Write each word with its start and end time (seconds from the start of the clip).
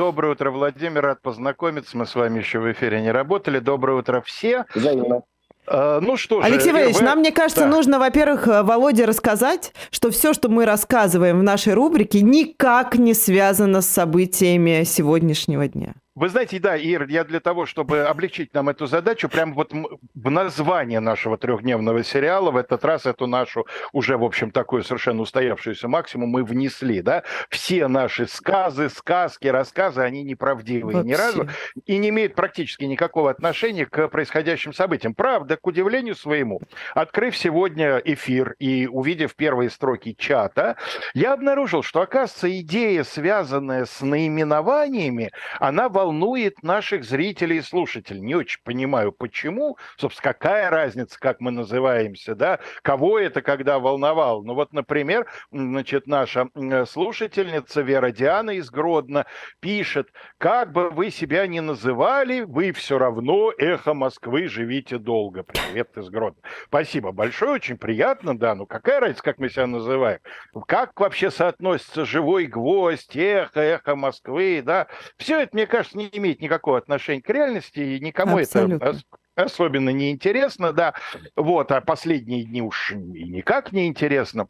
Доброе 0.00 0.32
утро, 0.32 0.50
Владимир, 0.50 1.02
рад 1.02 1.20
познакомиться. 1.20 1.94
Мы 1.94 2.06
с 2.06 2.14
вами 2.14 2.38
еще 2.38 2.58
в 2.58 2.72
эфире 2.72 3.02
не 3.02 3.12
работали. 3.12 3.58
Доброе 3.58 3.98
утро 3.98 4.22
все. 4.24 4.64
Взаимно. 4.74 5.24
Э, 5.66 5.98
ну 6.00 6.16
что 6.16 6.40
же, 6.40 6.46
Алексей 6.46 6.72
Валерьевич, 6.72 7.00
вы... 7.00 7.04
нам, 7.04 7.18
мне 7.18 7.32
кажется, 7.32 7.64
да. 7.64 7.66
нужно, 7.68 7.98
во-первых, 7.98 8.48
э, 8.48 8.62
Володе 8.62 9.04
рассказать, 9.04 9.74
что 9.90 10.10
все, 10.10 10.32
что 10.32 10.48
мы 10.48 10.64
рассказываем 10.64 11.40
в 11.40 11.42
нашей 11.42 11.74
рубрике, 11.74 12.22
никак 12.22 12.94
не 12.94 13.12
связано 13.12 13.82
с 13.82 13.88
событиями 13.88 14.84
сегодняшнего 14.84 15.68
дня. 15.68 15.92
Вы 16.16 16.28
знаете, 16.28 16.58
да, 16.58 16.76
Ир, 16.76 17.06
я 17.06 17.22
для 17.22 17.38
того, 17.38 17.66
чтобы 17.66 18.00
облегчить 18.00 18.52
нам 18.52 18.68
эту 18.68 18.86
задачу, 18.86 19.28
прям 19.28 19.54
вот 19.54 19.72
в 19.72 20.30
название 20.30 20.98
нашего 20.98 21.38
трехдневного 21.38 22.02
сериала 22.02 22.50
в 22.50 22.56
этот 22.56 22.84
раз 22.84 23.06
эту 23.06 23.28
нашу 23.28 23.68
уже, 23.92 24.18
в 24.18 24.24
общем, 24.24 24.50
такую 24.50 24.82
совершенно 24.82 25.22
устоявшуюся 25.22 25.86
максимум 25.86 26.30
мы 26.30 26.42
внесли, 26.42 27.00
да. 27.00 27.22
Все 27.48 27.86
наши 27.86 28.26
сказы, 28.26 28.88
сказки, 28.88 29.46
рассказы, 29.46 30.00
они 30.00 30.24
неправдивые 30.24 30.96
Вообще. 30.96 31.08
ни 31.08 31.14
разу 31.14 31.48
и 31.86 31.96
не 31.96 32.08
имеют 32.08 32.34
практически 32.34 32.84
никакого 32.84 33.30
отношения 33.30 33.86
к 33.86 34.08
происходящим 34.08 34.72
событиям. 34.72 35.14
Правда, 35.14 35.56
к 35.56 35.64
удивлению 35.64 36.16
своему, 36.16 36.60
открыв 36.92 37.36
сегодня 37.36 37.98
эфир 37.98 38.56
и 38.58 38.88
увидев 38.88 39.36
первые 39.36 39.70
строки 39.70 40.16
чата, 40.18 40.76
я 41.14 41.34
обнаружил, 41.34 41.84
что, 41.84 42.00
оказывается, 42.00 42.50
идея, 42.58 43.04
связанная 43.04 43.84
с 43.84 44.00
наименованиями, 44.00 45.30
она 45.60 45.88
в 45.88 45.99
волнует 46.00 46.62
наших 46.62 47.04
зрителей 47.04 47.58
и 47.58 47.62
слушателей. 47.62 48.20
Не 48.20 48.34
очень 48.34 48.60
понимаю, 48.64 49.12
почему. 49.12 49.76
Собственно, 49.98 50.32
какая 50.32 50.70
разница, 50.70 51.20
как 51.20 51.40
мы 51.40 51.50
называемся, 51.50 52.34
да? 52.34 52.58
Кого 52.80 53.18
это 53.18 53.42
когда 53.42 53.78
волновал? 53.78 54.42
Ну 54.42 54.54
вот, 54.54 54.72
например, 54.72 55.26
значит, 55.52 56.06
наша 56.06 56.48
слушательница 56.86 57.82
Вера 57.82 58.12
Диана 58.12 58.52
из 58.52 58.70
Гродно 58.70 59.26
пишет, 59.60 60.08
как 60.38 60.72
бы 60.72 60.88
вы 60.88 61.10
себя 61.10 61.46
ни 61.46 61.60
называли, 61.60 62.40
вы 62.40 62.72
все 62.72 62.98
равно 62.98 63.52
эхо 63.58 63.92
Москвы 63.92 64.48
живите 64.48 64.96
долго. 64.96 65.42
Привет 65.42 65.98
из 65.98 66.08
Гродно. 66.08 66.40
Спасибо 66.66 67.12
большое, 67.12 67.52
очень 67.52 67.76
приятно, 67.76 68.38
да. 68.38 68.54
Ну 68.54 68.64
какая 68.64 69.00
разница, 69.00 69.22
как 69.22 69.38
мы 69.38 69.50
себя 69.50 69.66
называем? 69.66 70.20
Как 70.66 70.98
вообще 70.98 71.30
соотносится 71.30 72.06
живой 72.06 72.46
гвоздь, 72.46 73.14
эхо, 73.16 73.60
эхо 73.60 73.96
Москвы, 73.96 74.62
да? 74.64 74.86
Все 75.18 75.40
это, 75.40 75.50
мне 75.52 75.66
кажется, 75.66 75.89
кажется, 75.90 75.98
не 75.98 76.08
имеет 76.18 76.40
никакого 76.40 76.78
отношения 76.78 77.22
к 77.22 77.28
реальности, 77.28 77.80
и 77.80 78.00
никому 78.00 78.38
Абсолютно. 78.38 78.84
это 78.84 78.98
особенно 79.34 79.90
не 79.90 80.10
интересно, 80.10 80.72
да. 80.72 80.94
Вот, 81.36 81.72
а 81.72 81.80
последние 81.80 82.44
дни 82.44 82.62
уж 82.62 82.92
никак 82.94 83.72
не 83.72 83.86
интересно. 83.86 84.48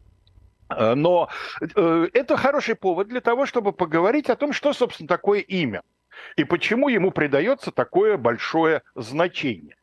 Э, 0.68 0.94
но 0.94 1.28
э, 1.60 2.08
это 2.12 2.36
хороший 2.36 2.74
повод 2.74 3.08
для 3.08 3.20
того, 3.20 3.46
чтобы 3.46 3.72
поговорить 3.72 4.30
о 4.30 4.36
том, 4.36 4.52
что, 4.52 4.72
собственно, 4.72 5.08
такое 5.08 5.40
имя 5.40 5.82
и 6.36 6.44
почему 6.44 6.88
ему 6.88 7.12
придается 7.12 7.70
такое 7.70 8.16
большое 8.16 8.82
значение. 8.94 9.76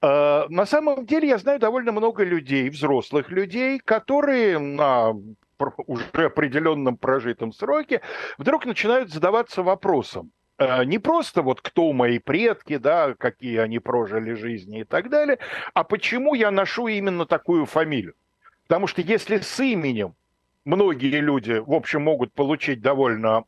Э, 0.00 0.44
на 0.48 0.66
самом 0.66 1.06
деле 1.06 1.28
я 1.28 1.38
знаю 1.38 1.58
довольно 1.58 1.92
много 1.92 2.24
людей, 2.24 2.70
взрослых 2.70 3.30
людей, 3.30 3.78
которые 3.78 4.58
на 4.58 5.14
уже 5.86 6.24
определенном 6.24 6.96
прожитом 6.96 7.52
сроке 7.52 8.00
вдруг 8.36 8.66
начинают 8.66 9.12
задаваться 9.12 9.62
вопросом, 9.62 10.32
не 10.84 10.98
просто 10.98 11.42
вот 11.42 11.60
кто 11.60 11.92
мои 11.92 12.18
предки, 12.18 12.76
да, 12.76 13.14
какие 13.14 13.58
они 13.58 13.78
прожили 13.78 14.34
жизни 14.34 14.80
и 14.80 14.84
так 14.84 15.08
далее, 15.08 15.38
а 15.74 15.84
почему 15.84 16.34
я 16.34 16.50
ношу 16.50 16.88
именно 16.88 17.26
такую 17.26 17.66
фамилию. 17.66 18.14
Потому 18.66 18.86
что 18.86 19.02
если 19.02 19.38
с 19.38 19.60
именем 19.60 20.14
многие 20.64 21.20
люди, 21.20 21.62
в 21.64 21.72
общем, 21.72 22.02
могут 22.02 22.32
получить 22.34 22.80
довольно 22.80 23.44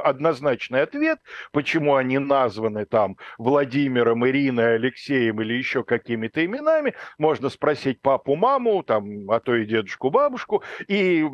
однозначный 0.00 0.82
ответ, 0.82 1.18
почему 1.52 1.94
они 1.96 2.18
названы 2.18 2.86
там 2.86 3.16
Владимиром, 3.38 4.26
Ириной, 4.26 4.76
Алексеем 4.76 5.40
или 5.42 5.54
еще 5.54 5.84
какими-то 5.84 6.44
именами. 6.44 6.94
Можно 7.18 7.48
спросить 7.48 8.00
папу, 8.00 8.36
маму, 8.36 8.82
там, 8.82 9.30
а 9.30 9.40
то 9.40 9.54
и 9.54 9.66
дедушку, 9.66 10.10
бабушку, 10.10 10.62
и, 10.88 11.24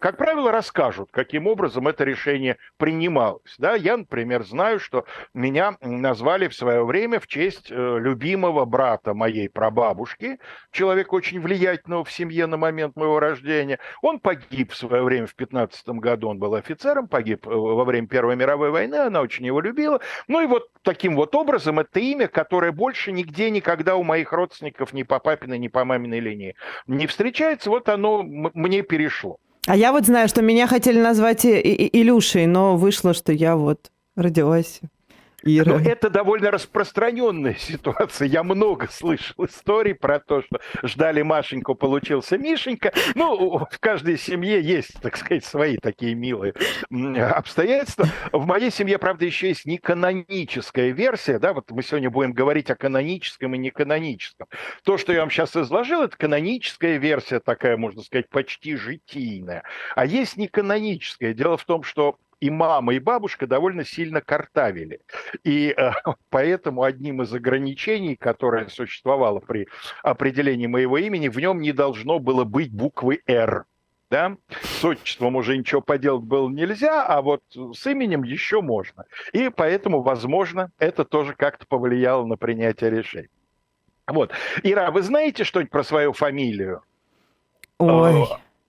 как 0.00 0.16
правило, 0.16 0.50
расскажут, 0.50 1.10
каким 1.12 1.46
образом 1.46 1.88
это 1.88 2.04
решение 2.04 2.56
принималось. 2.76 3.54
Да? 3.58 3.74
Я, 3.74 3.96
например, 3.96 4.44
знаю, 4.44 4.80
что 4.80 5.04
меня 5.34 5.76
назвали 5.80 6.48
в 6.48 6.54
свое 6.54 6.84
время 6.84 7.20
в 7.20 7.26
честь 7.26 7.70
э, 7.70 7.98
любимого 7.98 8.64
брата 8.64 9.14
моей 9.14 9.48
прабабушки, 9.48 10.38
человека 10.70 11.14
очень 11.14 11.40
влиятельного 11.40 12.04
в 12.04 12.12
семье 12.12 12.46
на 12.46 12.56
момент 12.56 12.96
моего 12.96 13.20
рождения. 13.20 13.78
Он 14.02 14.20
погиб 14.20 14.37
погиб 14.38 14.72
в 14.72 14.76
свое 14.76 15.02
время 15.02 15.26
в 15.26 15.34
15 15.34 15.88
году, 15.88 16.28
он 16.28 16.38
был 16.38 16.54
офицером, 16.54 17.08
погиб 17.08 17.46
э, 17.46 17.50
во 17.50 17.84
время 17.84 18.06
Первой 18.06 18.36
мировой 18.36 18.70
войны, 18.70 18.96
она 18.96 19.20
очень 19.20 19.46
его 19.46 19.60
любила. 19.60 20.00
Ну 20.26 20.40
и 20.40 20.46
вот 20.46 20.68
таким 20.82 21.16
вот 21.16 21.34
образом 21.34 21.78
это 21.80 22.00
имя, 22.00 22.28
которое 22.28 22.72
больше 22.72 23.12
нигде 23.12 23.50
никогда 23.50 23.96
у 23.96 24.02
моих 24.02 24.32
родственников 24.32 24.92
ни 24.92 25.02
по 25.02 25.18
папиной, 25.18 25.58
ни 25.58 25.68
по 25.68 25.84
маминой 25.84 26.20
линии 26.20 26.54
не 26.86 27.06
встречается, 27.06 27.70
вот 27.70 27.88
оно 27.88 28.22
мне 28.22 28.82
перешло. 28.82 29.38
А 29.66 29.76
я 29.76 29.92
вот 29.92 30.06
знаю, 30.06 30.28
что 30.28 30.40
меня 30.40 30.66
хотели 30.66 31.00
назвать 31.00 31.44
Илюшей, 31.44 32.46
но 32.46 32.76
вышло, 32.76 33.12
что 33.12 33.32
я 33.32 33.56
вот 33.56 33.90
родилась 34.16 34.80
Ира. 35.44 35.78
Но 35.78 35.78
это 35.78 36.10
довольно 36.10 36.50
распространенная 36.50 37.54
ситуация. 37.58 38.26
Я 38.26 38.42
много 38.42 38.88
слышал 38.90 39.44
историй 39.44 39.94
про 39.94 40.18
то, 40.18 40.42
что 40.42 40.60
ждали 40.82 41.22
Машеньку, 41.22 41.74
получился 41.74 42.36
Мишенька. 42.36 42.92
Ну, 43.14 43.58
в 43.58 43.78
каждой 43.78 44.18
семье 44.18 44.60
есть, 44.60 45.00
так 45.00 45.16
сказать, 45.16 45.44
свои 45.44 45.76
такие 45.76 46.14
милые 46.14 46.54
обстоятельства. 47.30 48.06
В 48.32 48.46
моей 48.46 48.70
семье, 48.70 48.98
правда, 48.98 49.24
еще 49.26 49.48
есть 49.48 49.64
неканоническая 49.64 50.90
версия. 50.90 51.38
Да, 51.38 51.52
вот 51.52 51.70
мы 51.70 51.82
сегодня 51.82 52.10
будем 52.10 52.32
говорить 52.32 52.70
о 52.70 52.76
каноническом 52.76 53.54
и 53.54 53.58
неканоническом. 53.58 54.48
То, 54.82 54.98
что 54.98 55.12
я 55.12 55.20
вам 55.20 55.30
сейчас 55.30 55.56
изложил, 55.56 56.02
это 56.02 56.16
каноническая 56.16 56.96
версия 56.96 57.38
такая, 57.38 57.76
можно 57.76 58.02
сказать, 58.02 58.28
почти 58.28 58.74
житийная. 58.74 59.62
А 59.94 60.04
есть 60.04 60.36
неканоническая. 60.36 61.32
Дело 61.32 61.56
в 61.56 61.64
том, 61.64 61.84
что 61.84 62.16
и 62.40 62.50
мама, 62.50 62.94
и 62.94 62.98
бабушка 62.98 63.46
довольно 63.46 63.84
сильно 63.84 64.20
картавили. 64.20 65.00
И 65.44 65.74
э, 65.76 65.90
поэтому 66.30 66.82
одним 66.82 67.22
из 67.22 67.32
ограничений, 67.32 68.16
которое 68.16 68.68
существовало 68.68 69.40
при 69.40 69.68
определении 70.02 70.66
моего 70.66 70.98
имени, 70.98 71.28
в 71.28 71.38
нем 71.38 71.60
не 71.60 71.72
должно 71.72 72.18
было 72.18 72.44
быть 72.44 72.72
буквы 72.72 73.20
«Р». 73.26 73.64
Да? 74.10 74.36
С 74.62 74.82
отчеством 74.84 75.36
уже 75.36 75.58
ничего 75.58 75.82
поделать 75.82 76.24
было 76.24 76.48
нельзя, 76.48 77.04
а 77.04 77.20
вот 77.20 77.42
с 77.50 77.86
именем 77.86 78.22
еще 78.22 78.62
можно. 78.62 79.04
И 79.32 79.50
поэтому, 79.50 80.00
возможно, 80.00 80.70
это 80.78 81.04
тоже 81.04 81.34
как-то 81.34 81.66
повлияло 81.66 82.24
на 82.24 82.38
принятие 82.38 82.88
решений. 82.88 83.28
Вот. 84.06 84.32
Ира, 84.62 84.90
вы 84.90 85.02
знаете 85.02 85.44
что-нибудь 85.44 85.70
про 85.70 85.84
свою 85.84 86.14
фамилию? 86.14 86.82
Ой. 87.78 88.26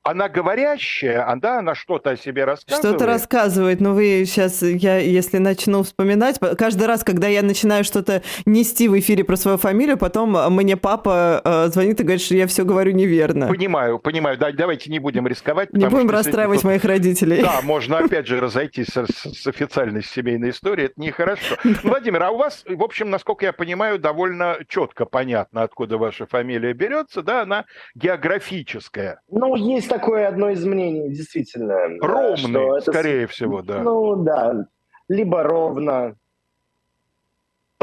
Она 0.10 0.28
говорящая, 0.28 1.24
а, 1.24 1.36
да, 1.36 1.60
она 1.60 1.76
что-то 1.76 2.10
о 2.10 2.18
себе 2.18 2.44
рассказывает. 2.44 2.84
Что-то 2.84 3.06
рассказывает, 3.06 3.80
но 3.80 3.94
вы 3.94 4.24
сейчас, 4.26 4.64
я, 4.64 4.98
если 4.98 5.38
начну 5.38 5.84
вспоминать, 5.84 6.40
каждый 6.58 6.88
раз, 6.88 7.04
когда 7.04 7.28
я 7.28 7.44
начинаю 7.44 7.84
что-то 7.84 8.24
нести 8.48 8.88
в 8.88 8.98
эфире 8.98 9.24
про 9.24 9.36
свою 9.36 9.60
фамилию, 9.60 10.00
потом 10.00 10.32
мне 10.56 10.78
папа 10.78 11.42
э, 11.46 11.68
звонит 11.68 12.00
и 12.00 12.04
говорит, 12.04 12.24
что 12.24 12.34
я 12.34 12.48
все 12.48 12.66
говорю 12.66 12.92
неверно. 12.94 13.50
Понимаю, 13.50 14.00
понимаю, 14.00 14.40
да, 14.40 14.52
давайте 14.52 14.90
не 14.90 14.98
будем 14.98 15.28
рисковать. 15.28 15.72
Не 15.74 15.86
будем 15.86 16.10
расстраивать 16.10 16.64
моих 16.64 16.84
родителей. 16.86 17.44
Да, 17.44 17.60
можно 17.62 18.00
опять 18.00 18.26
же 18.26 18.40
разойтись 18.40 18.88
с, 18.88 19.06
с 19.06 19.46
официальной 19.46 20.02
семейной 20.02 20.50
историей, 20.50 20.88
это 20.88 21.00
нехорошо. 21.00 21.56
Владимир, 21.84 22.24
а 22.24 22.32
у 22.32 22.38
вас, 22.38 22.64
в 22.68 22.82
общем, 22.82 23.12
насколько 23.12 23.46
я 23.46 23.54
понимаю, 23.54 24.00
довольно 24.00 24.58
четко 24.68 25.06
понятно, 25.06 25.62
откуда 25.62 26.00
ваша 26.00 26.26
фамилия 26.26 26.74
берется, 26.74 27.22
да, 27.22 27.44
она 27.44 27.66
географическая. 27.94 29.22
Ну, 29.30 29.56
есть 29.56 29.88
такое 30.00 30.28
одно 30.28 30.50
из 30.50 30.66
мнений, 30.66 31.10
действительно. 31.10 31.78
Ровный, 32.02 32.82
скорее 32.82 33.24
это, 33.24 33.34
всего, 33.34 33.62
да. 33.62 33.82
Ну 33.82 34.24
да, 34.24 34.66
либо 35.08 35.44
ровно, 35.44 36.16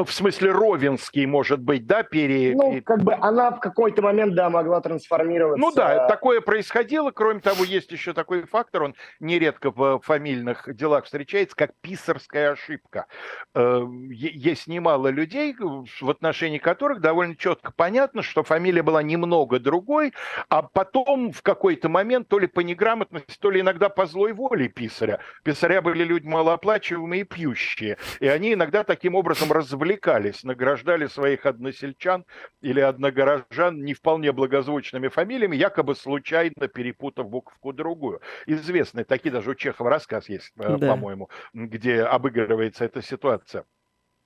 в 0.05 0.13
смысле 0.13 0.53
Ровенский, 0.53 1.25
может 1.25 1.61
быть, 1.61 1.87
да, 1.87 2.03
пере... 2.03 2.55
Ну, 2.55 2.83
как 2.83 3.03
бы 3.03 3.15
она 3.15 3.51
в 3.51 3.61
какой-то 3.61 4.03
момент, 4.03 4.35
да, 4.35 4.51
могла 4.51 4.81
трансформироваться. 4.83 5.59
Ну 5.59 5.73
да, 5.73 6.07
такое 6.07 6.43
происходило. 6.43 7.11
Кроме 7.13 7.41
того, 7.41 7.65
есть 7.65 7.91
еще 7.93 8.13
такой 8.13 8.43
фактор, 8.43 8.83
он 8.83 8.95
нередко 9.21 9.71
в 9.71 10.01
фамильных 10.01 10.69
делах 10.75 11.07
встречается, 11.07 11.57
как 11.57 11.71
писарская 11.81 12.53
ошибка. 12.53 13.07
Э, 13.55 13.87
есть 14.11 14.67
немало 14.67 15.09
людей, 15.09 15.57
в 15.57 16.11
отношении 16.11 16.59
которых 16.59 17.01
довольно 17.01 17.35
четко 17.35 17.73
понятно, 17.75 18.21
что 18.21 18.43
фамилия 18.43 18.83
была 18.83 19.03
немного 19.03 19.59
другой, 19.59 20.13
а 20.51 20.61
потом 20.61 21.33
в 21.33 21.41
какой-то 21.41 21.89
момент 21.89 22.29
то 22.29 22.39
ли 22.39 22.47
по 22.47 22.61
неграмотности, 22.61 23.39
то 23.41 23.51
ли 23.51 23.63
иногда 23.63 23.89
по 23.89 24.05
злой 24.05 24.35
воле 24.35 24.69
писаря. 24.69 25.21
Писаря 25.43 25.81
были 25.81 26.05
люди 26.05 26.27
малооплачиваемые 26.27 27.23
и 27.23 27.25
пьющие, 27.25 27.97
и 28.21 28.29
они 28.29 28.53
иногда 28.53 28.85
таким 28.85 29.15
образом 29.15 29.51
развлекались 29.53 29.86
увлекались, 29.87 30.43
награждали 30.43 31.07
своих 31.07 31.47
односельчан 31.47 32.25
или 32.61 32.81
одногорожан 32.81 33.85
не 33.85 33.95
вполне 33.95 34.33
благозвучными 34.33 35.09
фамилиями, 35.09 35.57
якобы 35.57 35.95
случайно 35.95 36.69
перепутав 36.69 37.29
буковку 37.29 37.73
другую. 37.73 38.21
Известный, 38.47 39.05
такие 39.05 39.31
даже 39.31 39.51
у 39.51 39.55
Чехова 39.55 39.91
рассказ 39.91 40.29
есть, 40.29 40.53
э, 40.59 40.77
да. 40.77 40.89
по-моему, 40.89 41.31
где 41.55 42.03
обыгрывается 42.03 42.85
эта 42.85 43.01
ситуация. 43.01 43.65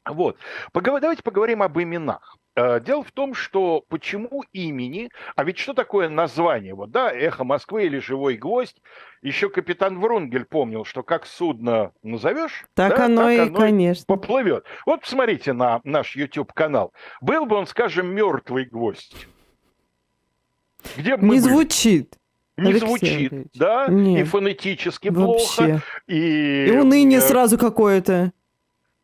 Вот. 0.08 0.36
Поговор... 0.72 1.00
Давайте 1.00 1.22
поговорим 1.22 1.62
об 1.62 1.78
именах. 1.78 2.36
Э, 2.56 2.80
дело 2.80 3.02
в 3.04 3.12
том, 3.12 3.34
что 3.34 3.84
почему 3.88 4.44
имени, 4.52 5.10
а 5.36 5.44
ведь 5.44 5.58
что 5.58 5.72
такое 5.72 6.08
название? 6.08 6.74
Вот, 6.74 6.90
да, 6.90 7.12
«Эхо 7.12 7.44
Москвы» 7.44 7.84
или 7.84 7.98
«Живой 7.98 8.36
гвоздь». 8.36 8.80
Еще 9.22 9.50
капитан 9.50 10.00
Врунгель 10.00 10.44
помнил, 10.44 10.84
что 10.84 11.02
как 11.02 11.26
судно 11.26 11.92
назовешь, 12.02 12.64
так, 12.74 12.96
да, 12.96 13.04
оно, 13.04 13.22
так 13.24 13.32
и, 13.32 13.38
оно 13.40 13.58
конечно. 13.58 14.04
поплывет. 14.06 14.64
Вот 14.86 15.02
посмотрите 15.02 15.52
на 15.52 15.80
наш 15.84 16.16
YouTube-канал. 16.16 16.92
Был 17.20 17.46
бы 17.46 17.56
он, 17.56 17.66
скажем, 17.66 18.08
«Мертвый 18.08 18.64
гвоздь». 18.64 19.26
Где 20.96 21.16
бы 21.16 21.26
Не 21.26 21.38
звучит. 21.38 22.16
Не 22.56 22.70
Алексей 22.70 22.86
звучит, 22.86 23.32
Андреевич. 23.32 23.48
да, 23.54 23.86
Нет. 23.88 24.20
и 24.20 24.24
фонетически 24.24 25.08
Вообще. 25.08 25.56
плохо. 25.56 25.82
И, 26.06 26.66
и 26.66 26.70
уныние 26.72 27.20
сразу 27.20 27.56
какое-то. 27.56 28.32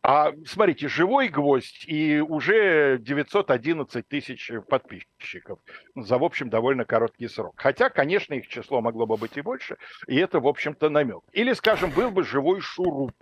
А 0.09 0.33
смотрите, 0.47 0.87
живой 0.87 1.27
гвоздь 1.27 1.85
и 1.89 2.21
уже 2.21 2.97
911 3.01 4.07
тысяч 4.07 4.53
подписчиков 4.69 5.59
за, 5.97 6.19
в 6.19 6.23
общем, 6.23 6.49
довольно 6.49 6.85
короткий 6.85 7.27
срок. 7.27 7.55
Хотя, 7.57 7.91
конечно, 7.91 8.35
их 8.35 8.47
число 8.47 8.81
могло 8.81 9.07
бы 9.07 9.17
быть 9.17 9.37
и 9.37 9.41
больше, 9.41 9.79
и 10.07 10.15
это, 10.15 10.39
в 10.39 10.47
общем-то, 10.47 10.91
намек. 10.91 11.25
Или, 11.33 11.55
скажем, 11.55 11.91
был 11.91 12.13
бы 12.13 12.23
живой 12.23 12.61
шуруп. 12.61 13.17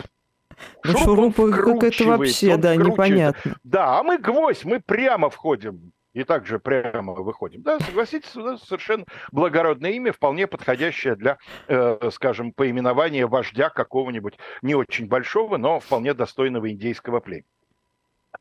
Ну, 0.85 0.99
шуруп, 0.99 1.37
шуруп 1.37 1.81
как 1.81 1.95
это 1.95 2.05
вообще, 2.05 2.59
да, 2.59 2.77
непонятно. 2.77 3.57
Да, 3.65 3.99
а 3.99 4.03
мы 4.03 4.19
гвоздь, 4.19 4.67
мы 4.67 4.79
прямо 4.79 5.31
входим 5.31 5.95
и 6.15 6.25
также 6.25 6.59
прямо 6.59 7.13
выходим. 7.13 7.63
Да, 7.63 7.79
согласитесь, 7.81 8.35
у 8.37 8.41
нас 8.41 8.63
совершенно 8.63 9.05
благородное 9.33 9.91
имя, 9.91 10.13
вполне 10.13 10.47
подходящее 10.47 11.17
для, 11.17 11.39
э, 11.69 12.11
скажем, 12.13 12.53
поименования 12.53 13.27
вождя 13.27 13.69
какого-нибудь 13.69 14.39
не 14.63 14.75
очень 14.75 15.07
большого, 15.07 15.59
но 15.59 15.81
вполне 15.81 16.15
достойного 16.15 16.71
индейского 16.71 17.21
племени. 17.21 17.45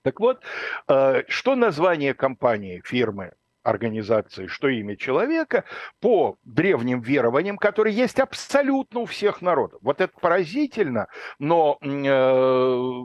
Так 0.04 0.20
вот, 0.20 0.42
э, 0.88 1.24
что 1.28 1.56
название 1.56 2.14
компании, 2.14 2.82
фирмы, 2.86 3.34
организации, 3.64 4.48
что 4.48 4.68
имя 4.68 4.96
человека, 4.96 5.64
по 6.02 6.38
древним 6.44 7.02
верованиям, 7.02 7.58
которые 7.58 7.96
есть 7.96 8.20
абсолютно 8.20 9.00
у 9.02 9.06
всех 9.06 9.42
народов. 9.42 9.80
Вот 9.82 10.02
это 10.02 10.14
поразительно, 10.20 11.08
но 11.40 11.80
э, 11.82 13.04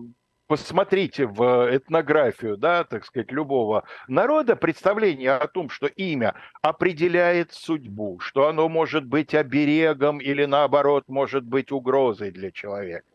посмотрите 0.48 1.26
в 1.26 1.68
этнографию, 1.70 2.56
да, 2.56 2.82
так 2.82 3.04
сказать, 3.04 3.30
любого 3.30 3.84
народа, 4.08 4.56
представление 4.56 5.32
о 5.32 5.46
том, 5.46 5.68
что 5.68 5.86
имя 5.86 6.34
определяет 6.62 7.52
судьбу, 7.52 8.18
что 8.18 8.48
оно 8.48 8.68
может 8.68 9.04
быть 9.04 9.34
оберегом 9.34 10.18
или, 10.18 10.46
наоборот, 10.46 11.04
может 11.06 11.44
быть 11.44 11.70
угрозой 11.70 12.30
для 12.32 12.50
человека. 12.50 13.06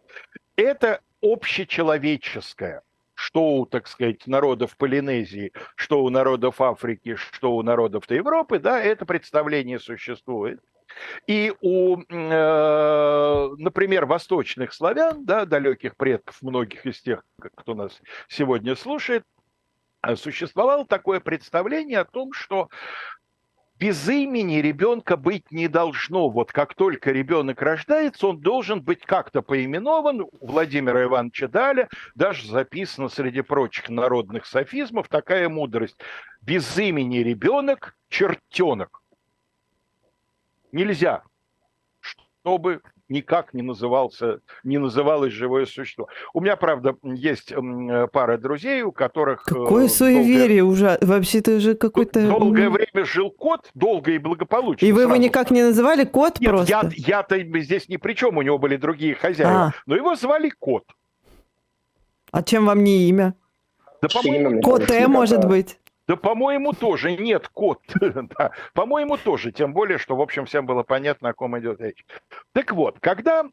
Это 0.56 1.02
общечеловеческое, 1.22 2.84
что 3.16 3.58
у, 3.58 3.66
так 3.66 3.88
сказать, 3.88 4.28
народов 4.28 4.78
Полинезии, 4.78 5.52
что 5.76 6.04
у 6.04 6.10
народов 6.10 6.62
Африки, 6.62 7.16
что 7.16 7.56
у 7.56 7.64
народов 7.64 8.10
Европы, 8.12 8.60
да, 8.60 8.80
это 8.80 9.06
представление 9.06 9.80
существует. 9.80 10.62
И 11.28 11.54
у, 11.62 11.98
э, 11.98 13.50
например, 13.58 14.06
восточных 14.06 14.74
славян, 14.74 15.26
да, 15.26 15.46
далеких 15.46 15.96
предков, 15.96 16.42
многих 16.42 16.86
из 16.86 17.02
тех, 17.02 17.24
кто 17.56 17.76
нас 17.76 18.02
сегодня 18.28 18.76
слушает, 18.76 19.24
э, 20.06 20.16
существовало 20.16 20.86
такое 20.86 21.20
представление 21.20 22.00
о 22.00 22.06
том, 22.06 22.34
что 22.34 22.70
без 23.80 24.08
имени 24.08 24.62
ребенка 24.62 25.18
быть 25.18 25.52
не 25.52 25.68
должно. 25.68 26.30
Вот 26.30 26.54
как 26.54 26.74
только 26.74 27.12
ребенок 27.12 27.62
рождается, 27.62 28.28
он 28.28 28.40
должен 28.40 28.82
быть 28.82 29.02
как-то 29.02 29.42
поименован. 29.42 30.22
У 30.22 30.30
Владимира 30.40 31.04
Ивановича 31.04 31.50
Даля 31.50 31.90
даже 32.16 32.48
записано 32.48 33.10
среди 33.10 33.42
прочих 33.42 33.90
народных 33.90 34.46
софизмов 34.46 35.10
такая 35.10 35.50
мудрость. 35.50 35.98
Без 36.42 36.78
имени 36.78 37.18
ребенок– 37.18 37.98
чертенок 38.10 39.03
нельзя, 40.74 41.24
чтобы 42.02 42.82
никак 43.08 43.54
не 43.54 43.62
назывался, 43.62 44.40
не 44.64 44.78
называлось 44.78 45.32
живое 45.32 45.66
существо. 45.66 46.08
У 46.34 46.42
меня, 46.42 46.56
правда, 46.56 46.96
есть 47.04 47.54
пара 48.12 48.38
друзей, 48.38 48.82
у 48.82 48.92
которых... 48.92 49.44
Э, 49.48 49.54
Какое 49.54 49.88
суеверие 49.88 50.62
долгое, 50.62 50.98
уже, 50.98 50.98
вообще-то 51.02 51.56
уже 51.56 51.76
какой-то... 51.76 52.28
Долгое 52.28 52.70
время 52.70 53.06
жил 53.06 53.30
кот, 53.30 53.70
долго 53.74 54.12
и 54.12 54.18
благополучно. 54.18 54.86
И 54.86 54.92
вы 54.92 55.04
его 55.04 55.16
никак 55.16 55.52
не 55.52 55.62
называли 55.64 56.06
кот 56.06 56.40
Нет, 56.40 56.50
просто? 56.50 56.72
Я, 56.72 56.92
я-то 56.96 57.40
здесь 57.62 57.88
ни 57.88 57.98
при 57.98 58.14
чем, 58.14 58.38
у 58.38 58.42
него 58.42 58.58
были 58.58 58.78
другие 58.78 59.16
хозяева, 59.16 59.66
а. 59.68 59.72
но 59.86 59.96
его 59.96 60.16
звали 60.16 60.50
кот. 60.50 60.84
А 62.32 62.42
чем 62.42 62.66
вам 62.66 62.84
не 62.84 63.10
имя? 63.10 63.36
Да, 64.02 64.10
по-моему, 64.10 64.62
Кот 64.62 64.90
Э, 64.90 65.08
может 65.08 65.46
быть. 65.46 65.78
Да, 66.06 66.18
по-моему, 66.18 66.74
тоже. 66.74 67.16
Нет, 67.16 67.48
кот. 67.48 67.82
да, 68.38 68.52
по-моему, 68.74 69.18
тоже. 69.18 69.52
Тем 69.54 69.74
более, 69.74 69.98
что, 69.98 70.16
в 70.18 70.22
общем, 70.22 70.46
всем 70.46 70.66
было 70.66 70.84
понятно, 70.84 71.30
о 71.30 71.34
ком 71.34 71.58
идет 71.60 71.80
речь. 71.80 72.06
Так 72.52 72.74
вот, 72.74 73.00
когда, 73.00 73.46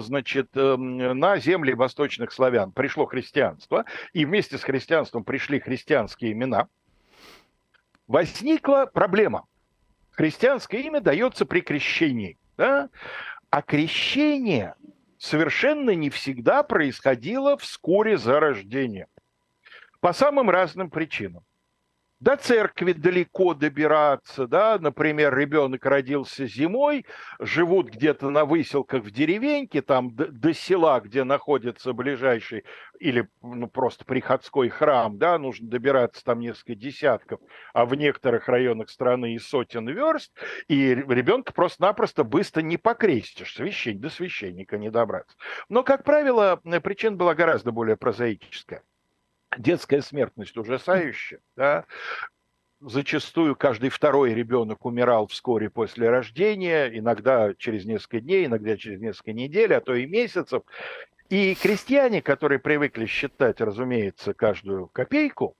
значит, 0.00 0.56
эм, 0.56 1.18
на 1.18 1.38
земли 1.38 1.74
восточных 1.74 2.32
славян 2.32 2.70
пришло 2.70 3.06
христианство, 3.06 3.84
и 4.12 4.24
вместе 4.24 4.56
с 4.56 4.62
христианством 4.62 5.24
пришли 5.24 5.58
христианские 5.58 6.32
имена, 6.32 6.68
возникла 8.06 8.88
проблема. 8.92 9.46
Христианское 10.12 10.80
имя 10.82 11.00
дается 11.00 11.44
при 11.44 11.60
крещении. 11.60 12.38
Да? 12.56 12.88
А 13.50 13.62
крещение 13.62 14.76
совершенно 15.18 15.90
не 15.90 16.10
всегда 16.10 16.62
происходило 16.62 17.56
вскоре 17.58 18.16
за 18.16 18.38
рождением. 18.38 19.08
По 20.00 20.12
самым 20.12 20.50
разным 20.50 20.88
причинам 20.88 21.42
до 22.20 22.36
церкви 22.36 22.92
далеко 22.92 23.54
добираться, 23.54 24.46
да, 24.46 24.78
например, 24.78 25.36
ребенок 25.36 25.84
родился 25.84 26.46
зимой, 26.46 27.04
живут 27.40 27.90
где-то 27.90 28.30
на 28.30 28.44
выселках 28.44 29.02
в 29.02 29.10
деревеньке, 29.10 29.82
там 29.82 30.14
до, 30.14 30.26
до 30.28 30.54
села, 30.54 31.00
где 31.00 31.24
находится 31.24 31.92
ближайший, 31.92 32.64
или 32.98 33.28
ну, 33.42 33.68
просто 33.68 34.04
приходской 34.04 34.70
храм, 34.70 35.18
да, 35.18 35.38
нужно 35.38 35.68
добираться 35.68 36.24
там 36.24 36.40
несколько 36.40 36.74
десятков, 36.74 37.40
а 37.74 37.84
в 37.84 37.94
некоторых 37.94 38.48
районах 38.48 38.88
страны 38.88 39.34
и 39.34 39.38
сотен 39.38 39.86
верст, 39.88 40.32
и 40.68 40.94
ребенка 40.94 41.52
просто-напросто 41.52 42.24
быстро 42.24 42.62
не 42.62 42.78
покрестишь, 42.78 43.54
священник, 43.54 44.00
до 44.00 44.08
священника 44.08 44.78
не 44.78 44.90
добраться. 44.90 45.36
Но, 45.68 45.82
как 45.82 46.04
правило, 46.04 46.60
причина 46.82 47.16
была 47.16 47.34
гораздо 47.34 47.72
более 47.72 47.96
прозаическая 47.96 48.82
детская 49.58 50.02
смертность 50.02 50.56
ужасающая, 50.56 51.40
да, 51.56 51.84
зачастую 52.80 53.56
каждый 53.56 53.90
второй 53.90 54.34
ребенок 54.34 54.84
умирал 54.84 55.26
вскоре 55.26 55.70
после 55.70 56.10
рождения, 56.10 56.86
иногда 56.86 57.54
через 57.54 57.84
несколько 57.84 58.20
дней, 58.20 58.46
иногда 58.46 58.76
через 58.76 59.00
несколько 59.00 59.32
недель, 59.32 59.74
а 59.74 59.80
то 59.80 59.94
и 59.94 60.06
месяцев. 60.06 60.62
И 61.28 61.56
крестьяне, 61.56 62.22
которые 62.22 62.60
привыкли 62.60 63.06
считать, 63.06 63.60
разумеется, 63.60 64.32
каждую 64.32 64.86
копейку 64.88 65.56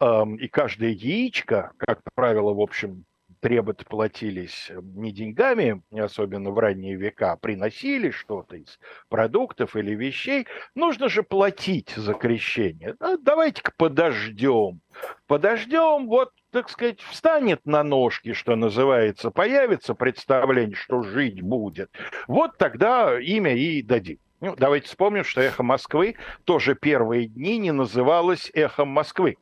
эм, 0.00 0.34
и 0.36 0.48
каждое 0.48 0.90
яичко, 0.90 1.72
как 1.76 2.00
правило, 2.14 2.52
в 2.52 2.60
общем, 2.60 3.04
требот 3.44 3.84
платились 3.84 4.70
э, 4.70 4.80
не 4.82 5.12
деньгами, 5.12 5.82
особенно 5.92 6.50
в 6.50 6.58
ранние 6.58 6.96
века, 6.96 7.36
приносили 7.36 8.08
что-то 8.08 8.56
из 8.56 8.78
продуктов 9.10 9.76
или 9.76 9.94
вещей, 9.94 10.46
нужно 10.74 11.10
же 11.10 11.22
платить 11.22 11.90
за 11.94 12.14
крещение. 12.14 12.96
Ну, 12.98 13.18
давайте-ка 13.20 13.72
подождем. 13.76 14.80
Подождем, 15.26 16.06
вот, 16.06 16.30
так 16.52 16.70
сказать, 16.70 17.02
встанет 17.02 17.66
на 17.66 17.82
ножки, 17.82 18.32
что 18.32 18.56
называется, 18.56 19.30
появится 19.30 19.92
представление, 19.92 20.74
что 20.74 21.02
жить 21.02 21.42
будет. 21.42 21.90
Вот 22.26 22.56
тогда 22.56 23.20
имя 23.20 23.54
и 23.54 23.82
дадим. 23.82 24.20
Ну, 24.40 24.54
давайте 24.56 24.88
вспомним, 24.88 25.24
что 25.24 25.42
«Эхо 25.42 25.62
Москвы» 25.62 26.16
тоже 26.44 26.74
первые 26.74 27.26
дни 27.26 27.58
не 27.58 27.72
называлось 27.72 28.50
«Эхом 28.54 28.88
Москвы». 28.88 29.36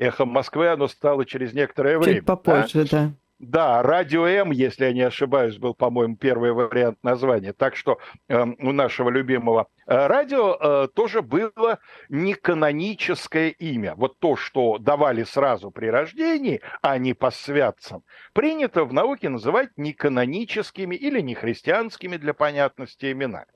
Эхом 0.00 0.30
Москвы 0.30 0.68
оно 0.68 0.88
стало 0.88 1.26
через 1.26 1.52
некоторое 1.52 1.98
время. 1.98 2.20
Чуть 2.20 2.26
попозже, 2.26 2.84
да. 2.84 2.88
да. 2.90 3.12
Да, 3.38 3.82
радио 3.82 4.26
М, 4.26 4.50
если 4.50 4.84
я 4.84 4.92
не 4.92 5.00
ошибаюсь, 5.00 5.56
был, 5.56 5.74
по-моему, 5.74 6.16
первый 6.16 6.52
вариант 6.52 6.98
названия. 7.02 7.54
Так 7.54 7.74
что 7.74 7.98
э, 8.28 8.38
у 8.38 8.72
нашего 8.72 9.08
любимого 9.08 9.68
э, 9.86 10.06
радио 10.06 10.56
э, 10.60 10.88
тоже 10.94 11.22
было 11.22 11.78
неканоническое 12.10 13.48
имя. 13.48 13.94
Вот 13.94 14.18
то, 14.18 14.36
что 14.36 14.76
давали 14.76 15.24
сразу 15.24 15.70
при 15.70 15.86
рождении, 15.86 16.60
а 16.82 16.98
не 16.98 17.14
по 17.14 17.30
святцам, 17.30 18.02
принято 18.34 18.84
в 18.84 18.92
науке 18.92 19.30
называть 19.30 19.70
неканоническими 19.78 20.94
или 20.94 21.20
нехристианскими 21.20 22.18
для 22.18 22.34
понятности 22.34 23.10
именами. 23.10 23.46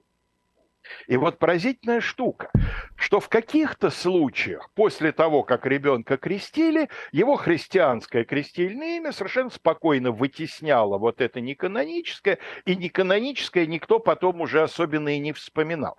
И 1.07 1.17
вот 1.17 1.39
поразительная 1.39 2.01
штука, 2.01 2.51
что 2.97 3.21
в 3.21 3.29
каких-то 3.29 3.91
случаях 3.91 4.71
после 4.75 5.13
того, 5.13 5.43
как 5.43 5.67
ребенка 5.67 6.17
крестили, 6.17 6.89
его 7.13 7.37
христианское 7.37 8.25
крестильное 8.25 8.97
имя 8.97 9.13
совершенно 9.13 9.51
спокойно 9.51 10.11
вытесняло 10.11 10.99
вот 10.99 11.21
это 11.21 11.41
неканоническое, 11.41 12.39
и 12.65 12.77
неканоническое 12.77 13.67
никто 13.67 13.99
потом 13.99 14.41
уже 14.41 14.63
особенно 14.63 15.17
и 15.17 15.19
не 15.19 15.33
вспоминал. 15.33 15.97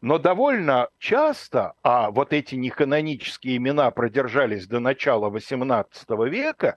Но 0.00 0.18
довольно 0.18 0.88
часто, 0.98 1.74
а 1.82 2.10
вот 2.10 2.32
эти 2.32 2.54
неканонические 2.54 3.56
имена 3.56 3.90
продержались 3.90 4.66
до 4.66 4.80
начала 4.80 5.30
XVIII 5.30 6.28
века, 6.28 6.76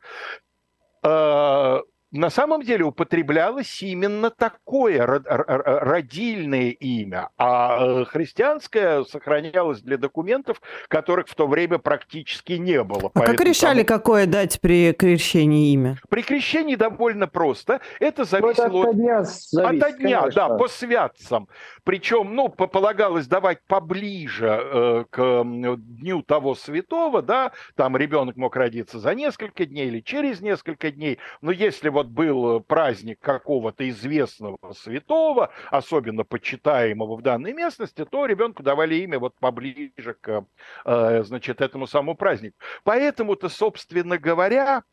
э, 1.04 1.80
на 2.12 2.30
самом 2.30 2.62
деле 2.62 2.86
употреблялось 2.86 3.82
именно 3.82 4.30
такое 4.30 5.06
родильное 5.06 6.70
имя, 6.70 7.30
а 7.38 8.02
э, 8.02 8.06
христианское 8.06 9.04
сохранялось 9.04 9.82
для 9.82 9.98
документов, 9.98 10.62
которых 10.88 11.28
в 11.28 11.36
то 11.36 11.48
время 11.48 11.80
практически 11.80 12.54
не 12.54 12.82
было. 12.84 13.12
А 13.14 13.22
как 13.22 13.42
решали, 13.42 13.84
тому... 13.84 14.00
какое 14.00 14.26
дать 14.26 14.62
при 14.62 14.94
крещении 14.94 15.74
имя? 15.74 15.98
При 16.10 16.22
крещении 16.22 16.76
довольно 16.76 17.28
просто. 17.28 17.82
Это 18.00 18.24
зависело 18.24 18.68
ну, 18.68 18.82
это 18.82 18.90
от 18.90 18.96
дня, 18.96 19.24
зависит, 19.24 19.84
от 19.84 19.98
дня 19.98 20.20
конечно. 20.22 20.48
да, 20.48 20.56
по 20.56 20.68
святцам. 20.68 21.50
Причем, 21.84 22.36
ну, 22.36 22.50
полагалось 22.50 23.28
давать 23.28 23.60
поближе 23.68 24.48
э, 24.48 25.06
к 25.10 25.44
дню 25.44 26.22
того 26.22 26.56
святого, 26.56 27.22
да, 27.22 27.52
там 27.76 27.98
ребенок 27.98 28.38
мог 28.38 28.56
родиться 28.56 29.00
за 29.00 29.14
несколько 29.14 29.66
дней 29.66 29.88
или 29.88 30.00
через 30.00 30.42
несколько 30.42 30.92
дней, 30.92 31.20
но 31.42 31.52
если 31.52 31.90
вот 31.98 32.08
был 32.10 32.60
праздник 32.60 33.20
какого-то 33.20 33.90
известного 33.90 34.60
святого, 34.74 35.50
особенно 35.72 36.24
почитаемого 36.24 37.16
в 37.16 37.24
данной 37.24 37.54
местности, 37.54 38.06
то 38.06 38.28
ребенку 38.28 38.62
давали 38.62 38.96
имя 38.98 39.18
вот 39.18 39.34
поближе 39.40 40.14
к, 40.22 40.46
э, 40.86 41.24
значит, 41.24 41.60
этому 41.60 41.88
самому 41.88 42.16
празднику. 42.16 42.56
Поэтому-то, 42.84 43.50
собственно 43.50 44.20
говоря, 44.20 44.84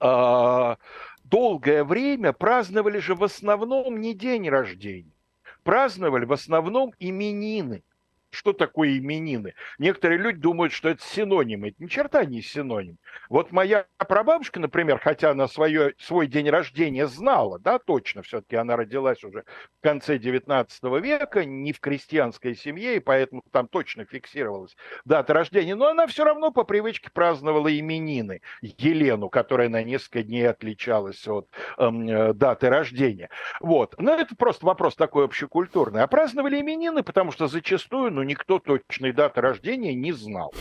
э, 0.00 0.76
долгое 1.22 1.84
время 1.84 2.32
праздновали 2.32 2.98
же 2.98 3.14
в 3.14 3.22
основном 3.22 4.00
не 4.00 4.12
день 4.12 4.48
рождения, 4.48 5.14
праздновали 5.62 6.24
в 6.24 6.32
основном 6.32 6.92
именины– 6.98 7.84
что 8.36 8.52
такое 8.52 8.98
именины? 8.98 9.54
Некоторые 9.78 10.18
люди 10.18 10.38
думают, 10.38 10.72
что 10.72 10.90
это 10.90 11.02
синонимы. 11.02 11.68
Это 11.68 11.82
ни 11.82 11.88
черта 11.88 12.24
не 12.24 12.42
синоним. 12.42 12.98
Вот 13.30 13.50
моя 13.50 13.86
прабабушка, 13.96 14.60
например, 14.60 14.98
хотя 14.98 15.30
она 15.30 15.48
свое, 15.48 15.94
свой 15.98 16.26
день 16.26 16.50
рождения 16.50 17.06
знала, 17.06 17.58
да, 17.58 17.78
точно, 17.78 18.22
все-таки 18.22 18.56
она 18.56 18.76
родилась 18.76 19.24
уже 19.24 19.44
в 19.78 19.82
конце 19.82 20.18
19 20.18 20.82
века, 21.02 21.44
не 21.46 21.72
в 21.72 21.80
крестьянской 21.80 22.54
семье, 22.54 22.96
и 22.96 23.00
поэтому 23.00 23.42
там 23.50 23.68
точно 23.68 24.04
фиксировалась 24.04 24.76
дата 25.04 25.32
рождения, 25.32 25.74
но 25.74 25.88
она 25.88 26.06
все 26.06 26.24
равно 26.24 26.50
по 26.50 26.64
привычке 26.64 27.10
праздновала 27.10 27.76
именины 27.76 28.42
Елену, 28.60 29.30
которая 29.30 29.70
на 29.70 29.82
несколько 29.82 30.22
дней 30.22 30.48
отличалась 30.48 31.26
от 31.26 31.48
эм, 31.78 32.06
э, 32.06 32.32
даты 32.34 32.68
рождения. 32.68 33.30
Вот. 33.60 33.94
Но 33.98 34.14
это 34.14 34.36
просто 34.36 34.66
вопрос 34.66 34.94
такой 34.94 35.24
общекультурный. 35.24 36.02
А 36.02 36.06
праздновали 36.06 36.60
именины, 36.60 37.02
потому 37.02 37.32
что 37.32 37.46
зачастую, 37.46 38.12
ну, 38.12 38.25
никто 38.26 38.58
точной 38.58 39.12
даты 39.12 39.40
рождения 39.40 39.94
не 39.94 40.12
знал. 40.12 40.52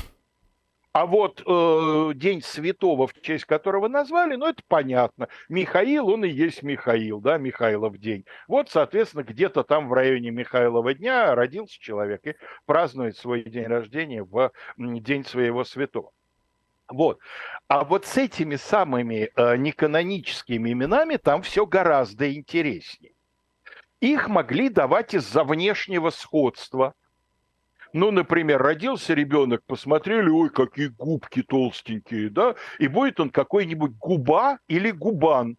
А 0.95 1.05
вот 1.05 1.43
э, 1.45 2.11
День 2.15 2.41
Святого, 2.41 3.07
в 3.07 3.19
честь 3.19 3.43
которого 3.43 3.89
назвали, 3.89 4.37
ну, 4.37 4.47
это 4.47 4.63
понятно. 4.65 5.27
Михаил, 5.49 6.07
он 6.07 6.23
и 6.23 6.29
есть 6.29 6.63
Михаил, 6.63 7.19
да, 7.19 7.37
Михайлов 7.37 7.97
день. 7.97 8.23
Вот, 8.47 8.69
соответственно, 8.69 9.23
где-то 9.23 9.63
там 9.63 9.89
в 9.89 9.93
районе 9.93 10.31
Михайлова 10.31 10.93
дня 10.93 11.35
родился 11.35 11.77
человек 11.81 12.25
и 12.25 12.35
празднует 12.65 13.17
свой 13.17 13.43
день 13.43 13.65
рождения 13.65 14.23
в 14.23 14.53
день 14.77 15.25
своего 15.25 15.65
святого. 15.65 16.11
Вот. 16.87 17.19
А 17.67 17.83
вот 17.83 18.05
с 18.05 18.15
этими 18.15 18.55
самыми 18.55 19.31
э, 19.35 19.57
неканоническими 19.57 20.71
именами 20.71 21.17
там 21.17 21.41
все 21.41 21.65
гораздо 21.65 22.33
интереснее. 22.33 23.11
Их 23.99 24.29
могли 24.29 24.69
давать 24.69 25.13
из-за 25.13 25.43
внешнего 25.43 26.09
сходства– 26.09 26.93
ну, 27.95 28.11
например, 28.11 28.61
родился 28.61 29.13
ребенок, 29.13 29.63
посмотрели, 29.65 30.29
ой, 30.29 30.49
какие 30.49 30.87
губки 30.87 31.41
толстенькие, 31.41 32.29
да, 32.29 32.55
и 32.77 32.89
будет 32.89 33.21
он 33.21 33.29
какой-нибудь 33.29 33.93
губа 33.97 34.59
или 34.67 34.91
губан. 34.91 35.55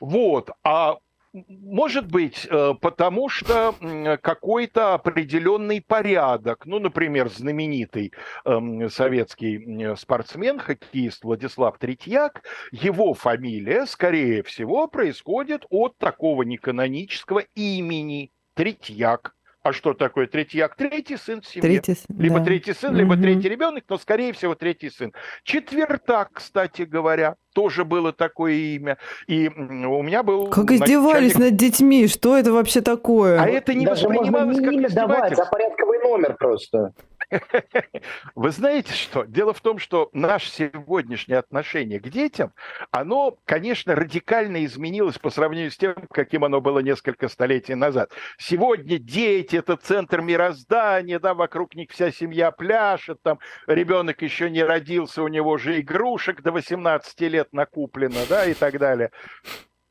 Вот, 0.00 0.50
а 0.64 0.96
может 1.32 2.10
быть, 2.10 2.48
э, 2.50 2.74
потому 2.80 3.28
что 3.28 3.76
какой-то 4.20 4.94
определенный 4.94 5.80
порядок, 5.80 6.66
ну, 6.66 6.80
например, 6.80 7.30
знаменитый 7.30 8.12
эм, 8.44 8.90
советский 8.90 9.94
спортсмен, 9.94 10.58
хоккеист 10.58 11.22
Владислав 11.22 11.78
Третьяк, 11.78 12.42
его 12.72 13.14
фамилия, 13.14 13.86
скорее 13.86 14.42
всего, 14.42 14.88
происходит 14.88 15.64
от 15.70 15.96
такого 15.98 16.42
неканонического 16.42 17.44
имени 17.54 18.32
Третьяк. 18.54 19.36
А 19.62 19.74
что 19.74 19.92
такое 19.92 20.26
третьяк? 20.26 20.74
Третий 20.74 21.18
сын 21.18 21.42
в 21.42 21.46
семье. 21.46 21.60
Третий, 21.60 22.00
либо 22.08 22.38
да. 22.38 22.46
третий 22.46 22.72
сын, 22.72 22.94
либо 22.94 23.12
угу. 23.12 23.22
третий 23.22 23.48
ребенок, 23.48 23.84
но, 23.90 23.98
скорее 23.98 24.32
всего, 24.32 24.54
третий 24.54 24.88
сын. 24.88 25.12
Четвертак, 25.42 26.30
кстати 26.32 26.82
говоря, 26.82 27.36
тоже 27.54 27.84
было 27.84 28.14
такое 28.14 28.54
имя. 28.54 28.96
И 29.26 29.48
у 29.48 30.02
меня 30.02 30.22
был... 30.22 30.48
Как 30.48 30.70
издевались 30.70 31.34
начальник... 31.34 31.50
над 31.50 31.56
детьми, 31.56 32.06
что 32.06 32.38
это 32.38 32.52
вообще 32.52 32.80
такое? 32.80 33.38
А 33.38 33.46
это 33.46 33.74
не 33.74 33.84
Даже 33.84 34.08
воспринималось 34.08 34.56
можно 34.56 34.60
не 34.60 34.64
как 34.64 34.74
имя 34.74 34.90
давать, 34.90 35.38
а 35.38 35.44
порядковый 35.44 35.98
номер 35.98 36.36
просто. 36.38 36.94
Вы 38.34 38.50
знаете 38.50 38.92
что? 38.92 39.24
Дело 39.24 39.52
в 39.52 39.60
том, 39.60 39.78
что 39.78 40.10
наше 40.12 40.50
сегодняшнее 40.50 41.38
отношение 41.38 42.00
к 42.00 42.08
детям, 42.08 42.52
оно, 42.90 43.38
конечно, 43.44 43.94
радикально 43.94 44.64
изменилось 44.64 45.18
по 45.18 45.30
сравнению 45.30 45.70
с 45.70 45.76
тем, 45.76 45.94
каким 46.10 46.44
оно 46.44 46.60
было 46.60 46.80
несколько 46.80 47.28
столетий 47.28 47.74
назад. 47.74 48.12
Сегодня 48.38 48.98
дети– 48.98 49.56
это 49.56 49.76
центр 49.76 50.20
мироздания, 50.20 51.18
да, 51.18 51.34
вокруг 51.34 51.74
них 51.74 51.90
вся 51.90 52.10
семья 52.10 52.50
пляшет, 52.50 53.22
там 53.22 53.38
ребенок 53.66 54.22
еще 54.22 54.50
не 54.50 54.62
родился, 54.62 55.22
у 55.22 55.28
него 55.28 55.56
же 55.58 55.80
игрушек 55.80 56.42
до 56.42 56.52
18 56.52 57.20
лет 57.22 57.52
накуплено, 57.52 58.20
да, 58.28 58.46
и 58.46 58.54
так 58.54 58.78
далее. 58.78 59.10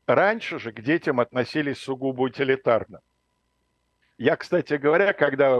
Раньше 0.06 0.58
же 0.58 0.72
к 0.72 0.80
детям 0.82 1.20
относились 1.20 1.78
сугубо 1.78 2.22
утилитарно. 2.22 3.00
Я, 4.20 4.36
кстати 4.36 4.74
говоря, 4.74 5.14
когда 5.14 5.56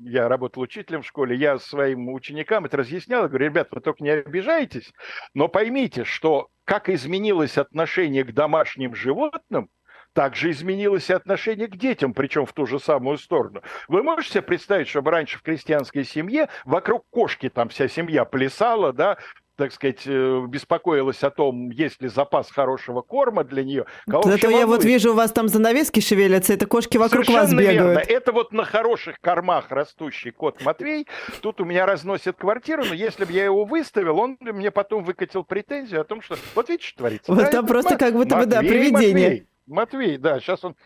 я 0.00 0.28
работал 0.28 0.64
учителем 0.64 1.02
в 1.02 1.06
школе, 1.06 1.36
я 1.36 1.60
своим 1.60 2.08
ученикам 2.12 2.64
это 2.64 2.78
разъяснял, 2.78 3.28
говорю, 3.28 3.44
ребят, 3.44 3.68
вы 3.70 3.80
только 3.80 4.02
не 4.02 4.10
обижайтесь, 4.10 4.92
но 5.32 5.46
поймите, 5.46 6.02
что 6.02 6.48
как 6.64 6.88
изменилось 6.88 7.58
отношение 7.58 8.24
к 8.24 8.32
домашним 8.34 8.96
животным, 8.96 9.70
также 10.12 10.50
изменилось 10.50 11.08
и 11.08 11.12
отношение 11.12 11.68
к 11.68 11.76
детям, 11.76 12.14
причем 12.14 12.46
в 12.46 12.52
ту 12.52 12.66
же 12.66 12.80
самую 12.80 13.16
сторону. 13.16 13.62
Вы 13.86 14.02
можете 14.02 14.32
себе 14.32 14.42
представить, 14.42 14.88
чтобы 14.88 15.12
раньше 15.12 15.38
в 15.38 15.42
крестьянской 15.42 16.02
семье 16.02 16.48
вокруг 16.64 17.04
кошки 17.10 17.48
там 17.48 17.68
вся 17.68 17.86
семья 17.86 18.24
плясала, 18.24 18.92
да, 18.92 19.18
так 19.56 19.72
сказать, 19.72 20.02
э, 20.06 20.46
беспокоилась 20.48 21.22
о 21.22 21.30
том, 21.30 21.70
есть 21.70 22.00
ли 22.00 22.08
запас 22.08 22.50
хорошего 22.50 23.02
корма 23.02 23.44
для 23.44 23.64
нее. 23.64 23.86
Кого 24.08 24.22
Зато 24.22 24.50
я 24.50 24.66
вот 24.66 24.84
вижу, 24.84 25.12
у 25.12 25.14
вас 25.14 25.32
там 25.32 25.48
занавески 25.48 26.00
шевелятся, 26.00 26.54
это 26.54 26.66
кошки 26.66 26.96
вокруг 26.96 27.26
Совершенно 27.26 27.42
вас 27.42 27.52
бегают. 27.52 27.98
Верно. 27.98 27.98
Это 27.98 28.32
вот 28.32 28.52
на 28.52 28.64
хороших 28.64 29.20
кормах 29.20 29.70
растущий 29.70 30.30
кот 30.30 30.62
Матвей. 30.64 31.06
Тут 31.40 31.60
у 31.60 31.64
меня 31.64 31.86
разносит 31.86 32.36
квартиру, 32.36 32.84
но 32.84 32.94
если 32.94 33.24
бы 33.24 33.32
я 33.32 33.44
его 33.44 33.64
выставил, 33.64 34.18
он 34.18 34.36
мне 34.40 34.70
потом 34.70 35.04
выкатил 35.04 35.44
претензию 35.44 36.00
о 36.00 36.04
том, 36.04 36.22
что 36.22 36.36
вот 36.54 36.68
видите, 36.68 36.88
что 36.88 36.98
творится. 36.98 37.32
Вот 37.32 37.44
да, 37.44 37.50
там 37.50 37.66
просто 37.66 37.96
как 37.96 38.14
будто 38.14 38.36
бы, 38.36 38.46
да, 38.46 38.60
привидение. 38.60 39.12
Матвей, 39.12 39.46
Матвей, 39.66 40.16
да, 40.16 40.40
сейчас 40.40 40.64
он, 40.64 40.76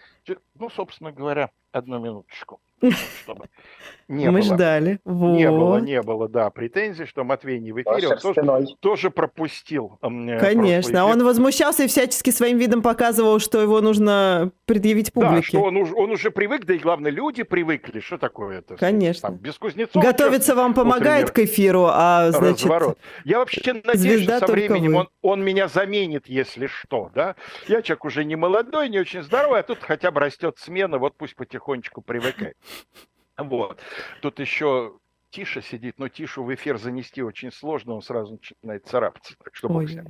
ну, 0.54 0.70
собственно 0.70 1.12
говоря, 1.12 1.50
одну 1.72 1.98
минуточку 1.98 2.60
чтобы 3.22 3.48
не 4.08 4.30
Мы 4.30 4.40
было. 4.40 4.54
ждали. 4.54 5.00
Вот. 5.04 5.36
Не 5.36 5.50
было, 5.50 5.78
не 5.78 6.00
было, 6.02 6.28
да, 6.28 6.50
претензий, 6.50 7.06
что 7.06 7.24
Матвей 7.24 7.58
не 7.58 7.72
в 7.72 7.82
эфире. 7.82 8.08
Он 8.08 8.18
тоже, 8.18 8.66
тоже 8.80 9.10
пропустил. 9.10 9.98
Э, 10.00 10.38
Конечно, 10.38 11.06
он 11.06 11.24
возмущался 11.24 11.84
и 11.84 11.86
всячески 11.88 12.30
своим 12.30 12.58
видом 12.58 12.82
показывал, 12.82 13.40
что 13.40 13.60
его 13.60 13.80
нужно 13.80 14.52
предъявить 14.64 15.12
публике. 15.12 15.34
Да, 15.36 15.42
что 15.42 15.62
он, 15.62 15.76
уже, 15.76 15.94
он 15.94 16.10
уже 16.10 16.30
привык, 16.30 16.64
да 16.64 16.74
и 16.74 16.78
главное, 16.78 17.10
люди 17.10 17.42
привыкли. 17.42 18.00
Что 18.00 18.18
такое 18.18 18.58
это? 18.58 18.76
Конечно. 18.76 19.28
Там, 19.30 19.38
без 19.38 19.58
кузнецов. 19.58 20.02
Готовиться 20.02 20.54
вам 20.54 20.74
помогает 20.74 21.30
к 21.32 21.38
эфиру, 21.40 21.86
а 21.90 22.30
значит... 22.30 22.64
Разворот. 22.64 22.98
Я 23.24 23.38
вообще 23.38 23.74
надеюсь, 23.84 24.22
что 24.22 24.38
со 24.38 24.46
временем 24.46 24.94
он, 24.94 25.08
он 25.22 25.42
меня 25.42 25.68
заменит, 25.68 26.28
если 26.28 26.66
что, 26.68 27.10
да. 27.14 27.34
Я 27.66 27.82
человек 27.82 28.04
уже 28.04 28.24
не 28.24 28.36
молодой, 28.36 28.88
не 28.88 29.00
очень 29.00 29.22
здоровый, 29.22 29.60
а 29.60 29.62
тут 29.62 29.78
хотя 29.80 30.10
бы 30.10 30.20
растет 30.20 30.58
смена, 30.58 30.98
вот 30.98 31.16
пусть 31.16 31.34
потихонечку 31.34 32.02
привыкает. 32.02 32.56
Вот. 33.38 33.80
Тут 34.22 34.40
еще 34.40 34.98
Тиша 35.30 35.60
сидит, 35.62 35.98
но 35.98 36.08
Тишу 36.08 36.42
в 36.44 36.54
эфир 36.54 36.78
занести 36.78 37.22
очень 37.22 37.52
сложно, 37.52 37.94
он 37.94 38.02
сразу 38.02 38.32
начинает 38.32 38.86
царапаться. 38.86 39.34
Так 39.42 39.54
что 39.54 39.68
Ой. 39.68 40.00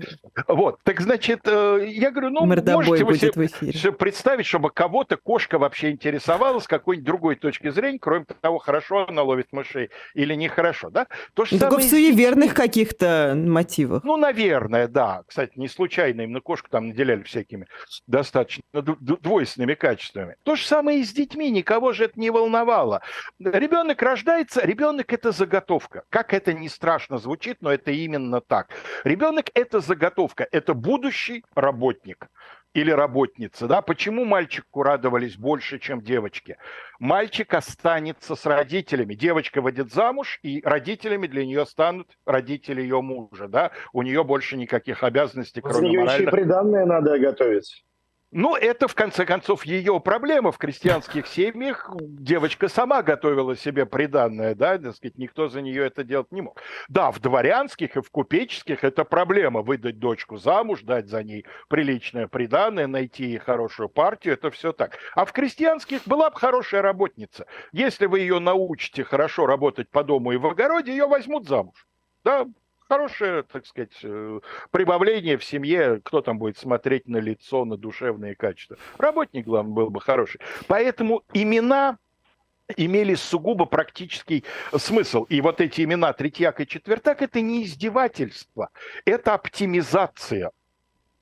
Вот, 0.48 0.78
так 0.82 1.00
значит, 1.00 1.40
э, 1.44 1.86
я 1.88 2.10
говорю, 2.10 2.30
ну, 2.30 2.46
Мордобой 2.46 2.86
можете 2.86 3.04
вы 3.04 3.16
себе 3.16 3.72
в 3.72 3.76
себе 3.76 3.92
представить, 3.92 4.46
чтобы 4.46 4.70
кого-то 4.70 5.16
кошка 5.16 5.58
вообще 5.58 5.90
интересовала 5.90 6.60
с 6.60 6.66
какой-нибудь 6.68 7.06
другой 7.06 7.34
точки 7.36 7.70
зрения, 7.70 7.98
кроме 7.98 8.24
того, 8.40 8.58
хорошо 8.58 9.06
она 9.08 9.22
ловит 9.22 9.52
мышей 9.52 9.90
или 10.14 10.34
нехорошо, 10.34 10.90
да? 10.90 11.06
То 11.34 11.44
же 11.44 11.54
Ну, 11.54 11.60
Только 11.60 11.78
в 11.78 11.82
самое 11.82 11.88
детьми. 11.90 12.12
суеверных 12.12 12.54
каких-то 12.54 13.32
мотивах. 13.36 14.04
Ну, 14.04 14.16
наверное, 14.16 14.88
да. 14.88 15.22
Кстати, 15.26 15.52
не 15.56 15.68
случайно 15.68 16.22
именно 16.22 16.40
кошку 16.40 16.68
там 16.70 16.88
наделяли 16.88 17.22
всякими 17.22 17.66
достаточно 18.06 18.62
двойственными 18.72 19.74
качествами. 19.74 20.36
То 20.42 20.56
же 20.56 20.64
самое 20.66 21.00
и 21.00 21.04
с 21.04 21.12
детьми. 21.12 21.50
Никого 21.50 21.92
же 21.92 22.04
это 22.04 22.18
не 22.20 22.30
волновало. 22.30 23.02
Ребенок 23.38 24.00
рождается, 24.02 24.64
ребенок 24.64 25.05
это 25.12 25.32
заготовка. 25.32 26.04
Как 26.10 26.32
это 26.34 26.52
не 26.52 26.68
страшно 26.68 27.18
звучит, 27.18 27.58
но 27.60 27.72
это 27.72 27.90
именно 27.90 28.40
так. 28.40 28.70
Ребенок 29.04 29.46
это 29.54 29.80
заготовка, 29.80 30.46
это 30.50 30.74
будущий 30.74 31.44
работник 31.54 32.28
или 32.76 32.90
работница, 32.90 33.66
да, 33.66 33.80
почему 33.80 34.26
мальчику 34.26 34.82
радовались 34.82 35.36
больше, 35.38 35.78
чем 35.78 36.02
девочке? 36.02 36.58
Мальчик 36.98 37.54
останется 37.54 38.36
с 38.36 38.44
родителями, 38.44 39.14
девочка 39.14 39.62
выйдет 39.62 39.92
замуж, 39.92 40.38
и 40.42 40.60
родителями 40.62 41.26
для 41.26 41.46
нее 41.46 41.64
станут 41.64 42.08
родители 42.26 42.82
ее 42.82 43.00
мужа, 43.00 43.48
да, 43.48 43.70
у 43.94 44.02
нее 44.02 44.24
больше 44.24 44.58
никаких 44.58 45.02
обязанностей, 45.02 45.62
За 45.64 45.70
кроме 45.70 45.88
нее 45.88 46.02
еще 46.02 46.22
и 46.22 46.26
моральных. 46.26 46.34
приданное 46.34 46.84
надо 46.84 47.18
готовить. 47.18 47.85
Ну, 48.32 48.56
это, 48.56 48.88
в 48.88 48.94
конце 48.94 49.24
концов, 49.24 49.64
ее 49.64 50.00
проблема. 50.00 50.50
В 50.50 50.58
крестьянских 50.58 51.28
семьях 51.28 51.88
девочка 52.00 52.68
сама 52.68 53.02
готовила 53.02 53.56
себе 53.56 53.86
приданное, 53.86 54.54
да, 54.56 54.78
так 54.78 54.96
сказать, 54.96 55.16
никто 55.16 55.48
за 55.48 55.60
нее 55.60 55.86
это 55.86 56.02
делать 56.02 56.32
не 56.32 56.42
мог. 56.42 56.60
Да, 56.88 57.12
в 57.12 57.20
дворянских 57.20 57.96
и 57.96 58.02
в 58.02 58.10
купеческих 58.10 58.82
это 58.82 59.04
проблема. 59.04 59.62
Выдать 59.62 60.00
дочку 60.00 60.38
замуж, 60.38 60.82
дать 60.82 61.08
за 61.08 61.22
ней 61.22 61.46
приличное 61.68 62.26
приданное, 62.26 62.88
найти 62.88 63.26
ей 63.26 63.38
хорошую 63.38 63.88
партию, 63.88 64.34
это 64.34 64.50
все 64.50 64.72
так. 64.72 64.98
А 65.14 65.24
в 65.24 65.32
крестьянских 65.32 66.02
была 66.04 66.28
бы 66.30 66.36
хорошая 66.36 66.82
работница. 66.82 67.46
Если 67.72 68.06
вы 68.06 68.20
ее 68.20 68.40
научите 68.40 69.04
хорошо 69.04 69.46
работать 69.46 69.88
по 69.88 70.02
дому 70.02 70.32
и 70.32 70.36
в 70.36 70.46
огороде, 70.46 70.90
ее 70.90 71.06
возьмут 71.06 71.46
замуж. 71.46 71.86
Да, 72.24 72.44
хорошее, 72.88 73.42
так 73.42 73.66
сказать, 73.66 73.96
э, 74.02 74.40
прибавление 74.70 75.36
в 75.38 75.44
семье, 75.44 76.00
кто 76.02 76.20
там 76.20 76.38
будет 76.38 76.58
смотреть 76.58 77.08
на 77.08 77.18
лицо, 77.18 77.64
на 77.64 77.76
душевные 77.76 78.34
качества. 78.34 78.76
Работник, 78.98 79.46
главное, 79.46 79.74
был 79.74 79.90
бы 79.90 80.00
хороший. 80.00 80.40
Поэтому 80.66 81.22
имена 81.32 81.98
имели 82.76 83.14
сугубо 83.14 83.64
практический 83.64 84.44
смысл. 84.76 85.24
И 85.24 85.40
вот 85.40 85.60
эти 85.60 85.82
имена 85.82 86.12
Третьяк 86.12 86.60
и 86.60 86.66
Четвертак– 86.66 87.22
это 87.22 87.40
не 87.40 87.64
издевательство, 87.64 88.70
это 89.04 89.34
оптимизация. 89.34 90.50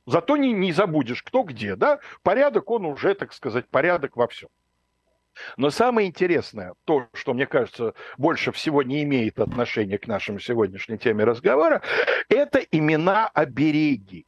Зато 0.07 0.37
не, 0.37 0.53
не 0.53 0.73
забудешь, 0.73 1.23
кто 1.23 1.43
где, 1.43 1.77
да? 1.77 1.99
Порядок, 2.23 2.71
он 2.71 2.85
уже, 2.85 3.15
так 3.15 3.33
сказать, 3.33 3.67
порядок 3.69 4.17
во 4.17 4.27
всем. 4.29 4.49
Но 5.57 5.71
самое 5.71 6.09
интересное, 6.09 6.75
то, 6.85 7.07
что, 7.13 7.35
мне 7.35 7.47
кажется, 7.47 7.95
больше 8.19 8.53
всего 8.53 8.83
не 8.83 9.03
имеет 9.03 9.39
отношения 9.39 9.99
к 9.99 10.07
нашему 10.07 10.39
сегодняшней 10.39 10.99
теме 10.99 11.25
разговора, 11.25 11.83
это 12.29 12.59
имена-обереги. 12.59 14.27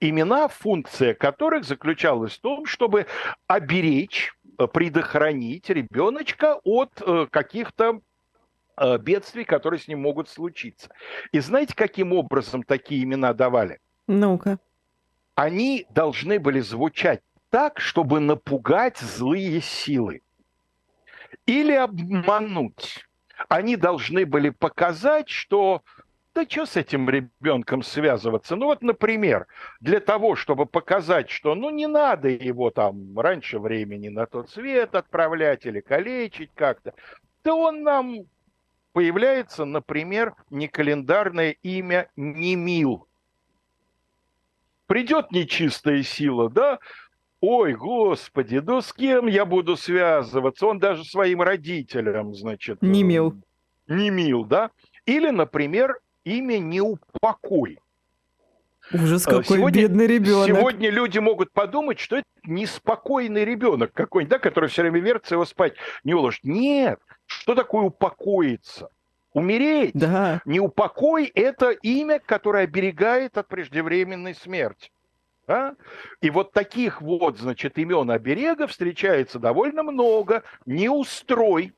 Имена, 0.00 0.48
функция 0.48 1.14
которых 1.14 1.64
заключалась 1.64 2.32
в 2.32 2.40
том, 2.40 2.64
чтобы 2.64 3.06
оберечь, 3.46 4.32
э, 4.58 4.66
предохранить 4.66 5.68
ребеночка 5.68 6.58
от 6.64 7.02
э, 7.04 7.26
каких-то 7.30 8.00
э, 8.78 8.98
бедствий, 8.98 9.44
которые 9.44 9.78
с 9.78 9.88
ним 9.88 10.00
могут 10.00 10.30
случиться. 10.30 10.88
И 11.32 11.40
знаете, 11.40 11.74
каким 11.76 12.14
образом 12.14 12.62
такие 12.62 13.04
имена 13.04 13.34
давали? 13.34 13.78
Ну-ка. 14.06 14.58
Они 15.34 15.86
должны 15.90 16.38
были 16.38 16.60
звучать 16.60 17.20
так, 17.50 17.78
чтобы 17.78 18.20
напугать 18.20 18.98
злые 18.98 19.60
силы 19.60 20.22
или 21.50 21.72
обмануть. 21.72 23.04
Они 23.48 23.76
должны 23.76 24.24
были 24.24 24.50
показать, 24.50 25.28
что 25.28 25.82
да 26.32 26.44
что 26.48 26.64
с 26.64 26.76
этим 26.76 27.10
ребенком 27.10 27.82
связываться? 27.82 28.54
Ну 28.54 28.66
вот, 28.66 28.82
например, 28.82 29.48
для 29.80 29.98
того, 29.98 30.36
чтобы 30.36 30.66
показать, 30.66 31.28
что 31.28 31.56
ну 31.56 31.70
не 31.70 31.88
надо 31.88 32.28
его 32.28 32.70
там 32.70 33.18
раньше 33.18 33.58
времени 33.58 34.08
на 34.08 34.26
тот 34.26 34.48
свет 34.48 34.94
отправлять 34.94 35.66
или 35.66 35.80
калечить 35.80 36.50
как-то, 36.54 36.94
то 37.42 37.54
он 37.54 37.82
нам 37.82 38.26
появляется, 38.92 39.64
например, 39.64 40.34
некалендарное 40.50 41.56
имя 41.62 42.08
Немил. 42.14 43.08
Придет 44.86 45.32
нечистая 45.32 46.04
сила, 46.04 46.48
да, 46.48 46.78
Ой, 47.40 47.72
господи, 47.74 48.56
ну 48.64 48.82
с 48.82 48.92
кем 48.92 49.26
я 49.26 49.44
буду 49.46 49.76
связываться? 49.76 50.66
Он 50.66 50.78
даже 50.78 51.04
своим 51.04 51.40
родителям, 51.40 52.34
значит... 52.34 52.82
Не 52.82 53.00
э, 53.00 53.04
мил. 53.04 53.34
Не 53.88 54.10
мил, 54.10 54.44
да? 54.44 54.70
Или, 55.06 55.30
например, 55.30 55.98
имя 56.24 56.58
«Неупокой». 56.58 57.78
Ужас, 58.92 59.26
Э, 59.26 59.30
какой 59.30 59.44
сегодня- 59.44 59.82
бедный 59.82 60.06
ребенок. 60.06 60.46
Сегодня 60.48 60.90
люди 60.90 61.18
могут 61.18 61.52
подумать, 61.52 61.98
что 61.98 62.16
это 62.16 62.26
неспокойный 62.44 63.44
ребенок 63.44 63.92
какой-нибудь, 63.92 64.30
да, 64.30 64.38
который 64.38 64.68
все 64.68 64.82
время 64.82 65.00
вертится, 65.00 65.36
его 65.36 65.44
спать 65.44 65.74
не 66.04 66.12
уложит. 66.12 66.44
Нет, 66.44 66.98
что 67.26 67.54
такое 67.54 67.84
упокоиться? 67.84 68.88
Умереть. 69.32 69.92
Да. 69.94 70.40
Неупокой– 70.44 71.26
это 71.34 71.70
имя, 71.70 72.18
которое 72.18 72.64
оберегает 72.64 73.38
от 73.38 73.46
преждевременной 73.46 74.34
смерти. 74.34 74.90
Да? 75.46 75.74
И 76.20 76.30
вот 76.30 76.52
таких 76.52 77.02
вот, 77.02 77.38
значит, 77.38 77.76
имен 77.78 78.10
оберега 78.10 78.66
встречается 78.66 79.38
довольно 79.38 79.82
много. 79.82 80.42
Неустрой, 80.66 81.72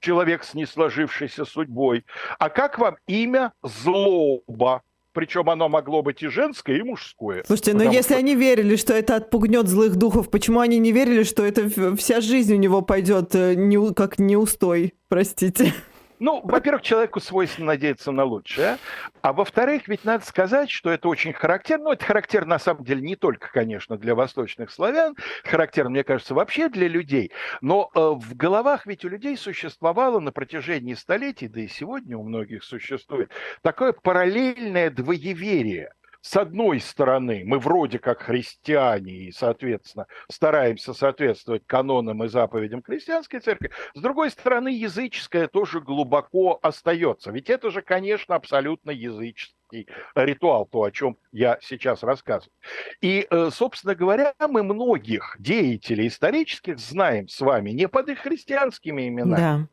человек 0.00 0.44
с 0.44 0.54
несложившейся 0.54 1.44
судьбой. 1.44 2.04
А 2.38 2.50
как 2.50 2.78
вам 2.78 2.96
имя 3.06 3.52
Злоба? 3.62 4.82
Причем 5.12 5.50
оно 5.50 5.68
могло 5.68 6.02
быть 6.02 6.22
и 6.22 6.28
женское, 6.28 6.76
и 6.78 6.82
мужское. 6.82 7.42
Слушайте, 7.44 7.72
но 7.72 7.78
Потому 7.80 7.94
если 7.94 8.12
что- 8.14 8.18
они 8.20 8.36
верили, 8.36 8.76
что 8.76 8.92
это 8.94 9.16
отпугнет 9.16 9.66
злых 9.66 9.96
духов, 9.96 10.30
почему 10.30 10.60
они 10.60 10.78
не 10.78 10.92
верили, 10.92 11.24
что 11.24 11.44
это 11.44 11.68
вся 11.96 12.20
жизнь 12.20 12.54
у 12.54 12.56
него 12.58 12.80
пойдет 12.80 13.34
э, 13.34 13.54
не- 13.54 13.92
как 13.92 14.20
неустой? 14.20 14.94
Простите. 15.08 15.74
Ну, 16.20 16.42
во-первых, 16.44 16.82
человеку 16.82 17.18
свойственно 17.18 17.68
надеяться 17.68 18.12
на 18.12 18.24
лучшее. 18.24 18.76
А 19.22 19.32
во-вторых, 19.32 19.88
ведь 19.88 20.04
надо 20.04 20.24
сказать, 20.24 20.70
что 20.70 20.90
это 20.90 21.08
очень 21.08 21.32
характерно. 21.32 21.84
Ну, 21.84 21.92
это 21.92 22.04
характерно, 22.04 22.50
на 22.50 22.58
самом 22.58 22.84
деле, 22.84 23.00
не 23.00 23.16
только, 23.16 23.50
конечно, 23.50 23.96
для 23.96 24.14
восточных 24.14 24.70
славян. 24.70 25.16
Характерно, 25.44 25.90
мне 25.90 26.04
кажется, 26.04 26.34
вообще 26.34 26.68
для 26.68 26.88
людей. 26.88 27.32
Но 27.62 27.90
э, 27.94 27.98
в 27.98 28.36
головах 28.36 28.84
ведь 28.84 29.04
у 29.06 29.08
людей 29.08 29.34
существовало 29.38 30.20
на 30.20 30.30
протяжении 30.30 30.92
столетий, 30.92 31.48
да 31.48 31.62
и 31.62 31.68
сегодня 31.68 32.18
у 32.18 32.22
многих 32.22 32.64
существует, 32.64 33.30
такое 33.62 33.94
параллельное 33.94 34.90
двоеверие. 34.90 35.90
С 36.22 36.36
одной 36.36 36.80
стороны, 36.80 37.42
мы 37.46 37.58
вроде 37.58 37.98
как 37.98 38.22
христиане 38.22 39.12
и, 39.12 39.32
соответственно, 39.32 40.06
стараемся 40.30 40.92
соответствовать 40.92 41.62
канонам 41.66 42.22
и 42.24 42.28
заповедям 42.28 42.82
христианской 42.82 43.40
церкви. 43.40 43.70
С 43.94 44.00
другой 44.00 44.30
стороны, 44.30 44.68
языческое 44.68 45.48
тоже 45.48 45.80
глубоко 45.80 46.58
остается. 46.62 47.30
Ведь 47.30 47.48
это 47.48 47.70
же, 47.70 47.80
конечно, 47.80 48.34
абсолютно 48.34 48.90
языческий 48.90 49.88
ритуал, 50.14 50.66
то, 50.66 50.82
о 50.82 50.90
чем 50.90 51.16
я 51.32 51.58
сейчас 51.62 52.02
рассказываю. 52.02 52.52
И, 53.00 53.26
э, 53.30 53.48
собственно 53.50 53.94
говоря, 53.94 54.34
мы 54.40 54.62
многих 54.62 55.36
деятелей 55.38 56.08
исторических 56.08 56.78
знаем 56.78 57.28
с 57.28 57.40
вами 57.40 57.70
не 57.70 57.88
под 57.88 58.10
их 58.10 58.18
христианскими 58.18 59.08
именами, 59.08 59.40
Да. 59.40 59.68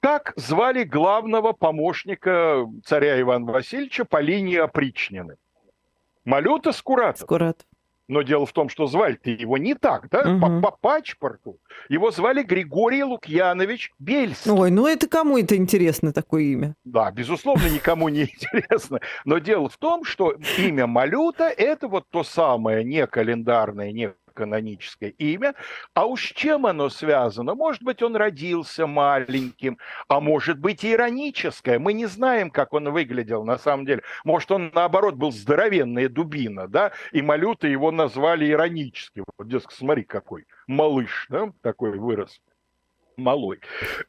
как 0.00 0.34
звали 0.36 0.84
главного 0.84 1.52
помощника 1.52 2.64
царя 2.84 3.20
Ивана 3.20 3.50
Васильевича 3.50 4.04
по 4.04 4.20
линии 4.20 4.56
опричнины? 4.56 5.36
Малюта 6.24 6.72
Скуратов. 6.72 7.22
Скурат. 7.22 7.66
Но 8.08 8.22
дело 8.22 8.44
в 8.44 8.52
том, 8.52 8.68
что 8.68 8.88
звали-то 8.88 9.30
его 9.30 9.56
не 9.56 9.74
так, 9.76 10.08
да, 10.10 10.22
по, 10.24 10.48
Мгм. 10.48 10.62
по 10.62 10.72
пачпорту. 10.72 11.60
Его 11.88 12.10
звали 12.10 12.42
Григорий 12.42 13.04
Лукьянович 13.04 13.92
Бельский. 14.00 14.50
Ой, 14.50 14.72
ну 14.72 14.88
это 14.88 15.06
кому 15.06 15.38
это 15.38 15.56
интересно, 15.56 16.12
такое 16.12 16.42
имя? 16.42 16.74
Да, 16.82 17.12
безусловно, 17.12 17.68
никому 17.68 18.08
не 18.08 18.22
интересно. 18.24 18.98
Но 19.24 19.38
дело 19.38 19.68
в 19.68 19.76
том, 19.76 20.02
что 20.02 20.34
имя 20.58 20.88
Малюта– 20.88 21.44
это 21.56 21.86
вот 21.86 22.04
то 22.10 22.24
самое 22.24 22.82
не 22.82 23.06
календарное, 23.06 23.92
не 23.92 24.12
каноническое 24.30 25.10
имя. 25.10 25.54
А 25.94 26.06
уж 26.06 26.32
чем 26.32 26.66
оно 26.66 26.88
связано? 26.88 27.54
Может 27.54 27.82
быть, 27.82 28.02
он 28.02 28.16
родился 28.16 28.86
маленьким, 28.86 29.78
а 30.08 30.20
может 30.20 30.58
быть, 30.58 30.84
ироническое. 30.84 31.78
Мы 31.78 31.92
не 31.92 32.06
знаем, 32.06 32.50
как 32.50 32.72
он 32.72 32.90
выглядел 32.90 33.44
на 33.44 33.58
самом 33.58 33.86
деле. 33.86 34.02
Может, 34.24 34.50
он, 34.50 34.70
наоборот, 34.74 35.14
был 35.14 35.32
здоровенная 35.32 36.08
дубина, 36.08 36.68
да, 36.68 36.92
и 37.12 37.22
Малюта 37.22 37.68
его 37.68 37.90
назвали 37.90 38.50
иронически. 38.50 39.22
Вот, 39.36 39.48
дескать, 39.48 39.76
смотри, 39.76 40.04
какой 40.04 40.46
малыш, 40.66 41.26
да, 41.28 41.52
такой 41.62 41.98
вырос. 41.98 42.40
Малой. 43.20 43.60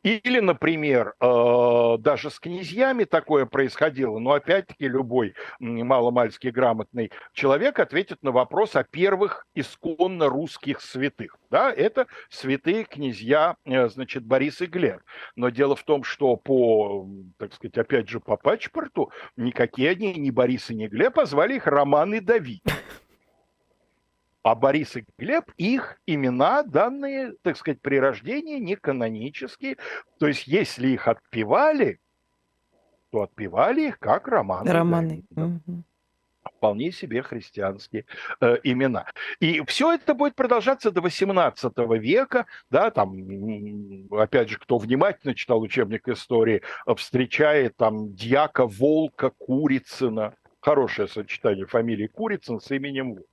Или, 0.03 0.39
например, 0.39 1.13
э, 1.19 1.97
даже 1.99 2.29
с 2.29 2.39
князьями 2.39 3.03
такое 3.03 3.45
происходило, 3.45 4.19
но 4.19 4.31
опять-таки 4.33 4.87
любой 4.87 5.35
маломальски 5.59 6.47
грамотный 6.47 7.11
человек 7.33 7.79
ответит 7.79 8.23
на 8.23 8.31
вопрос 8.31 8.75
о 8.75 8.83
первых 8.83 9.45
исконно 9.55 10.29
русских 10.29 10.81
святых. 10.81 11.37
Да, 11.49 11.71
это 11.71 12.07
святые 12.29 12.85
князья, 12.85 13.55
э, 13.65 13.89
значит, 13.89 14.23
Борис 14.25 14.61
и 14.61 14.65
Глеб. 14.65 15.01
Но 15.35 15.49
дело 15.49 15.75
в 15.75 15.83
том, 15.83 16.03
что 16.03 16.35
по, 16.37 17.07
так 17.37 17.53
сказать, 17.53 17.77
опять 17.77 18.09
же, 18.09 18.19
по 18.19 18.37
пачпорту 18.37 19.11
никакие 19.35 19.91
они, 19.91 20.13
ни 20.13 20.31
Борис 20.31 20.69
и 20.69 20.75
ни 20.75 20.87
Глеб, 20.87 21.19
а 21.19 21.25
звали 21.25 21.55
их 21.55 21.67
Роман 21.67 22.13
и 22.13 22.19
Давид. 22.19 22.63
А 24.43 24.55
Борис 24.55 24.95
и 24.95 25.05
Глеб, 25.19 25.51
их 25.57 25.99
имена, 26.07 26.63
данные, 26.63 27.33
так 27.43 27.57
сказать, 27.57 27.81
при 27.81 27.99
рождении, 27.99 28.57
не 28.57 28.75
канонические. 28.75 29.77
То 30.19 30.27
есть, 30.27 30.47
если 30.47 30.87
их 30.87 31.07
отпевали, 31.07 31.99
то 33.11 33.21
отпевали 33.23 33.89
их 33.89 33.99
как 33.99 34.27
романы. 34.27 34.71
Романы. 34.71 35.23
Угу. 35.35 35.83
Вполне 36.57 36.91
себе 36.91 37.21
христианские 37.21 38.05
э, 38.39 38.57
имена. 38.63 39.05
И 39.39 39.63
все 39.65 39.93
это 39.93 40.15
будет 40.15 40.33
продолжаться 40.33 40.89
до 40.89 41.01
18 41.01 41.71
века, 41.99 42.47
да, 42.71 42.89
там, 42.89 43.13
опять 44.11 44.49
же, 44.49 44.57
кто 44.57 44.79
внимательно 44.79 45.35
читал 45.35 45.61
учебник 45.61 46.07
истории, 46.07 46.63
встречает 46.95 47.77
там 47.77 48.15
дьяка 48.15 48.65
Волка 48.65 49.29
Курицына, 49.37 50.33
хорошее 50.61 51.07
сочетание 51.07 51.67
фамилии 51.67 52.07
Курицын 52.07 52.59
с 52.59 52.71
именем 52.71 53.13
Волк. 53.13 53.30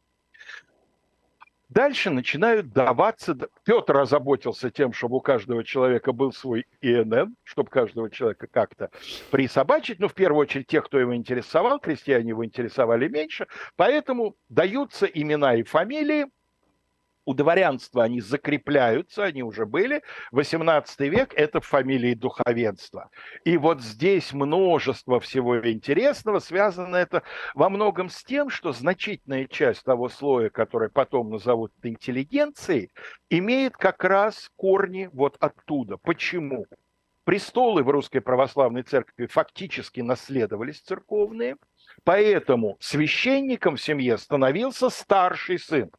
Дальше 1.68 2.10
начинают 2.10 2.72
даваться... 2.72 3.36
Петр 3.64 3.98
озаботился 3.98 4.70
тем, 4.70 4.92
чтобы 4.92 5.16
у 5.16 5.20
каждого 5.20 5.64
человека 5.64 6.12
был 6.12 6.32
свой 6.32 6.66
ИНН, 6.80 7.36
чтобы 7.44 7.68
каждого 7.68 8.10
человека 8.10 8.46
как-то 8.46 8.90
присобачить. 9.30 10.00
Но 10.00 10.08
в 10.08 10.14
первую 10.14 10.40
очередь 10.40 10.66
тех, 10.66 10.84
кто 10.86 10.98
его 10.98 11.14
интересовал, 11.14 11.78
крестьяне 11.78 12.30
его 12.30 12.44
интересовали 12.44 13.08
меньше. 13.08 13.46
Поэтому 13.76 14.34
даются 14.48 15.04
имена 15.06 15.56
и 15.56 15.62
фамилии, 15.62 16.26
у 17.28 17.34
дворянства 17.34 18.04
они 18.04 18.22
закрепляются, 18.22 19.22
они 19.22 19.42
уже 19.42 19.66
были. 19.66 20.02
18 20.32 20.98
век– 21.00 21.34
это 21.36 21.60
фамилии 21.60 22.14
духовенства. 22.14 23.10
И 23.44 23.58
вот 23.58 23.82
здесь 23.82 24.32
множество 24.32 25.20
всего 25.20 25.58
интересного. 25.70 26.38
Связано 26.38 26.96
это 26.96 27.22
во 27.54 27.68
многом 27.68 28.08
с 28.08 28.24
тем, 28.24 28.48
что 28.48 28.72
значительная 28.72 29.46
часть 29.46 29.84
того 29.84 30.08
слоя, 30.08 30.48
который 30.48 30.88
потом 30.88 31.28
назовут 31.28 31.70
интеллигенцией, 31.82 32.92
имеет 33.28 33.76
как 33.76 34.04
раз 34.04 34.50
корни 34.56 35.10
вот 35.12 35.36
оттуда. 35.38 35.98
Почему? 35.98 36.64
Престолы 37.24 37.82
в 37.82 37.90
Русской 37.90 38.20
Православной 38.20 38.84
Церкви 38.84 39.26
фактически 39.26 40.00
наследовались 40.00 40.80
церковные, 40.80 41.56
поэтому 42.04 42.78
священником 42.80 43.76
в 43.76 43.82
семье 43.82 44.16
становился 44.16 44.88
старший 44.88 45.58
сын. 45.58 45.90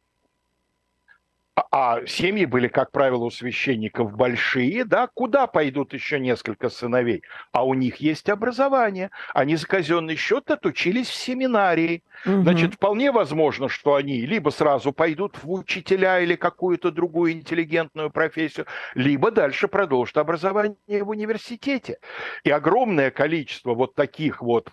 А 1.70 2.04
семьи 2.06 2.44
были, 2.44 2.68
как 2.68 2.92
правило, 2.92 3.24
у 3.24 3.30
священников 3.30 4.14
большие, 4.16 4.84
да, 4.84 5.08
куда 5.08 5.46
пойдут 5.46 5.92
еще 5.92 6.20
несколько 6.20 6.68
сыновей? 6.68 7.22
А 7.52 7.64
у 7.64 7.74
них 7.74 7.96
есть 7.96 8.28
образование. 8.28 9.10
Они 9.34 9.56
за 9.56 9.66
казенный 9.66 10.16
счет 10.16 10.50
отучились 10.50 11.08
в 11.08 11.14
семинарии. 11.14 12.02
Угу. 12.26 12.42
Значит, 12.42 12.74
вполне 12.74 13.12
возможно, 13.12 13.68
что 13.68 13.94
они 13.94 14.20
либо 14.26 14.50
сразу 14.50 14.92
пойдут 14.92 15.42
в 15.42 15.50
учителя 15.50 16.20
или 16.20 16.36
какую-то 16.36 16.90
другую 16.90 17.32
интеллигентную 17.32 18.10
профессию, 18.10 18.66
либо 18.94 19.30
дальше 19.30 19.68
продолжат 19.68 20.18
образование 20.18 20.76
в 21.02 21.08
университете. 21.08 21.98
И 22.44 22.50
огромное 22.50 23.10
количество 23.10 23.74
вот 23.74 23.94
таких 23.94 24.42
вот 24.42 24.70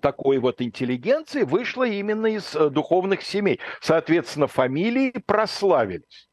такой 0.00 0.38
вот 0.38 0.60
интеллигенции 0.60 1.42
вышла 1.42 1.84
именно 1.84 2.26
из 2.26 2.54
э, 2.54 2.70
духовных 2.70 3.22
семей. 3.22 3.60
Соответственно, 3.80 4.46
фамилии 4.46 5.12
прославились. 5.24 6.28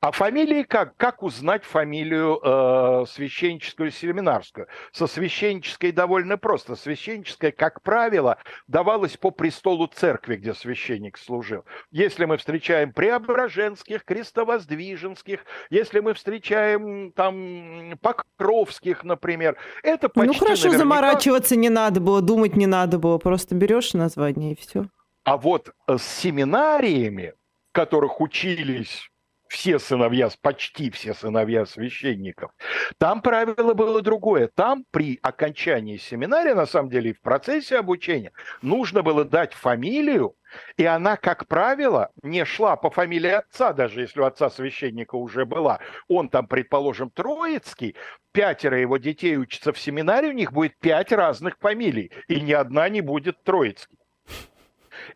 А 0.00 0.12
фамилии 0.12 0.62
как? 0.62 0.96
Как 0.96 1.22
узнать 1.22 1.62
фамилию 1.62 2.40
э, 2.42 3.04
священническую 3.06 3.90
семинарскую? 3.90 4.66
Со 4.92 5.06
священнической 5.06 5.92
довольно 5.92 6.38
просто. 6.38 6.74
Священническая, 6.74 7.52
как 7.52 7.82
правило, 7.82 8.38
давалась 8.66 9.18
по 9.18 9.30
престолу 9.30 9.86
церкви, 9.88 10.36
где 10.36 10.54
священник 10.54 11.18
служил. 11.18 11.66
Если 11.90 12.24
мы 12.24 12.38
встречаем 12.38 12.94
преображенских, 12.94 14.04
крестовоздвиженских, 14.04 15.40
если 15.68 16.00
мы 16.00 16.14
встречаем 16.14 17.12
там 17.12 17.98
покровских, 18.00 19.04
например, 19.04 19.58
это 19.82 20.10
ну, 20.14 20.22
почти 20.22 20.26
Ну 20.28 20.32
хорошо, 20.32 20.68
наверняка... 20.68 20.78
заморачиваться 20.78 21.56
не 21.56 21.68
надо 21.68 22.00
было, 22.00 22.22
думать 22.22 22.56
не 22.56 22.66
надо 22.66 22.98
было, 22.98 23.18
просто 23.18 23.54
берешь 23.54 23.92
название 23.92 24.52
и 24.52 24.56
все. 24.56 24.86
А 25.24 25.36
вот 25.36 25.74
э, 25.86 25.98
с 25.98 26.02
семинариями, 26.02 27.34
в 27.68 27.72
которых 27.72 28.22
учились 28.22 29.10
все 29.50 29.80
сыновья, 29.80 30.30
почти 30.42 30.90
все 30.90 31.12
сыновья 31.12 31.66
священников. 31.66 32.52
Там 32.98 33.20
правило 33.20 33.74
было 33.74 34.00
другое. 34.00 34.48
Там 34.54 34.84
при 34.92 35.18
окончании 35.22 35.96
семинария, 35.96 36.54
на 36.54 36.66
самом 36.66 36.88
деле, 36.88 37.12
в 37.12 37.20
процессе 37.20 37.76
обучения, 37.76 38.30
нужно 38.62 39.02
было 39.02 39.24
дать 39.24 39.52
фамилию, 39.52 40.36
и 40.76 40.84
она, 40.84 41.16
как 41.16 41.48
правило, 41.48 42.10
не 42.22 42.44
шла 42.44 42.76
по 42.76 42.90
фамилии 42.90 43.30
отца, 43.30 43.72
даже 43.72 44.02
если 44.02 44.20
у 44.20 44.24
отца 44.24 44.50
священника 44.50 45.16
уже 45.16 45.44
была. 45.44 45.80
Он 46.06 46.28
там, 46.28 46.46
предположим, 46.46 47.10
Троицкий, 47.10 47.96
пятеро 48.30 48.78
его 48.78 48.98
детей 48.98 49.36
учатся 49.36 49.72
в 49.72 49.80
семинаре, 49.80 50.28
у 50.28 50.32
них 50.32 50.52
будет 50.52 50.78
пять 50.78 51.10
разных 51.10 51.58
фамилий, 51.58 52.12
и 52.28 52.40
ни 52.40 52.52
одна 52.52 52.88
не 52.88 53.00
будет 53.00 53.42
Троицкий. 53.42 53.98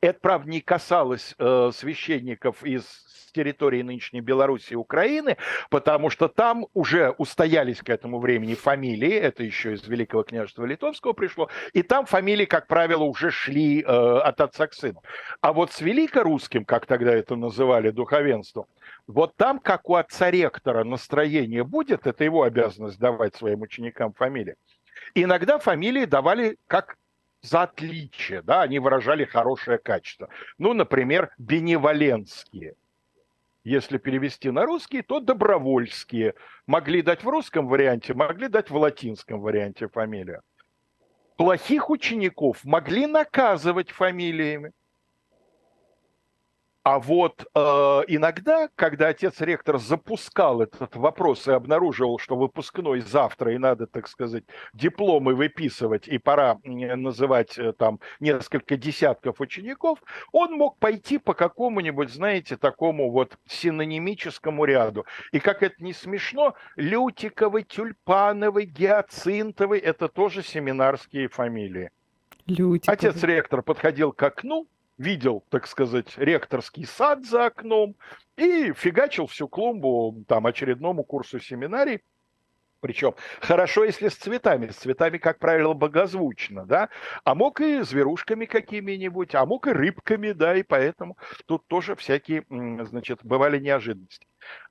Это, 0.01 0.19
правда, 0.21 0.51
не 0.51 0.61
касалось 0.61 1.35
э, 1.39 1.71
священников 1.73 2.65
из 2.65 3.04
территории 3.35 3.83
нынешней 3.83 4.21
Беларуси 4.21 4.73
и 4.73 4.77
Украины, 4.77 5.37
потому 5.69 6.09
что 6.11 6.29
там 6.29 6.67
уже 6.73 7.11
устоялись 7.19 7.83
к 7.83 7.91
этому 7.91 8.21
времени 8.21 8.55
фамилии, 8.55 9.13
это 9.13 9.43
еще 9.43 9.75
из 9.75 9.87
Великого 9.87 10.23
княжества 10.23 10.65
Литовского 10.65 11.13
пришло, 11.13 11.51
и 11.73 11.83
там 11.83 12.07
фамилии, 12.07 12.47
как 12.47 12.67
правило, 12.67 13.05
уже 13.05 13.31
шли 13.31 13.83
э, 13.83 13.85
от 13.85 14.41
отца 14.41 14.67
к 14.67 14.75
сыну. 14.75 15.03
А 15.41 15.53
вот 15.53 15.73
с 15.73 15.81
великорусским, 15.81 16.65
как 16.65 16.87
тогда 16.87 17.13
это 17.13 17.37
называли, 17.37 17.91
духовенством, 17.91 18.67
вот 19.07 19.37
там, 19.37 19.59
как 19.59 19.91
у 19.91 19.97
отца 19.97 20.31
ректора 20.31 20.85
настроение 20.85 21.65
будет, 21.65 22.07
это 22.07 22.25
его 22.25 22.45
обязанность 22.45 22.99
давать 22.99 23.35
своим 23.35 23.63
ученикам 23.63 24.13
фамилии. 24.13 24.55
Иногда 25.15 25.59
фамилии 25.59 26.05
давали 26.07 26.57
как 26.67 26.97
за 27.43 27.65
отличие, 27.65 28.41
да, 28.41 28.63
они 28.63 28.79
выражали 28.79 29.27
хорошее 29.27 29.77
качество. 29.79 30.31
Ну, 30.57 30.73
например, 30.73 31.31
беневоленские– 31.37 32.75
если 33.65 33.97
перевести 33.97 34.51
на 34.51 34.67
русский, 34.67 35.03
то 35.03 35.21
добровольские. 35.21 36.35
Могли 36.67 37.01
дать 37.03 37.25
в 37.25 37.29
русском 37.29 37.67
варианте, 37.67 38.13
могли 38.15 38.49
дать 38.49 38.71
в 38.71 38.77
латинском 38.77 39.41
варианте 39.41 39.89
фамилию. 39.89 40.43
Плохих 41.37 41.91
учеников 41.91 42.63
могли 42.65 43.07
наказывать 43.07 43.91
фамилиями. 43.91 44.73
А 46.85 46.99
вот 46.99 47.47
э, 47.55 47.61
иногда, 48.09 48.69
когда 48.75 49.09
отец-ректор 49.09 49.79
запускал 49.79 50.61
этот 50.61 50.95
вопрос 50.97 51.49
и 51.49 51.53
обнаруживал, 51.53 52.19
что 52.19 52.37
выпускной 52.37 53.01
завтра 53.01 53.55
и 53.55 53.59
надо, 53.59 53.87
так 53.87 54.07
сказать, 54.07 54.45
дипломы 54.75 55.35
выписывать 55.35 56.07
и 56.07 56.19
пора 56.19 56.59
называть 56.63 57.59
э, 57.59 57.73
там 57.73 58.01
несколько 58.21 58.77
десятков 58.77 59.41
учеников, 59.41 59.99
он 60.31 60.53
мог 60.53 60.79
пойти 60.79 61.17
по 61.17 61.33
какому-нибудь, 61.33 62.11
знаете, 62.11 62.59
такому 62.59 63.11
вот 63.11 63.39
синонимическому 63.47 64.67
ряду. 64.67 65.07
И 65.33 65.41
как 65.41 65.63
это 65.63 65.83
не 65.83 65.95
смешно, 65.95 66.55
Лютиковый, 66.77 67.63
Тюльпановый, 67.63 68.67
Гиацинтовый– 68.67 69.79
это 69.81 70.09
тоже 70.09 70.43
семинарские 70.43 71.29
фамилии. 71.29 71.91
Лютиковый. 72.47 72.83
Отец-ректор 72.95 73.63
подходил 73.63 74.13
к 74.13 74.23
окну, 74.23 74.69
видел, 74.99 75.45
так 75.49 75.67
сказать, 75.67 76.17
ректорский 76.17 76.87
сад 76.87 77.25
за 77.25 77.47
окном 77.47 77.97
и 78.37 78.73
фигачил 78.73 79.27
всю 79.27 79.49
клумбу 79.49 80.25
там 80.29 80.47
очередному 80.47 81.05
курсу 81.05 81.41
семинарий. 81.41 82.03
Причем 82.81 83.15
хорошо, 83.41 83.85
если 83.85 84.09
с 84.09 84.15
цветами. 84.15 84.69
С 84.69 84.77
цветами, 84.77 85.17
как 85.17 85.39
правило, 85.39 85.73
богозвучно, 85.73 86.67
да. 86.67 86.91
А 87.25 87.35
мог 87.35 87.63
и 87.63 87.81
зверушками 87.81 88.45
какими-нибудь, 88.45 89.35
а 89.35 89.47
мог 89.47 89.67
и 89.67 89.71
рыбками, 89.71 90.33
да, 90.33 90.55
и 90.55 90.63
поэтому 90.63 91.17
тут 91.47 91.67
тоже 91.67 91.97
всякие, 91.97 92.45
значит, 92.85 93.21
бывали 93.25 93.59
неожиданности. 93.59 94.27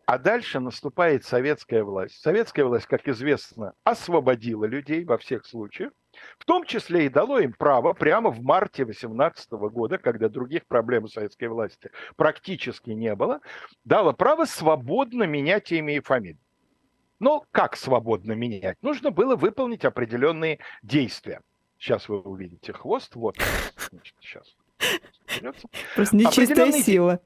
А 0.06 0.20
дальше 0.20 0.60
наступает 0.60 1.26
советская 1.26 1.84
власть. 1.84 2.22
Советская 2.22 2.66
власть, 2.66 2.86
как 2.86 3.08
известно, 3.08 3.74
освободила 3.84 4.66
людей 4.66 5.06
во 5.06 5.18
всех 5.18 5.48
случаях 5.48 5.92
в 6.38 6.46
том 6.46 6.66
числе 6.66 7.06
и 7.06 7.10
дало 7.10 7.40
им 7.40 7.54
право 7.54 7.94
прямо 7.94 8.30
в 8.30 8.42
марте 8.42 8.86
2018 8.86 9.52
года, 9.52 9.98
когда 9.98 10.30
других 10.30 10.66
проблем 10.66 11.06
у 11.06 11.08
советской 11.08 11.48
власти 11.48 11.92
практически 12.16 12.92
не 12.92 13.16
было, 13.16 13.40
дало 13.86 14.14
право 14.14 14.46
свободно 14.46 15.24
менять 15.24 15.72
имя 15.72 15.98
и 15.98 16.00
фамилию. 16.00 16.40
Но 17.20 17.46
как 17.52 17.78
свободно 17.78 18.34
менять? 18.34 18.78
Нужно 18.82 19.12
было 19.12 19.36
выполнить 19.36 19.86
определенные 19.86 20.60
действия. 20.82 21.42
Сейчас 21.78 22.10
вы 22.10 22.22
увидите 22.22 22.74
хвост. 22.74 23.16
Вот. 23.16 23.38
Значит, 23.90 24.16
сейчас. 24.20 24.56
Просто 25.96 26.16
нечистая 26.16 26.72
сила 26.72 27.22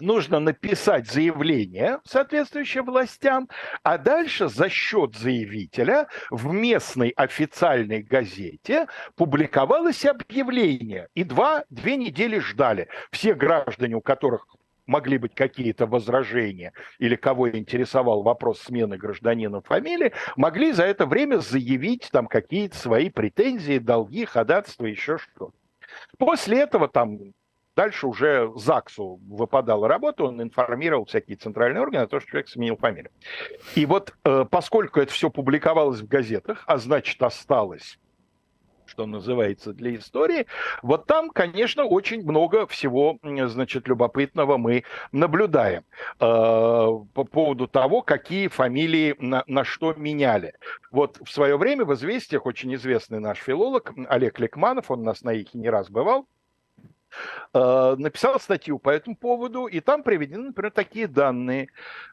нужно 0.00 0.40
написать 0.40 1.10
заявление, 1.10 2.00
соответствующее 2.04 2.82
властям, 2.82 3.48
а 3.82 3.98
дальше 3.98 4.48
за 4.48 4.68
счет 4.68 5.16
заявителя 5.16 6.08
в 6.30 6.52
местной 6.52 7.10
официальной 7.10 8.02
газете 8.02 8.86
публиковалось 9.16 10.04
объявление. 10.04 11.08
И 11.14 11.24
два, 11.24 11.64
две 11.70 11.96
недели 11.96 12.38
ждали. 12.38 12.88
Все 13.10 13.34
граждане, 13.34 13.96
у 13.96 14.00
которых 14.00 14.46
могли 14.86 15.18
быть 15.18 15.34
какие-то 15.34 15.86
возражения 15.86 16.72
или 16.98 17.16
кого 17.16 17.50
интересовал 17.50 18.22
вопрос 18.22 18.60
смены 18.60 18.96
гражданина 18.96 19.60
фамилии, 19.62 20.12
могли 20.36 20.72
за 20.72 20.84
это 20.84 21.06
время 21.06 21.38
заявить 21.38 22.08
там 22.12 22.26
какие-то 22.26 22.76
свои 22.76 23.10
претензии, 23.10 23.78
долги, 23.78 24.24
ходатайства, 24.24 24.86
еще 24.86 25.18
что-то. 25.18 25.52
После 26.18 26.60
этого 26.60 26.88
там 26.88 27.18
Дальше 27.76 28.06
уже 28.06 28.52
ЗАГСу 28.54 29.20
выпадала 29.26 29.88
работа, 29.88 30.24
он 30.24 30.40
информировал 30.40 31.06
всякие 31.06 31.36
центральные 31.36 31.82
органы 31.82 32.02
о 32.02 32.06
том, 32.06 32.20
что 32.20 32.30
человек 32.30 32.48
сменил 32.48 32.76
фамилию. 32.76 33.10
И 33.74 33.84
вот 33.84 34.14
э, 34.24 34.44
поскольку 34.48 35.00
это 35.00 35.12
все 35.12 35.28
публиковалось 35.28 36.00
в 36.00 36.06
газетах, 36.06 36.62
а 36.66 36.78
значит 36.78 37.22
осталось 37.22 37.98
что 38.86 39.06
называется, 39.06 39.72
для 39.72 39.96
истории. 39.96 40.46
Вот 40.82 41.06
там, 41.06 41.30
конечно, 41.30 41.84
очень 41.84 42.22
много 42.22 42.66
всего, 42.66 43.18
значит, 43.22 43.88
любопытного 43.88 44.56
мы 44.56 44.84
наблюдаем 45.10 45.84
э, 46.20 46.20
по 46.20 47.24
поводу 47.24 47.66
того, 47.66 48.02
какие 48.02 48.48
фамилии 48.48 49.16
на, 49.18 49.42
на 49.46 49.64
что 49.64 49.94
меняли. 49.94 50.54
Вот 50.90 51.18
в 51.24 51.30
свое 51.30 51.56
время 51.56 51.84
в 51.84 51.94
«Известиях» 51.94 52.46
очень 52.46 52.74
известный 52.74 53.20
наш 53.20 53.38
филолог 53.38 53.92
Олег 54.08 54.38
Лекманов, 54.38 54.90
он 54.90 55.00
у 55.00 55.04
нас 55.04 55.22
на 55.22 55.32
их 55.32 55.54
не 55.54 55.70
раз 55.70 55.90
бывал, 55.90 56.28
написал 57.52 58.40
статью 58.40 58.78
по 58.78 58.90
этому 58.90 59.16
поводу, 59.16 59.66
и 59.66 59.80
там 59.80 60.02
приведены, 60.02 60.48
например, 60.48 60.72
такие 60.72 61.06
данные. 61.06 61.68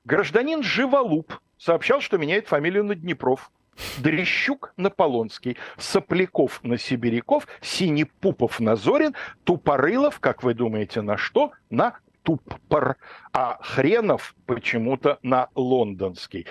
Гражданин 0.05 0.63
Живолуп 0.63 1.33
сообщал, 1.57 2.01
что 2.01 2.17
меняет 2.17 2.47
фамилию 2.47 2.83
на 2.83 2.95
Днепров. 2.95 3.51
Дрещук 3.97 4.73
на 4.77 4.89
Полонский, 4.89 5.57
Сопляков 5.77 6.63
на 6.63 6.77
Сибиряков, 6.77 7.47
Синепупов 7.61 8.59
на 8.59 8.75
Зорин, 8.75 9.15
Тупорылов, 9.43 10.19
как 10.19 10.43
вы 10.43 10.53
думаете, 10.53 11.01
на 11.01 11.17
что? 11.17 11.51
На 11.69 11.97
Туппор, 12.23 12.97
а 13.33 13.57
Хренов 13.61 14.35
почему-то 14.45 15.17
на 15.23 15.49
Лондонский 15.55 16.45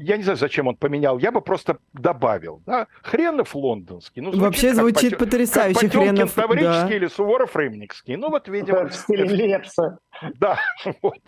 я 0.00 0.16
не 0.16 0.22
знаю, 0.22 0.38
зачем 0.38 0.66
он 0.66 0.76
поменял, 0.76 1.18
я 1.18 1.30
бы 1.30 1.40
просто 1.42 1.78
добавил. 1.92 2.62
Да? 2.66 2.86
Хренов 3.02 3.54
лондонский. 3.54 4.22
Ну, 4.22 4.32
звучит 4.32 4.42
Вообще 4.42 4.74
звучит 4.74 5.10
Потё... 5.12 5.24
потрясающе. 5.24 5.80
Как 5.80 5.92
Хренов, 5.92 6.32
Таврический 6.32 6.88
да. 6.88 6.96
или 6.96 7.06
Суворов 7.06 7.54
Рымникский. 7.54 8.16
Ну 8.16 8.30
вот, 8.30 8.48
видимо... 8.48 8.86
В 8.86 8.94
стиле 8.94 9.24
Лепса. 9.24 9.98
Да, 10.38 10.58
вот. 11.02 11.20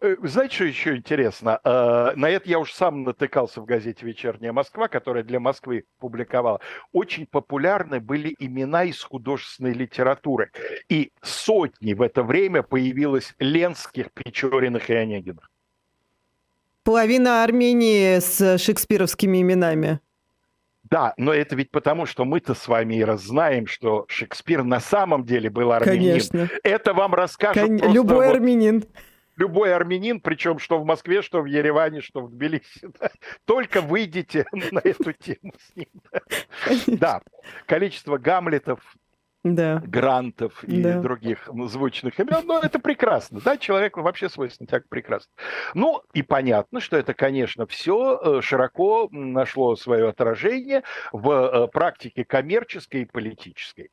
Э, 0.00 0.16
знаете, 0.22 0.54
что 0.54 0.64
еще 0.64 0.96
интересно? 0.96 1.60
Э, 1.64 2.12
на 2.16 2.30
это 2.30 2.48
я 2.48 2.58
уж 2.58 2.72
сам 2.72 3.02
натыкался 3.02 3.60
в 3.60 3.64
газете 3.64 4.06
«Вечерняя 4.06 4.52
Москва», 4.52 4.88
которая 4.88 5.22
для 5.22 5.40
Москвы 5.40 5.84
публиковала. 5.98 6.60
Очень 6.92 7.26
популярны 7.26 8.00
были 8.00 8.34
имена 8.38 8.84
из 8.84 9.02
художественной 9.02 9.72
литературы. 9.72 10.50
И 10.88 11.10
сотни 11.22 11.92
в 11.92 12.02
это 12.02 12.22
время 12.22 12.62
появилось 12.62 13.34
Ленских, 13.38 14.12
Печориных 14.12 14.88
и 14.90 14.94
Онегиных. 14.94 15.51
Половина 16.84 17.44
Армении 17.44 18.18
с 18.18 18.58
шекспировскими 18.58 19.40
именами. 19.40 20.00
Да, 20.84 21.14
но 21.16 21.32
это 21.32 21.56
ведь 21.56 21.70
потому, 21.70 22.04
что 22.06 22.24
мы-то 22.24 22.54
с 22.54 22.68
вами 22.68 22.96
и 22.96 23.04
раззнаем, 23.04 23.66
что 23.66 24.04
Шекспир 24.08 24.62
на 24.62 24.78
самом 24.78 25.24
деле 25.24 25.48
был 25.48 25.72
армянин. 25.72 26.10
Конечно. 26.10 26.50
Это 26.62 26.92
вам 26.92 27.14
расскажут 27.14 27.62
Кон... 27.62 27.78
просто 27.78 27.94
Любой 27.94 28.26
вот... 28.26 28.36
армянин 28.36 28.84
любой 29.36 29.74
армянин, 29.74 30.20
причем 30.20 30.58
что 30.58 30.78
в 30.78 30.84
Москве, 30.84 31.22
что 31.22 31.40
в 31.40 31.46
Ереване, 31.46 32.00
что 32.00 32.20
в 32.20 32.30
Тбилиси. 32.30 32.88
Да. 33.00 33.10
Только 33.44 33.80
выйдите 33.80 34.46
на 34.70 34.80
эту 34.84 35.12
тему 35.12 35.54
с 35.58 35.76
ним. 35.76 36.98
Да. 36.98 37.22
количество 37.66 38.18
гамлетов 38.18 38.80
да. 39.44 39.82
грантов 39.84 40.62
и 40.64 40.82
да. 40.82 41.00
других 41.00 41.48
звучных 41.66 42.18
имен. 42.20 42.42
Но 42.44 42.60
это 42.60 42.78
прекрасно, 42.78 43.40
да, 43.44 43.56
человеку 43.56 44.02
вообще 44.02 44.28
свойственно 44.28 44.66
так 44.66 44.88
прекрасно. 44.88 45.32
Ну, 45.74 46.02
и 46.12 46.22
понятно, 46.22 46.80
что 46.80 46.96
это, 46.96 47.14
конечно, 47.14 47.66
все 47.66 48.20
э, 48.22 48.40
широко 48.42 49.08
нашло 49.10 49.76
свое 49.76 50.08
отражение 50.08 50.82
в 51.12 51.30
э, 51.30 51.68
практике 51.68 52.24
коммерческой 52.24 53.02
и 53.02 53.04
политической. 53.04 53.90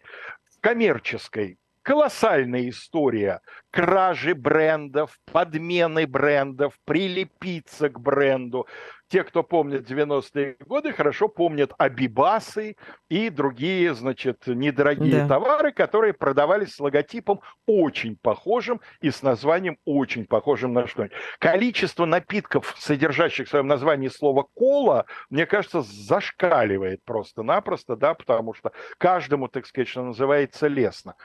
Коммерческой 0.61 1.57
колоссальная 1.81 2.69
история 2.69 3.41
кражи 3.71 4.35
брендов, 4.35 5.17
подмены 5.31 6.05
брендов, 6.05 6.77
прилепиться 6.85 7.89
к 7.89 7.99
бренду. 7.99 8.67
Те, 9.09 9.23
кто 9.23 9.41
помнит 9.41 9.89
90-е 9.89 10.57
годы, 10.59 10.93
хорошо 10.93 11.29
помнят 11.29 11.73
Абибасы 11.79 12.75
и 13.09 13.31
другие, 13.31 13.95
значит, 13.95 14.45
недорогие 14.45 15.21
да. 15.21 15.27
товары, 15.27 15.71
которые 15.71 16.13
продавались 16.13 16.75
с 16.75 16.79
логотипом 16.79 17.41
очень 17.65 18.17
похожим 18.17 18.81
и 19.01 19.09
с 19.09 19.23
названием 19.23 19.79
очень 19.83 20.27
похожим 20.27 20.73
на 20.73 20.85
что-нибудь. 20.85 21.17
Количество 21.39 22.05
напитков, 22.05 22.75
содержащих 22.77 23.47
в 23.47 23.49
своем 23.49 23.65
названии 23.65 24.09
слово 24.09 24.47
«кола», 24.53 25.07
мне 25.31 25.47
кажется, 25.47 25.81
зашкаливает 25.81 27.03
просто-напросто, 27.03 27.95
да, 27.95 28.13
потому 28.13 28.53
что 28.53 28.73
каждому, 28.99 29.47
так 29.47 29.65
сказать, 29.65 29.87
что 29.87 30.03
называется, 30.03 30.67
лестно. 30.67 31.15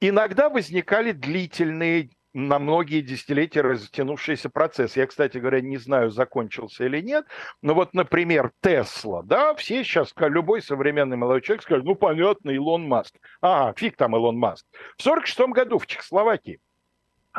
Иногда 0.00 0.48
возникали 0.48 1.12
длительные 1.12 2.10
на 2.32 2.58
многие 2.58 3.00
десятилетия 3.00 3.62
растянувшийся 3.62 4.50
процесс. 4.50 4.96
Я, 4.96 5.06
кстати 5.06 5.38
говоря, 5.38 5.60
не 5.60 5.78
знаю, 5.78 6.10
закончился 6.10 6.84
или 6.84 7.00
нет, 7.00 7.26
но 7.62 7.74
вот, 7.74 7.94
например, 7.94 8.52
Тесла, 8.60 9.22
да, 9.22 9.54
все 9.54 9.84
сейчас, 9.84 10.12
любой 10.18 10.62
современный 10.62 11.16
молодой 11.16 11.42
человек 11.42 11.62
скажет, 11.62 11.84
ну, 11.84 11.94
понятно, 11.94 12.50
Илон 12.50 12.86
Маск. 12.86 13.14
А, 13.40 13.72
фиг 13.74 13.96
там 13.96 14.16
Илон 14.16 14.36
Маск. 14.36 14.66
В 14.96 15.06
1946 15.06 15.52
году 15.52 15.78
в 15.78 15.86
Чехословакии 15.86 16.60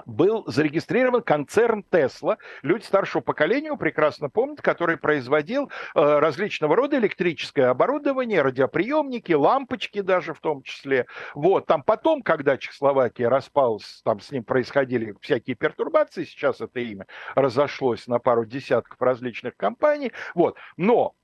был 0.06 0.44
зарегистрирован 0.48 1.22
концерн 1.22 1.84
Тесла. 1.84 2.38
Люди 2.62 2.84
старшего 2.84 3.22
поколения 3.22 3.76
прекрасно 3.76 4.30
помнят, 4.30 4.62
который 4.62 4.98
производил 4.98 5.70
э, 5.96 6.02
различного 6.20 6.76
рода 6.76 6.98
электрическое 6.98 7.70
оборудование, 7.70 8.42
радиоприемники, 8.42 9.34
лампочки 9.34 10.02
даже 10.02 10.34
в 10.34 10.40
том 10.40 10.64
числе. 10.64 11.08
Вот, 11.34 11.66
там 11.66 11.84
потом, 11.84 12.22
когда 12.22 12.58
Чехословакия 12.58 13.30
распалась, 13.30 14.02
там 14.04 14.20
с 14.20 14.32
ним 14.32 14.44
происходили 14.44 15.16
всякие 15.22 15.56
пертурбации, 15.56 16.24
сейчас 16.24 16.62
это 16.62 16.80
имя 16.80 17.08
разошлось 17.36 18.08
на 18.08 18.20
пару 18.20 18.46
десятков 18.46 19.02
различных 19.02 19.56
компаний. 19.58 20.12
Вот, 20.36 20.58
но 20.78 21.16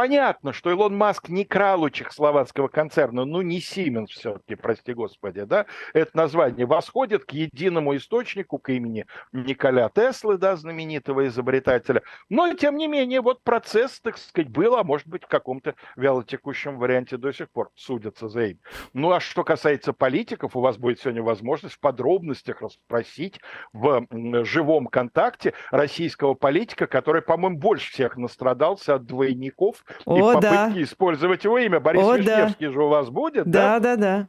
Понятно, 0.00 0.54
что 0.54 0.70
Илон 0.70 0.96
Маск 0.96 1.28
не 1.28 1.44
крал 1.44 1.82
у 1.82 1.90
чехословацкого 1.90 2.68
концерна, 2.68 3.26
ну 3.26 3.42
не 3.42 3.60
Сименс 3.60 4.08
все-таки, 4.08 4.54
прости 4.54 4.94
господи, 4.94 5.42
да, 5.42 5.66
это 5.92 6.16
название 6.16 6.64
восходит 6.64 7.26
к 7.26 7.32
единому 7.32 7.94
источнику, 7.94 8.56
к 8.56 8.70
имени 8.70 9.04
Николя 9.32 9.90
Теслы, 9.90 10.38
да, 10.38 10.56
знаменитого 10.56 11.26
изобретателя. 11.26 12.00
Но, 12.30 12.54
тем 12.54 12.78
не 12.78 12.88
менее, 12.88 13.20
вот 13.20 13.42
процесс, 13.42 14.00
так 14.00 14.16
сказать, 14.16 14.48
был, 14.48 14.74
а 14.76 14.84
может 14.84 15.06
быть, 15.06 15.24
в 15.24 15.28
каком-то 15.28 15.74
вялотекущем 15.96 16.78
варианте 16.78 17.18
до 17.18 17.30
сих 17.34 17.50
пор 17.50 17.68
судятся 17.74 18.30
за 18.30 18.44
им. 18.44 18.58
Ну, 18.94 19.12
а 19.12 19.20
что 19.20 19.44
касается 19.44 19.92
политиков, 19.92 20.56
у 20.56 20.62
вас 20.62 20.78
будет 20.78 20.98
сегодня 20.98 21.22
возможность 21.22 21.74
в 21.74 21.80
подробностях 21.80 22.62
расспросить 22.62 23.38
в 23.74 24.06
живом 24.46 24.86
контакте 24.86 25.52
российского 25.70 26.32
политика, 26.32 26.86
который, 26.86 27.20
по-моему, 27.20 27.58
больше 27.58 27.92
всех 27.92 28.16
настрадался 28.16 28.94
от 28.94 29.04
двойников, 29.04 29.84
о, 30.04 30.16
и 30.16 30.20
попытки 30.34 30.74
да. 30.74 30.82
использовать 30.82 31.44
его 31.44 31.58
имя. 31.58 31.80
Борис 31.80 32.02
О, 32.02 32.16
Вишневский 32.16 32.66
да. 32.66 32.72
же 32.72 32.82
у 32.82 32.88
вас 32.88 33.10
будет, 33.10 33.44
да? 33.50 33.78
Да, 33.78 33.96
да, 33.96 33.96
да. 33.96 34.28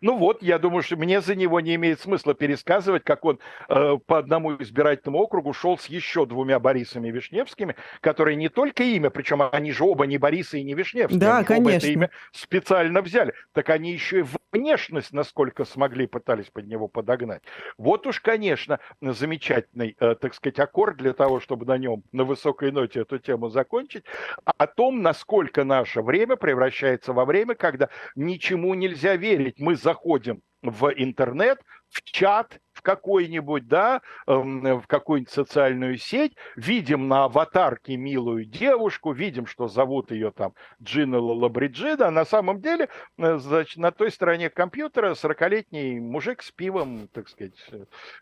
Ну 0.00 0.16
вот, 0.16 0.42
я 0.42 0.58
думаю, 0.58 0.82
что 0.82 0.96
мне 0.96 1.20
за 1.20 1.34
него 1.34 1.60
не 1.60 1.74
имеет 1.74 2.00
смысла 2.00 2.34
пересказывать, 2.34 3.04
как 3.04 3.24
он 3.24 3.38
э, 3.68 3.98
по 4.06 4.18
одному 4.18 4.54
избирательному 4.54 5.18
округу 5.18 5.52
шел 5.52 5.78
с 5.78 5.86
еще 5.86 6.26
двумя 6.26 6.58
Борисами 6.58 7.10
Вишневскими, 7.10 7.76
которые 8.00 8.36
не 8.36 8.48
только 8.48 8.82
имя, 8.82 9.10
причем 9.10 9.42
они 9.52 9.72
же 9.72 9.84
оба 9.84 10.06
не 10.06 10.18
Борисы 10.18 10.60
и 10.60 10.64
не 10.64 10.74
Вишневские, 10.74 11.20
да, 11.20 11.38
они 11.38 11.46
конечно. 11.46 11.68
оба 11.68 11.76
это 11.76 11.86
имя 11.88 12.10
специально 12.32 13.02
взяли, 13.02 13.34
так 13.52 13.68
они 13.70 13.92
еще 13.92 14.20
и 14.20 14.24
внешность, 14.52 15.12
насколько 15.12 15.64
смогли, 15.64 16.06
пытались 16.06 16.46
под 16.46 16.66
него 16.66 16.88
подогнать. 16.88 17.42
Вот 17.78 18.06
уж, 18.06 18.20
конечно, 18.20 18.80
замечательный, 19.00 19.96
э, 20.00 20.14
так 20.14 20.34
сказать, 20.34 20.58
аккорд 20.58 20.96
для 20.96 21.12
того, 21.12 21.40
чтобы 21.40 21.66
на 21.66 21.78
нем 21.78 22.02
на 22.12 22.24
высокой 22.24 22.72
ноте 22.72 23.00
эту 23.00 23.18
тему 23.18 23.48
закончить, 23.48 24.04
о 24.44 24.66
том, 24.66 25.02
насколько 25.02 25.64
наше 25.64 26.02
время 26.02 26.36
превращается 26.36 27.12
во 27.12 27.24
время, 27.24 27.54
когда 27.54 27.88
ничему 28.16 28.74
нельзя 28.74 29.16
верить. 29.16 29.58
Мы 29.58 29.76
за 29.76 29.89
заходим 29.90 30.42
в 30.62 30.92
интернет, 30.96 31.58
в 31.88 32.02
чат, 32.02 32.60
в 32.72 32.82
какой-нибудь, 32.82 33.66
да, 33.66 34.02
эм, 34.26 34.80
в 34.80 34.86
какую-нибудь 34.86 35.32
социальную 35.32 35.96
сеть, 35.96 36.36
видим 36.54 37.08
на 37.08 37.24
аватарке 37.24 37.96
милую 37.96 38.44
девушку, 38.44 39.12
видим, 39.12 39.46
что 39.46 39.68
зовут 39.68 40.12
ее 40.12 40.30
там 40.30 40.52
Джина 40.82 41.18
Лабриджида, 41.18 42.08
а 42.08 42.10
на 42.10 42.24
самом 42.24 42.60
деле, 42.60 42.88
э, 43.18 43.38
значит, 43.38 43.78
на 43.78 43.90
той 43.90 44.10
стороне 44.10 44.50
компьютера 44.50 45.14
40-летний 45.14 45.98
мужик 45.98 46.42
с 46.42 46.52
пивом, 46.52 47.08
так 47.08 47.28
сказать, 47.28 47.58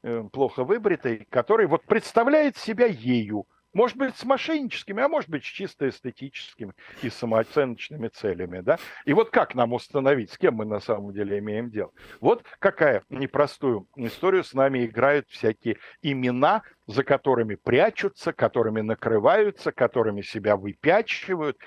э, 0.02 0.24
плохо 0.32 0.64
выбритый, 0.64 1.26
который 1.30 1.66
вот 1.66 1.84
представляет 1.84 2.56
себя 2.56 2.86
ею, 2.86 3.46
может 3.72 3.96
быть, 3.96 4.16
с 4.16 4.24
мошенническими, 4.24 5.02
а 5.02 5.08
может 5.08 5.28
быть, 5.28 5.44
с 5.44 5.46
чисто 5.46 5.88
эстетическими 5.88 6.72
и 7.02 7.10
самооценочными 7.10 8.08
целями. 8.08 8.60
Да? 8.60 8.78
И 9.04 9.12
вот 9.12 9.30
как 9.30 9.54
нам 9.54 9.72
установить, 9.72 10.32
с 10.32 10.38
кем 10.38 10.54
мы 10.54 10.64
на 10.64 10.80
самом 10.80 11.12
деле 11.12 11.38
имеем 11.38 11.70
дело? 11.70 11.90
Вот 12.20 12.44
какая 12.58 13.02
непростую 13.08 13.86
историю 13.96 14.44
с 14.44 14.54
нами 14.54 14.86
играют 14.86 15.28
всякие 15.28 15.78
имена, 16.02 16.62
за 16.86 17.04
которыми 17.04 17.54
прячутся, 17.56 18.32
которыми 18.32 18.80
накрываются, 18.80 19.72
которыми 19.72 20.22
себя 20.22 20.56
выпячивают. 20.56 21.58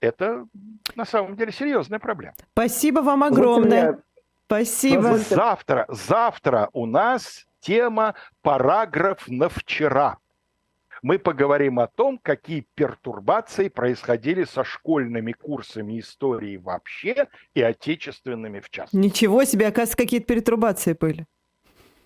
Это 0.00 0.46
на 0.94 1.04
самом 1.04 1.36
деле 1.36 1.52
серьезная 1.52 1.98
проблема. 1.98 2.34
Спасибо 2.52 3.00
вам 3.00 3.22
огромное. 3.24 4.02
Спасибо. 4.46 5.16
Завтра, 5.16 5.86
завтра 5.88 6.68
у 6.72 6.86
нас 6.86 7.46
тема 7.60 8.14
параграф 8.42 9.26
на 9.28 9.48
вчера 9.48 10.18
мы 11.04 11.18
поговорим 11.18 11.80
о 11.80 11.86
том, 11.86 12.18
какие 12.20 12.66
пертурбации 12.74 13.68
происходили 13.68 14.44
со 14.44 14.64
школьными 14.64 15.32
курсами 15.32 16.00
истории 16.00 16.56
вообще 16.56 17.26
и 17.52 17.60
отечественными 17.60 18.60
в 18.60 18.70
частности. 18.70 18.96
Ничего 18.96 19.44
себе, 19.44 19.66
оказывается, 19.66 19.98
какие-то 19.98 20.26
пертурбации 20.26 20.96
были. 20.98 21.26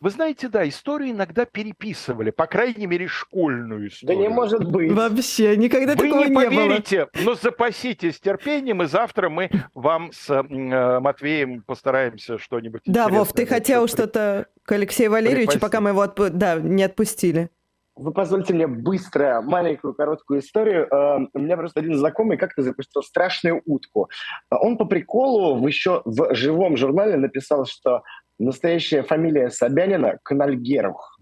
Вы 0.00 0.10
знаете, 0.10 0.48
да, 0.48 0.68
историю 0.68 1.12
иногда 1.12 1.44
переписывали, 1.44 2.30
по 2.30 2.46
крайней 2.46 2.86
мере, 2.88 3.06
школьную 3.06 3.88
историю. 3.88 4.16
Да 4.18 4.22
не 4.22 4.28
может 4.28 4.64
быть. 4.68 4.90
Вообще, 4.90 5.56
никогда 5.56 5.94
Вы 5.94 6.08
такого 6.08 6.24
не 6.24 6.30
не 6.30 6.34
поверите, 6.34 7.06
было. 7.14 7.24
но 7.24 7.34
запаситесь 7.34 8.18
терпением, 8.18 8.82
и 8.82 8.86
завтра 8.86 9.28
мы 9.28 9.48
вам 9.74 10.10
с 10.12 10.28
э, 10.28 11.00
Матвеем 11.00 11.62
постараемся 11.62 12.38
что-нибудь 12.38 12.82
Да, 12.86 13.08
Вов, 13.08 13.32
ты 13.32 13.46
хотел 13.46 13.86
что-то 13.86 14.46
к 14.64 14.72
Алексею 14.72 15.12
Валерьевичу, 15.12 15.52
Припасти. 15.52 15.60
пока 15.60 15.80
мы 15.80 15.90
его 15.90 16.02
отпу- 16.04 16.30
да, 16.30 16.56
не 16.56 16.82
отпустили. 16.82 17.50
Вы 17.98 18.12
позвольте 18.12 18.54
мне 18.54 18.68
быстро 18.68 19.42
маленькую 19.42 19.92
короткую 19.92 20.38
историю. 20.38 20.86
Э, 20.86 21.26
У 21.34 21.38
меня 21.40 21.56
просто 21.56 21.80
один 21.80 21.96
знакомый 21.96 22.36
как-то 22.36 22.62
запустил 22.62 23.02
страшную 23.02 23.60
утку. 23.64 24.08
Он 24.50 24.78
по 24.78 24.84
приколу 24.84 25.66
еще 25.66 26.02
в 26.04 26.32
живом 26.34 26.76
журнале 26.76 27.16
написал, 27.16 27.66
что 27.66 28.02
настоящая 28.38 29.02
фамилия 29.02 29.50
Собянина 29.50 30.18
Канальгерух. 30.22 31.18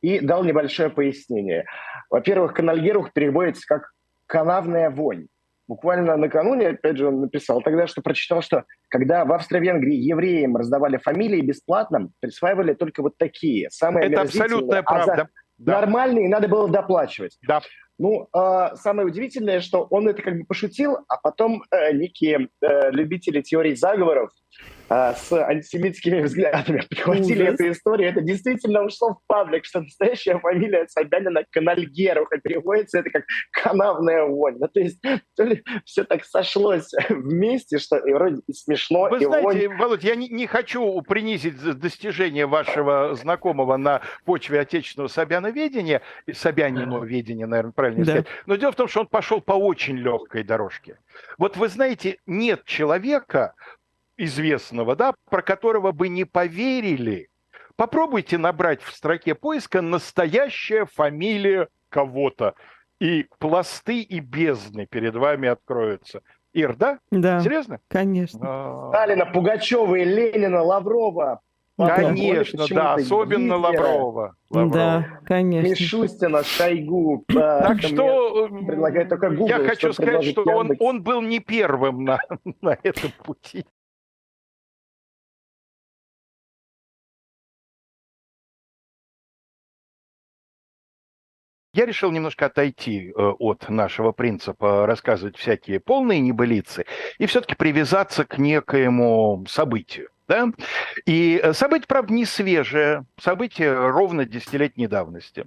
И 0.00 0.18
дал 0.18 0.42
небольшое 0.42 0.90
пояснение. 0.90 1.66
Во-первых, 2.10 2.52
Канальгерух 2.52 3.12
переводится 3.12 3.62
как 3.66 3.92
«канавная 4.26 4.90
вонь». 4.90 5.28
Буквально 5.68 6.16
накануне, 6.16 6.68
опять 6.68 6.96
же, 6.96 7.08
он 7.08 7.20
написал 7.20 7.60
тогда, 7.60 7.86
что 7.86 8.00
прочитал, 8.00 8.40
что 8.40 8.64
когда 8.88 9.26
в 9.26 9.32
Австро-Венгрии 9.32 9.96
евреям 9.96 10.56
раздавали 10.56 10.96
фамилии 10.96 11.42
бесплатно, 11.42 12.08
присваивали 12.20 12.72
только 12.72 13.02
вот 13.02 13.18
такие, 13.18 13.68
самые 13.70 14.06
Это 14.10 14.22
абсолютная 14.22 14.80
А 14.80 14.98
за 14.98 15.04
правда. 15.04 15.28
Да. 15.58 15.80
Нормальные 15.80 16.28
надо 16.28 16.48
было 16.48 16.68
доплачивать. 16.68 17.38
Да. 17.42 17.60
Ну, 17.98 18.28
э, 18.32 18.76
самое 18.76 19.08
удивительное, 19.08 19.60
что 19.60 19.86
он 19.90 20.08
это 20.08 20.22
как 20.22 20.38
бы 20.38 20.44
пошутил, 20.44 20.98
а 21.08 21.16
потом 21.16 21.64
э, 21.70 21.92
некие 21.92 22.48
э, 22.62 22.90
любители 22.92 23.40
теорий 23.40 23.74
заговоров 23.74 24.30
э, 24.88 25.14
с 25.16 25.32
антисемитскими 25.32 26.20
взглядами 26.20 26.82
подхватили 26.88 27.42
Ужас. 27.42 27.54
эту 27.54 27.70
историю. 27.72 28.10
Это 28.10 28.20
действительно 28.20 28.84
ушло 28.84 29.14
в 29.14 29.18
паблик, 29.26 29.64
что 29.64 29.80
настоящая 29.80 30.38
фамилия 30.38 30.86
Собянина 30.86 31.44
Канальгеров, 31.50 32.28
и 32.32 32.40
переводится 32.40 33.00
это 33.00 33.10
как 33.10 33.24
канавная 33.50 34.24
вонь. 34.26 34.58
Ну, 34.60 34.68
то 34.68 34.78
есть 34.78 35.00
то 35.36 35.42
ли 35.42 35.64
все 35.84 36.04
так 36.04 36.24
сошлось 36.24 36.92
вместе, 37.08 37.78
что 37.78 37.96
и 37.96 38.12
вроде 38.12 38.42
и 38.46 38.52
смешно, 38.52 39.08
Вы 39.10 39.22
и 39.22 39.26
вонь. 39.26 39.42
знаете, 39.42 39.68
Володь, 39.70 40.04
я 40.04 40.14
не, 40.14 40.28
не 40.28 40.46
хочу 40.46 41.02
принизить 41.02 41.60
достижения 41.80 42.46
вашего 42.46 43.14
знакомого 43.14 43.76
на 43.76 44.02
почве 44.24 44.60
отечественного 44.60 45.08
собяноведения, 45.08 46.00
собяниноведения, 46.32 47.46
наверное, 47.46 47.72
правильно 47.72 47.87
Да. 47.96 48.04
сказать. 48.04 48.26
Но 48.46 48.56
дело 48.56 48.72
в 48.72 48.76
том, 48.76 48.88
что 48.88 49.00
он 49.00 49.06
пошел 49.06 49.40
по 49.40 49.52
очень 49.52 49.96
легкой 49.96 50.42
дорожке. 50.44 50.98
Вот 51.38 51.56
вы 51.56 51.68
знаете, 51.68 52.18
нет 52.26 52.64
человека 52.64 53.54
известного, 54.16 54.96
да, 54.96 55.14
про 55.30 55.42
которого 55.42 55.92
бы 55.92 56.08
не 56.08 56.24
поверили. 56.24 57.28
Попробуйте 57.76 58.38
набрать 58.38 58.82
в 58.82 58.92
строке 58.92 59.34
поиска 59.34 59.80
настоящая 59.82 60.84
фамилия 60.86 61.68
кого-то, 61.88 62.54
и 63.00 63.26
пласты 63.38 64.00
и 64.00 64.18
бездны 64.18 64.86
перед 64.86 65.14
вами 65.14 65.48
откроются. 65.48 66.22
Ир, 66.52 66.74
да? 66.76 66.98
Да, 67.10 67.40
Серьезно? 67.40 67.78
конечно. 67.88 68.40
А. 68.42 68.88
Сталина, 68.88 69.26
Пугачева, 69.26 69.94
и 69.94 70.04
Ленина, 70.04 70.62
Лаврова. 70.62 71.40
Конечно, 71.86 72.66
да, 72.68 72.94
особенно 72.94 73.56
Гитлера, 73.56 73.58
Лаврова. 73.58 74.36
Лаврова. 74.50 74.72
Да, 74.74 75.20
конечно. 75.24 75.68
Мишустина, 75.68 76.42
Шойгу. 76.42 77.24
э, 77.28 77.34
Так 77.34 77.82
что 77.82 78.46
э, 78.46 78.66
предлагает 78.66 79.08
только 79.08 79.30
Google, 79.30 79.46
я 79.46 79.58
хочу 79.60 79.92
сказать, 79.92 80.24
что 80.24 80.42
он, 80.42 80.72
он 80.80 81.02
был 81.02 81.22
не 81.22 81.38
первым 81.38 82.04
на, 82.04 82.18
на 82.60 82.76
этом 82.82 83.12
пути. 83.22 83.64
Я 91.74 91.86
решил 91.86 92.10
немножко 92.10 92.46
отойти 92.46 93.10
э, 93.10 93.12
от 93.14 93.68
нашего 93.68 94.10
принципа 94.10 94.84
рассказывать 94.84 95.36
всякие 95.36 95.78
полные 95.78 96.18
небылицы 96.18 96.86
и 97.18 97.26
все-таки 97.26 97.54
привязаться 97.54 98.24
к 98.24 98.36
некоему 98.38 99.44
событию. 99.48 100.08
Да? 100.28 100.48
И 101.06 101.40
э, 101.42 101.52
событие, 101.54 101.86
правда, 101.88 102.12
не 102.12 102.26
свежее, 102.26 103.04
событие 103.18 103.74
ровно 103.74 104.26
десятилетней 104.26 104.86
давности. 104.86 105.46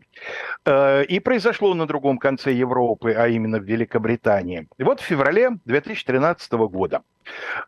Э, 0.65 1.04
И 1.06 1.20
произошло 1.20 1.74
на 1.76 1.86
другом 1.86 2.17
конце 2.17 2.52
Европы, 2.52 3.13
а 3.13 3.28
именно 3.28 3.60
в 3.60 3.63
Великобритании. 3.63 4.67
И 4.78 4.84
вот 4.84 5.00
в 5.00 5.04
феврале 5.04 5.52
2013 5.65 6.52
года 6.54 7.04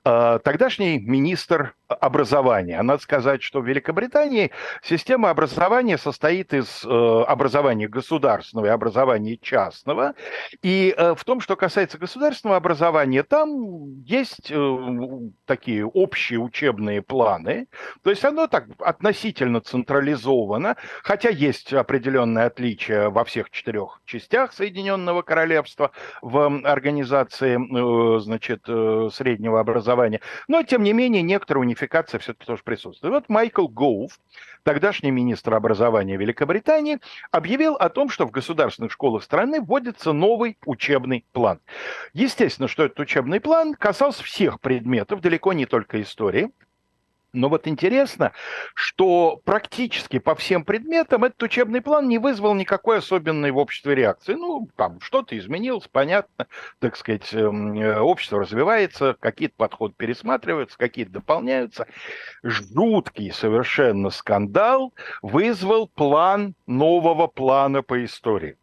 тогдашний 0.03 0.99
министр 0.99 1.75
образования, 1.87 2.79
а 2.79 2.83
надо 2.83 3.01
сказать, 3.01 3.41
что 3.41 3.61
в 3.61 3.67
Великобритании 3.67 4.51
система 4.81 5.29
образования 5.29 5.97
состоит 5.97 6.53
из 6.53 6.83
э, 6.83 7.23
образования 7.27 7.87
государственного 7.87 8.67
и 8.67 8.69
образования 8.69 9.37
частного. 9.37 10.13
И 10.61 10.93
э, 10.95 11.15
в 11.15 11.23
том, 11.23 11.39
что 11.39 11.55
касается 11.55 11.97
государственного 11.97 12.57
образования, 12.57 13.23
там 13.23 14.01
есть 14.03 14.51
э, 14.51 14.77
такие 15.45 15.85
общие 15.85 16.39
учебные 16.39 17.01
планы. 17.01 17.67
То 18.03 18.09
есть 18.09 18.25
оно 18.25 18.47
так 18.47 18.65
относительно 18.79 19.61
централизовано, 19.61 20.75
хотя 21.03 21.29
есть 21.29 21.73
определенные 21.73 22.45
отличия 22.45 23.09
во 23.09 23.23
всех 23.23 23.49
четырех 23.49 24.01
частях 24.05 24.53
Соединенного 24.53 25.21
Королевства 25.21 25.91
в 26.21 26.61
организации, 26.63 28.19
значит, 28.19 28.63
э, 28.67 29.09
среднего 29.43 29.59
образования. 29.59 30.21
Но, 30.47 30.63
тем 30.63 30.83
не 30.83 30.93
менее, 30.93 31.21
некоторая 31.21 31.61
унификация 31.61 32.19
все-таки 32.19 32.45
тоже 32.45 32.63
присутствует. 32.63 33.13
Вот 33.13 33.29
Майкл 33.29 33.67
Гоув, 33.67 34.11
тогдашний 34.63 35.11
министр 35.11 35.53
образования 35.55 36.17
Великобритании, 36.17 36.99
объявил 37.31 37.73
о 37.75 37.89
том, 37.89 38.09
что 38.09 38.25
в 38.25 38.31
государственных 38.31 38.91
школах 38.91 39.23
страны 39.23 39.61
вводится 39.61 40.13
новый 40.13 40.57
учебный 40.65 41.25
план. 41.33 41.59
Естественно, 42.13 42.67
что 42.67 42.85
этот 42.85 42.99
учебный 42.99 43.41
план 43.41 43.73
касался 43.73 44.23
всех 44.23 44.61
предметов, 44.61 45.19
далеко 45.19 45.53
не 45.53 45.65
только 45.65 46.01
истории. 46.01 46.49
Но 47.33 47.49
вот 47.49 47.67
интересно, 47.67 48.31
что 48.75 49.41
практически 49.43 50.19
по 50.19 50.35
всем 50.35 50.63
предметам 50.63 51.23
этот 51.23 51.41
учебный 51.41 51.81
план 51.81 52.07
не 52.07 52.19
вызвал 52.19 52.53
никакой 52.53 52.99
особенной 52.99 53.49
в 53.49 53.57
обществе 53.57 53.95
реакции. 53.95 54.35
Ну, 54.35 54.69
там 54.75 55.01
что-то 55.01 55.35
изменилось, 55.35 55.87
понятно, 55.91 56.45
так 56.77 56.95
сказать, 56.95 57.33
эм, 57.33 57.73
э, 57.73 57.99
общество 57.99 58.39
развивается, 58.39 59.15
какие-то 59.19 59.55
подходы 59.57 59.95
пересматриваются, 59.97 60.77
какие-то 60.77 61.13
дополняются. 61.13 61.87
Жуткий 62.43 63.31
совершенно 63.31 64.11
скандал 64.11 64.93
вызвал 65.23 65.87
план 65.87 66.53
нового 66.67 67.25
плана 67.25 67.81
по 67.81 68.05
истории. 68.05 68.57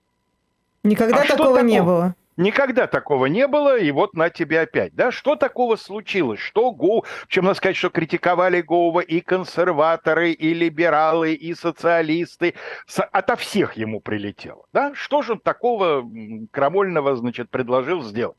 Никогда 0.84 1.22
А 1.22 1.26
такого 1.26 1.58
не 1.58 1.82
было. 1.82 2.14
Никогда 2.40 2.86
такого 2.86 3.26
не 3.26 3.46
было, 3.46 3.78
и 3.78 3.90
вот 3.90 4.14
на 4.14 4.30
тебе 4.30 4.62
опять. 4.62 4.94
Да? 4.94 5.12
Что 5.12 5.36
такого 5.36 5.76
случилось? 5.76 6.40
Что 6.40 6.72
Гоу... 6.72 7.04
Причем 7.28 7.44
надо 7.44 7.56
сказать, 7.56 7.76
что 7.76 7.90
критиковали 7.90 8.62
Гоува 8.62 9.00
и 9.00 9.20
консерваторы, 9.20 10.32
и 10.32 10.54
либералы, 10.54 11.34
и 11.34 11.54
социалисты. 11.54 12.54
С- 12.86 13.04
Ото 13.04 13.36
всех 13.36 13.76
ему 13.76 14.00
прилетело. 14.00 14.64
Да? 14.72 14.94
Что 14.94 15.20
же 15.20 15.32
он 15.32 15.40
такого 15.40 16.02
крамольного, 16.50 17.14
значит, 17.14 17.50
предложил 17.50 18.02
сделать? 18.02 18.38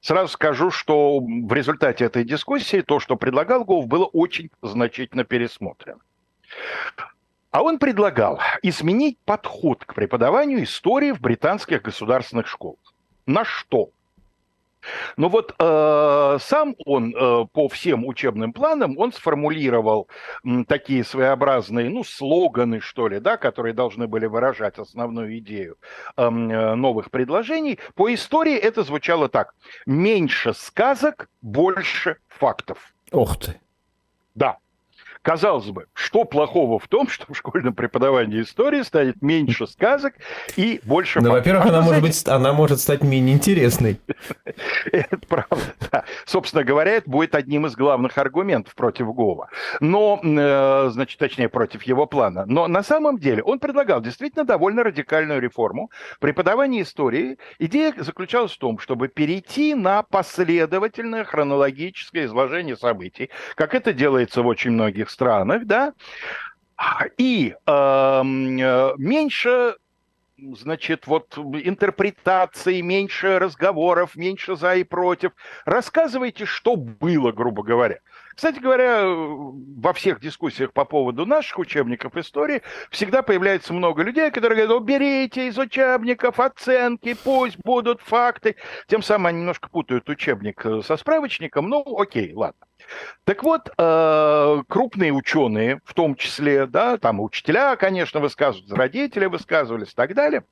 Сразу 0.00 0.32
скажу, 0.32 0.70
что 0.70 1.20
в 1.20 1.52
результате 1.52 2.06
этой 2.06 2.24
дискуссии 2.24 2.80
то, 2.80 3.00
что 3.00 3.16
предлагал 3.16 3.66
Гоув, 3.66 3.86
было 3.86 4.06
очень 4.06 4.50
значительно 4.62 5.24
пересмотрено. 5.24 6.00
А 7.50 7.62
он 7.62 7.78
предлагал 7.78 8.40
изменить 8.62 9.18
подход 9.26 9.84
к 9.84 9.92
преподаванию 9.92 10.64
истории 10.64 11.12
в 11.12 11.20
британских 11.20 11.82
государственных 11.82 12.46
школах. 12.46 12.95
На 13.26 13.44
что? 13.44 13.90
Но 15.16 15.28
вот 15.28 15.54
э, 15.58 16.38
сам 16.40 16.76
он 16.84 17.14
э, 17.14 17.46
по 17.52 17.68
всем 17.68 18.06
учебным 18.06 18.52
планам, 18.52 18.96
он 18.98 19.12
сформулировал 19.12 20.08
м, 20.44 20.64
такие 20.64 21.04
своеобразные, 21.04 21.90
ну, 21.90 22.04
слоганы, 22.04 22.80
что 22.80 23.08
ли, 23.08 23.20
да, 23.20 23.36
которые 23.36 23.74
должны 23.74 24.06
были 24.06 24.26
выражать 24.26 24.78
основную 24.78 25.38
идею 25.38 25.76
эм, 26.16 26.50
э, 26.50 26.74
новых 26.74 27.10
предложений. 27.10 27.78
По 27.94 28.12
истории 28.12 28.54
это 28.54 28.82
звучало 28.82 29.28
так. 29.28 29.54
Меньше 29.86 30.52
сказок, 30.54 31.28
больше 31.42 32.18
фактов. 32.28 32.94
Ох 33.12 33.38
ты. 33.38 33.60
Да. 34.34 34.58
Казалось 35.26 35.66
бы, 35.66 35.86
что 35.92 36.24
плохого 36.24 36.78
в 36.78 36.86
том, 36.86 37.08
что 37.10 37.26
в 37.32 37.36
школьном 37.36 37.74
преподавании 37.74 38.42
истории 38.42 38.82
станет 38.82 39.22
меньше 39.22 39.66
сказок 39.66 40.14
и 40.54 40.80
больше... 40.84 41.20
Ну, 41.20 41.32
во-первых, 41.32 41.66
А 41.66 41.68
она 41.70 41.80
может 41.80 42.00
быть, 42.00 42.28
она 42.28 42.52
может 42.52 42.78
стать 42.78 43.02
менее 43.02 43.34
интересной. 43.34 44.00
Это 44.92 45.18
правда, 45.26 45.74
да. 45.90 46.04
Собственно 46.26 46.62
говоря, 46.62 46.92
это 46.92 47.10
будет 47.10 47.34
одним 47.34 47.66
из 47.66 47.74
главных 47.74 48.16
аргументов 48.18 48.76
против 48.76 49.06
Гова. 49.08 49.48
Но, 49.80 50.20
э, 50.22 50.90
значит, 50.92 51.18
точнее, 51.18 51.48
против 51.48 51.82
его 51.82 52.06
плана. 52.06 52.44
Но 52.46 52.68
на 52.68 52.84
самом 52.84 53.18
деле 53.18 53.42
он 53.42 53.58
предлагал 53.58 54.00
действительно 54.00 54.44
довольно 54.44 54.84
радикальную 54.84 55.40
реформу 55.40 55.90
преподавания 56.20 56.82
истории. 56.82 57.38
Идея 57.58 57.92
заключалась 57.98 58.52
в 58.52 58.58
том, 58.58 58.78
чтобы 58.78 59.08
перейти 59.08 59.74
на 59.74 60.04
последовательное 60.04 61.24
хронологическое 61.24 62.26
изложение 62.26 62.76
событий, 62.76 63.30
как 63.56 63.74
это 63.74 63.92
делается 63.92 64.42
в 64.42 64.46
очень 64.46 64.70
многих 64.70 65.10
странах, 65.16 65.64
да, 65.64 65.94
и 67.16 67.54
эм, 67.66 68.58
э, 68.58 68.92
меньше 68.98 69.76
значит, 70.36 71.06
вот 71.06 71.38
интерпретаций, 71.38 72.82
меньше 72.82 73.38
разговоров, 73.38 74.16
меньше 74.16 74.56
за 74.56 74.74
и 74.74 74.84
против. 74.84 75.32
Рассказывайте, 75.64 76.44
что 76.44 76.76
было, 76.76 77.32
грубо 77.32 77.62
говоря. 77.62 78.00
Кстати 78.36 78.58
говоря, 78.58 79.02
во 79.06 79.94
всех 79.94 80.20
дискуссиях 80.20 80.74
по 80.74 80.84
поводу 80.84 81.24
наших 81.24 81.58
учебников 81.58 82.18
истории 82.18 82.60
всегда 82.90 83.22
появляется 83.22 83.72
много 83.72 84.02
людей, 84.02 84.30
которые 84.30 84.66
говорят, 84.66 84.82
уберите 84.82 85.48
из 85.48 85.56
учебников 85.56 86.38
оценки, 86.38 87.16
пусть 87.24 87.56
будут 87.64 88.02
факты. 88.02 88.56
Тем 88.88 89.02
самым 89.02 89.28
они 89.28 89.38
немножко 89.38 89.70
путают 89.70 90.10
учебник 90.10 90.66
э, 90.66 90.82
со 90.82 90.98
справочником. 90.98 91.70
Ну, 91.70 91.82
окей, 91.98 92.34
ладно. 92.34 92.60
Так 93.24 93.42
вот, 93.42 93.70
э, 93.76 94.62
крупные 94.68 95.12
ученые, 95.12 95.80
в 95.86 95.94
том 95.94 96.14
числе, 96.14 96.66
да, 96.66 96.98
там 96.98 97.20
учителя, 97.20 97.74
конечно, 97.76 98.20
высказываются, 98.20 98.76
родители 98.76 99.24
высказывались 99.24 99.92
и 99.92 99.94
так 99.94 100.12
далее. 100.12 100.44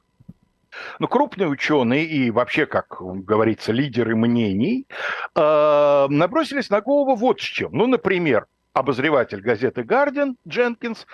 Но 0.99 1.09
крупные 1.09 1.49
ученые 1.49 2.05
и 2.05 2.31
вообще, 2.31 2.67
как 2.67 2.97
говорится, 3.01 3.73
лидеры 3.73 4.17
мнений 4.17 4.87
э, 5.35 6.07
набросились 6.09 6.71
на 6.71 6.81
голову 6.81 7.15
вот 7.15 7.41
с 7.41 7.45
чем. 7.45 7.73
Ну, 7.73 7.87
например, 7.87 8.47
обозреватель 8.73 9.41
газеты 9.41 9.83
«Гардиан» 9.83 10.37
Дженкинс 10.47 11.07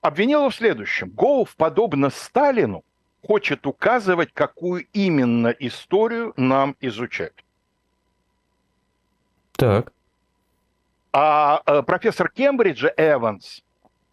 обвинил 0.00 0.40
его 0.40 0.50
в 0.50 0.54
следующем. 0.54 1.10
Гоуф, 1.10 1.56
подобно 1.56 2.10
Сталину, 2.10 2.84
хочет 3.26 3.66
указывать, 3.66 4.32
какую 4.32 4.86
именно 4.92 5.48
историю 5.48 6.32
нам 6.36 6.76
изучать. 6.80 7.32
Так. 9.52 9.92
А 11.12 11.62
э, 11.64 11.82
профессор 11.82 12.28
Кембриджа 12.28 12.92
Эванс 12.96 13.62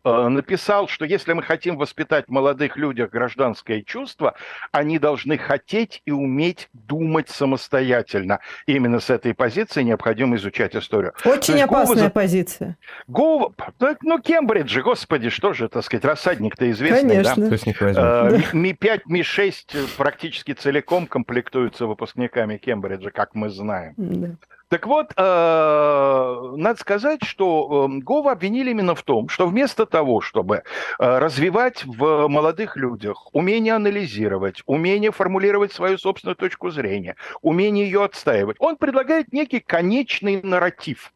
написал, 0.04 0.88
что 0.88 1.06
если 1.06 1.34
мы 1.34 1.43
хотим 1.43 1.78
воспитать 1.78 2.26
в 2.28 2.32
молодых 2.32 2.78
людях 2.78 3.10
гражданское 3.12 3.82
чувство, 3.82 4.36
они 4.72 4.99
должны 4.99 5.38
хотеть 5.38 6.01
и 6.06 6.12
уметь 6.12 6.70
думать 6.74 7.30
самостоятельно. 7.30 8.39
И 8.66 8.74
именно 8.76 8.99
с 8.99 9.10
этой 9.10 9.34
позиции 9.34 9.82
необходимо 9.84 10.36
изучать 10.36 10.76
историю. 10.76 11.14
Очень 11.24 11.56
есть 11.56 11.66
опасная 11.66 12.04
Гова- 12.06 12.10
позиция. 12.10 12.78
Гоу, 13.08 13.54
ну, 13.80 13.95
ну, 14.01 14.20
Кембридж 14.22 14.68
же, 14.70 14.82
господи, 14.82 15.30
что 15.30 15.54
же, 15.54 15.70
так 15.70 15.84
сказать, 15.84 16.06
рассадник-то 16.06 16.70
известный, 16.72 17.24
да? 17.24 17.34
Конечно. 17.34 17.45
Кто 17.47 17.58
с 17.58 17.66
них 17.66 17.82
возьмет? 17.82 18.04
Э, 18.04 18.39
Ми-5, 18.54 19.01
Ми-6 19.06 19.95
практически 19.97 20.54
целиком 20.54 21.08
комплектуются 21.08 21.86
выпускниками 21.86 22.58
Кембриджа, 22.58 23.12
как 23.12 23.36
мы 23.36 23.49
знаем. 23.49 23.93
Да. 23.97 24.30
Так 24.74 24.88
вот, 24.88 25.13
э, 25.15 26.53
надо 26.57 26.80
сказать, 26.80 27.24
что 27.24 27.88
э, 27.88 27.99
Гова 27.99 28.32
обвинили 28.32 28.71
именно 28.71 28.95
в 28.95 29.03
том, 29.03 29.30
что 29.30 29.45
вместо 29.45 29.86
того, 29.86 30.19
чтобы 30.19 30.63
э, 30.97 31.19
развивать 31.19 31.86
в 31.86 32.28
молодых 32.28 32.76
людях 32.76 33.28
умение 33.36 33.76
анализировать, 33.76 34.63
умение 34.65 35.11
формулировать 35.11 35.74
свою 35.74 35.99
собственную 35.99 36.36
точку 36.36 36.71
зрения, 36.71 37.17
умение 37.43 37.86
ее 37.86 38.03
отстаивать, 38.03 38.57
он 38.57 38.78
предлагает 38.78 39.32
некий 39.32 39.59
конечный 39.59 40.41
нарратив. 40.41 41.13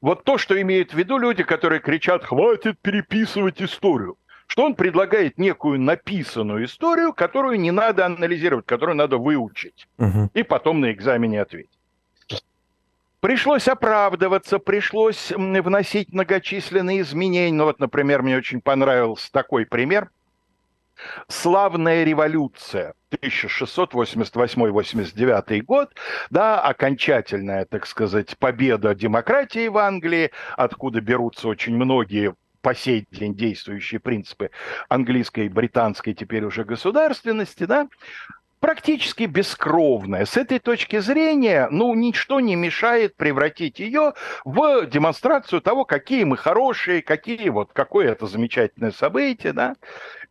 Вот 0.00 0.24
то, 0.24 0.38
что 0.38 0.58
имеют 0.58 0.94
в 0.94 0.96
виду 0.96 1.18
люди, 1.18 1.42
которые 1.42 1.80
кричат 1.80 2.24
«хватит 2.24 2.78
переписывать 2.80 3.60
историю», 3.60 4.16
что 4.46 4.64
он 4.64 4.74
предлагает 4.74 5.36
некую 5.36 5.78
написанную 5.78 6.64
историю, 6.64 7.12
которую 7.12 7.60
не 7.60 7.72
надо 7.72 8.06
анализировать, 8.06 8.64
которую 8.64 8.96
надо 8.96 9.18
выучить 9.18 9.86
Мгм. 9.98 10.30
и 10.32 10.42
потом 10.42 10.80
на 10.80 10.92
экзамене 10.92 11.42
ответить. 11.42 11.77
Пришлось 13.20 13.66
оправдываться, 13.66 14.60
пришлось 14.60 15.32
вносить 15.32 16.12
многочисленные 16.12 17.00
изменения. 17.00 17.52
Ну 17.52 17.64
вот, 17.64 17.80
например, 17.80 18.22
мне 18.22 18.36
очень 18.36 18.60
понравился 18.60 19.32
такой 19.32 19.66
пример. 19.66 20.10
Славная 21.28 22.04
революция 22.04 22.94
1688-89 23.12 25.62
год, 25.62 25.92
да, 26.30 26.60
окончательная, 26.60 27.64
так 27.64 27.86
сказать, 27.86 28.36
победа 28.38 28.94
демократии 28.94 29.66
в 29.68 29.78
Англии, 29.78 30.30
откуда 30.56 31.00
берутся 31.00 31.48
очень 31.48 31.74
многие 31.76 32.34
по 32.62 32.74
сей 32.74 33.06
день 33.10 33.34
действующие 33.34 34.00
принципы 34.00 34.50
английской 34.88 35.48
британской 35.48 36.14
теперь 36.14 36.44
уже 36.44 36.64
государственности, 36.64 37.64
да, 37.64 37.88
практически 38.60 39.24
бескровная. 39.24 40.24
С 40.24 40.36
этой 40.36 40.58
точки 40.58 40.98
зрения, 40.98 41.68
ну, 41.70 41.94
ничто 41.94 42.40
не 42.40 42.56
мешает 42.56 43.16
превратить 43.16 43.78
ее 43.78 44.14
в 44.44 44.86
демонстрацию 44.86 45.60
того, 45.60 45.84
какие 45.84 46.24
мы 46.24 46.36
хорошие, 46.36 47.02
какие 47.02 47.48
вот, 47.48 47.70
какое 47.72 48.12
это 48.12 48.26
замечательное 48.26 48.92
событие, 48.92 49.52
да. 49.52 49.76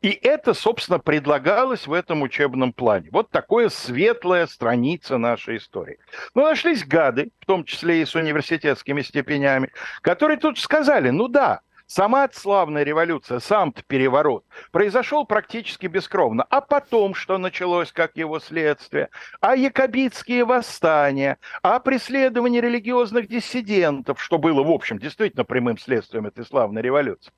И 0.02 0.10
это, 0.10 0.54
собственно, 0.54 1.00
предлагалось 1.00 1.88
в 1.88 1.94
этом 1.94 2.22
учебном 2.22 2.72
плане. 2.72 3.10
Вот 3.12 3.32
такое 3.32 3.70
светлая 3.70 4.46
страница 4.46 5.18
нашей 5.18 5.58
истории. 5.58 5.98
Но 6.36 6.44
нашлись 6.44 6.86
гады, 6.86 7.32
в 7.40 7.46
том 7.46 7.64
числе 7.64 8.02
и 8.02 8.06
с 8.06 8.14
университетскими 8.14 9.02
степенями, 9.02 9.72
которые 10.02 10.38
тут 10.38 10.60
сказали, 10.60 11.10
ну 11.10 11.28
да, 11.28 11.62
Сама 11.88 12.28
славная 12.34 12.84
революция, 12.84 13.40
сам-то 13.40 13.82
переворот 13.82 14.44
произошел 14.72 15.26
практически 15.26 15.88
бескровно. 15.88 16.44
А 16.50 16.60
потом, 16.60 17.16
что 17.16 17.38
началось 17.38 17.94
как 17.94 18.18
его 18.18 18.40
следствие? 18.40 19.08
А 19.40 19.56
якобитские 19.56 20.44
восстания, 20.44 21.38
а 21.64 21.80
преследование 21.80 22.62
религиозных 22.62 23.30
диссидентов, 23.30 24.22
что 24.22 24.38
было, 24.38 24.64
в 24.64 24.70
общем, 24.70 25.00
действительно 25.00 25.46
прямым 25.46 25.78
следствием 25.78 26.26
этой 26.26 26.46
славной 26.46 26.82
революции. 26.82 27.32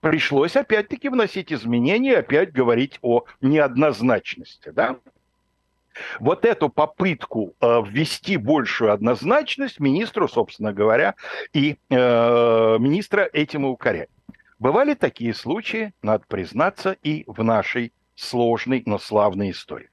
Пришлось 0.00 0.56
опять-таки 0.56 1.10
вносить 1.10 1.52
изменения, 1.52 2.16
опять 2.16 2.52
говорить 2.52 2.98
о 3.02 3.24
неоднозначности. 3.42 4.70
Да? 4.70 4.96
Вот 6.20 6.44
эту 6.44 6.68
попытку 6.68 7.54
э, 7.60 7.82
ввести 7.86 8.36
большую 8.36 8.92
однозначность 8.92 9.80
министру, 9.80 10.28
собственно 10.28 10.72
говоря, 10.72 11.14
и 11.52 11.76
э, 11.88 12.76
министра 12.78 13.28
этим 13.32 13.66
и 13.66 13.68
укоряет. 13.68 14.10
Бывали 14.58 14.94
такие 14.94 15.34
случаи, 15.34 15.92
надо 16.02 16.24
признаться, 16.28 16.96
и 17.02 17.24
в 17.26 17.42
нашей 17.42 17.92
сложной, 18.14 18.82
но 18.86 18.98
славной 18.98 19.50
истории. 19.50 19.88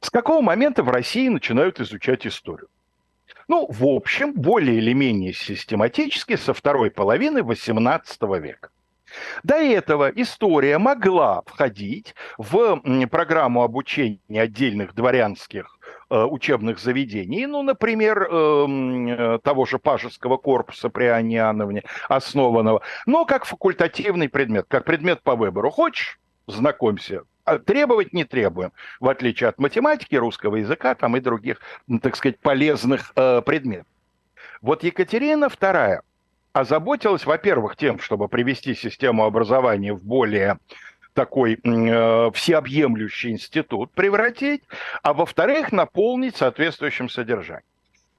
С 0.00 0.10
какого 0.10 0.40
момента 0.42 0.82
в 0.82 0.90
России 0.90 1.28
начинают 1.28 1.80
изучать 1.80 2.26
историю? 2.26 2.68
Ну, 3.48 3.66
в 3.68 3.84
общем, 3.84 4.32
более 4.32 4.76
или 4.76 4.92
менее 4.92 5.32
систематически 5.32 6.36
со 6.36 6.54
второй 6.54 6.90
половины 6.90 7.38
XVIII 7.38 8.40
века. 8.40 8.70
До 9.42 9.56
этого 9.56 10.10
история 10.14 10.78
могла 10.78 11.42
входить 11.46 12.14
в 12.38 12.80
программу 13.10 13.62
обучения 13.62 14.20
отдельных 14.40 14.94
дворянских 14.94 15.78
э, 16.10 16.22
учебных 16.22 16.78
заведений, 16.78 17.46
ну, 17.46 17.62
например, 17.62 18.22
эм, 18.22 19.08
э, 19.08 19.38
того 19.42 19.66
же 19.66 19.78
Пажеского 19.78 20.36
корпуса 20.36 20.88
при 20.88 21.04
Анне 21.04 21.36
Иоанновне, 21.36 21.82
основанного, 22.08 22.82
но 23.06 23.24
как 23.24 23.44
факультативный 23.44 24.28
предмет, 24.28 24.66
как 24.68 24.84
предмет 24.84 25.22
по 25.22 25.36
выбору. 25.36 25.70
Хочешь, 25.70 26.18
знакомься, 26.46 27.22
а 27.44 27.58
требовать 27.58 28.12
не 28.12 28.24
требуем, 28.24 28.72
в 29.00 29.08
отличие 29.08 29.48
от 29.48 29.58
математики, 29.58 30.14
русского 30.14 30.56
языка 30.56 30.94
там 30.94 31.16
и 31.16 31.20
других, 31.20 31.60
так 32.02 32.16
сказать, 32.16 32.38
полезных 32.38 33.12
э, 33.16 33.42
предметов. 33.42 33.86
Вот 34.62 34.82
Екатерина 34.82 35.46
II 35.46 36.00
озаботилась, 36.54 37.26
во-первых, 37.26 37.76
тем, 37.76 37.98
чтобы 37.98 38.28
привести 38.28 38.74
систему 38.74 39.24
образования 39.24 39.92
в 39.92 40.02
более 40.02 40.58
такой 41.12 41.58
э, 41.62 42.30
всеобъемлющий 42.32 43.32
институт 43.32 43.92
превратить, 43.92 44.62
а 45.02 45.12
во-вторых, 45.12 45.72
наполнить 45.72 46.36
соответствующим 46.36 47.08
содержанием. 47.08 47.64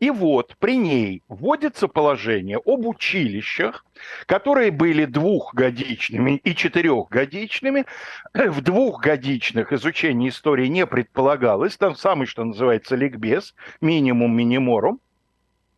И 0.02 0.10
вот 0.10 0.56
при 0.60 0.76
ней 0.76 1.24
вводится 1.30 1.88
положение 1.88 2.58
об 2.58 2.86
училищах, 2.86 3.86
которые 4.26 4.72
были 4.72 5.06
двухгодичными 5.06 6.42
и 6.44 6.54
четырехгодичными. 6.54 7.86
В 8.34 8.62
двухгодичных 8.62 9.72
изучение 9.72 10.30
истории 10.30 10.68
не 10.68 10.86
предполагалось. 10.86 11.78
Там 11.78 11.96
самый, 11.96 12.28
что 12.28 12.44
называется, 12.44 12.98
ликбез, 12.98 13.56
минимум 13.80 14.36
миниморум. 14.36 15.00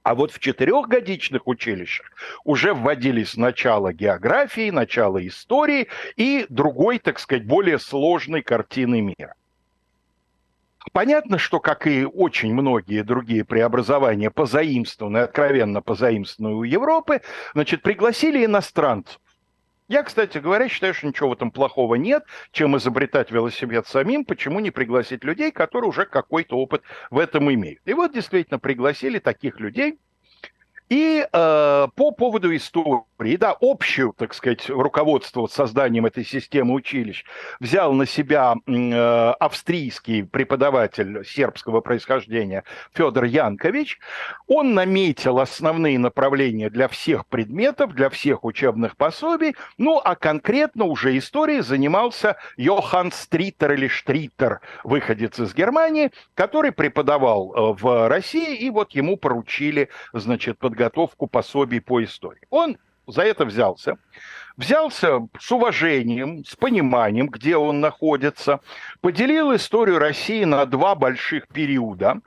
А 0.07 0.15
вот 0.15 0.31
в 0.31 0.39
четырехгодичных 0.39 1.47
училищах 1.47 2.05
уже 2.45 2.73
вводились 2.73 3.35
начало 3.35 3.91
географии, 3.91 4.69
начало 4.69 5.27
истории 5.27 5.89
и 6.15 6.45
другой, 6.47 6.99
так 6.99 7.19
сказать, 7.19 7.45
более 7.45 7.77
сложной 7.77 8.41
картины 8.41 9.01
мира. 9.01 9.35
Понятно, 10.93 11.37
что, 11.37 11.59
как 11.59 11.87
и 11.87 12.05
очень 12.05 12.53
многие 12.53 13.03
другие 13.03 13.43
преобразования, 13.43 14.31
позаимствованные, 14.31 15.23
откровенно 15.23 15.81
позаимствованные 15.81 16.55
у 16.55 16.63
Европы, 16.63 17.19
значит, 17.53 17.81
пригласили 17.81 18.45
иностранцев. 18.45 19.19
Я, 19.89 20.03
кстати 20.03 20.37
говоря, 20.39 20.67
считаю, 20.67 20.93
что 20.93 21.07
ничего 21.07 21.29
в 21.29 21.33
этом 21.33 21.49
плохого 21.49 21.95
нет, 21.95 22.25
чем 22.51 22.75
изобретать 22.75 23.31
велосипед 23.31 23.87
самим, 23.87 24.25
почему 24.25 24.59
не 24.59 24.69
пригласить 24.69 25.23
людей, 25.23 25.49
которые 25.51 25.87
уже 25.87 26.05
какой-то 26.05 26.57
опыт 26.57 26.83
в 27.09 27.17
этом 27.17 27.51
имеют. 27.53 27.79
И 27.85 27.93
вот 27.93 28.13
действительно 28.13 28.59
пригласили 28.59 29.19
таких 29.19 29.61
людей, 29.61 29.97
и 30.89 31.27
э, 31.31 31.87
по 31.95 32.11
поводу 32.11 32.55
истории, 32.55 33.35
да, 33.35 33.55
общую, 33.59 34.13
так 34.17 34.33
сказать, 34.33 34.69
руководство 34.69 35.45
созданием 35.47 36.05
этой 36.05 36.23
системы 36.23 36.73
училищ 36.73 37.25
взял 37.59 37.91
на 37.91 38.05
себя 38.05 38.55
э, 38.65 39.31
австрийский 39.39 40.23
преподаватель 40.23 41.25
сербского 41.25 41.81
происхождения 41.81 42.63
Федор 42.93 43.25
Янкович. 43.25 43.99
Он 44.47 44.73
наметил 44.73 45.39
основные 45.39 45.99
направления 45.99 46.69
для 46.69 46.87
всех 46.87 47.25
предметов, 47.27 47.93
для 47.93 48.09
всех 48.09 48.45
учебных 48.45 48.95
пособий, 48.95 49.55
ну, 49.77 49.99
а 50.01 50.15
конкретно 50.15 50.85
уже 50.85 51.17
историей 51.17 51.61
занимался 51.61 52.37
Йохан 52.55 53.11
Стритер 53.11 53.73
или 53.73 53.89
Штритер, 53.89 54.61
выходец 54.85 55.37
из 55.37 55.53
Германии, 55.53 56.11
который 56.33 56.71
преподавал 56.71 57.53
э, 57.53 57.75
в 57.77 58.07
России, 58.07 58.55
и 58.55 58.69
вот 58.69 58.91
ему 58.93 59.17
поручили, 59.17 59.89
значит, 60.13 60.57
под 60.57 60.76
подготовку 60.77 61.27
пособий 61.27 61.81
по 61.81 62.01
истории. 62.03 62.41
Он 62.51 62.77
за 63.07 63.23
это 63.23 63.45
взялся. 63.45 63.97
Взялся 64.57 65.27
с 65.39 65.51
уважением, 65.51 66.45
с 66.45 66.55
пониманием, 66.55 67.29
где 67.29 67.57
он 67.57 67.79
находится, 67.79 68.59
поделил 69.01 69.55
историю 69.55 69.97
России 69.97 70.43
на 70.43 70.63
два 70.65 70.93
больших 70.95 71.47
периода. 71.47 72.21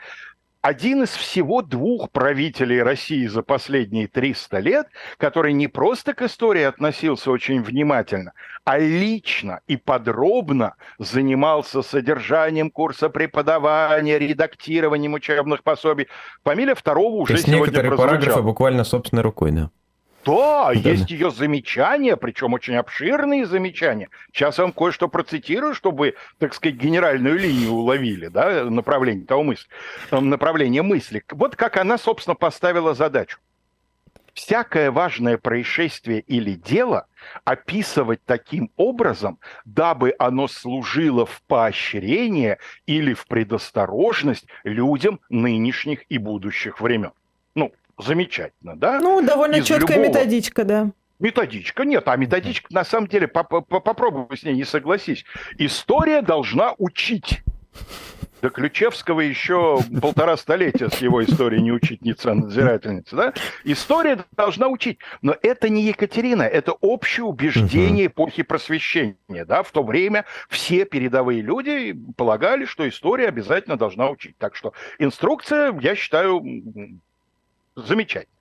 один 0.66 1.04
из 1.04 1.12
всего 1.12 1.62
двух 1.62 2.10
правителей 2.10 2.82
России 2.82 3.28
за 3.28 3.44
последние 3.44 4.08
300 4.08 4.58
лет, 4.58 4.88
который 5.18 5.54
не 5.54 5.68
просто 5.68 6.16
к 6.16 6.24
истории 6.24 6.64
относился 6.64 7.30
очень 7.30 7.62
внимательно, 7.62 8.34
а 8.64 8.80
лично 8.80 9.60
и 9.68 9.78
подробно 9.78 10.74
занимался 10.98 11.84
содержанием 11.84 12.72
курса 12.72 13.10
преподавания, 13.10 14.18
редактированием 14.18 15.14
учебных 15.14 15.62
пособий. 15.62 16.08
Фамилия 16.44 16.74
второго 16.74 17.18
уже 17.18 17.34
То 17.34 17.34
есть 17.34 17.46
сегодня 17.46 17.62
некоторые 17.62 17.90
прозвучала. 17.90 18.18
параграфы 18.18 18.42
буквально 18.42 18.84
собственной 18.86 19.22
рукой, 19.22 19.52
да? 19.52 19.70
Да, 20.26 20.74
да, 20.74 20.90
есть 20.90 21.12
ее 21.12 21.30
замечания, 21.30 22.18
причем 22.18 22.54
очень 22.54 22.76
обширные 22.76 23.46
замечания. 23.46 24.10
Сейчас 24.34 24.58
я 24.58 24.64
вам 24.64 24.74
кое-что 24.74 25.08
процитирую, 25.08 25.76
чтобы 25.76 26.16
так 26.40 26.54
сказать, 26.54 26.78
генеральную 26.78 27.38
линию 27.38 27.72
уловили, 27.72 28.28
да, 28.28 28.66
направление 28.66 29.26
того 29.26 29.44
мысли, 29.44 29.68
э, 30.10 30.20
направление 30.20 30.82
мысли. 30.82 31.24
Вот 31.32 31.56
как 31.56 31.78
она, 31.78 31.98
собственно, 31.98 32.36
поставила 32.36 32.96
задачу. 32.96 33.38
Всякое 34.34 34.92
важное 34.92 35.38
происшествие 35.38 36.20
или 36.20 36.56
дело 36.56 37.08
описывать 37.46 38.20
таким 38.26 38.70
образом, 38.76 39.40
дабы 39.64 40.14
оно 40.20 40.50
служило 40.50 41.26
в 41.26 41.42
поощрение 41.44 42.58
или 42.86 43.14
в 43.14 43.28
предосторожность 43.28 44.46
людям 44.66 45.22
нынешних 45.30 46.04
и 46.10 46.18
будущих 46.18 46.82
времен. 46.82 47.12
Замечательно, 47.98 48.76
да? 48.76 49.00
Ну, 49.00 49.26
довольно 49.26 49.56
Из 49.56 49.66
четкая 49.66 49.98
любого... 49.98 50.14
методичка, 50.14 50.64
да. 50.64 50.92
Методичка, 51.20 51.86
нет, 51.86 52.08
а 52.08 52.16
методичка, 52.18 52.68
на 52.74 52.84
самом 52.84 53.08
деле, 53.08 53.28
попробуй 53.28 54.38
с 54.38 54.44
ней 54.44 54.54
не 54.54 54.66
согласись. 54.66 55.24
История 55.58 56.22
должна 56.22 56.74
учить. 56.78 57.42
До 58.42 58.50
Ключевского 58.50 59.22
еще 59.22 59.80
полтора 60.02 60.36
столетия 60.38 60.90
с 60.90 60.98
его 60.98 61.24
историей 61.24 61.62
не 61.64 61.72
учительница, 61.72 62.32
а 62.32 62.36
надзирательница. 62.36 63.16
Да? 63.16 63.34
История 63.64 64.24
должна 64.34 64.68
учить. 64.68 65.00
Но 65.22 65.36
это 65.42 65.70
не 65.70 65.84
Екатерина, 65.84 66.44
это 66.44 66.74
общее 66.74 67.24
убеждение 67.24 68.08
эпохи 68.08 68.44
просвещения. 68.44 69.46
Да? 69.46 69.64
В 69.64 69.72
то 69.72 69.84
время 69.84 70.26
все 70.50 70.86
передовые 70.86 71.42
люди 71.42 71.98
полагали, 72.18 72.66
что 72.66 72.88
история 72.88 73.30
обязательно 73.30 73.78
должна 73.78 74.10
учить. 74.10 74.38
Так 74.38 74.56
что 74.56 74.74
инструкция, 75.00 75.74
я 75.80 75.96
считаю, 75.96 76.44
замечательно. 77.76 78.34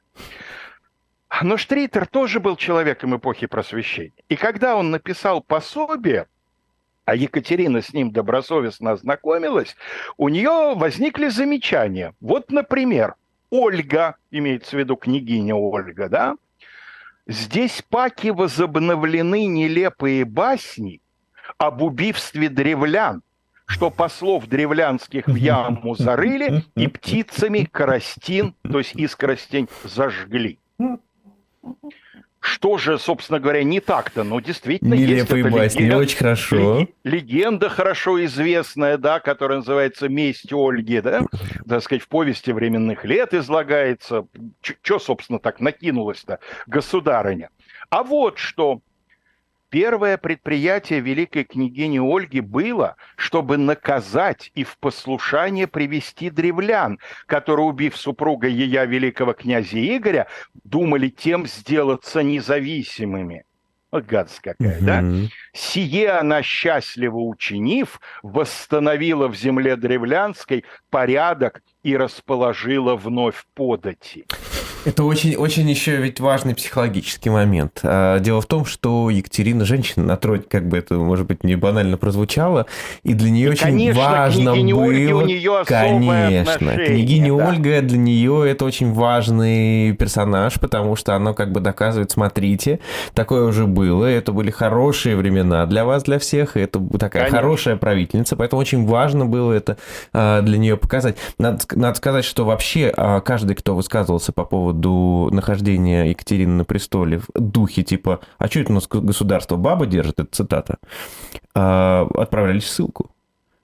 Но 1.42 1.56
Штритер 1.56 2.06
тоже 2.06 2.38
был 2.38 2.56
человеком 2.56 3.16
эпохи 3.16 3.46
просвещения. 3.46 4.12
И 4.28 4.36
когда 4.36 4.76
он 4.76 4.90
написал 4.90 5.42
пособие, 5.42 6.28
а 7.04 7.16
Екатерина 7.16 7.82
с 7.82 7.92
ним 7.92 8.12
добросовестно 8.12 8.92
ознакомилась, 8.92 9.76
у 10.16 10.28
нее 10.28 10.74
возникли 10.74 11.28
замечания. 11.28 12.14
Вот, 12.20 12.50
например, 12.50 13.16
Ольга, 13.50 14.16
имеется 14.30 14.76
в 14.76 14.78
виду 14.78 14.96
княгиня 14.96 15.54
Ольга, 15.54 16.08
да? 16.08 16.36
Здесь 17.26 17.82
паки 17.88 18.28
возобновлены 18.28 19.46
нелепые 19.46 20.24
басни 20.24 21.00
об 21.58 21.82
убийстве 21.82 22.48
древлян, 22.48 23.22
что 23.66 23.90
послов 23.90 24.46
древлянских 24.46 25.26
в 25.26 25.34
яму 25.34 25.94
зарыли 25.94 26.64
и 26.76 26.86
птицами 26.86 27.68
коростин, 27.70 28.54
то 28.62 28.78
есть 28.78 28.94
искоростень, 28.94 29.68
зажгли. 29.84 30.58
Что 32.40 32.76
же, 32.76 32.98
собственно 32.98 33.40
говоря, 33.40 33.64
не 33.64 33.80
так-то? 33.80 34.22
Ну, 34.22 34.38
действительно, 34.38 34.92
Нелепые 34.92 35.42
есть 35.42 35.54
басни, 35.54 35.80
легенда, 35.80 35.96
очень 35.96 36.18
хорошо. 36.18 36.88
Легенда 37.02 37.68
хорошо 37.70 38.22
известная, 38.26 38.98
да, 38.98 39.18
которая 39.18 39.58
называется 39.58 40.10
«Месть 40.10 40.52
Ольги», 40.52 41.00
да, 41.00 41.22
так 41.66 41.82
сказать, 41.82 42.02
в 42.02 42.08
повести 42.08 42.50
временных 42.50 43.06
лет 43.06 43.32
излагается. 43.32 44.26
Что, 44.60 44.98
собственно, 44.98 45.38
так 45.38 45.58
накинулось-то 45.60 46.38
государыня? 46.66 47.48
А 47.88 48.02
вот 48.02 48.36
что 48.36 48.80
Первое 49.74 50.18
предприятие 50.18 51.00
великой 51.00 51.42
княгини 51.42 51.98
Ольги 51.98 52.38
было, 52.38 52.94
чтобы 53.16 53.56
наказать 53.56 54.52
и 54.54 54.62
в 54.62 54.78
послушание 54.78 55.66
привести 55.66 56.30
древлян, 56.30 57.00
которые, 57.26 57.66
убив 57.66 57.96
супруга 57.96 58.46
ее 58.46 58.86
великого 58.86 59.32
князя 59.32 59.84
Игоря, 59.96 60.28
думали 60.62 61.08
тем 61.08 61.48
сделаться 61.48 62.22
независимыми. 62.22 63.46
Вот 63.90 64.06
гадость 64.06 64.38
какая, 64.38 64.78
угу. 64.78 64.86
да? 64.86 65.04
Сие 65.52 66.10
она, 66.10 66.42
счастливо 66.42 67.18
учинив, 67.18 68.00
восстановила 68.22 69.26
в 69.26 69.34
земле 69.34 69.74
древлянской 69.74 70.64
порядок 70.88 71.62
и 71.84 71.96
расположила 71.96 72.96
вновь 72.96 73.44
подати. 73.54 74.26
Это 74.84 75.04
очень, 75.04 75.34
очень 75.36 75.68
еще 75.68 75.96
ведь 75.96 76.20
важный 76.20 76.54
психологический 76.54 77.30
момент. 77.30 77.80
А, 77.82 78.18
дело 78.18 78.42
в 78.42 78.46
том, 78.46 78.66
что 78.66 79.08
Екатерина 79.08 79.64
женщина, 79.64 80.04
на 80.04 80.16
троне, 80.18 80.42
как 80.48 80.68
бы 80.68 80.76
это, 80.76 80.96
может 80.96 81.26
быть, 81.26 81.42
не 81.42 81.56
банально 81.56 81.96
прозвучало, 81.96 82.66
и 83.02 83.14
для 83.14 83.30
нее 83.30 83.48
и, 83.48 83.52
очень 83.52 83.62
конечно, 83.62 84.02
важно 84.02 84.52
было... 84.52 84.84
Ольги 84.84 85.12
у 85.12 85.22
нее 85.22 85.64
конечно, 85.64 86.74
княгиня 86.74 87.34
да. 87.34 87.48
Ольга 87.48 87.80
для 87.80 87.96
нее 87.96 88.50
это 88.50 88.66
очень 88.66 88.92
важный 88.92 89.94
персонаж, 89.94 90.60
потому 90.60 90.96
что 90.96 91.14
она 91.14 91.32
как 91.32 91.50
бы 91.52 91.60
доказывает, 91.60 92.10
смотрите, 92.10 92.80
такое 93.14 93.44
уже 93.44 93.66
было, 93.66 94.04
это 94.04 94.32
были 94.32 94.50
хорошие 94.50 95.16
времена 95.16 95.64
для 95.64 95.86
вас, 95.86 96.02
для 96.02 96.18
всех, 96.18 96.58
и 96.58 96.60
это 96.60 96.78
такая 96.98 97.22
конечно. 97.22 97.38
хорошая 97.38 97.76
правительница, 97.76 98.36
поэтому 98.36 98.60
очень 98.60 98.84
важно 98.86 99.24
было 99.24 99.52
это 99.52 99.78
а, 100.12 100.42
для 100.42 100.58
нее 100.58 100.76
показать. 100.76 101.16
Надо, 101.38 101.60
надо 101.74 101.96
сказать, 101.96 102.24
что 102.24 102.44
вообще 102.44 102.92
а, 102.96 103.20
каждый, 103.20 103.56
кто 103.56 103.74
высказывался 103.74 104.32
по 104.32 104.44
поводу 104.44 105.28
нахождения 105.32 106.04
Екатерины 106.10 106.52
на 106.52 106.64
престоле 106.64 107.18
в 107.18 107.26
духе 107.34 107.82
типа 107.82 108.20
«А 108.38 108.46
что 108.46 108.60
это 108.60 108.72
у 108.72 108.74
нас 108.74 108.86
государство 108.88 109.56
баба 109.56 109.86
держит?» 109.86 110.20
Это 110.20 110.28
цитата. 110.30 110.78
А, 111.54 112.08
отправляли 112.14 112.60
ссылку. 112.60 113.10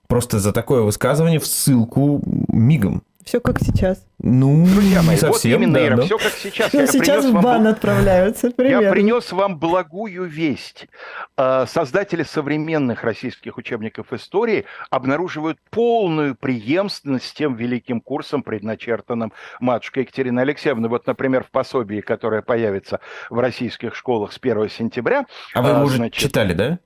Просто 0.06 0.40
за 0.40 0.52
такое 0.52 0.82
высказывание 0.82 1.38
в 1.38 1.46
ссылку 1.46 2.20
мигом. 2.48 3.02
Все 3.25 3.41
как 3.41 3.61
сейчас. 3.61 4.07
Ну, 4.18 4.66
Друзья 4.66 5.03
мои, 5.03 5.14
не 5.14 5.21
совсем, 5.21 5.53
вот 5.53 5.64
именно, 5.64 5.75
да, 5.75 5.87
Ира, 5.87 5.97
да. 5.97 6.03
все 6.03 6.18
как 6.18 6.33
сейчас. 6.33 6.73
Ну, 6.73 6.87
сейчас 6.87 7.25
в 7.25 7.33
бан 7.33 7.43
вам... 7.43 7.66
отправляются, 7.68 8.51
примерно. 8.51 8.85
Я 8.85 8.91
принес 8.91 9.33
вам 9.33 9.59
благую 9.59 10.25
весть. 10.25 10.89
А, 11.37 11.66
создатели 11.66 12.23
современных 12.23 13.05
российских 13.05 13.57
учебников 13.57 14.12
истории 14.12 14.64
обнаруживают 14.91 15.59
полную 15.71 16.35
преемственность 16.35 17.27
с 17.27 17.33
тем 17.33 17.55
великим 17.57 18.01
курсом, 18.01 18.43
предначертанным 18.43 19.33
матушкой 19.61 20.05
Екатериной 20.05 20.43
Алексеевной. 20.43 20.89
Вот, 20.89 21.07
например, 21.07 21.45
в 21.45 21.51
пособии, 21.51 22.01
которое 22.01 22.43
появится 22.43 23.01
в 23.29 23.39
российских 23.39 23.95
школах 23.95 24.33
с 24.33 24.39
1 24.41 24.68
сентября. 24.71 25.27
А 25.55 25.62
вы 25.62 25.71
его 25.71 25.83
уже 25.83 25.97
значит, 25.97 26.21
читали, 26.21 26.55
да? 26.55 26.79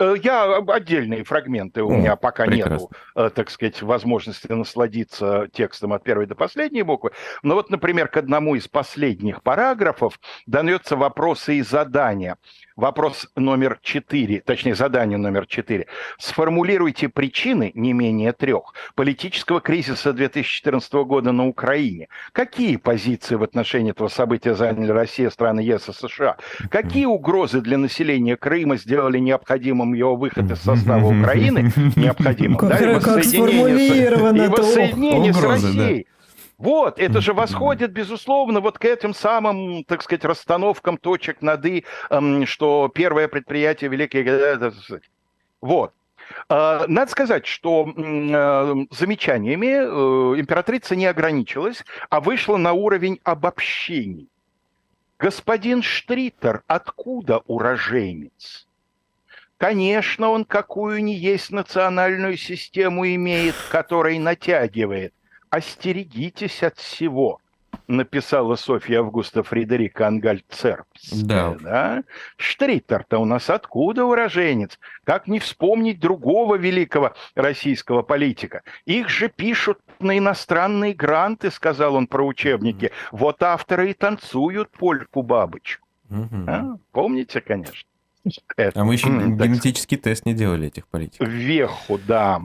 Э, 0.00 0.14
я 0.22 0.56
отдельные 0.56 1.24
фрагменты, 1.24 1.82
у 1.82 1.90
меня 1.90 2.16
пока 2.16 2.46
прекрасно. 2.46 2.74
нету, 2.74 2.90
э, 3.14 3.30
так 3.30 3.50
сказать, 3.50 3.82
возможности 3.82 4.50
насладиться 4.50 5.48
текстом 5.52 5.92
от 5.92 6.02
первой 6.02 6.26
до 6.26 6.34
последней 6.34 6.82
буквы. 6.82 7.10
Но 7.42 7.54
вот, 7.54 7.70
например, 7.70 8.08
к 8.08 8.16
одному 8.16 8.54
из 8.54 8.66
последних 8.66 9.42
параграфов 9.42 10.18
дается 10.46 10.96
вопросы 10.96 11.56
и 11.56 11.62
задания. 11.62 12.38
Вопрос 12.80 13.28
номер 13.36 13.78
четыре, 13.82 14.40
точнее, 14.40 14.74
задание 14.74 15.18
номер 15.18 15.46
четыре. 15.46 15.86
Сформулируйте 16.18 17.10
причины, 17.10 17.72
не 17.74 17.92
менее 17.92 18.32
трех, 18.32 18.72
политического 18.94 19.60
кризиса 19.60 20.14
2014 20.14 20.90
года 20.94 21.30
на 21.32 21.46
Украине. 21.46 22.08
Какие 22.32 22.76
позиции 22.76 23.34
в 23.34 23.42
отношении 23.42 23.90
этого 23.90 24.08
события 24.08 24.54
заняли 24.54 24.90
Россия, 24.92 25.28
страны 25.28 25.60
ЕС 25.60 25.90
и 25.90 25.92
США? 25.92 26.38
Какие 26.70 27.04
угрозы 27.04 27.60
для 27.60 27.76
населения 27.76 28.38
Крыма 28.38 28.78
сделали 28.78 29.18
необходимым 29.18 29.92
его 29.92 30.16
выход 30.16 30.50
из 30.50 30.62
состава 30.62 31.04
Украины? 31.04 31.70
Необходимым, 31.96 32.66
да, 32.66 32.78
и 32.78 32.94
воссоединение, 32.94 34.46
и 34.46 34.48
воссоединение 34.48 35.34
с 35.34 35.42
Россией. 35.42 36.06
Вот, 36.60 36.98
это 36.98 37.22
же 37.22 37.32
восходит, 37.32 37.90
безусловно, 37.90 38.60
вот 38.60 38.78
к 38.78 38.84
этим 38.84 39.14
самым, 39.14 39.82
так 39.84 40.02
сказать, 40.02 40.26
расстановкам 40.26 40.98
точек 40.98 41.40
над 41.40 41.64
«и», 41.64 41.86
что 42.44 42.90
первое 42.94 43.28
предприятие 43.28 43.88
Великой... 43.88 45.00
Вот. 45.62 45.94
А, 46.50 46.84
надо 46.86 47.10
сказать, 47.10 47.46
что 47.46 47.88
э, 47.88 48.74
замечаниями 48.90 49.68
э, 49.68 50.40
императрица 50.40 50.94
не 50.96 51.06
ограничилась, 51.06 51.82
а 52.10 52.20
вышла 52.20 52.58
на 52.58 52.74
уровень 52.74 53.20
обобщений. 53.24 54.28
Господин 55.18 55.82
Штритер 55.82 56.62
откуда 56.66 57.38
уроженец? 57.46 58.68
Конечно, 59.56 60.28
он 60.28 60.44
какую 60.44 61.02
ни 61.04 61.12
есть 61.12 61.52
национальную 61.52 62.36
систему 62.36 63.06
имеет, 63.06 63.54
которой 63.70 64.18
натягивает 64.18 65.14
остерегитесь 65.50 66.62
от 66.62 66.78
всего, 66.78 67.40
написала 67.86 68.56
Софья 68.56 69.00
Августа 69.00 69.42
Фредерика 69.42 70.06
Ангальцербская. 70.06 71.24
Да. 71.24 71.56
да? 71.60 72.04
Штриттер-то 72.36 73.18
у 73.18 73.24
нас 73.24 73.50
откуда 73.50 74.04
уроженец? 74.04 74.78
Как 75.04 75.26
не 75.26 75.38
вспомнить 75.38 76.00
другого 76.00 76.56
великого 76.56 77.14
российского 77.34 78.02
политика? 78.02 78.62
Их 78.86 79.08
же 79.08 79.28
пишут 79.28 79.78
на 79.98 80.16
иностранные 80.16 80.94
гранты, 80.94 81.50
сказал 81.50 81.96
он 81.96 82.06
про 82.06 82.24
учебники. 82.24 82.92
Вот 83.12 83.42
авторы 83.42 83.90
и 83.90 83.94
танцуют 83.94 84.70
польку-бабочку. 84.70 85.86
Угу. 86.10 86.44
А? 86.46 86.76
Помните, 86.92 87.40
конечно. 87.40 87.86
Это, 88.56 88.80
а 88.80 88.84
мы 88.84 88.94
еще 88.94 89.08
генетический 89.08 89.96
так... 89.96 90.04
тест 90.04 90.26
не 90.26 90.34
делали 90.34 90.66
этих 90.66 90.86
политиков. 90.86 91.26
Веху, 91.26 91.98
да. 92.06 92.40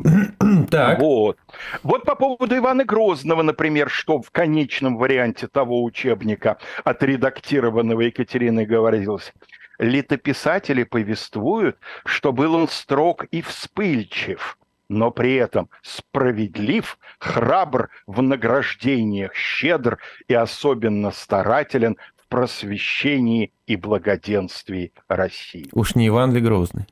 Так. 0.75 0.99
Вот. 0.99 1.37
Вот 1.83 2.03
по 2.03 2.15
поводу 2.15 2.55
Ивана 2.55 2.85
Грозного, 2.85 3.41
например, 3.41 3.89
что 3.89 4.21
в 4.21 4.31
конечном 4.31 4.97
варианте 4.97 5.47
того 5.47 5.83
учебника, 5.83 6.57
отредактированного 6.83 8.01
Екатериной, 8.01 8.65
говорилось. 8.65 9.33
Летописатели 9.77 10.83
повествуют, 10.83 11.77
что 12.05 12.31
был 12.31 12.55
он 12.55 12.67
строг 12.69 13.25
и 13.25 13.41
вспыльчив, 13.41 14.57
но 14.87 15.11
при 15.11 15.35
этом 15.35 15.69
справедлив, 15.81 16.97
храбр 17.19 17.89
в 18.07 18.21
награждениях, 18.21 19.33
щедр 19.35 19.97
и 20.29 20.33
особенно 20.33 21.11
старателен 21.11 21.97
просвещении 22.35 23.53
и 23.65 23.77
благоденствии 23.77 24.91
России. 25.07 25.69
Уж 25.71 25.95
не 25.95 26.07
Иван 26.07 26.33
ли 26.33 26.41
Грозный? 26.41 26.85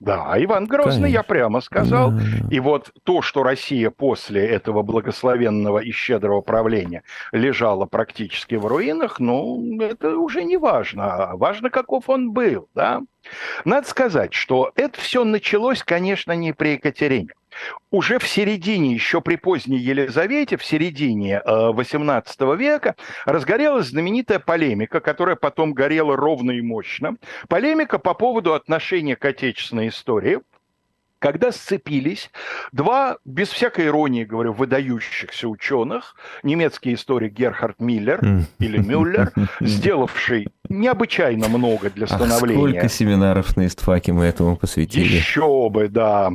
Да, 0.00 0.34
Иван 0.36 0.66
Грозный, 0.66 0.92
Конечно. 0.94 1.06
я 1.12 1.22
прямо 1.24 1.60
сказал. 1.60 2.12
Да, 2.12 2.18
да. 2.18 2.54
И 2.54 2.60
вот 2.60 2.92
то, 3.02 3.20
что 3.20 3.42
Россия 3.42 3.90
после 3.90 4.46
этого 4.46 4.82
благословенного 4.82 5.80
и 5.80 5.90
щедрого 5.90 6.40
правления 6.40 7.02
лежала 7.32 7.84
практически 7.84 8.54
в 8.54 8.66
руинах, 8.66 9.18
ну, 9.18 9.80
это 9.80 10.16
уже 10.16 10.44
не 10.44 10.56
важно. 10.56 11.14
А 11.14 11.36
важно, 11.36 11.70
каков 11.70 12.08
он 12.08 12.30
был, 12.30 12.68
да. 12.74 13.02
Надо 13.64 13.88
сказать, 13.88 14.34
что 14.34 14.70
это 14.76 15.00
все 15.00 15.24
началось, 15.24 15.82
конечно, 15.82 16.32
не 16.32 16.52
при 16.52 16.74
Екатерине. 16.74 17.30
Уже 17.90 18.18
в 18.18 18.26
середине, 18.26 18.92
еще 18.92 19.20
при 19.20 19.36
поздней 19.36 19.78
Елизавете, 19.78 20.56
в 20.56 20.64
середине 20.64 21.42
XVIII 21.46 22.54
э, 22.54 22.56
века, 22.56 22.96
разгорелась 23.24 23.88
знаменитая 23.88 24.38
полемика, 24.38 25.00
которая 25.00 25.36
потом 25.36 25.72
горела 25.72 26.16
ровно 26.16 26.52
и 26.52 26.60
мощно. 26.60 27.16
Полемика 27.48 27.98
по 27.98 28.14
поводу 28.14 28.54
отношения 28.54 29.16
к 29.16 29.24
отечественной 29.24 29.88
истории– 29.88 30.40
когда 31.18 31.52
сцепились 31.52 32.30
два, 32.72 33.18
без 33.24 33.48
всякой 33.48 33.86
иронии 33.86 34.24
говорю, 34.24 34.52
выдающихся 34.52 35.48
ученых, 35.48 36.14
немецкий 36.42 36.94
историк 36.94 37.32
Герхард 37.32 37.80
Миллер 37.80 38.20
или 38.58 38.78
Мюллер, 38.78 39.32
сделавший 39.60 40.48
необычайно 40.68 41.48
много 41.48 41.90
для 41.90 42.06
становления. 42.06 42.64
Ах, 42.64 42.70
сколько 42.70 42.88
семинаров 42.88 43.56
на 43.56 43.66
истфаке 43.66 44.12
мы 44.12 44.26
этому 44.26 44.56
посвятили. 44.56 45.16
Еще 45.16 45.68
бы, 45.70 45.88
да. 45.88 46.30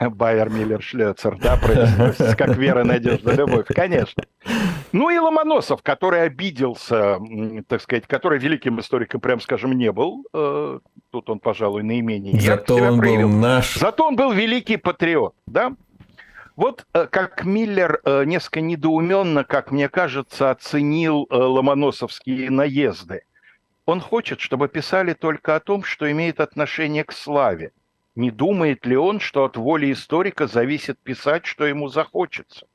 Байер 0.00 0.50
Миллер 0.50 0.82
Шлецер, 0.82 1.36
да, 1.38 1.58
как 2.36 2.56
вера, 2.56 2.84
надежда, 2.84 3.34
любовь, 3.34 3.66
конечно. 3.68 4.24
Ну 4.92 5.08
и 5.08 5.18
Ломоносов, 5.18 5.82
который 5.82 6.22
обиделся, 6.22 7.18
так 7.66 7.80
сказать, 7.80 8.06
который 8.06 8.38
великим 8.38 8.78
историком, 8.78 9.20
прям 9.20 9.40
скажем, 9.40 9.72
не 9.72 9.90
был. 9.90 10.26
Э, 10.34 10.78
тут 11.10 11.30
он, 11.30 11.40
пожалуй, 11.40 11.82
наименее 11.82 12.38
Зато 12.40 12.76
он 12.76 13.00
был 13.00 13.28
наш. 13.28 13.74
Зато 13.74 14.06
он 14.06 14.16
был 14.16 14.32
великий 14.32 14.76
патриот, 14.76 15.34
да? 15.46 15.74
Вот 16.56 16.86
э, 16.92 17.06
как 17.10 17.44
Миллер 17.44 18.00
э, 18.04 18.24
несколько 18.24 18.60
недоуменно, 18.60 19.44
как 19.44 19.70
мне 19.70 19.88
кажется, 19.88 20.50
оценил 20.50 21.26
ломоносовские 21.30 22.50
наезды. 22.50 23.22
Он 23.86 24.00
хочет, 24.00 24.40
чтобы 24.40 24.68
писали 24.68 25.14
только 25.14 25.56
о 25.56 25.60
том, 25.60 25.82
что 25.82 26.10
имеет 26.10 26.38
отношение 26.38 27.04
к 27.04 27.12
славе. 27.12 27.72
Не 28.14 28.30
думает 28.30 28.84
ли 28.84 28.96
он, 28.96 29.20
что 29.20 29.44
от 29.44 29.56
воли 29.56 29.90
историка 29.90 30.46
зависит 30.46 30.98
писать, 30.98 31.46
что 31.46 31.64
ему 31.64 31.88
захочется? 31.88 32.66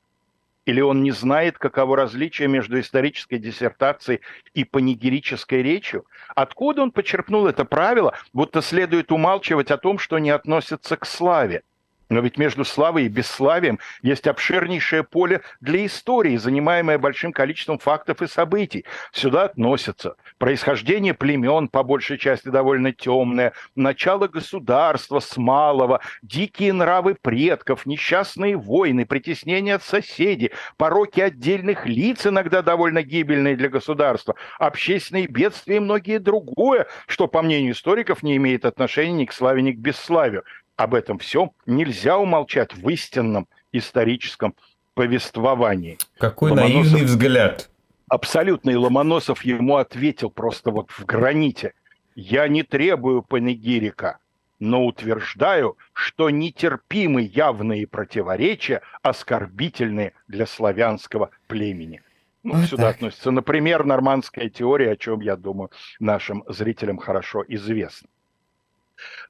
Или 0.68 0.82
он 0.82 1.02
не 1.02 1.12
знает, 1.12 1.56
каково 1.56 1.96
различие 1.96 2.46
между 2.46 2.78
исторической 2.78 3.38
диссертацией 3.38 4.20
и 4.52 4.64
панигерической 4.64 5.62
речью? 5.62 6.04
Откуда 6.36 6.82
он 6.82 6.90
почерпнул 6.90 7.46
это 7.46 7.64
правило, 7.64 8.14
будто 8.34 8.60
следует 8.60 9.10
умалчивать 9.10 9.70
о 9.70 9.78
том, 9.78 9.98
что 9.98 10.18
не 10.18 10.28
относится 10.28 10.98
к 10.98 11.06
славе? 11.06 11.62
Но 12.08 12.20
ведь 12.20 12.38
между 12.38 12.64
славой 12.64 13.04
и 13.04 13.08
бесславием 13.08 13.78
есть 14.02 14.26
обширнейшее 14.26 15.04
поле 15.04 15.42
для 15.60 15.84
истории, 15.84 16.36
занимаемое 16.36 16.98
большим 16.98 17.32
количеством 17.32 17.78
фактов 17.78 18.22
и 18.22 18.26
событий. 18.26 18.84
Сюда 19.12 19.44
относятся 19.44 20.16
происхождение 20.38 21.12
племен, 21.12 21.68
по 21.68 21.82
большей 21.82 22.16
части 22.18 22.48
довольно 22.48 22.92
темное, 22.92 23.52
начало 23.74 24.26
государства 24.26 25.20
с 25.20 25.36
малого, 25.36 26.00
дикие 26.22 26.72
нравы 26.72 27.14
предков, 27.14 27.84
несчастные 27.84 28.56
войны, 28.56 29.04
притеснение 29.04 29.74
от 29.74 29.82
соседей, 29.82 30.52
пороки 30.76 31.20
отдельных 31.20 31.86
лиц, 31.86 32.26
иногда 32.26 32.62
довольно 32.62 33.02
гибельные 33.02 33.56
для 33.56 33.68
государства, 33.68 34.34
общественные 34.58 35.26
бедствия 35.26 35.76
и 35.76 35.80
многие 35.80 36.18
другое, 36.18 36.86
что, 37.06 37.28
по 37.28 37.42
мнению 37.42 37.72
историков, 37.72 38.22
не 38.22 38.36
имеет 38.36 38.64
отношения 38.64 39.12
ни 39.12 39.24
к 39.26 39.32
славе, 39.32 39.62
ни 39.62 39.72
к 39.72 39.78
бесславию 39.78 40.44
об 40.78 40.94
этом 40.94 41.18
всем 41.18 41.50
нельзя 41.66 42.16
умолчать 42.16 42.72
в 42.72 42.88
истинном 42.88 43.48
историческом 43.72 44.54
повествовании. 44.94 45.98
Какой 46.18 46.52
Ломоносов, 46.52 46.92
наивный 46.92 47.02
взгляд. 47.02 47.68
Абсолютно. 48.08 48.70
И 48.70 48.76
Ломоносов 48.76 49.44
ему 49.44 49.76
ответил 49.76 50.30
просто 50.30 50.70
вот 50.70 50.90
в 50.92 51.04
граните. 51.04 51.74
Я 52.14 52.46
не 52.46 52.62
требую 52.62 53.22
панегирика, 53.22 54.18
но 54.60 54.86
утверждаю, 54.86 55.76
что 55.92 56.30
нетерпимы 56.30 57.22
явные 57.22 57.88
противоречия, 57.88 58.82
оскорбительные 59.02 60.12
для 60.28 60.46
славянского 60.46 61.30
племени. 61.48 62.02
Ну, 62.44 62.54
вот 62.54 62.66
сюда 62.66 62.84
так. 62.84 62.96
относится, 62.96 63.32
например, 63.32 63.84
нормандская 63.84 64.48
теория, 64.48 64.92
о 64.92 64.96
чем, 64.96 65.20
я 65.20 65.36
думаю, 65.36 65.70
нашим 65.98 66.44
зрителям 66.46 66.98
хорошо 66.98 67.44
известно. 67.48 68.08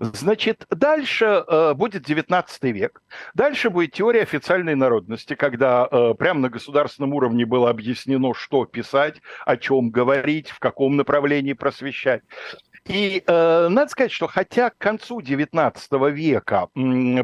Значит, 0.00 0.66
дальше 0.70 1.44
э, 1.46 1.74
будет 1.74 2.02
19 2.04 2.62
век. 2.64 3.02
Дальше 3.34 3.70
будет 3.70 3.92
теория 3.92 4.22
официальной 4.22 4.74
народности, 4.74 5.34
когда 5.34 5.88
э, 5.90 6.14
прямо 6.14 6.40
на 6.40 6.48
государственном 6.48 7.14
уровне 7.14 7.46
было 7.46 7.70
объяснено, 7.70 8.34
что 8.34 8.64
писать, 8.64 9.20
о 9.44 9.56
чем 9.56 9.90
говорить, 9.90 10.50
в 10.50 10.58
каком 10.58 10.96
направлении 10.96 11.52
просвещать. 11.52 12.22
И 12.88 13.22
э, 13.26 13.68
надо 13.68 13.90
сказать, 13.90 14.10
что 14.10 14.26
хотя 14.28 14.70
к 14.70 14.78
концу 14.78 15.20
XIX 15.20 16.10
века 16.10 16.68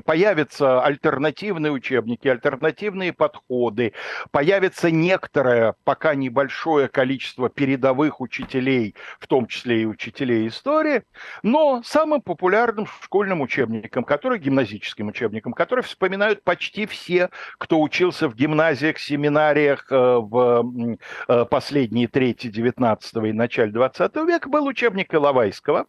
появятся 0.05 0.83
альтернативные 0.83 1.73
учебники, 1.73 2.29
альтернативные 2.29 3.15
подходы, 3.15 3.95
появится 4.31 4.91
некоторое, 4.91 5.75
пока 5.85 6.15
небольшое 6.15 6.89
количество 6.89 7.49
передовых 7.49 8.21
учителей, 8.21 8.95
в 9.19 9.27
том 9.27 9.47
числе 9.47 9.83
и 9.83 9.87
учителей 9.87 10.49
истории, 10.49 11.03
но 11.43 11.83
самым 11.83 12.21
популярным 12.21 12.87
школьным 13.03 13.41
учебником, 13.41 14.05
который 14.05 14.39
гимназическим 14.39 15.09
учебником, 15.09 15.55
который 15.55 15.83
вспоминают 15.83 16.45
почти 16.45 16.85
все, 16.85 17.31
кто 17.57 17.81
учился 17.81 18.29
в 18.29 18.35
гимназиях, 18.35 18.99
семинариях 18.99 19.91
э, 19.91 19.97
в 19.97 20.97
э, 21.27 21.45
последние 21.47 22.07
трети 22.07 22.49
XIX 22.49 22.99
и 23.31 23.33
начале 23.33 23.73
XX 23.73 24.27
века, 24.27 24.51
был 24.51 24.67
учебник 24.67 25.15
Иловайского 25.15 25.53
Достоевского, 25.55 25.86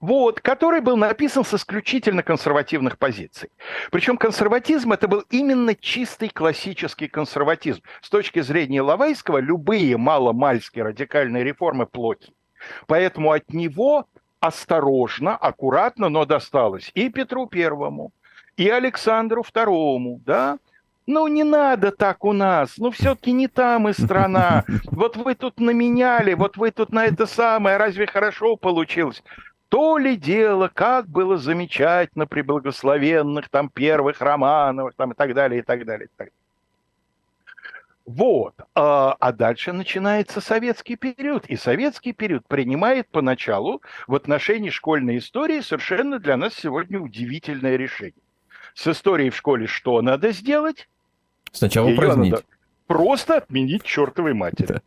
вот, 0.00 0.40
который 0.40 0.80
был 0.80 0.96
написан 0.96 1.44
с 1.44 1.54
исключительно 1.54 2.22
консервативных 2.22 2.98
позиций. 2.98 3.50
Причем 3.90 4.16
консерватизм 4.16 4.92
это 4.92 5.08
был 5.08 5.24
именно 5.30 5.74
чистый 5.74 6.28
классический 6.28 7.08
консерватизм. 7.08 7.82
С 8.00 8.08
точки 8.08 8.40
зрения 8.40 8.82
Лавайского 8.82 9.38
любые 9.38 9.96
маломальские 9.96 10.84
радикальные 10.84 11.44
реформы 11.44 11.86
плохи. 11.86 12.32
Поэтому 12.86 13.32
от 13.32 13.52
него 13.52 14.06
осторожно, 14.40 15.36
аккуратно, 15.36 16.08
но 16.08 16.24
досталось 16.24 16.90
и 16.94 17.08
Петру 17.10 17.46
Первому, 17.46 18.12
и 18.56 18.68
Александру 18.68 19.42
Второму, 19.42 20.20
да, 20.24 20.58
ну, 21.12 21.28
не 21.28 21.44
надо 21.44 21.92
так 21.92 22.24
у 22.24 22.32
нас. 22.32 22.78
Ну, 22.78 22.90
все-таки 22.90 23.32
не 23.32 23.48
там 23.48 23.88
и 23.88 23.92
страна. 23.92 24.64
Вот 24.90 25.16
вы 25.16 25.34
тут 25.34 25.60
наменяли, 25.60 26.34
вот 26.34 26.56
вы 26.56 26.70
тут 26.70 26.92
на 26.92 27.06
это 27.06 27.26
самое. 27.26 27.76
Разве 27.76 28.06
хорошо 28.06 28.56
получилось? 28.56 29.22
То 29.68 29.98
ли 29.98 30.16
дело, 30.16 30.70
как 30.72 31.08
было 31.08 31.36
замечательно 31.38 32.26
при 32.26 32.42
благословенных 32.42 33.48
там 33.48 33.68
первых 33.68 34.20
романовых 34.20 34.94
там 34.96 35.12
и 35.12 35.14
так 35.14 35.34
далее, 35.34 35.60
и 35.60 35.62
так 35.62 35.84
далее, 35.84 36.06
и 36.06 36.08
так 36.08 36.28
далее. 36.28 36.32
Вот. 38.04 38.54
А, 38.74 39.16
а 39.20 39.32
дальше 39.32 39.72
начинается 39.72 40.40
советский 40.40 40.96
период. 40.96 41.46
И 41.46 41.56
советский 41.56 42.12
период 42.12 42.46
принимает 42.46 43.08
поначалу 43.08 43.80
в 44.06 44.14
отношении 44.14 44.70
школьной 44.70 45.18
истории 45.18 45.60
совершенно 45.60 46.18
для 46.18 46.36
нас 46.36 46.54
сегодня 46.54 47.00
удивительное 47.00 47.76
решение. 47.76 48.22
С 48.74 48.88
историей 48.88 49.30
в 49.30 49.36
школе 49.36 49.66
что 49.66 50.00
надо 50.02 50.32
сделать? 50.32 50.88
Сначала 51.52 51.88
Ее 51.88 51.94
упразднить. 51.94 52.32
Надо 52.32 52.44
просто 52.86 53.36
отменить 53.36 53.84
чертовой 53.84 54.34
матери. 54.34 54.66
Да. 54.66 54.82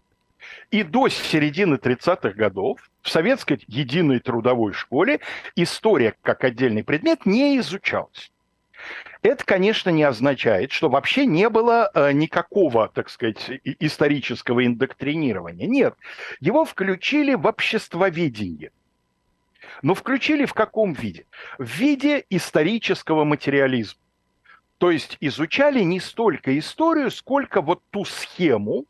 И 0.72 0.84
до 0.84 1.08
середины 1.08 1.76
30-х 1.76 2.32
годов 2.32 2.80
в 3.02 3.10
советской 3.10 3.64
единой 3.68 4.20
трудовой 4.20 4.74
школе 4.74 5.20
история 5.56 6.16
как 6.22 6.44
отдельный 6.44 6.84
предмет 6.84 7.26
не 7.26 7.58
изучалась. 7.60 8.32
Это, 9.22 9.44
конечно, 9.44 9.90
не 9.90 10.04
означает, 10.04 10.72
что 10.72 10.88
вообще 10.88 11.26
не 11.26 11.50
было 11.50 11.90
э, 11.96 12.12
никакого, 12.12 12.90
так 12.90 13.10
сказать, 13.10 13.50
исторического 13.64 14.64
индоктринирования. 14.64 15.66
Нет, 15.66 15.96
его 16.40 16.64
включили 16.64 17.34
в 17.34 17.48
обществоведение. 17.48 18.72
Но 19.82 19.96
включили 19.96 20.46
в 20.46 20.54
каком 20.54 20.94
виде? 20.94 21.26
В 21.58 21.66
виде 21.66 22.24
исторического 22.30 23.24
материализма. 23.24 24.00
То 24.78 24.92
есть 24.92 25.18
изучали 25.22 25.82
не 25.82 26.00
столько 26.00 26.58
историю, 26.58 27.10
сколько 27.12 27.62
вот 27.62 27.82
ту 27.92 28.06
схему, 28.06 28.86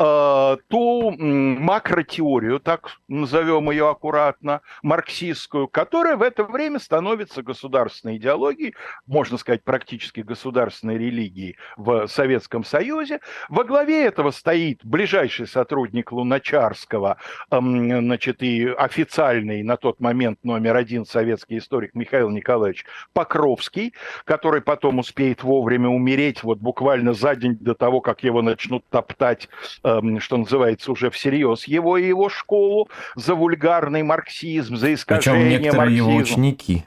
ту 0.00 1.10
макротеорию, 1.18 2.58
так 2.58 2.96
назовем 3.08 3.70
ее 3.70 3.90
аккуратно, 3.90 4.62
марксистскую, 4.82 5.68
которая 5.68 6.16
в 6.16 6.22
это 6.22 6.44
время 6.44 6.78
становится 6.78 7.42
государственной 7.42 8.16
идеологией, 8.16 8.74
можно 9.06 9.36
сказать, 9.36 9.62
практически 9.62 10.20
государственной 10.20 10.96
религией 10.96 11.56
в 11.76 12.06
Советском 12.06 12.64
Союзе. 12.64 13.20
Во 13.50 13.64
главе 13.64 14.06
этого 14.06 14.30
стоит 14.30 14.80
ближайший 14.84 15.46
сотрудник 15.46 16.12
Луначарского, 16.12 17.18
значит, 17.50 18.42
и 18.42 18.68
официальный 18.68 19.62
на 19.62 19.76
тот 19.76 20.00
момент 20.00 20.38
номер 20.42 20.76
один 20.76 21.04
советский 21.04 21.58
историк 21.58 21.94
Михаил 21.94 22.30
Николаевич 22.30 22.86
Покровский, 23.12 23.92
который 24.24 24.62
потом 24.62 25.00
успеет 25.00 25.42
вовремя 25.42 25.90
умереть, 25.90 26.42
вот 26.42 26.58
буквально 26.58 27.12
за 27.12 27.36
день 27.36 27.58
до 27.60 27.74
того, 27.74 28.00
как 28.00 28.22
его 28.22 28.40
начнут 28.40 28.82
топтать 28.88 29.50
э, 29.84 29.89
Эм, 29.89 29.89
что 30.20 30.36
называется, 30.36 30.92
уже 30.92 31.10
всерьез 31.10 31.64
его 31.64 31.96
и 31.96 32.06
его 32.06 32.28
школу 32.28 32.88
за 33.16 33.34
вульгарный 33.34 34.02
марксизм, 34.02 34.76
за 34.76 34.94
искажение 34.94 35.58
Причем 35.58 35.62
некоторые 35.62 35.78
марксизма. 35.78 36.10
его 36.10 36.22
ученики. 36.22 36.84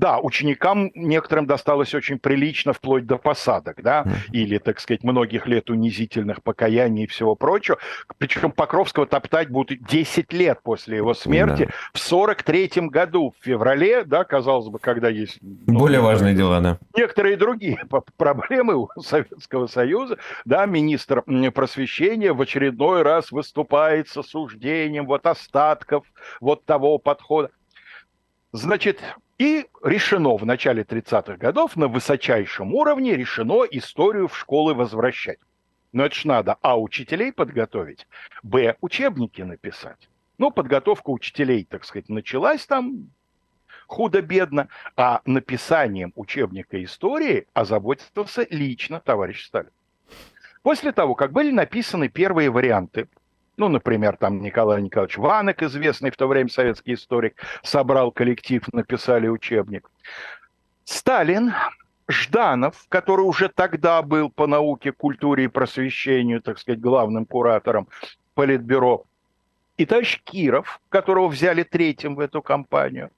Да, 0.00 0.18
ученикам 0.18 0.90
некоторым 0.94 1.44
досталось 1.44 1.94
очень 1.94 2.18
прилично, 2.18 2.72
вплоть 2.72 3.04
до 3.04 3.18
посадок, 3.18 3.82
да, 3.82 4.06
или, 4.32 4.56
так 4.56 4.80
сказать, 4.80 5.04
многих 5.04 5.46
лет 5.46 5.68
унизительных 5.68 6.42
покаяний 6.42 7.04
и 7.04 7.06
всего 7.06 7.34
прочего. 7.34 7.76
Причем 8.16 8.50
Покровского 8.50 9.04
топтать 9.04 9.50
будут 9.50 9.84
10 9.84 10.32
лет 10.32 10.60
после 10.62 10.96
его 10.96 11.12
смерти. 11.12 11.66
Да. 11.66 11.72
В 11.92 12.12
43-м 12.12 12.88
году, 12.88 13.34
в 13.38 13.44
феврале, 13.44 14.04
да, 14.04 14.24
казалось 14.24 14.68
бы, 14.68 14.78
когда 14.78 15.10
есть... 15.10 15.36
Ну, 15.42 15.78
Более 15.78 16.00
важные 16.00 16.34
дела, 16.34 16.60
да. 16.60 16.78
Некоторые 16.96 17.36
другие 17.36 17.84
проблемы 18.16 18.76
у 18.76 18.88
Советского 19.02 19.66
Союза, 19.66 20.16
да, 20.46 20.64
министр 20.64 21.24
просвещения 21.52 22.32
в 22.32 22.40
очередной 22.40 23.02
раз 23.02 23.32
выступает 23.32 24.08
с 24.08 24.16
осуждением 24.16 25.04
вот 25.04 25.26
остатков 25.26 26.06
вот 26.40 26.64
того 26.64 26.96
подхода. 26.96 27.50
Значит, 28.52 28.98
и 29.40 29.66
решено 29.82 30.36
в 30.36 30.44
начале 30.44 30.82
30-х 30.82 31.38
годов 31.38 31.74
на 31.74 31.88
высочайшем 31.88 32.74
уровне 32.74 33.16
решено 33.16 33.64
историю 33.70 34.28
в 34.28 34.36
школы 34.36 34.74
возвращать. 34.74 35.38
Но 35.92 36.04
это 36.04 36.14
ж 36.14 36.26
надо, 36.26 36.58
а, 36.60 36.78
учителей 36.78 37.32
подготовить, 37.32 38.06
б, 38.42 38.76
учебники 38.82 39.40
написать. 39.40 40.10
Ну, 40.36 40.50
подготовка 40.50 41.08
учителей, 41.08 41.64
так 41.64 41.86
сказать, 41.86 42.10
началась 42.10 42.66
там 42.66 43.08
худо-бедно, 43.86 44.68
а 44.94 45.22
написанием 45.24 46.12
учебника 46.16 46.84
истории 46.84 47.46
озаботился 47.54 48.46
лично 48.50 49.00
товарищ 49.00 49.46
Сталин. 49.46 49.72
После 50.62 50.92
того, 50.92 51.14
как 51.14 51.32
были 51.32 51.50
написаны 51.50 52.10
первые 52.10 52.50
варианты 52.50 53.08
ну, 53.60 53.68
например, 53.68 54.16
там 54.16 54.40
Николай 54.40 54.80
Николаевич 54.80 55.18
Ванек, 55.18 55.62
известный 55.62 56.10
в 56.10 56.16
то 56.16 56.26
время 56.26 56.48
советский 56.48 56.94
историк, 56.94 57.36
собрал 57.62 58.10
коллектив, 58.10 58.62
написали 58.72 59.28
учебник. 59.28 59.90
Сталин, 60.84 61.52
Жданов, 62.08 62.86
который 62.88 63.20
уже 63.20 63.50
тогда 63.50 64.00
был 64.00 64.30
по 64.30 64.46
науке, 64.46 64.92
культуре 64.92 65.44
и 65.44 65.48
просвещению, 65.48 66.40
так 66.40 66.58
сказать, 66.58 66.80
главным 66.80 67.26
куратором 67.26 67.86
Политбюро, 68.34 69.04
и 69.76 69.84
товарищ 69.84 70.22
Киров, 70.24 70.80
которого 70.88 71.28
взяли 71.28 71.62
третьим 71.62 72.14
в 72.14 72.20
эту 72.20 72.40
кампанию, 72.40 73.10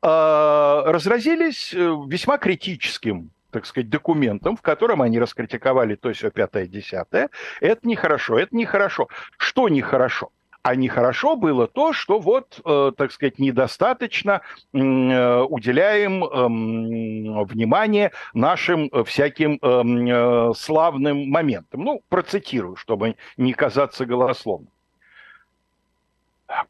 разразились 0.00 1.74
весьма 1.74 2.38
критическим 2.38 3.28
так 3.54 3.66
сказать, 3.66 3.88
документом, 3.88 4.56
в 4.56 4.62
котором 4.62 5.00
они 5.00 5.20
раскритиковали 5.20 5.94
то 5.94 6.12
все 6.12 6.32
пятое, 6.32 6.66
десятое. 6.66 7.30
Это 7.60 7.86
нехорошо, 7.86 8.36
это 8.36 8.56
нехорошо. 8.56 9.08
Что 9.36 9.68
нехорошо? 9.68 10.30
А 10.62 10.74
нехорошо 10.74 11.36
было 11.36 11.68
то, 11.68 11.92
что 11.92 12.18
вот, 12.18 12.60
э, 12.64 12.92
так 12.96 13.12
сказать, 13.12 13.38
недостаточно 13.38 14.40
э, 14.72 15.40
уделяем 15.42 16.24
э, 16.24 17.44
внимание 17.44 18.10
нашим 18.32 18.90
всяким 19.04 19.60
эм, 19.62 20.06
э, 20.08 20.54
славным 20.56 21.30
моментам. 21.30 21.84
Ну, 21.84 22.02
процитирую, 22.08 22.74
чтобы 22.74 23.14
не 23.36 23.52
казаться 23.52 24.04
голословным. 24.04 24.72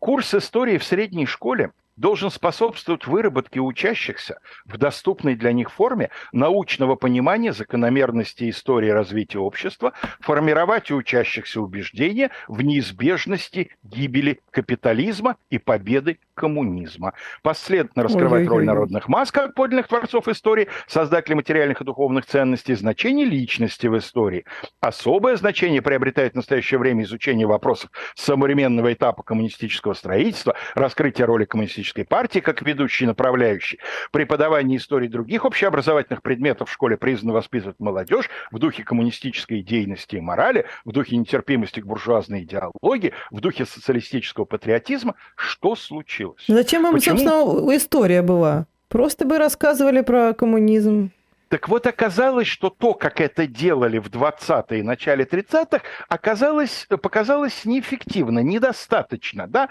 Курс 0.00 0.34
истории 0.34 0.76
в 0.76 0.84
средней 0.84 1.24
школе– 1.24 1.70
должен 1.96 2.30
способствовать 2.30 3.06
выработке 3.06 3.60
учащихся 3.60 4.40
в 4.64 4.78
доступной 4.78 5.34
для 5.36 5.52
них 5.52 5.70
форме 5.70 6.10
научного 6.32 6.96
понимания 6.96 7.52
закономерности 7.52 8.50
истории 8.50 8.90
развития 8.90 9.38
общества, 9.38 9.92
формировать 10.20 10.90
у 10.90 10.96
учащихся 10.96 11.60
убеждения 11.60 12.30
в 12.48 12.62
неизбежности 12.62 13.70
гибели 13.82 14.40
капитализма 14.50 15.36
и 15.50 15.58
победы 15.58 16.18
коммунизма, 16.34 17.12
последовательно 17.42 18.04
раскрывать 18.04 18.42
Ой-ой-ой. 18.42 18.48
роль 18.48 18.64
народных 18.64 19.08
масс 19.08 19.30
как 19.30 19.54
подлинных 19.54 19.88
творцов 19.88 20.26
истории, 20.28 20.68
создателей 20.86 21.36
материальных 21.36 21.80
и 21.80 21.84
духовных 21.84 22.26
ценностей, 22.26 22.74
значение 22.74 23.26
личности 23.26 23.86
в 23.86 23.96
истории. 23.98 24.44
Особое 24.80 25.36
значение 25.36 25.82
приобретает 25.82 26.32
в 26.32 26.36
настоящее 26.36 26.78
время 26.78 27.04
изучение 27.04 27.46
вопросов 27.46 27.90
современного 28.14 28.92
этапа 28.92 29.22
коммунистического 29.22 29.94
строительства, 29.94 30.56
раскрытие 30.74 31.26
роли 31.26 31.44
коммунистической 31.84 32.04
партии 32.04 32.38
как 32.40 32.62
ведущей 32.62 33.06
направляющей, 33.06 33.78
преподавание 34.10 34.78
истории 34.78 35.08
других 35.08 35.44
общеобразовательных 35.44 36.22
предметов 36.22 36.70
в 36.70 36.72
школе 36.72 36.96
призвано 36.96 37.34
воспитывать 37.34 37.76
молодежь 37.78 38.30
в 38.50 38.58
духе 38.58 38.84
коммунистической 38.84 39.60
идейности 39.60 40.16
и 40.16 40.20
морали, 40.20 40.66
в 40.84 40.92
духе 40.92 41.16
нетерпимости 41.16 41.80
к 41.80 41.86
буржуазной 41.86 42.42
идеологии, 42.44 43.12
в 43.30 43.40
духе 43.40 43.66
социалистического 43.66 44.44
патриотизма. 44.44 45.14
Что 45.36 45.76
случилось? 45.76 46.44
Зачем 46.48 46.86
им, 46.86 46.94
Почему? 46.94 47.18
собственно, 47.18 47.76
история 47.76 48.22
была? 48.22 48.66
Просто 48.88 49.24
бы 49.24 49.38
рассказывали 49.38 50.02
про 50.02 50.32
коммунизм. 50.32 51.10
Так 51.48 51.68
вот, 51.68 51.86
оказалось, 51.86 52.46
что 52.46 52.70
то, 52.70 52.94
как 52.94 53.20
это 53.20 53.46
делали 53.46 53.98
в 53.98 54.08
20-е 54.08 54.80
и 54.80 54.82
начале 54.82 55.24
30-х, 55.24 55.82
оказалось, 56.08 56.86
показалось 56.88 57.64
неэффективно, 57.64 58.40
недостаточно. 58.40 59.46
Да? 59.46 59.68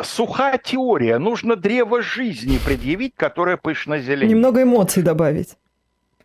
Сухая 0.00 0.58
теория, 0.58 1.18
нужно 1.18 1.56
древо 1.56 2.02
жизни 2.02 2.58
предъявить, 2.64 3.14
которое 3.16 3.56
пышно 3.56 3.98
зеленее. 3.98 4.34
Немного 4.34 4.62
эмоций 4.62 5.02
добавить. 5.02 5.56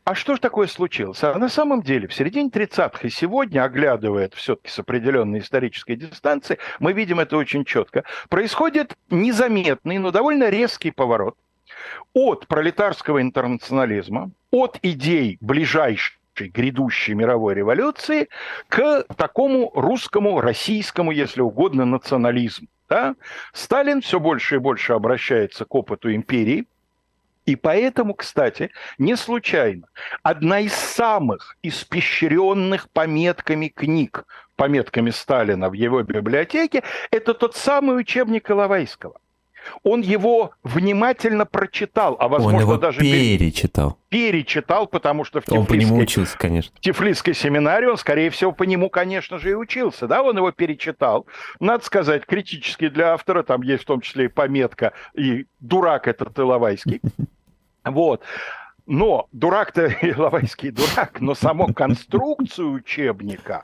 А 0.03 0.15
что 0.15 0.35
же 0.35 0.41
такое 0.41 0.67
случилось? 0.67 1.23
А 1.23 1.37
на 1.37 1.47
самом 1.47 1.83
деле 1.83 2.07
в 2.07 2.13
середине 2.13 2.49
30-х 2.49 3.07
и 3.07 3.09
сегодня, 3.09 3.63
оглядывая 3.63 4.25
это 4.25 4.35
все-таки 4.35 4.69
с 4.69 4.79
определенной 4.79 5.39
исторической 5.39 5.95
дистанции, 5.95 6.57
мы 6.79 6.93
видим 6.93 7.19
это 7.19 7.37
очень 7.37 7.65
четко, 7.65 8.03
происходит 8.29 8.95
незаметный, 9.11 9.99
но 9.99 10.11
довольно 10.11 10.49
резкий 10.49 10.89
поворот 10.91 11.35
от 12.13 12.47
пролетарского 12.47 13.21
интернационализма, 13.21 14.31
от 14.51 14.79
идей 14.81 15.37
ближайшей 15.41 16.17
грядущей 16.35 17.13
мировой 17.13 17.53
революции 17.53 18.29
к 18.69 19.03
такому 19.15 19.71
русскому, 19.75 20.41
российскому, 20.41 21.11
если 21.11 21.41
угодно, 21.41 21.85
национализму. 21.85 22.67
Да? 22.89 23.15
Сталин 23.53 24.01
все 24.01 24.19
больше 24.19 24.55
и 24.55 24.59
больше 24.59 24.93
обращается 24.93 25.65
к 25.65 25.75
опыту 25.75 26.13
империи, 26.13 26.65
и 27.45 27.55
поэтому, 27.55 28.13
кстати, 28.13 28.69
не 28.97 29.15
случайно, 29.15 29.87
одна 30.21 30.59
из 30.59 30.73
самых 30.73 31.57
испещренных 31.63 32.89
пометками 32.89 33.67
книг, 33.67 34.25
пометками 34.55 35.09
Сталина 35.09 35.69
в 35.69 35.73
его 35.73 36.03
библиотеке, 36.03 36.83
это 37.09 37.33
тот 37.33 37.55
самый 37.55 37.99
учебник 37.99 38.51
Иловайского. 38.51 39.19
Он 39.83 40.01
его 40.01 40.51
внимательно 40.63 41.45
прочитал, 41.45 42.17
а 42.19 42.27
возможно 42.27 42.57
Он 42.57 42.63
его 42.63 42.77
даже 42.77 42.99
перечитал. 42.99 43.97
Перечитал, 44.09 44.87
потому 44.87 45.23
что 45.23 45.41
в 45.41 45.49
он 45.49 45.65
по 45.65 45.73
нему 45.73 45.97
учился, 45.97 46.37
конечно. 46.37 46.73
В 46.75 46.81
Тифлисской 46.81 47.33
семинарии 47.33 47.87
он, 47.87 47.97
скорее 47.97 48.29
всего, 48.29 48.51
по 48.51 48.63
нему, 48.63 48.89
конечно 48.89 49.37
же, 49.37 49.51
и 49.51 49.53
учился. 49.53 50.07
Да, 50.07 50.21
он 50.23 50.37
его 50.37 50.51
перечитал. 50.51 51.25
Надо 51.59 51.83
сказать, 51.83 52.25
критически 52.25 52.89
для 52.89 53.13
автора, 53.13 53.43
там 53.43 53.61
есть 53.61 53.83
в 53.83 53.87
том 53.87 54.01
числе 54.01 54.25
и 54.25 54.27
пометка, 54.27 54.93
и 55.13 55.45
дурак 55.59 56.07
этот 56.07 56.37
Иловайский. 56.37 57.01
Вот. 57.83 58.21
Но 58.85 59.27
дурак-то 59.31 59.87
Иловайский 60.01 60.71
дурак, 60.71 61.21
но 61.21 61.33
саму 61.33 61.73
конструкцию 61.73 62.73
учебника 62.73 63.63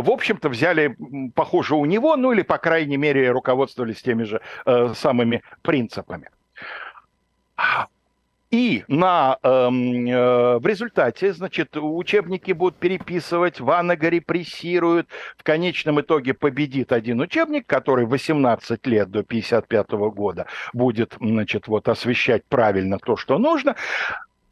в 0.00 0.10
общем-то, 0.10 0.48
взяли, 0.48 0.96
похоже, 1.34 1.74
у 1.74 1.84
него, 1.84 2.16
ну 2.16 2.32
или, 2.32 2.42
по 2.42 2.58
крайней 2.58 2.96
мере, 2.96 3.30
руководствовались 3.30 4.02
теми 4.02 4.24
же 4.24 4.40
э, 4.64 4.94
самыми 4.96 5.42
принципами. 5.62 6.30
И 8.50 8.84
на, 8.86 9.38
эм, 9.42 10.06
э, 10.06 10.58
в 10.58 10.66
результате, 10.66 11.32
значит, 11.32 11.74
учебники 11.74 12.52
будут 12.52 12.76
переписывать, 12.76 13.60
Ванага 13.60 14.10
репрессируют. 14.10 15.08
В 15.38 15.42
конечном 15.42 16.02
итоге 16.02 16.34
победит 16.34 16.92
один 16.92 17.20
учебник, 17.22 17.66
который 17.66 18.04
18 18.04 18.86
лет 18.86 19.10
до 19.10 19.22
55 19.22 19.92
года 20.10 20.46
будет, 20.74 21.16
значит, 21.18 21.66
вот 21.66 21.88
освещать 21.88 22.44
правильно 22.44 22.98
то, 22.98 23.16
что 23.16 23.38
нужно. 23.38 23.74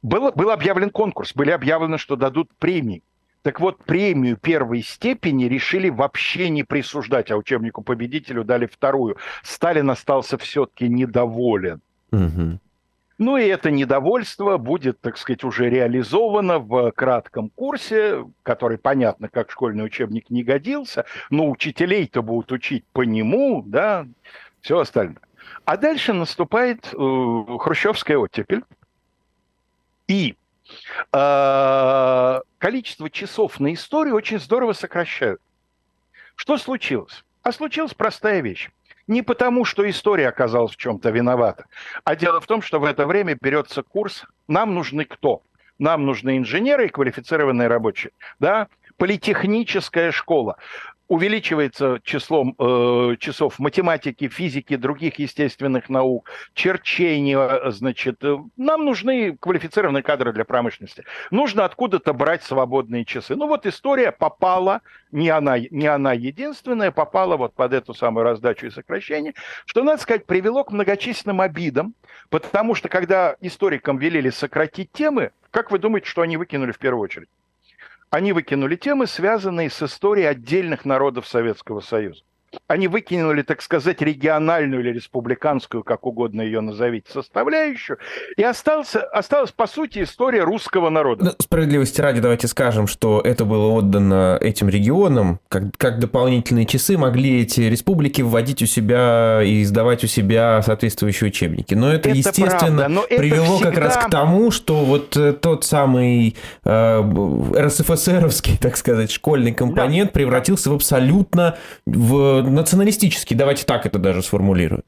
Был, 0.02 0.32
был 0.32 0.50
объявлен 0.50 0.88
конкурс, 0.88 1.34
были 1.34 1.50
объявлены, 1.50 1.98
что 1.98 2.16
дадут 2.16 2.48
премии. 2.58 3.02
Так 3.42 3.58
вот, 3.60 3.82
премию 3.84 4.36
первой 4.36 4.82
степени 4.82 5.44
решили 5.44 5.88
вообще 5.88 6.50
не 6.50 6.62
присуждать, 6.62 7.30
а 7.30 7.36
учебнику 7.36 7.82
победителю 7.82 8.44
дали 8.44 8.66
вторую. 8.66 9.16
Сталин 9.42 9.88
остался 9.90 10.36
все-таки 10.36 10.88
недоволен. 10.88 11.80
Угу. 12.12 12.58
Ну 13.18 13.36
и 13.36 13.44
это 13.44 13.70
недовольство 13.70 14.56
будет, 14.56 15.00
так 15.00 15.18
сказать, 15.18 15.44
уже 15.44 15.68
реализовано 15.68 16.58
в 16.58 16.90
кратком 16.92 17.50
курсе, 17.50 18.24
который, 18.42 18.78
понятно, 18.78 19.28
как 19.28 19.50
школьный 19.50 19.84
учебник 19.84 20.30
не 20.30 20.42
годился, 20.42 21.04
но 21.28 21.50
учителей-то 21.50 22.22
будут 22.22 22.50
учить 22.50 22.84
по 22.92 23.02
нему, 23.02 23.62
да, 23.66 24.06
все 24.62 24.78
остальное. 24.78 25.20
А 25.66 25.76
дальше 25.76 26.14
наступает 26.14 26.94
э, 26.94 27.44
хрущевская 27.58 28.16
оттепель, 28.16 28.64
и 30.08 30.34
количество 32.58 33.10
часов 33.10 33.60
на 33.60 33.72
историю 33.74 34.14
очень 34.14 34.38
здорово 34.40 34.72
сокращают. 34.72 35.40
Что 36.36 36.58
случилось? 36.58 37.24
А 37.42 37.52
случилась 37.52 37.94
простая 37.94 38.40
вещь 38.40 38.70
не 39.10 39.22
потому, 39.22 39.64
что 39.64 39.88
история 39.90 40.28
оказалась 40.28 40.72
в 40.72 40.76
чем-то 40.76 41.10
виновата, 41.10 41.66
а 42.04 42.14
дело 42.14 42.40
в 42.40 42.46
том, 42.46 42.62
что 42.62 42.78
в 42.78 42.84
это 42.84 43.06
время 43.06 43.36
берется 43.40 43.82
курс 43.82 44.24
«Нам 44.46 44.74
нужны 44.74 45.04
кто?» 45.04 45.42
Нам 45.80 46.04
нужны 46.04 46.36
инженеры 46.36 46.86
и 46.86 46.90
квалифицированные 46.90 47.66
рабочие. 47.66 48.12
Да? 48.38 48.68
Политехническая 48.98 50.12
школа 50.12 50.58
увеличивается 51.10 51.98
числом 52.04 52.54
э, 52.56 53.16
часов 53.18 53.58
математики, 53.58 54.28
физики, 54.28 54.76
других 54.76 55.18
естественных 55.18 55.88
наук, 55.88 56.30
черчения, 56.54 57.68
значит, 57.72 58.22
э, 58.22 58.38
нам 58.56 58.84
нужны 58.84 59.36
квалифицированные 59.36 60.04
кадры 60.04 60.32
для 60.32 60.44
промышленности. 60.44 61.04
Нужно 61.32 61.64
откуда-то 61.64 62.12
брать 62.12 62.44
свободные 62.44 63.04
часы. 63.04 63.34
Ну 63.34 63.48
вот 63.48 63.66
история 63.66 64.12
попала, 64.12 64.82
не 65.10 65.30
она, 65.30 65.58
не 65.58 65.88
она 65.88 66.12
единственная, 66.12 66.92
попала 66.92 67.36
вот 67.36 67.54
под 67.54 67.72
эту 67.72 67.92
самую 67.92 68.22
раздачу 68.22 68.66
и 68.66 68.70
сокращение, 68.70 69.34
что, 69.66 69.82
надо 69.82 70.00
сказать, 70.00 70.26
привело 70.26 70.62
к 70.62 70.70
многочисленным 70.70 71.40
обидам, 71.40 71.94
потому 72.28 72.76
что 72.76 72.88
когда 72.88 73.34
историкам 73.40 73.98
велели 73.98 74.30
сократить 74.30 74.92
темы, 74.92 75.32
как 75.50 75.72
вы 75.72 75.80
думаете, 75.80 76.06
что 76.06 76.22
они 76.22 76.36
выкинули 76.36 76.70
в 76.70 76.78
первую 76.78 77.02
очередь? 77.02 77.28
Они 78.10 78.32
выкинули 78.32 78.76
темы, 78.76 79.06
связанные 79.06 79.70
с 79.70 79.82
историей 79.82 80.26
отдельных 80.26 80.84
народов 80.84 81.26
Советского 81.26 81.80
Союза 81.80 82.22
они 82.66 82.88
выкинули, 82.88 83.42
так 83.42 83.62
сказать, 83.62 84.00
региональную 84.02 84.82
или 84.82 84.92
республиканскую, 84.92 85.82
как 85.82 86.06
угодно 86.06 86.42
ее 86.42 86.60
назовите, 86.60 87.10
составляющую, 87.12 87.98
и 88.36 88.42
остался, 88.42 89.02
осталась, 89.02 89.52
по 89.52 89.66
сути, 89.66 90.02
история 90.02 90.42
русского 90.42 90.90
народа. 90.90 91.24
Ну, 91.24 91.30
справедливости 91.38 92.00
ради, 92.00 92.20
давайте 92.20 92.48
скажем, 92.48 92.86
что 92.86 93.20
это 93.20 93.44
было 93.44 93.72
отдано 93.72 94.38
этим 94.40 94.68
регионам, 94.68 95.40
как, 95.48 95.76
как 95.76 95.98
дополнительные 96.00 96.66
часы 96.66 96.98
могли 96.98 97.42
эти 97.42 97.62
республики 97.62 98.22
вводить 98.22 98.62
у 98.62 98.66
себя 98.66 99.42
и 99.42 99.62
издавать 99.62 100.04
у 100.04 100.06
себя 100.06 100.62
соответствующие 100.62 101.28
учебники. 101.28 101.74
Но 101.74 101.92
это, 101.92 102.08
это 102.08 102.18
естественно, 102.18 102.58
правда, 102.58 102.88
но 102.88 103.04
это 103.08 103.16
привело 103.16 103.56
всегда... 103.56 103.70
как 103.70 103.78
раз 103.78 103.96
к 103.96 104.10
тому, 104.10 104.50
что 104.50 104.84
вот 104.84 105.16
э, 105.16 105.32
тот 105.32 105.64
самый 105.64 106.36
э, 106.64 107.52
РСФСРовский, 107.56 108.58
так 108.60 108.76
сказать, 108.76 109.10
школьный 109.10 109.52
компонент 109.52 110.10
да. 110.10 110.14
превратился 110.14 110.70
в 110.70 110.74
абсолютно 110.74 111.56
в 111.86 112.39
националистический, 112.42 113.34
давайте 113.34 113.64
так 113.64 113.86
это 113.86 113.98
даже 113.98 114.22
сформулируем. 114.22 114.82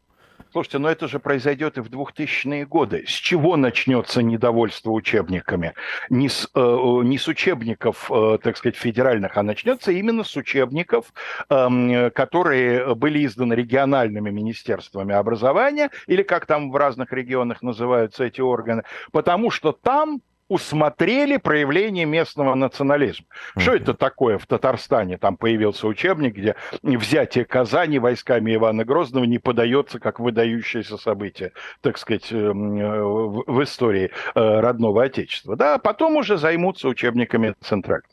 Слушайте, 0.52 0.78
но 0.78 0.90
это 0.90 1.08
же 1.08 1.18
произойдет 1.18 1.78
и 1.78 1.80
в 1.80 1.88
2000-е 1.88 2.66
годы. 2.66 3.04
С 3.06 3.10
чего 3.10 3.56
начнется 3.56 4.22
недовольство 4.22 4.90
учебниками? 4.90 5.72
Не 6.10 6.28
с, 6.28 6.46
э, 6.54 6.60
не 7.04 7.16
с 7.16 7.26
учебников, 7.26 8.10
э, 8.10 8.38
так 8.42 8.58
сказать, 8.58 8.76
федеральных, 8.76 9.38
а 9.38 9.42
начнется 9.42 9.92
именно 9.92 10.24
с 10.24 10.36
учебников, 10.36 11.14
э, 11.48 12.10
которые 12.10 12.94
были 12.94 13.24
изданы 13.24 13.54
региональными 13.54 14.28
министерствами 14.28 15.14
образования, 15.14 15.88
или 16.06 16.22
как 16.22 16.44
там 16.44 16.70
в 16.70 16.76
разных 16.76 17.14
регионах 17.14 17.62
называются 17.62 18.24
эти 18.24 18.42
органы, 18.42 18.82
потому 19.10 19.50
что 19.50 19.72
там 19.72 20.20
усмотрели 20.48 21.36
проявление 21.36 22.04
местного 22.04 22.54
национализма. 22.54 23.26
Mm-hmm. 23.26 23.60
Что 23.60 23.74
это 23.74 23.94
такое 23.94 24.38
в 24.38 24.46
Татарстане? 24.46 25.18
Там 25.18 25.36
появился 25.36 25.86
учебник, 25.86 26.34
где 26.34 26.56
взятие 26.82 27.44
Казани 27.44 27.98
войсками 27.98 28.54
Ивана 28.54 28.84
Грозного 28.84 29.24
не 29.24 29.38
подается 29.38 29.98
как 29.98 30.20
выдающееся 30.20 30.98
событие, 30.98 31.52
так 31.80 31.98
сказать, 31.98 32.30
эм, 32.32 32.78
э, 32.78 33.02
в 33.02 33.62
истории 33.62 34.10
э, 34.34 34.60
родного 34.60 35.04
Отечества. 35.04 35.56
Да, 35.56 35.78
потом 35.78 36.16
уже 36.16 36.36
займутся 36.36 36.88
учебниками 36.88 37.54
Центрального. 37.60 38.12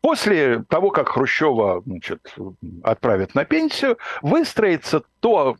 После 0.00 0.64
того, 0.68 0.90
как 0.90 1.08
Хрущева 1.08 1.82
значит, 1.86 2.34
отправят 2.82 3.34
на 3.34 3.44
пенсию, 3.44 3.98
выстроится 4.22 5.02
то 5.20 5.56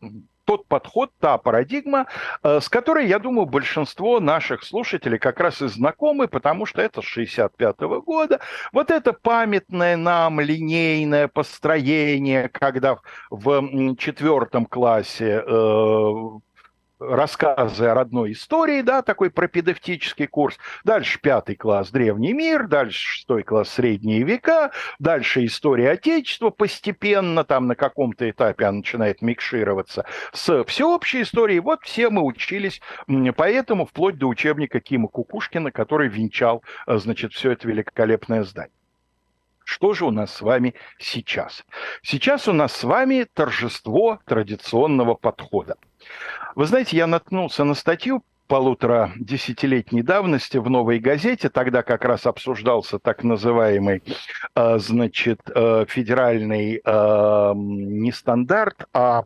тот 0.46 0.66
подход, 0.66 1.10
та 1.20 1.36
парадигма, 1.38 2.06
э, 2.42 2.60
с 2.60 2.68
которой, 2.68 3.06
я 3.06 3.18
думаю, 3.18 3.46
большинство 3.46 4.20
наших 4.20 4.62
слушателей 4.62 5.18
как 5.18 5.40
раз 5.40 5.60
и 5.60 5.68
знакомы, 5.68 6.28
потому 6.28 6.66
что 6.66 6.80
это 6.80 7.02
с 7.02 7.04
65 7.04 7.82
-го 7.82 8.00
года. 8.00 8.40
Вот 8.72 8.90
это 8.90 9.12
памятное 9.12 9.96
нам 9.96 10.40
линейное 10.40 11.28
построение, 11.28 12.48
когда 12.48 12.98
в 13.30 13.96
четвертом 13.96 14.66
классе 14.66 15.42
э, 15.46 16.12
рассказы 16.98 17.86
о 17.86 17.94
родной 17.94 18.32
истории, 18.32 18.82
да, 18.82 19.02
такой 19.02 19.30
пропедевтический 19.30 20.26
курс. 20.26 20.56
Дальше 20.84 21.20
пятый 21.20 21.56
класс 21.56 21.90
«Древний 21.90 22.32
мир», 22.32 22.66
дальше 22.66 22.98
шестой 22.98 23.42
класс 23.42 23.70
«Средние 23.70 24.22
века», 24.22 24.70
дальше 24.98 25.44
история 25.44 25.90
Отечества 25.90 26.50
постепенно, 26.50 27.44
там 27.44 27.66
на 27.66 27.74
каком-то 27.74 28.28
этапе 28.28 28.66
она 28.66 28.78
начинает 28.78 29.22
микшироваться 29.22 30.04
с 30.32 30.64
всеобщей 30.64 31.22
историей. 31.22 31.60
Вот 31.60 31.80
все 31.82 32.10
мы 32.10 32.22
учились 32.22 32.80
поэтому 33.36 33.86
вплоть 33.86 34.18
до 34.18 34.26
учебника 34.26 34.80
Кима 34.80 35.08
Кукушкина, 35.08 35.70
который 35.70 36.08
венчал, 36.08 36.62
э, 36.86 36.96
значит, 36.98 37.32
все 37.32 37.52
это 37.52 37.68
великолепное 37.68 38.42
здание. 38.44 38.72
Что 39.64 39.94
же 39.94 40.04
у 40.04 40.10
нас 40.12 40.32
с 40.32 40.40
вами 40.42 40.74
сейчас? 40.98 41.64
Сейчас 42.00 42.46
у 42.46 42.52
нас 42.52 42.72
с 42.72 42.84
вами 42.84 43.26
торжество 43.34 44.20
традиционного 44.24 45.14
подхода. 45.14 45.76
Вы 46.54 46.66
знаете, 46.66 46.96
я 46.96 47.06
наткнулся 47.06 47.64
на 47.64 47.74
статью 47.74 48.22
полутора 48.46 49.12
десятилетней 49.16 50.02
давности 50.02 50.58
в 50.58 50.70
«Новой 50.70 50.98
газете», 50.98 51.48
тогда 51.48 51.82
как 51.82 52.04
раз 52.04 52.26
обсуждался 52.26 52.98
так 52.98 53.24
называемый, 53.24 54.02
э, 54.54 54.78
значит, 54.78 55.40
э, 55.54 55.84
федеральный 55.88 56.80
э, 56.84 57.52
не 57.54 58.12
стандарт, 58.12 58.86
а 58.92 59.24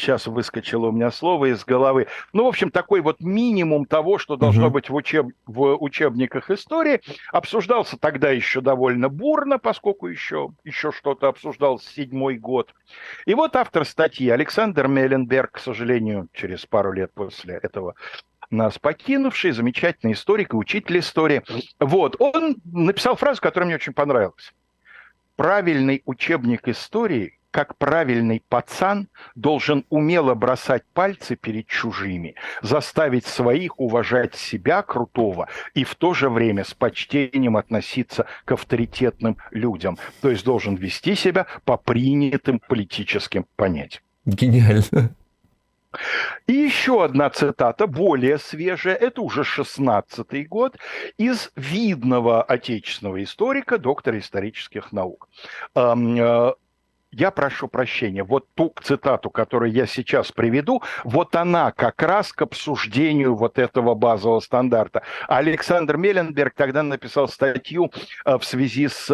сейчас 0.00 0.26
выскочило 0.26 0.86
у 0.86 0.92
меня 0.92 1.10
слово 1.10 1.52
из 1.52 1.64
головы. 1.64 2.06
Ну, 2.32 2.44
в 2.44 2.48
общем, 2.48 2.70
такой 2.70 3.00
вот 3.00 3.20
минимум 3.20 3.84
того, 3.84 4.18
что 4.18 4.36
должно 4.36 4.66
угу. 4.66 4.74
быть 4.74 4.90
в, 4.90 4.94
учеб... 4.94 5.26
в 5.46 5.76
учебниках 5.76 6.50
истории, 6.50 7.00
обсуждался 7.32 7.98
тогда 7.98 8.30
еще 8.30 8.60
довольно 8.60 9.08
бурно, 9.08 9.58
поскольку 9.58 10.06
еще, 10.06 10.50
еще 10.64 10.92
что-то 10.92 11.28
обсуждалось 11.28 11.84
седьмой 11.84 12.36
год. 12.38 12.74
И 13.26 13.34
вот 13.34 13.56
автор 13.56 13.84
статьи 13.84 14.28
Александр 14.30 14.88
Мелленберг, 14.88 15.52
к 15.52 15.58
сожалению, 15.58 16.28
через 16.32 16.66
пару 16.66 16.92
лет 16.92 17.12
после 17.12 17.54
этого 17.62 17.94
нас 18.50 18.78
покинувший, 18.78 19.52
замечательный 19.52 20.12
историк 20.12 20.54
и 20.54 20.56
учитель 20.56 20.98
истории. 20.98 21.42
Вот, 21.78 22.16
он 22.18 22.56
написал 22.64 23.16
фразу, 23.16 23.40
которая 23.40 23.66
мне 23.66 23.76
очень 23.76 23.92
понравилась. 23.92 24.52
Правильный 25.36 26.02
учебник 26.04 26.66
истории 26.68 27.38
как 27.50 27.76
правильный 27.76 28.42
пацан 28.48 29.08
должен 29.34 29.84
умело 29.88 30.34
бросать 30.34 30.84
пальцы 30.92 31.36
перед 31.36 31.66
чужими, 31.66 32.34
заставить 32.62 33.26
своих 33.26 33.78
уважать 33.78 34.34
себя 34.34 34.82
крутого 34.82 35.48
и 35.74 35.84
в 35.84 35.94
то 35.94 36.14
же 36.14 36.28
время 36.30 36.64
с 36.64 36.74
почтением 36.74 37.56
относиться 37.56 38.26
к 38.44 38.52
авторитетным 38.52 39.36
людям. 39.50 39.98
То 40.20 40.30
есть 40.30 40.44
должен 40.44 40.76
вести 40.76 41.14
себя 41.14 41.46
по 41.64 41.76
принятым 41.76 42.60
политическим 42.60 43.46
понятиям. 43.56 44.02
Гениально. 44.24 45.14
И 46.46 46.52
еще 46.52 47.04
одна 47.04 47.30
цитата, 47.30 47.88
более 47.88 48.38
свежая, 48.38 48.94
это 48.94 49.22
уже 49.22 49.42
16-й 49.42 50.44
год, 50.44 50.76
из 51.18 51.50
видного 51.56 52.44
отечественного 52.44 53.24
историка, 53.24 53.76
доктора 53.76 54.20
исторических 54.20 54.92
наук. 54.92 55.28
Э, 57.12 57.16
я 57.16 57.30
прошу 57.30 57.68
прощения, 57.68 58.22
вот 58.22 58.46
ту 58.54 58.72
цитату, 58.82 59.30
которую 59.30 59.72
я 59.72 59.86
сейчас 59.86 60.32
приведу, 60.32 60.82
вот 61.04 61.34
она 61.36 61.72
как 61.72 62.02
раз 62.02 62.32
к 62.32 62.42
обсуждению 62.42 63.34
вот 63.34 63.58
этого 63.58 63.94
базового 63.94 64.40
стандарта. 64.40 65.02
Александр 65.28 65.96
Мелленберг 65.96 66.54
тогда 66.54 66.82
написал 66.82 67.28
статью 67.28 67.90
э, 68.24 68.38
в 68.38 68.44
связи 68.44 68.88
с 68.88 69.06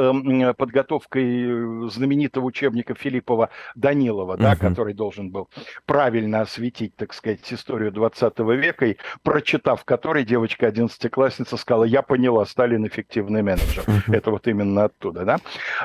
подготовкой 0.56 1.88
знаменитого 1.90 2.44
учебника 2.44 2.94
Филиппова 2.94 3.50
Данилова, 3.74 4.34
uh-huh. 4.34 4.40
да, 4.40 4.56
который 4.56 4.94
должен 4.94 5.30
был 5.30 5.48
правильно 5.86 6.42
осветить, 6.42 6.96
так 6.96 7.12
сказать, 7.12 7.40
историю 7.52 7.92
20 7.92 8.38
века, 8.40 8.86
и 8.86 8.96
прочитав 9.22 9.84
который, 9.84 10.24
девочка 10.24 10.66
11-классница 10.66 11.56
сказала, 11.56 11.84
я 11.84 12.02
поняла, 12.02 12.44
Сталин 12.46 12.86
эффективный 12.86 13.42
менеджер. 13.42 13.84
Uh-huh. 13.86 14.14
Это 14.14 14.30
вот 14.30 14.46
именно 14.46 14.84
оттуда, 14.84 15.24
да. 15.24 15.38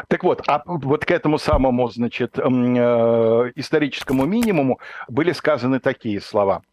Так 0.07 0.23
вот, 0.23 0.43
а 0.47 0.61
вот 0.65 1.05
к 1.05 1.11
этому 1.11 1.37
самому 1.37 1.87
значит, 2.01 2.39
э, 2.39 2.41
историческому 3.55 4.25
минимуму 4.25 4.79
были 5.07 5.33
сказаны 5.33 5.79
такие 5.79 6.19
слова. 6.19 6.63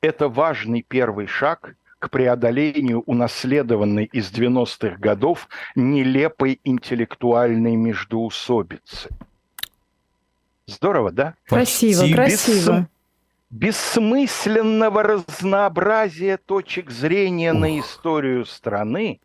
Это 0.00 0.28
важный 0.28 0.82
первый 0.86 1.26
шаг 1.26 1.74
к 1.98 2.08
преодолению 2.08 3.02
унаследованной 3.02 4.06
из 4.06 4.32
90-х 4.32 4.96
годов 4.96 5.48
нелепой 5.76 6.60
интеллектуальной 6.64 7.76
междоусобицы. 7.76 9.10
Здорово, 10.66 11.12
да? 11.12 11.34
Красиво, 11.46 12.02
Бессм... 12.04 12.14
красиво. 12.14 12.88
Бессмысленного 13.50 15.02
разнообразия 15.02 16.38
точек 16.38 16.90
зрения 16.90 17.52
Ух. 17.52 17.60
на 17.60 17.78
историю 17.80 18.46
страны 18.46 19.20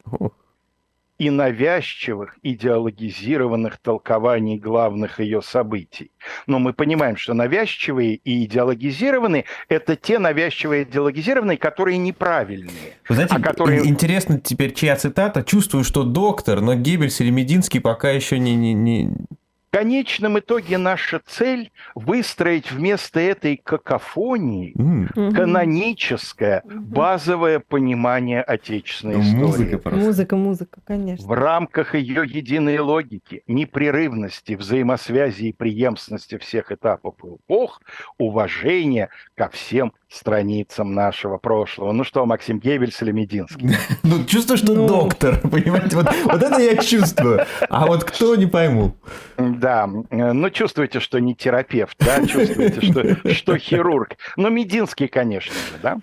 и 1.18 1.30
навязчивых 1.30 2.38
идеологизированных 2.43 3.78
толкований 3.78 4.57
главных 4.57 5.20
ее 5.20 5.41
событий. 5.41 6.11
Но 6.47 6.59
мы 6.59 6.74
понимаем, 6.74 7.16
что 7.16 7.34
навязчивые 7.34 8.16
и 8.16 8.45
идеологизированные– 8.45 9.45
это 9.70 9.95
те 9.95 10.20
навязчивые 10.20 10.82
и 10.82 10.86
идеологизированные, 10.86 11.57
которые 11.57 11.97
неправильные. 11.97 12.97
Вы 13.07 13.16
знаете, 13.16 13.36
а 13.36 13.39
которые... 13.39 13.88
интересно 13.88 14.39
теперь, 14.39 14.74
чья 14.74 14.95
цитата. 14.95 15.43
Чувствую, 15.43 15.84
что 15.84 16.03
доктор, 16.03 16.61
но 16.61 16.76
Геббельс 16.76 17.22
или 17.22 17.30
Мединский 17.30 17.80
пока 17.80 18.11
еще 18.11 18.38
не, 18.39 18.55
не, 18.55 18.74
не, 18.74 19.09
конечном 19.76 20.40
итоге 20.40 20.78
наша 20.78 21.20
цель 21.26 21.70
выстроить 21.96 22.72
вместо 22.72 23.20
этой 23.20 23.58
какофонии 23.58 24.74
mm. 24.74 25.34
каноническое, 25.34 26.62
mm-hmm. 26.62 26.80
базовое 26.80 27.60
понимание 27.60 28.42
отечественной 28.42 29.20
истории. 29.20 29.42
Музыка, 29.42 29.78
просто. 29.78 30.00
музыка, 30.00 30.36
музыка, 30.38 30.82
конечно. 30.86 31.28
В 31.28 31.34
рамках 31.34 31.94
ее 31.94 32.24
единой 32.26 32.80
логики, 32.80 33.44
непрерывности, 33.48 34.54
взаимосвязи 34.54 35.48
и 35.48 35.52
преемственности 35.52 36.38
всех 36.38 36.72
этапов 36.72 37.16
и 37.26 37.36
эпох, 37.36 37.82
уважения 38.18 39.10
ко 39.36 39.50
всем 39.50 39.92
страницам 40.10 40.93
нашего 40.93 41.38
прошлого. 41.38 41.91
Ну 41.91 42.03
что, 42.03 42.26
Максим 42.26 42.60
Геббельс 42.60 43.01
или 43.01 43.12
Мединский? 43.12 43.70
Ну, 44.03 44.24
чувствую, 44.26 44.58
что 44.58 44.74
ну... 44.74 44.88
доктор, 44.88 45.39
понимаете? 45.49 45.95
Вот, 45.95 46.08
вот 46.26 46.43
это 46.43 46.62
я 46.62 46.78
чувствую. 46.78 47.45
А 47.70 47.86
вот 47.88 48.03
кто, 48.03 48.36
не 48.36 48.45
пойму. 48.45 48.95
Да, 49.38 49.88
ну 49.88 50.49
чувствуете, 50.49 50.99
что 50.99 51.20
не 51.20 51.36
терапевт, 51.36 51.97
да? 51.99 52.26
Чувствуете, 52.26 52.82
что, 52.82 53.34
что 53.34 53.58
хирург. 53.58 54.18
Но 54.38 54.49
Мединский, 54.49 55.08
конечно 55.08 55.53
же, 55.53 55.80
да? 55.82 55.97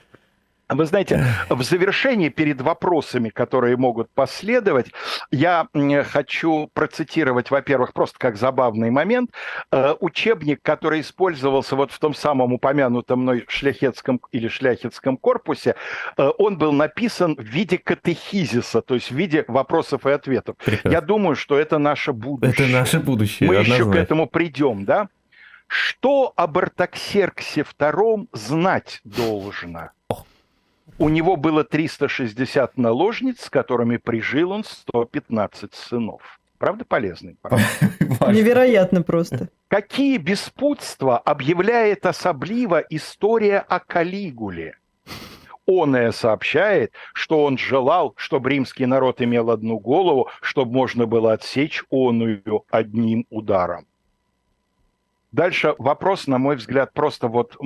Вы 0.69 0.87
знаете, 0.87 1.25
в 1.49 1.63
завершении 1.63 2.29
перед 2.29 2.61
вопросами, 2.61 3.29
которые 3.29 3.77
могут 3.77 4.11
последовать, 4.11 4.87
я 5.31 5.67
хочу 6.11 6.71
процитировать, 6.73 7.51
во-первых, 7.51 7.93
просто 7.93 8.19
как 8.19 8.37
забавный 8.37 8.91
момент, 8.91 9.31
э, 9.71 9.95
учебник, 10.01 10.61
который 10.63 11.01
использовался 11.01 11.77
вот 11.77 11.93
в 11.93 11.99
том 11.99 12.15
самом 12.15 12.53
упомянутом 12.53 13.21
мной 13.21 13.45
шляхетском 13.49 14.21
или 14.31 14.49
шляхетском 14.49 15.17
корпусе, 15.17 15.75
э, 16.17 16.31
он 16.39 16.57
был 16.57 16.73
написан 16.73 17.37
в 17.37 17.43
виде 17.43 17.79
катехизиса, 17.79 18.81
то 18.81 18.95
есть 18.95 19.11
в 19.11 19.15
виде 19.15 19.45
вопросов 19.49 20.07
и 20.07 20.11
ответов. 20.11 20.57
Прекрасно. 20.57 20.89
Я 20.91 21.01
думаю, 21.01 21.37
что 21.37 21.59
это 21.59 21.79
наше 21.79 22.13
будущее. 22.13 22.53
Это 22.53 22.73
наше 22.73 23.01
будущее. 23.01 23.49
Мы 23.49 23.57
однозначно. 23.57 23.83
еще 23.83 23.93
к 23.93 23.97
этому 23.97 24.27
придем, 24.27 24.85
да? 24.85 25.09
Что 25.67 26.33
об 26.37 26.59
Артаксерксе 26.59 27.63
II 27.63 28.29
знать 28.33 29.01
должно? 29.05 29.91
У 31.03 31.09
него 31.09 31.35
было 31.35 31.65
360 31.65 32.79
наложниц, 32.79 33.41
с 33.41 33.51
которыми 33.51 33.97
прижил 33.97 34.53
он 34.53 34.63
115 34.63 35.75
сынов. 35.75 36.39
Правда 36.59 36.85
полезный? 36.85 37.37
Невероятно 38.29 39.03
просто. 39.03 39.49
Какие 39.67 40.19
беспутства 40.19 41.19
объявляет 41.19 42.07
особливо 42.07 42.85
история 42.89 43.59
о 43.59 43.81
Калигуле? 43.81 44.77
Оное 45.67 46.13
сообщает, 46.13 46.93
что 47.15 47.43
он 47.47 47.59
желал, 47.59 48.15
чтобы 48.17 48.51
римский 48.51 48.87
народ 48.87 49.21
имел 49.21 49.51
одну 49.51 49.81
голову, 49.81 50.29
чтобы 50.41 50.71
можно 50.71 51.07
было 51.07 51.33
отсечь 51.33 51.83
оную 51.91 52.65
одним 52.71 53.27
ударом. 53.29 53.87
Дальше 55.33 55.75
вопрос, 55.79 56.29
на 56.29 56.39
мой 56.39 56.55
взгляд, 56.55 56.93
просто 56.93 57.27
вот 57.27 57.57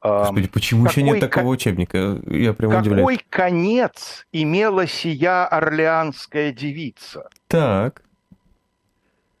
Господи, 0.00 0.48
почему 0.48 0.84
какой, 0.84 1.02
еще 1.02 1.10
нет 1.10 1.20
такого 1.20 1.48
учебника? 1.48 2.20
Я 2.26 2.52
прям 2.52 2.70
Какой 2.70 2.80
удивляюсь. 2.80 3.18
конец 3.28 4.26
имела 4.32 4.86
сия 4.86 5.46
орлеанская 5.46 6.52
девица? 6.52 7.28
Так. 7.48 8.02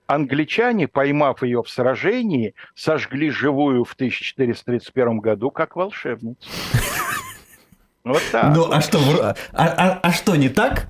Англичане, 0.06 0.88
поймав 0.88 1.42
ее 1.42 1.62
в 1.62 1.68
сражении, 1.68 2.54
сожгли 2.74 3.30
живую 3.30 3.84
в 3.84 3.92
1431 3.92 5.18
году 5.18 5.50
как 5.50 5.76
волшебницу. 5.76 6.48
Вот 8.04 8.22
так. 8.32 8.56
Ну, 8.56 8.72
а 8.72 8.80
что, 8.80 8.98
а, 9.20 9.34
а, 9.52 10.00
а 10.02 10.12
что, 10.12 10.34
не 10.34 10.48
так? 10.48 10.88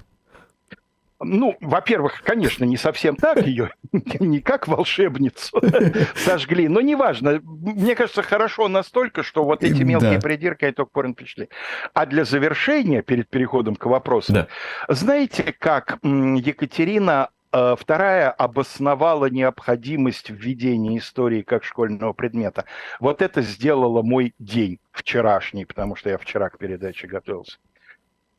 Ну, 1.21 1.57
во-первых, 1.61 2.23
конечно, 2.23 2.64
не 2.64 2.77
совсем 2.77 3.16
так 3.16 3.45
ее, 3.45 3.73
не 3.93 4.41
как 4.41 4.69
волшебницу 4.69 5.61
сожгли, 6.14 6.69
но 6.69 6.81
неважно. 6.81 7.41
Мне 7.43 7.97
кажется, 7.97 8.23
хорошо 8.23 8.69
настолько, 8.69 9.23
что 9.25 9.45
вот 9.45 9.64
эти 9.64 9.83
мелкие 9.83 10.19
да. 10.19 10.21
придирки 10.21 10.64
я 10.64 10.73
только 10.73 10.93
порно 10.93 11.14
пришли. 11.14 11.49
А 11.93 12.07
для 12.07 12.25
завершения, 12.25 13.03
перед 13.03 13.29
переходом 13.29 13.75
к 13.75 13.87
вопросу, 13.87 14.33
да. 14.33 14.47
знаете, 14.89 15.55
как 15.59 15.99
Екатерина 16.03 17.31
II 17.53 18.29
обосновала 18.29 19.27
необходимость 19.27 20.31
введения 20.31 20.99
истории 20.99 21.43
как 21.43 21.64
школьного 21.64 22.12
предмета. 22.12 22.66
Вот 23.01 23.23
это 23.23 23.43
сделало 23.43 24.03
мой 24.03 24.35
день 24.39 24.79
вчерашний, 24.93 25.64
потому 25.64 25.97
что 25.97 26.11
я 26.11 26.19
вчера 26.19 26.51
к 26.51 26.59
передаче 26.59 27.07
готовился 27.07 27.59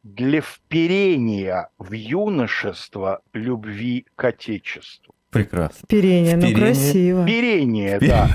для 0.03 0.41
вперения 0.41 1.69
в 1.77 1.93
юношество 1.93 3.21
любви 3.33 4.05
к 4.15 4.23
Отечеству. 4.23 5.13
Прекрасно. 5.29 5.79
Вперение, 5.85 6.37
ну 6.37 6.53
красиво. 6.53 7.23
Вперение, 7.23 7.99
да. 7.99 8.29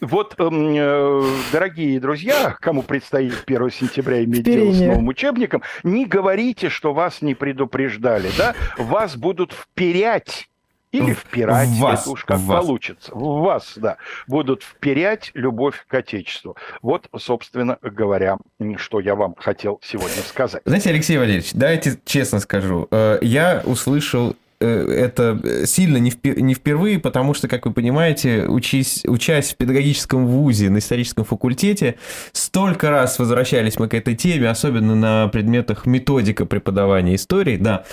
Вот, 0.00 0.34
эм, 0.38 0.74
э, 0.74 1.22
дорогие 1.52 2.00
друзья, 2.00 2.56
кому 2.60 2.82
предстоит 2.82 3.44
1 3.44 3.70
сентября 3.70 4.24
иметь 4.24 4.40
Вперение. 4.40 4.72
дело 4.72 4.74
с 4.74 4.86
новым 4.88 5.08
учебником, 5.08 5.62
не 5.82 6.06
говорите, 6.06 6.70
что 6.70 6.94
вас 6.94 7.20
не 7.20 7.34
предупреждали, 7.34 8.30
да? 8.36 8.54
Вас 8.78 9.16
будут 9.16 9.52
вперять 9.52 10.49
или 10.92 11.12
впирать, 11.12 11.68
в 11.68 11.78
вас, 11.78 12.02
это 12.02 12.10
уж 12.10 12.24
как 12.24 12.38
в 12.38 12.46
вас. 12.46 12.64
получится. 12.64 13.12
В 13.14 13.40
вас, 13.42 13.74
да. 13.76 13.96
Будут 14.26 14.62
впирять 14.62 15.30
любовь 15.34 15.84
к 15.86 15.94
Отечеству. 15.94 16.56
Вот, 16.82 17.08
собственно 17.16 17.78
говоря, 17.80 18.38
что 18.76 19.00
я 19.00 19.14
вам 19.14 19.34
хотел 19.38 19.80
сегодня 19.82 20.22
сказать. 20.22 20.62
Знаете, 20.64 20.90
Алексей 20.90 21.16
Валерьевич, 21.16 21.52
давайте 21.52 21.98
честно 22.04 22.40
скажу. 22.40 22.88
Э, 22.90 23.18
я 23.22 23.62
услышал 23.64 24.34
э, 24.60 24.66
это 24.66 25.64
сильно 25.64 25.98
не, 25.98 26.10
впер, 26.10 26.40
не 26.40 26.54
впервые, 26.54 26.98
потому 26.98 27.34
что, 27.34 27.46
как 27.46 27.66
вы 27.66 27.72
понимаете, 27.72 28.46
учись, 28.48 29.04
учась 29.06 29.52
в 29.52 29.56
педагогическом 29.56 30.26
вузе 30.26 30.70
на 30.70 30.78
историческом 30.78 31.24
факультете, 31.24 31.96
столько 32.32 32.90
раз 32.90 33.18
возвращались 33.20 33.78
мы 33.78 33.88
к 33.88 33.94
этой 33.94 34.16
теме, 34.16 34.50
особенно 34.50 34.96
на 34.96 35.28
предметах 35.28 35.86
методика 35.86 36.46
преподавания 36.46 37.14
истории, 37.14 37.56
да. 37.56 37.84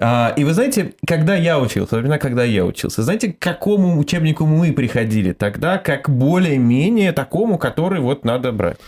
А, 0.00 0.32
и 0.36 0.44
вы 0.44 0.54
знаете, 0.54 0.94
когда 1.06 1.34
я 1.34 1.58
учился, 1.58 1.96
времена, 1.96 2.18
когда 2.18 2.44
я 2.44 2.64
учился, 2.64 3.02
знаете, 3.02 3.32
к 3.32 3.38
какому 3.38 3.98
учебнику 3.98 4.46
мы 4.46 4.72
приходили 4.72 5.32
тогда, 5.32 5.78
как 5.78 6.08
более-менее 6.08 7.12
такому, 7.12 7.58
который 7.58 8.00
вот 8.00 8.24
надо 8.24 8.52
брать? 8.52 8.78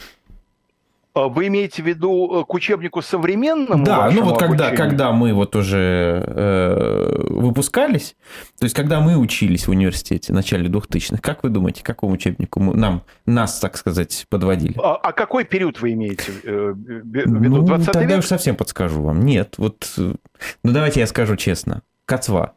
А 1.13 1.27
вы 1.27 1.49
имеете 1.49 1.83
в 1.83 1.87
виду 1.87 2.41
э, 2.41 2.45
к 2.45 2.55
учебнику 2.55 3.03
современному? 3.03 3.85
Да, 3.85 4.11
ну 4.13 4.23
вот 4.23 4.39
когда, 4.39 4.71
когда 4.71 5.11
мы 5.11 5.33
вот 5.33 5.57
уже 5.57 6.23
э, 6.25 7.27
выпускались, 7.29 8.15
то 8.59 8.65
есть 8.65 8.77
когда 8.77 9.01
мы 9.01 9.17
учились 9.17 9.67
в 9.67 9.71
университете 9.71 10.33
в 10.33 10.37
начале 10.37 10.69
2000-х, 10.69 11.21
как 11.21 11.43
вы 11.43 11.51
думаете, 11.51 11.83
к 11.83 11.87
какому 11.87 12.13
учебнику 12.13 12.61
мы, 12.61 12.77
нам, 12.77 13.03
нас, 13.27 13.59
так 13.59 13.77
сказать, 13.77 14.27
подводили? 14.29 14.75
А, 14.79 14.95
а 14.95 15.13
какой 15.13 15.45
период 15.45 15.81
вы 15.81 15.95
имеете 15.95 16.31
э, 16.45 16.73
в 16.75 16.77
виду? 16.77 17.57
Ну, 17.57 17.63
20 17.63 17.87
тогда 17.87 18.01
век? 18.03 18.11
я 18.11 18.19
уж 18.19 18.27
совсем 18.27 18.55
подскажу 18.55 19.03
вам. 19.03 19.23
Нет, 19.23 19.55
вот, 19.59 19.93
э, 19.99 20.15
ну 20.63 20.73
давайте 20.73 21.01
я 21.01 21.09
скажу 21.09 21.35
честно. 21.35 21.83
Кацва. 22.05 22.53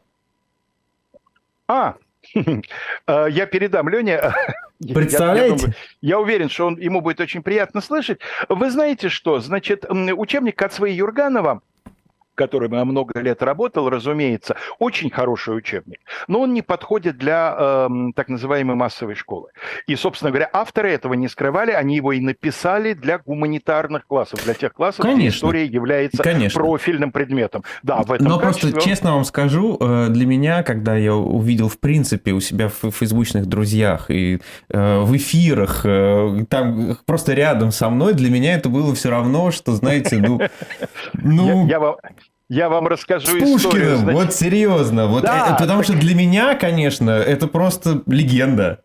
А, 1.66 1.96
я 3.08 3.46
передам 3.46 3.88
Лене. 3.88 4.20
Представляете? 4.92 5.46
Я, 5.46 5.52
я, 5.52 5.56
думаю, 5.56 5.74
я 6.02 6.20
уверен, 6.20 6.48
что 6.48 6.66
он, 6.66 6.78
ему 6.78 7.00
будет 7.00 7.20
очень 7.20 7.42
приятно 7.42 7.80
слышать. 7.80 8.20
Вы 8.48 8.70
знаете 8.70 9.08
что? 9.08 9.40
Значит, 9.40 9.84
учебник 9.88 10.56
Кацвы 10.56 10.90
Юрганова 10.90 11.62
который 12.34 12.70
я 12.70 12.84
много 12.84 13.20
лет 13.20 13.42
работал, 13.42 13.88
разумеется, 13.88 14.56
очень 14.78 15.10
хороший 15.10 15.56
учебник, 15.56 16.00
но 16.28 16.40
он 16.40 16.52
не 16.52 16.62
подходит 16.62 17.18
для 17.18 17.54
э, 17.58 17.88
так 18.14 18.28
называемой 18.28 18.76
массовой 18.76 19.14
школы. 19.14 19.50
И, 19.86 19.96
собственно 19.96 20.30
говоря, 20.30 20.50
авторы 20.52 20.90
этого 20.90 21.14
не 21.14 21.28
скрывали, 21.28 21.70
они 21.70 21.96
его 21.96 22.12
и 22.12 22.20
написали 22.20 22.94
для 22.94 23.18
гуманитарных 23.18 24.06
классов, 24.06 24.44
для 24.44 24.54
тех 24.54 24.72
классов, 24.72 25.02
Конечно. 25.02 25.20
где 25.20 25.28
история 25.28 25.64
является 25.64 26.22
Конечно. 26.22 26.60
профильным 26.60 27.12
предметом. 27.12 27.62
Да, 27.82 28.02
в 28.02 28.12
этом 28.12 28.26
Но 28.26 28.38
качестве... 28.38 28.70
просто 28.70 28.88
честно 28.88 29.14
вам 29.14 29.24
скажу, 29.24 29.76
э, 29.80 30.08
для 30.08 30.26
меня, 30.26 30.62
когда 30.62 30.96
я 30.96 31.14
увидел 31.14 31.68
в 31.68 31.78
принципе 31.78 32.32
у 32.32 32.40
себя 32.40 32.68
в 32.68 32.90
фейсбучных 32.90 33.46
друзьях 33.46 34.10
и 34.10 34.40
э, 34.68 34.98
в 35.00 35.16
эфирах, 35.16 35.82
э, 35.84 36.44
там 36.48 36.98
просто 37.06 37.34
рядом 37.34 37.70
со 37.70 37.90
мной, 37.90 38.14
для 38.14 38.30
меня 38.30 38.54
это 38.54 38.68
было 38.68 38.94
все 38.94 39.10
равно, 39.10 39.50
что, 39.50 39.72
знаете, 39.72 40.16
ну... 40.16 40.40
ну... 41.14 41.66
Я, 41.66 41.78
я, 41.78 41.96
я 42.48 42.68
вам 42.68 42.86
расскажу 42.86 43.26
С 43.26 43.30
Пушкиным, 43.30 43.56
историю. 43.56 43.96
Значит... 43.96 44.20
вот 44.20 44.34
серьезно. 44.34 45.06
Вот 45.06 45.22
да, 45.22 45.46
это, 45.46 45.56
потому 45.58 45.82
так... 45.82 45.86
что 45.86 45.98
для 45.98 46.14
меня, 46.14 46.54
конечно, 46.54 47.10
это 47.10 47.46
просто 47.46 48.02
легенда. 48.06 48.80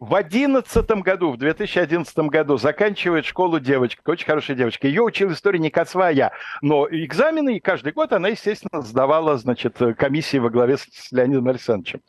В 0.00 0.14
одиннадцатом 0.14 1.02
году, 1.02 1.30
в 1.32 1.36
2011 1.36 2.16
году 2.30 2.56
заканчивает 2.56 3.26
школу 3.26 3.60
девочка, 3.60 4.00
очень 4.06 4.24
хорошая 4.24 4.56
девочка. 4.56 4.88
Ее 4.88 5.02
учил 5.02 5.30
история 5.30 5.58
не 5.58 5.68
Кацва, 5.68 6.08
а 6.08 6.10
я. 6.10 6.32
Но 6.62 6.88
экзамены, 6.90 7.58
и 7.58 7.60
каждый 7.60 7.92
год 7.92 8.14
она, 8.14 8.28
естественно, 8.28 8.80
сдавала, 8.80 9.36
значит, 9.36 9.76
комиссии 9.98 10.38
во 10.38 10.48
главе 10.48 10.78
с 10.78 11.12
Леонидом 11.12 11.48
Александровичем. 11.48 12.00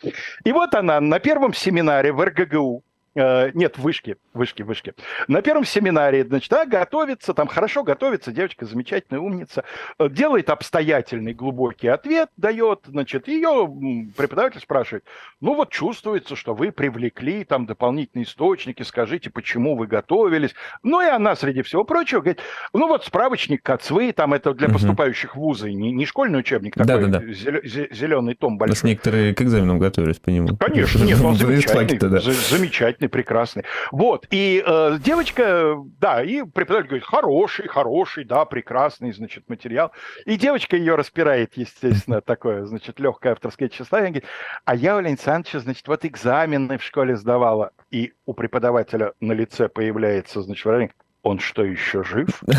И 0.45 0.53
вот 0.53 0.73
она 0.73 1.01
на 1.01 1.19
первом 1.19 1.53
семинаре 1.53 2.13
в 2.13 2.23
РГГУ, 2.23 2.81
нет, 3.15 3.77
вышки, 3.77 4.17
вышки, 4.33 4.61
вышки. 4.61 4.93
На 5.27 5.41
первом 5.41 5.65
семинаре, 5.65 6.23
значит, 6.23 6.51
а, 6.53 6.65
готовится, 6.65 7.33
там 7.33 7.47
хорошо 7.47 7.83
готовится, 7.83 8.31
девочка 8.31 8.65
замечательная, 8.65 9.19
умница, 9.19 9.63
э, 9.99 10.09
делает 10.09 10.49
обстоятельный 10.49 11.33
глубокий 11.33 11.87
ответ, 11.87 12.29
дает, 12.37 12.81
значит, 12.87 13.27
ее 13.27 13.69
преподаватель 14.15 14.61
спрашивает, 14.61 15.03
ну 15.41 15.55
вот 15.55 15.71
чувствуется, 15.71 16.35
что 16.35 16.53
вы 16.53 16.71
привлекли 16.71 17.43
там 17.43 17.65
дополнительные 17.65 18.25
источники, 18.25 18.83
скажите, 18.83 19.29
почему 19.29 19.75
вы 19.75 19.87
готовились. 19.87 20.53
Ну 20.83 21.01
и 21.01 21.05
она, 21.05 21.35
среди 21.35 21.61
всего 21.61 21.83
прочего, 21.83 22.21
говорит, 22.21 22.39
ну 22.73 22.87
вот 22.87 23.03
справочник 23.03 23.63
КАЦВы, 23.63 24.13
там 24.13 24.33
это 24.33 24.53
для 24.53 24.69
поступающих 24.69 25.35
в 25.35 25.39
вузы, 25.39 25.73
не, 25.73 25.91
не 25.91 26.05
школьный 26.05 26.39
учебник, 26.39 26.75
такой 26.75 27.07
да, 27.07 27.19
да, 27.19 27.19
да. 27.19 27.33
зеленый 27.33 28.35
том 28.35 28.57
большой. 28.57 28.71
У 28.71 28.75
нас 28.75 28.83
некоторые 28.83 29.35
к 29.35 29.41
экзаменам 29.41 29.79
готовились 29.79 30.19
по 30.19 30.29
нему. 30.29 30.55
Конечно, 30.57 30.99
нет, 31.03 31.19
он 31.21 31.35
замечательный, 31.35 32.21
замечательный 32.21 33.00
замечательный, 33.01 33.09
прекрасный. 33.09 33.63
Вот, 33.91 34.27
и 34.31 34.63
э, 34.65 34.97
девочка, 35.03 35.75
да, 35.99 36.23
и 36.23 36.43
преподаватель 36.43 36.87
говорит, 36.87 37.05
хороший, 37.05 37.67
хороший, 37.67 38.23
да, 38.23 38.45
прекрасный, 38.45 39.11
значит, 39.11 39.49
материал. 39.49 39.91
И 40.25 40.37
девочка 40.37 40.75
ее 40.75 40.95
распирает, 40.95 41.53
естественно, 41.55 42.21
такое, 42.25 42.65
значит, 42.65 42.99
легкое 42.99 43.33
авторское 43.33 43.69
тщеславие. 43.69 44.11
Говорит, 44.11 44.29
а 44.65 44.75
я 44.75 44.93
Леонида 44.93 45.09
Александровича, 45.09 45.59
значит, 45.59 45.87
вот 45.87 46.05
экзамены 46.05 46.77
в 46.77 46.83
школе 46.83 47.15
сдавала. 47.15 47.71
И 47.91 48.13
у 48.25 48.33
преподавателя 48.33 49.13
на 49.19 49.33
лице 49.33 49.67
появляется, 49.67 50.41
значит, 50.41 50.65
выражение, 50.65 50.93
он 51.23 51.39
что, 51.39 51.63
еще 51.63 52.03
жив? 52.03 52.43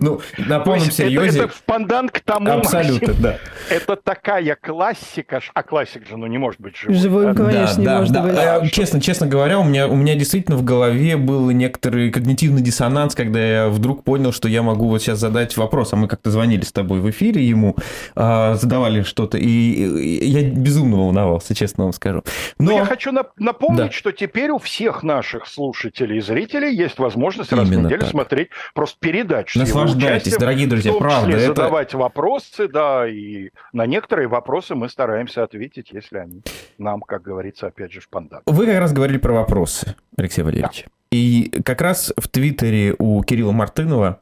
Ну, 0.00 0.20
на 0.38 0.60
полном 0.60 0.90
серьезе... 0.90 1.40
Это, 1.40 1.48
в 1.48 1.62
пандан 1.62 2.08
к 2.08 2.20
тому, 2.20 2.50
Абсолютно, 2.50 3.12
да. 3.14 3.38
Это 3.68 3.96
такая 3.96 4.56
классика, 4.60 5.40
а 5.52 5.62
классик 5.62 6.06
же, 6.08 6.16
ну, 6.16 6.26
не 6.26 6.38
может 6.38 6.60
быть 6.60 6.76
живой. 6.76 6.96
Живой, 6.96 7.34
конечно, 7.34 7.80
не 7.80 7.88
может 7.88 8.22
быть. 8.22 8.34
А, 8.36 8.66
честно, 8.68 9.00
честно 9.00 9.26
говоря, 9.26 9.58
у 9.58 9.64
меня, 9.64 9.86
у 9.86 9.94
меня 9.94 10.14
действительно 10.14 10.56
в 10.56 10.64
голове 10.64 11.16
был 11.16 11.50
некоторый 11.50 12.10
когнитивный 12.10 12.62
диссонанс, 12.62 13.14
когда 13.14 13.40
я 13.40 13.68
вдруг 13.68 14.04
понял, 14.04 14.32
что 14.32 14.48
я 14.48 14.62
могу 14.62 14.88
вот 14.88 15.02
сейчас 15.02 15.18
задать 15.18 15.56
вопрос, 15.56 15.92
а 15.92 15.96
мы 15.96 16.08
как-то 16.08 16.30
звонили 16.30 16.62
с 16.62 16.72
тобой 16.72 17.00
в 17.00 17.10
эфире 17.10 17.44
ему, 17.44 17.76
а, 18.14 18.54
задавали 18.54 19.02
что-то, 19.02 19.36
и 19.36 20.26
я 20.26 20.42
безумно 20.42 20.96
волновался, 20.96 21.54
честно 21.54 21.84
вам 21.84 21.92
скажу. 21.92 22.22
Но, 22.58 22.72
Но 22.72 22.78
я 22.78 22.84
хочу 22.86 23.12
напомнить, 23.12 23.76
да. 23.76 23.90
что 23.90 24.12
теперь 24.12 24.50
у 24.50 24.58
всех 24.58 25.02
наших 25.02 25.46
слушателей 25.46 26.18
и 26.18 26.20
зрителей 26.20 26.74
есть 26.74 26.93
возможность 26.98 27.52
раз 27.52 27.66
Именно 27.68 27.82
в 27.82 27.84
неделю 27.84 28.00
так. 28.00 28.10
смотреть 28.10 28.48
просто 28.74 28.96
передачу 29.00 29.58
Наслаждайтесь, 29.58 30.36
дорогие 30.36 30.66
друзья, 30.66 30.92
в 30.92 30.94
том 30.94 31.02
правда. 31.02 31.32
Числе 31.32 31.44
это... 31.44 31.54
задавать 31.54 31.94
вопросы, 31.94 32.68
да, 32.68 33.08
и 33.08 33.50
на 33.72 33.86
некоторые 33.86 34.28
вопросы 34.28 34.74
мы 34.74 34.88
стараемся 34.88 35.42
ответить, 35.42 35.90
если 35.92 36.18
они 36.18 36.42
нам, 36.78 37.00
как 37.00 37.22
говорится, 37.22 37.68
опять 37.68 37.92
же, 37.92 38.00
в 38.00 38.08
пандан. 38.08 38.42
Вы 38.46 38.66
как 38.66 38.78
раз 38.78 38.92
говорили 38.92 39.18
про 39.18 39.32
вопросы, 39.32 39.94
Алексей 40.16 40.42
Валерьевич. 40.42 40.84
Да. 40.86 40.90
И 41.10 41.50
как 41.64 41.80
раз 41.80 42.12
в 42.16 42.28
Твиттере 42.28 42.94
у 42.98 43.22
Кирилла 43.22 43.52
Мартынова 43.52 44.20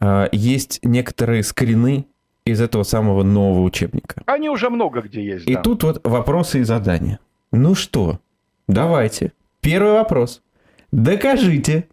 э, 0.00 0.28
есть 0.32 0.80
некоторые 0.82 1.42
скрины 1.42 2.06
из 2.44 2.60
этого 2.60 2.84
самого 2.84 3.22
нового 3.22 3.62
учебника. 3.62 4.22
Они 4.26 4.48
уже 4.48 4.70
много 4.70 5.00
где 5.00 5.24
есть. 5.24 5.46
И 5.46 5.54
да. 5.54 5.62
тут 5.62 5.82
вот 5.82 6.00
вопросы 6.06 6.60
и 6.60 6.62
задания. 6.62 7.18
Ну 7.52 7.74
что, 7.74 8.20
давайте. 8.68 9.32
Первый 9.60 9.94
вопрос. 9.94 10.42
Докажите, 10.92 11.88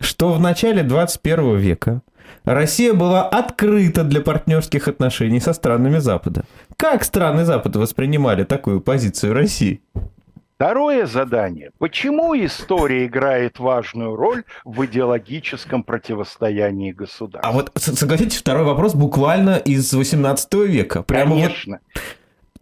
что 0.00 0.32
в 0.32 0.40
начале 0.40 0.82
21 0.82 1.56
века 1.56 2.02
Россия 2.44 2.94
была 2.94 3.28
открыта 3.28 4.04
для 4.04 4.20
партнерских 4.20 4.88
отношений 4.88 5.40
со 5.40 5.52
странами 5.52 5.98
Запада. 5.98 6.44
Как 6.76 7.04
страны 7.04 7.44
Запада 7.44 7.78
воспринимали 7.78 8.44
такую 8.44 8.80
позицию 8.80 9.34
России? 9.34 9.80
Второе 10.56 11.04
задание. 11.04 11.70
Почему 11.78 12.34
история 12.34 13.04
играет 13.04 13.58
важную 13.58 14.16
роль 14.16 14.44
в 14.64 14.86
идеологическом 14.86 15.82
противостоянии 15.82 16.92
государств? 16.92 17.46
А 17.46 17.52
вот 17.52 17.70
согласитесь, 17.74 18.38
второй 18.38 18.64
вопрос 18.64 18.94
буквально 18.94 19.56
из 19.56 19.92
18 19.92 20.54
века. 20.54 21.02
Прямо 21.02 21.34
Конечно. 21.34 21.80
Вот... 21.94 22.02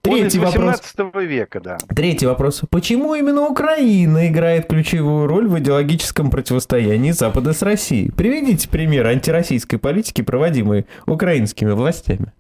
Третий 0.05 0.39
Он 0.39 0.45
из 0.49 0.55
18 0.55 0.99
вопрос. 0.99 1.25
века, 1.25 1.61
да. 1.61 1.79
Третий 1.89 2.27
вопрос. 2.27 2.61
Почему 2.69 3.15
именно 3.15 3.49
Украина 3.49 4.29
играет 4.29 4.67
ключевую 4.69 5.27
роль 5.27 5.49
в 5.49 5.59
идеологическом 5.59 6.31
противостоянии 6.31 7.11
Запада 7.13 7.55
с 7.55 7.63
Россией? 7.63 8.11
Приведите 8.11 8.69
пример 8.69 9.07
антироссийской 9.07 9.79
политики, 9.79 10.21
проводимой 10.21 10.87
украинскими 11.07 11.71
властями. 11.71 12.35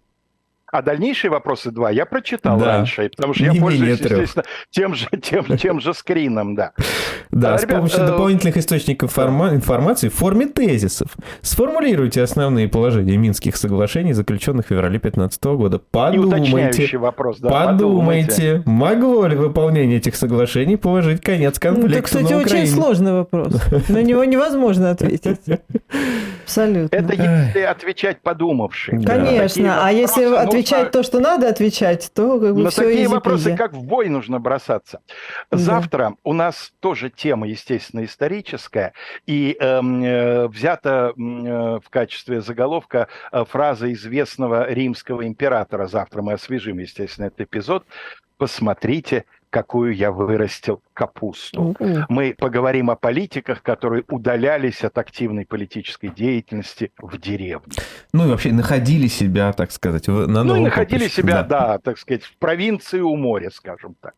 А 0.74 0.82
дальнейшие 0.82 1.30
вопросы 1.30 1.70
два 1.70 1.88
я 1.92 2.04
прочитал 2.04 2.58
да. 2.58 2.64
раньше, 2.64 3.08
потому 3.08 3.32
что 3.32 3.44
Не 3.44 3.54
я 3.54 3.62
пользуюсь, 3.62 4.00
естественно, 4.00 4.42
тем 4.70 4.96
же, 4.96 5.06
тем, 5.22 5.44
тем 5.56 5.80
же 5.80 5.94
скрином, 5.94 6.56
да. 6.56 6.72
Да, 7.30 7.54
а, 7.54 7.58
с 7.58 7.62
ребят, 7.62 7.76
помощью 7.76 8.00
э... 8.00 8.06
дополнительных 8.08 8.56
источников 8.56 9.12
форма... 9.12 9.50
информации 9.50 10.08
в 10.08 10.14
форме 10.14 10.46
тезисов 10.46 11.16
сформулируйте 11.42 12.24
основные 12.24 12.66
положения 12.66 13.16
Минских 13.16 13.56
соглашений, 13.56 14.14
заключенных 14.14 14.66
в 14.66 14.68
феврале 14.70 14.98
2015 14.98 15.44
года. 15.44 15.78
Подумайте, 15.78 16.98
вопрос, 16.98 17.38
да, 17.38 17.50
подумайте, 17.50 18.54
подумайте, 18.54 18.62
могло 18.66 19.26
ли 19.28 19.36
выполнение 19.36 19.98
этих 19.98 20.16
соглашений 20.16 20.76
положить 20.76 21.20
конец 21.20 21.60
конфликту 21.60 21.88
ну, 21.88 21.98
Это, 21.98 22.02
кстати, 22.02 22.32
на 22.32 22.38
очень 22.40 22.66
сложный 22.66 23.12
вопрос. 23.12 23.52
На 23.88 24.02
него 24.02 24.24
невозможно 24.24 24.90
ответить. 24.90 25.38
Абсолютно. 26.42 26.94
Это 26.94 27.12
если 27.14 27.60
отвечать 27.60 28.20
подумавши. 28.22 29.00
Конечно, 29.00 29.86
а 29.86 29.92
если 29.92 30.24
отвечать 30.24 30.63
отвечать 30.64 30.92
то, 30.92 31.02
что 31.02 31.20
надо 31.20 31.48
отвечать, 31.48 32.10
то 32.14 32.40
как 32.40 32.54
бы 32.54 32.62
На 32.62 32.70
все 32.70 32.84
такие 32.84 33.08
вопросы, 33.08 33.56
как 33.56 33.72
в 33.72 33.82
бой, 33.82 34.08
нужно 34.08 34.38
бросаться. 34.38 35.00
Да. 35.50 35.58
Завтра 35.58 36.14
у 36.24 36.32
нас 36.32 36.72
тоже 36.80 37.10
тема, 37.10 37.46
естественно, 37.46 38.04
историческая, 38.04 38.92
и 39.26 39.56
эм, 39.60 40.02
э, 40.02 40.48
взята 40.48 41.12
э, 41.16 41.20
в 41.20 41.90
качестве 41.90 42.40
заголовка 42.40 43.08
э, 43.32 43.44
фраза 43.44 43.92
известного 43.92 44.70
римского 44.70 45.26
императора. 45.26 45.86
Завтра 45.86 46.22
мы 46.22 46.34
освежим, 46.34 46.78
естественно, 46.78 47.26
этот 47.26 47.42
эпизод. 47.42 47.84
Посмотрите, 48.36 49.24
какую 49.54 49.94
я 49.94 50.10
вырастил 50.10 50.82
капусту. 50.94 51.76
Mm-hmm. 51.78 52.06
Мы 52.08 52.34
поговорим 52.36 52.90
о 52.90 52.96
политиках, 52.96 53.62
которые 53.62 54.02
удалялись 54.08 54.82
от 54.82 54.98
активной 54.98 55.46
политической 55.46 56.08
деятельности 56.08 56.90
в 56.98 57.16
деревне. 57.18 57.74
Ну 58.12 58.26
и 58.26 58.30
вообще 58.30 58.50
находили 58.52 59.06
себя, 59.06 59.52
так 59.52 59.70
сказать, 59.70 60.08
на 60.08 60.26
новом 60.26 60.46
Ну 60.46 60.56
и 60.56 60.60
находили 60.60 61.04
поприще. 61.04 61.22
себя, 61.22 61.44
да. 61.44 61.68
да, 61.68 61.78
так 61.78 61.98
сказать, 61.98 62.24
в 62.24 62.36
провинции 62.38 62.98
у 62.98 63.14
моря, 63.14 63.50
скажем 63.50 63.94
так. 64.00 64.14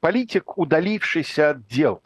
политик, 0.00 0.56
удалившийся 0.56 1.50
от 1.50 1.66
дел, 1.66 2.02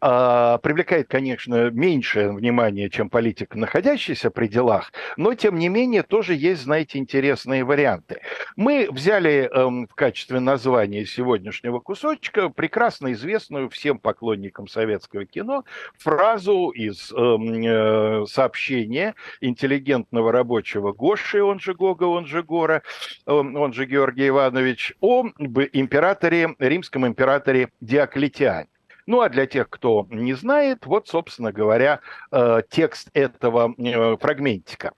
а, 0.00 0.58
привлекает, 0.58 1.08
конечно, 1.08 1.70
меньшее 1.70 2.32
внимание, 2.32 2.88
чем 2.88 3.10
политик, 3.10 3.54
находящийся 3.56 4.30
при 4.30 4.46
делах, 4.46 4.92
но, 5.16 5.34
тем 5.34 5.58
не 5.58 5.68
менее, 5.68 6.02
тоже 6.04 6.34
есть, 6.34 6.62
знаете, 6.62 6.98
интересные 6.98 7.64
варианты. 7.64 8.20
Мы 8.56 8.88
взяли 8.90 9.50
эм, 9.52 9.88
в 9.88 9.94
качестве 9.94 10.38
названия 10.38 11.04
сегодняшнего 11.04 11.80
кусочка 11.80 12.48
прекрасно 12.48 13.12
известную 13.12 13.68
всем 13.70 13.98
поклонникам 13.98 14.68
советского 14.68 15.26
кино 15.26 15.64
фразу 15.98 16.68
из 16.68 17.12
эм, 17.12 17.64
э, 17.64 18.26
сообщения 18.26 19.16
интеллигентного 19.40 20.30
рабочего 20.30 20.92
Гоши, 20.92 21.42
он 21.42 21.58
же 21.58 21.74
Гога, 21.74 22.04
он 22.04 22.26
же 22.26 22.44
Гора, 22.44 22.82
э, 23.26 23.32
он 23.32 23.72
же 23.72 23.84
Георгий 23.86 24.28
Иванович, 24.28 24.94
о 25.00 25.24
императоре, 25.72 26.54
римском 26.58 27.06
императоре 27.06 27.70
Диоклетиане. 27.80 28.68
Ну 29.08 29.22
а 29.22 29.30
для 29.30 29.46
тех, 29.46 29.70
кто 29.70 30.06
не 30.10 30.34
знает, 30.34 30.84
вот, 30.84 31.08
собственно 31.08 31.50
говоря, 31.50 32.00
э, 32.30 32.60
текст 32.68 33.08
этого 33.14 33.74
э, 33.78 34.18
фрагментика. 34.18 34.92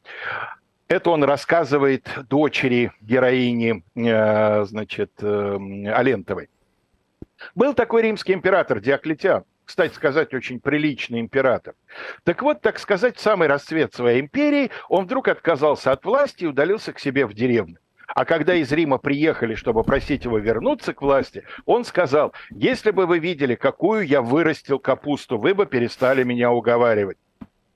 Это 0.89 1.11
он 1.11 1.23
рассказывает 1.23 2.09
дочери 2.29 2.91
героини, 3.01 3.85
э, 3.95 4.65
значит, 4.65 5.13
Алентовой. 5.23 6.51
Был 7.55 7.73
такой 7.73 8.03
римский 8.03 8.33
император 8.33 8.81
Диоклетиан, 8.81 9.45
кстати 9.65 9.95
сказать, 9.95 10.35
очень 10.35 10.59
приличный 10.59 11.21
император. 11.21 11.75
Так 12.25 12.43
вот, 12.43 12.63
так 12.63 12.81
сказать, 12.81 13.17
в 13.17 13.21
самый 13.21 13.47
расцвет 13.47 13.95
своей 13.95 14.21
империи 14.21 14.73
он 14.89 15.05
вдруг 15.05 15.29
отказался 15.29 15.93
от 15.93 16.05
власти 16.05 16.43
и 16.43 16.49
удалился 16.49 16.93
к 16.93 16.99
себе 16.99 17.27
в 17.27 17.33
деревню. 17.33 17.79
А 18.15 18.25
когда 18.25 18.55
из 18.55 18.73
Рима 18.73 18.99
приехали, 18.99 19.55
чтобы 19.55 19.85
просить 19.85 20.25
его 20.25 20.39
вернуться 20.39 20.93
к 20.95 21.03
власти, 21.03 21.45
он 21.65 21.85
сказал, 21.85 22.33
если 22.51 22.91
бы 22.91 23.07
вы 23.07 23.19
видели, 23.19 23.55
какую 23.55 24.07
я 24.07 24.21
вырастил 24.23 24.79
капусту, 24.79 25.39
вы 25.39 25.55
бы 25.55 25.67
перестали 25.67 26.25
меня 26.25 26.51
уговаривать. 26.51 27.19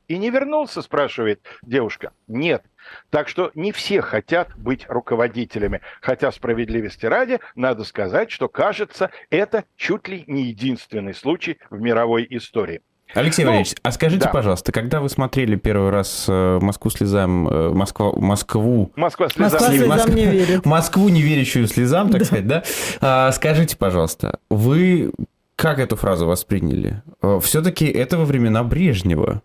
И 0.06 0.18
не 0.18 0.28
вернулся, 0.30 0.82
спрашивает 0.82 1.40
девушка. 1.62 2.12
Нет. 2.26 2.62
Так 3.08 3.28
что 3.28 3.50
не 3.54 3.72
все 3.72 4.02
хотят 4.02 4.54
быть 4.54 4.84
руководителями. 4.88 5.80
Хотя 6.02 6.30
справедливости 6.30 7.06
ради, 7.06 7.40
надо 7.54 7.84
сказать, 7.84 8.30
что, 8.30 8.48
кажется, 8.48 9.10
это 9.30 9.64
чуть 9.76 10.06
ли 10.08 10.24
не 10.26 10.42
единственный 10.42 11.14
случай 11.14 11.58
в 11.70 11.80
мировой 11.80 12.26
истории. 12.28 12.82
Алексей 13.12 13.44
ну, 13.44 13.50
Валерьевич, 13.50 13.76
а 13.82 13.92
скажите, 13.92 14.24
да. 14.24 14.30
пожалуйста, 14.30 14.72
когда 14.72 15.00
вы 15.00 15.08
смотрели 15.08 15.56
первый 15.56 15.90
раз 15.90 16.26
э, 16.28 16.58
Москву 16.60 16.90
слезам, 16.90 17.46
э, 17.48 17.70
Москва, 17.70 18.12
Москву... 18.12 18.90
Москва 18.96 19.28
слезам, 19.28 19.52
Москва 19.52 19.68
слезам 19.68 19.88
Моск... 19.88 20.08
не 20.08 20.26
верит. 20.26 20.66
Москву 20.66 21.08
не 21.08 21.22
верящую 21.22 21.68
слезам, 21.68 22.10
так 22.10 22.20
да. 22.20 22.24
сказать, 22.26 22.46
да? 22.46 22.64
А, 23.00 23.30
скажите, 23.32 23.76
пожалуйста, 23.76 24.38
вы 24.50 25.12
как 25.56 25.78
эту 25.78 25.96
фразу 25.96 26.26
восприняли? 26.26 27.02
Э, 27.22 27.38
Все-таки 27.42 27.86
это 27.86 28.18
во 28.18 28.24
времена 28.24 28.64
Брежнева. 28.64 29.42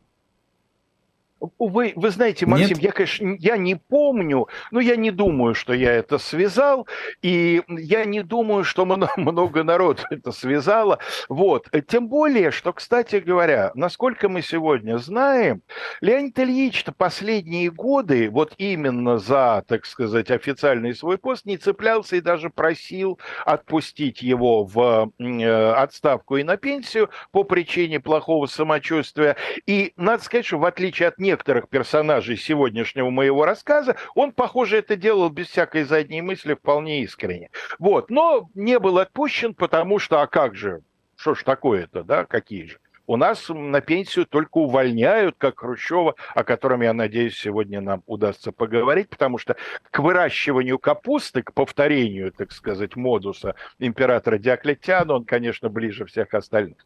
Вы, 1.58 1.94
вы 1.96 2.10
знаете, 2.10 2.46
Максим, 2.46 2.78
Нет? 2.78 2.80
я, 2.80 2.92
конечно, 2.92 3.36
я 3.40 3.58
не 3.58 3.76
помню, 3.76 4.48
но 4.72 4.80
я 4.80 4.96
не 4.96 5.12
думаю, 5.12 5.56
что 5.56 5.74
я 5.74 5.94
это 5.94 6.18
связал, 6.18 6.88
и 7.22 7.62
я 7.68 8.06
не 8.06 8.24
думаю, 8.24 8.64
что 8.64 8.86
много, 9.18 9.64
народу 9.64 10.04
это 10.10 10.32
связало. 10.32 11.00
Вот. 11.30 11.70
Тем 11.88 12.08
более, 12.08 12.52
что, 12.52 12.74
кстати 12.74 13.18
говоря, 13.18 13.72
насколько 13.76 14.30
мы 14.30 14.42
сегодня 14.42 14.98
знаем, 14.98 15.62
Леонид 16.02 16.38
Ильич-то 16.40 16.92
последние 16.92 17.72
годы 17.72 18.30
вот 18.30 18.54
именно 18.58 19.18
за, 19.18 19.64
так 19.68 19.86
сказать, 19.86 20.32
официальный 20.32 20.94
свой 20.94 21.18
пост 21.18 21.46
не 21.46 21.58
цеплялся 21.58 22.16
и 22.16 22.22
даже 22.22 22.50
просил 22.50 23.20
отпустить 23.46 24.22
его 24.22 24.64
в 24.64 25.12
э, 25.20 25.72
отставку 25.72 26.38
и 26.38 26.44
на 26.44 26.58
пенсию 26.58 27.10
по 27.32 27.44
причине 27.44 28.00
плохого 28.00 28.46
самочувствия. 28.48 29.36
И 29.66 29.94
надо 29.96 30.24
сказать, 30.24 30.46
что 30.46 30.58
в 30.58 30.66
отличие 30.66 31.08
от 31.08 31.20
некоторых 31.30 31.70
персонажей 31.70 32.38
сегодняшнего 32.38 33.12
моего 33.12 33.46
рассказа, 33.46 33.96
он, 34.16 34.32
похоже, 34.32 34.78
это 34.78 34.96
делал 34.96 35.30
без 35.30 35.48
всякой 35.48 35.84
задней 35.84 36.22
мысли, 36.24 36.56
вполне 36.56 37.04
искренне. 37.04 37.52
Вот, 37.78 38.10
но 38.10 38.50
не 38.56 38.80
был 38.80 38.98
отпущен, 38.98 39.54
потому 39.54 40.00
что, 40.00 40.22
а 40.22 40.28
как 40.28 40.56
же, 40.56 40.82
что 41.16 41.36
ж 41.36 41.44
такое-то, 41.44 42.04
да, 42.04 42.26
какие 42.26 42.66
же? 42.66 42.80
У 43.06 43.16
нас 43.16 43.50
на 43.50 43.82
пенсию 43.82 44.26
только 44.26 44.58
увольняют, 44.58 45.36
как 45.38 45.60
Хрущева, 45.60 46.16
о 46.36 46.44
котором, 46.44 46.82
я 46.82 46.94
надеюсь, 46.94 47.40
сегодня 47.40 47.82
нам 47.82 48.04
удастся 48.06 48.52
поговорить, 48.52 49.10
потому 49.10 49.38
что 49.38 49.56
к 49.90 50.00
выращиванию 50.00 50.78
капусты, 50.78 51.42
к 51.44 51.54
повторению, 51.54 52.32
так 52.32 52.52
сказать, 52.52 52.96
модуса 52.96 53.56
императора 53.80 54.38
Диоклетиана, 54.38 55.14
он, 55.14 55.26
конечно, 55.26 55.70
ближе 55.70 56.06
всех 56.06 56.34
остальных. 56.34 56.78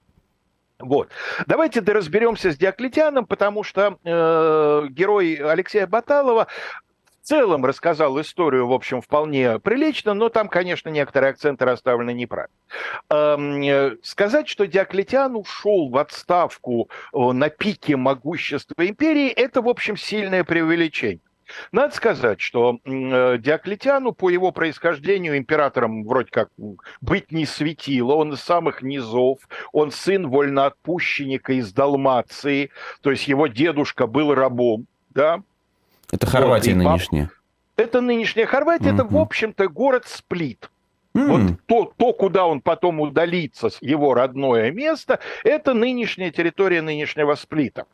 Вот. 0.83 1.09
Давайте 1.47 1.79
разберемся 1.79 2.51
с 2.51 2.57
Диоклетианом, 2.57 3.25
потому 3.25 3.63
что 3.63 3.97
э, 4.03 4.87
герой 4.89 5.35
Алексея 5.35 5.87
Баталова 5.87 6.47
в 7.21 7.25
целом 7.25 7.65
рассказал 7.65 8.19
историю, 8.19 8.67
в 8.67 8.73
общем, 8.73 9.01
вполне 9.01 9.57
прилично, 9.59 10.13
но 10.13 10.27
там, 10.27 10.49
конечно, 10.49 10.89
некоторые 10.89 11.29
акценты 11.29 11.63
расставлены 11.63 12.11
неправильно. 12.11 12.53
Эм, 13.09 13.97
сказать, 14.03 14.49
что 14.49 14.67
Диоклетиан 14.67 15.37
ушел 15.37 15.89
в 15.89 15.97
отставку 15.97 16.89
э, 17.13 17.17
на 17.17 17.49
пике 17.49 17.95
могущества 17.95 18.85
империи, 18.85 19.29
это, 19.29 19.61
в 19.61 19.69
общем, 19.69 19.95
сильное 19.95 20.43
преувеличение. 20.43 21.21
Надо 21.71 21.95
сказать, 21.95 22.41
что 22.41 22.79
э, 22.83 23.37
Диоклетиану 23.37 24.13
по 24.13 24.29
его 24.29 24.51
происхождению 24.51 25.37
императором 25.37 26.05
вроде 26.05 26.29
как 26.29 26.49
быть 27.01 27.31
не 27.31 27.45
светило, 27.45 28.13
он 28.13 28.33
из 28.33 28.41
самых 28.41 28.81
низов, 28.81 29.39
он 29.71 29.91
сын 29.91 30.29
вольноотпущенника 30.29 31.53
из 31.53 31.73
Далмации, 31.73 32.71
то 33.01 33.11
есть 33.11 33.27
его 33.27 33.47
дедушка 33.47 34.07
был 34.07 34.33
рабом, 34.33 34.87
да, 35.09 35.41
это 36.11 36.27
Хорватия 36.27 36.75
вот, 36.75 36.83
нынешняя. 36.83 37.31
Это 37.75 38.01
нынешняя 38.01 38.45
Хорватия, 38.45 38.89
mm-hmm. 38.89 38.93
это, 38.93 39.03
в 39.05 39.17
общем-то, 39.17 39.67
город 39.67 40.03
Сплит. 40.05 40.69
Mm. 41.15 41.27
Вот 41.27 41.59
то, 41.65 41.93
то, 41.97 42.13
куда 42.13 42.45
он 42.45 42.61
потом 42.61 42.99
удалится, 42.99 43.69
его 43.81 44.13
родное 44.13 44.71
место, 44.71 45.19
это 45.43 45.73
нынешняя 45.73 46.29
территория 46.31 46.81
нынешнего 46.81 47.33
Сплита. 47.35 47.85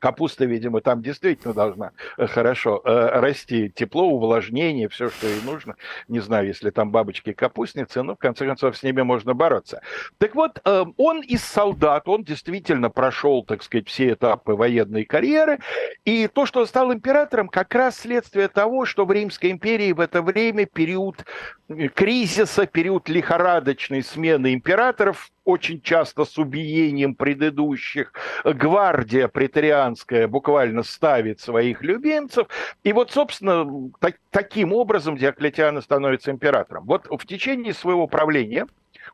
Капуста, 0.00 0.46
видимо, 0.46 0.80
там 0.80 1.02
действительно 1.02 1.54
должна 1.54 1.92
э, 2.16 2.26
хорошо 2.26 2.80
э, 2.84 3.20
расти. 3.20 3.70
Тепло, 3.70 4.04
увлажнение, 4.08 4.88
все, 4.88 5.10
что 5.10 5.28
ей 5.28 5.40
нужно. 5.44 5.76
Не 6.08 6.20
знаю, 6.20 6.48
если 6.48 6.70
там 6.70 6.90
бабочки-капустницы, 6.90 8.02
но 8.02 8.16
в 8.16 8.18
конце 8.18 8.46
концов 8.46 8.76
с 8.76 8.82
ними 8.82 9.02
можно 9.02 9.34
бороться. 9.34 9.82
Так 10.18 10.34
вот, 10.34 10.60
э, 10.64 10.84
он 10.96 11.20
из 11.20 11.44
солдат, 11.44 12.08
он 12.08 12.24
действительно 12.24 12.90
прошел, 12.90 13.44
так 13.44 13.62
сказать, 13.62 13.88
все 13.88 14.12
этапы 14.12 14.54
военной 14.54 15.04
карьеры. 15.04 15.60
И 16.04 16.26
то, 16.26 16.46
что 16.46 16.60
он 16.60 16.66
стал 16.66 16.92
императором, 16.92 17.48
как 17.48 17.74
раз 17.74 17.98
следствие 17.98 18.48
того, 18.48 18.86
что 18.86 19.04
в 19.04 19.12
Римской 19.12 19.50
империи 19.50 19.92
в 19.92 20.00
это 20.00 20.22
время 20.22 20.64
период 20.64 21.24
кризиса, 21.94 22.66
период 22.66 23.08
лихорадочной 23.08 24.02
смены 24.02 24.54
императоров, 24.54 25.30
очень 25.50 25.80
часто 25.82 26.24
с 26.24 26.38
убиением 26.38 27.14
предыдущих, 27.14 28.12
гвардия 28.44 29.28
претарианская 29.28 30.28
буквально 30.28 30.82
ставит 30.82 31.40
своих 31.40 31.82
любимцев. 31.82 32.46
И 32.84 32.92
вот, 32.92 33.10
собственно, 33.10 33.90
так, 34.00 34.16
таким 34.30 34.72
образом 34.72 35.16
Диоклетиан 35.16 35.80
становится 35.82 36.30
императором. 36.30 36.84
Вот 36.86 37.06
в 37.10 37.26
течение 37.26 37.74
своего 37.74 38.06
правления 38.06 38.66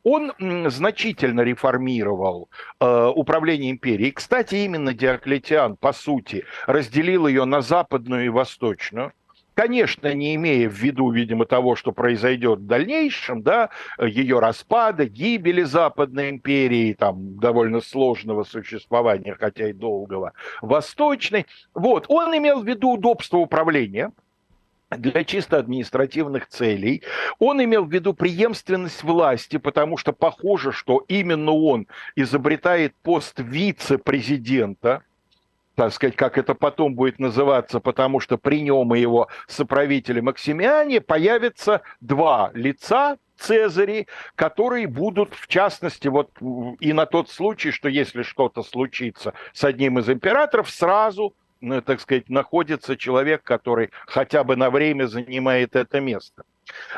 он 0.02 0.32
значительно 0.70 1.40
реформировал 1.40 2.48
э, 2.80 3.12
управление 3.14 3.70
империей. 3.70 4.12
Кстати, 4.12 4.56
именно 4.56 4.94
Диоклетиан, 4.94 5.76
по 5.76 5.92
сути, 5.92 6.44
разделил 6.66 7.26
ее 7.26 7.44
на 7.44 7.60
западную 7.60 8.26
и 8.26 8.28
восточную. 8.28 9.12
Конечно, 9.56 10.12
не 10.12 10.34
имея 10.34 10.68
в 10.68 10.74
виду, 10.74 11.10
видимо, 11.10 11.46
того, 11.46 11.76
что 11.76 11.90
произойдет 11.90 12.58
в 12.58 12.66
дальнейшем, 12.66 13.42
да, 13.42 13.70
ее 13.98 14.38
распада, 14.38 15.06
гибели 15.06 15.62
Западной 15.62 16.28
империи, 16.28 16.92
там, 16.92 17.38
довольно 17.38 17.80
сложного 17.80 18.44
существования, 18.44 19.34
хотя 19.34 19.70
и 19.70 19.72
долгого, 19.72 20.34
Восточной. 20.60 21.46
Вот, 21.72 22.04
он 22.08 22.36
имел 22.36 22.60
в 22.60 22.68
виду 22.68 22.90
удобство 22.90 23.38
управления, 23.38 24.12
для 24.90 25.24
чисто 25.24 25.56
административных 25.56 26.48
целей. 26.48 27.02
Он 27.38 27.64
имел 27.64 27.86
в 27.86 27.90
виду 27.90 28.12
преемственность 28.12 29.02
власти, 29.02 29.56
потому 29.56 29.96
что 29.96 30.12
похоже, 30.12 30.70
что 30.70 31.02
именно 31.08 31.52
он 31.52 31.86
изобретает 32.14 32.94
пост 33.02 33.40
вице-президента, 33.40 35.02
так 35.76 35.92
сказать, 35.92 36.16
как 36.16 36.38
это 36.38 36.54
потом 36.54 36.94
будет 36.94 37.18
называться, 37.18 37.80
потому 37.80 38.18
что 38.18 38.38
при 38.38 38.62
нем 38.62 38.94
и 38.94 39.00
его 39.00 39.28
соправителе 39.46 40.22
Максимиане 40.22 41.00
появятся 41.00 41.82
два 42.00 42.50
лица, 42.54 43.18
Цезари, 43.38 44.06
которые 44.34 44.86
будут, 44.86 45.34
в 45.34 45.46
частности, 45.46 46.08
вот 46.08 46.30
и 46.80 46.94
на 46.94 47.04
тот 47.04 47.28
случай, 47.28 47.70
что 47.70 47.90
если 47.90 48.22
что-то 48.22 48.62
случится 48.62 49.34
с 49.52 49.62
одним 49.62 49.98
из 49.98 50.08
императоров, 50.08 50.70
сразу, 50.70 51.34
ну, 51.60 51.82
так 51.82 52.00
сказать, 52.00 52.30
находится 52.30 52.96
человек, 52.96 53.42
который 53.42 53.90
хотя 54.06 54.42
бы 54.42 54.56
на 54.56 54.70
время 54.70 55.06
занимает 55.06 55.76
это 55.76 56.00
место. 56.00 56.44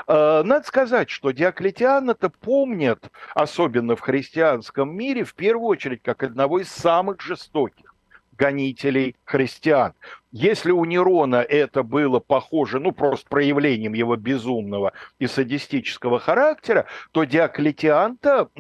Э, 0.07 0.43
надо 0.45 0.65
сказать, 0.65 1.11
что 1.11 1.33
Диоклетиан 1.33 2.09
это 2.09 2.31
помнят, 2.31 3.11
особенно 3.35 3.97
в 3.97 4.01
христианском 4.01 4.97
мире, 4.97 5.25
в 5.25 5.35
первую 5.35 5.67
очередь, 5.67 6.03
как 6.05 6.23
одного 6.23 6.61
из 6.61 6.69
самых 6.69 7.21
жестоких 7.21 7.97
гонителей 8.39 9.17
христиан. 9.25 9.95
Если 10.31 10.71
у 10.71 10.85
Нерона 10.85 11.37
это 11.37 11.83
было 11.83 12.21
похоже, 12.21 12.81
ну, 12.81 12.93
просто 12.93 13.29
проявлением 13.29 13.95
его 13.95 14.17
безумного 14.17 14.93
и 15.19 15.27
садистического 15.27 16.19
характера, 16.19 16.87
то 17.13 17.25
Диоклетиан-то 17.25 18.51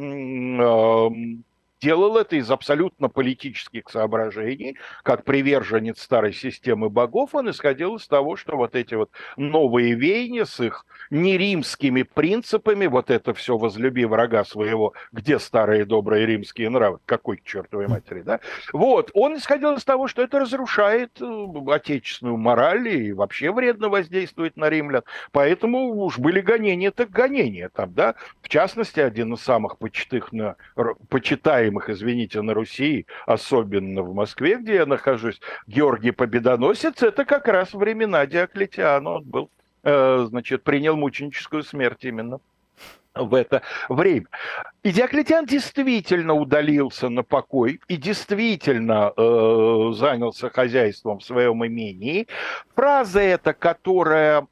делал 1.80 2.16
это 2.18 2.36
из 2.36 2.50
абсолютно 2.50 3.08
политических 3.08 3.88
соображений, 3.88 4.76
как 5.02 5.24
приверженец 5.24 6.00
старой 6.02 6.32
системы 6.32 6.90
богов, 6.90 7.34
он 7.34 7.50
исходил 7.50 7.96
из 7.96 8.06
того, 8.06 8.36
что 8.36 8.56
вот 8.56 8.74
эти 8.74 8.94
вот 8.94 9.10
новые 9.36 9.94
веяния 9.94 10.44
с 10.44 10.60
их 10.60 10.86
неримскими 11.10 12.02
принципами, 12.02 12.86
вот 12.86 13.10
это 13.10 13.34
все 13.34 13.56
возлюби 13.56 14.04
врага 14.04 14.44
своего, 14.44 14.94
где 15.12 15.38
старые 15.38 15.84
добрые 15.84 16.26
римские 16.26 16.70
нравы, 16.70 16.98
какой 17.06 17.36
к 17.38 17.44
чертовой 17.44 17.88
матери, 17.88 18.22
да? 18.22 18.40
Вот, 18.72 19.10
он 19.14 19.36
исходил 19.36 19.74
из 19.74 19.84
того, 19.84 20.08
что 20.08 20.22
это 20.22 20.40
разрушает 20.40 21.20
э, 21.20 21.46
отечественную 21.68 22.36
мораль 22.36 22.88
и 22.88 23.12
вообще 23.12 23.52
вредно 23.52 23.88
воздействует 23.88 24.56
на 24.56 24.68
римлян, 24.68 25.02
поэтому 25.32 26.02
уж 26.04 26.18
были 26.18 26.40
гонения, 26.40 26.90
так 26.90 27.10
гонения 27.10 27.68
там, 27.68 27.94
да? 27.94 28.14
В 28.42 28.48
частности, 28.48 29.00
один 29.00 29.34
из 29.34 29.40
самых 29.40 29.78
почитых 29.78 30.32
на, 30.32 30.56
почитаемых, 31.08 31.67
извините, 31.90 32.42
на 32.42 32.54
Руси, 32.54 33.06
особенно 33.26 34.02
в 34.02 34.14
Москве, 34.14 34.56
где 34.56 34.76
я 34.76 34.86
нахожусь, 34.86 35.40
Георгий 35.66 36.10
Победоносец, 36.10 37.02
это 37.02 37.24
как 37.24 37.48
раз 37.48 37.72
времена 37.74 38.26
Диоклетиана, 38.26 39.10
он 39.10 39.24
был 39.24 39.50
Э, 39.82 40.26
значит, 40.28 40.64
принял 40.64 40.96
мученическую 40.96 41.62
смерть 41.62 42.04
именно 42.04 42.40
в 43.14 43.34
это 43.34 43.62
время. 43.88 44.26
И 44.84 44.92
Диоклетиан 44.92 45.44
действительно 45.44 46.34
удалился 46.34 47.08
на 47.08 47.24
покой 47.24 47.80
и 47.88 47.96
действительно 47.96 49.12
э, 49.16 49.92
занялся 49.94 50.50
хозяйством 50.50 51.18
в 51.18 51.24
своем 51.24 51.66
имении. 51.66 52.28
Фраза 52.76 53.20
эта, 53.20 53.54
которая 53.54 54.46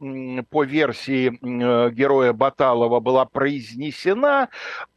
по 0.50 0.64
версии 0.64 1.28
э, 1.28 1.90
героя 1.92 2.32
Баталова 2.32 2.98
была 2.98 3.24
произнесена, 3.24 4.48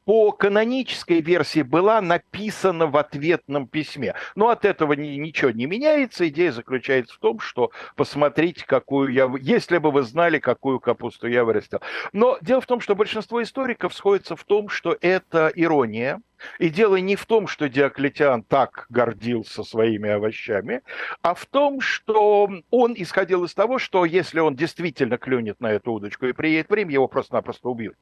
по 0.10 0.32
канонической 0.32 1.22
версии 1.22 1.62
была 1.62 2.02
написана 2.02 2.88
в 2.88 2.98
ответном 2.98 3.68
письме. 3.68 4.16
Но 4.34 4.50
от 4.50 4.66
этого 4.66 4.94
ни, 4.94 5.10
ничего 5.18 5.52
не 5.52 5.68
меняется. 5.68 6.28
Идея 6.30 6.52
заключается 6.52 7.14
в 7.14 7.20
том, 7.20 7.40
что 7.40 7.70
посмотрите, 7.96 8.66
какую 8.66 9.14
я... 9.14 9.32
Если 9.40 9.78
бы 9.78 9.92
вы 9.92 10.02
знали, 10.02 10.40
какую 10.40 10.80
капусту 10.80 11.28
я 11.28 11.44
вырастил. 11.44 11.82
Но 12.12 12.40
дело 12.42 12.60
в 12.60 12.66
том, 12.66 12.80
что 12.80 12.96
большинство 12.96 13.44
историков 13.44 13.94
сходится 13.94 14.36
в 14.36 14.44
том, 14.46 14.68
что 14.70 14.98
это 15.00 15.19
ирония, 15.56 16.22
и 16.58 16.70
дело 16.70 16.96
не 16.98 17.16
в 17.16 17.26
том, 17.26 17.48
что 17.48 17.70
Диоклетиан 17.70 18.44
так 18.44 18.86
гордился 18.90 19.64
своими 19.64 20.10
овощами, 20.10 20.82
а 21.22 21.34
в 21.34 21.46
том, 21.46 21.82
что 21.82 22.50
он 22.70 22.94
исходил 22.96 23.44
из 23.44 23.54
того, 23.54 23.80
что 23.80 24.06
если 24.06 24.40
он 24.40 24.56
действительно 24.56 25.18
клюнет 25.18 25.60
на 25.60 25.72
эту 25.72 25.94
удочку 25.94 26.26
и 26.28 26.34
приедет 26.34 26.70
в 26.70 26.74
Рим, 26.74 26.90
его 26.90 27.08
просто-напросто 27.08 27.70
убьют. 27.70 27.96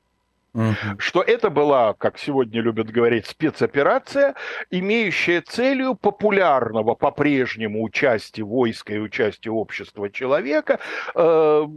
Что 0.98 1.22
это 1.22 1.52
была, 1.52 1.94
как 1.94 2.18
сегодня 2.18 2.62
любят 2.62 2.90
говорить, 2.90 3.28
спецоперация, 3.28 4.34
имеющая 4.72 5.42
целью 5.42 5.94
популярного 5.94 6.96
по-прежнему 6.96 7.84
участия 7.84 8.44
войска 8.44 8.96
и 8.96 8.98
участия 8.98 9.52
общества 9.52 10.10
человека. 10.10 10.80
Э, 11.14 11.68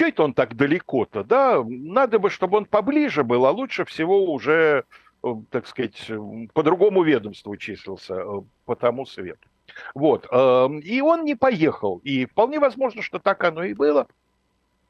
Че 0.00 0.08
это 0.08 0.22
он 0.22 0.32
так 0.32 0.56
далеко-то, 0.56 1.24
да? 1.24 1.62
Надо 1.62 2.18
бы, 2.18 2.30
чтобы 2.30 2.56
он 2.56 2.64
поближе 2.64 3.22
был, 3.22 3.44
а 3.44 3.50
лучше 3.50 3.84
всего 3.84 4.32
уже, 4.32 4.84
э, 5.22 5.28
так 5.50 5.66
сказать, 5.66 6.10
по 6.54 6.62
другому 6.62 7.02
ведомству 7.02 7.54
числился, 7.58 8.14
э, 8.14 8.40
по 8.64 8.76
тому 8.76 9.04
свету. 9.04 9.46
Вот. 9.94 10.26
Эм, 10.32 10.78
и 10.78 11.02
он 11.02 11.24
не 11.26 11.34
поехал. 11.34 11.98
И 12.02 12.24
вполне 12.24 12.58
возможно, 12.58 13.02
что 13.02 13.18
так 13.18 13.44
оно 13.44 13.62
и 13.62 13.74
было 13.74 14.06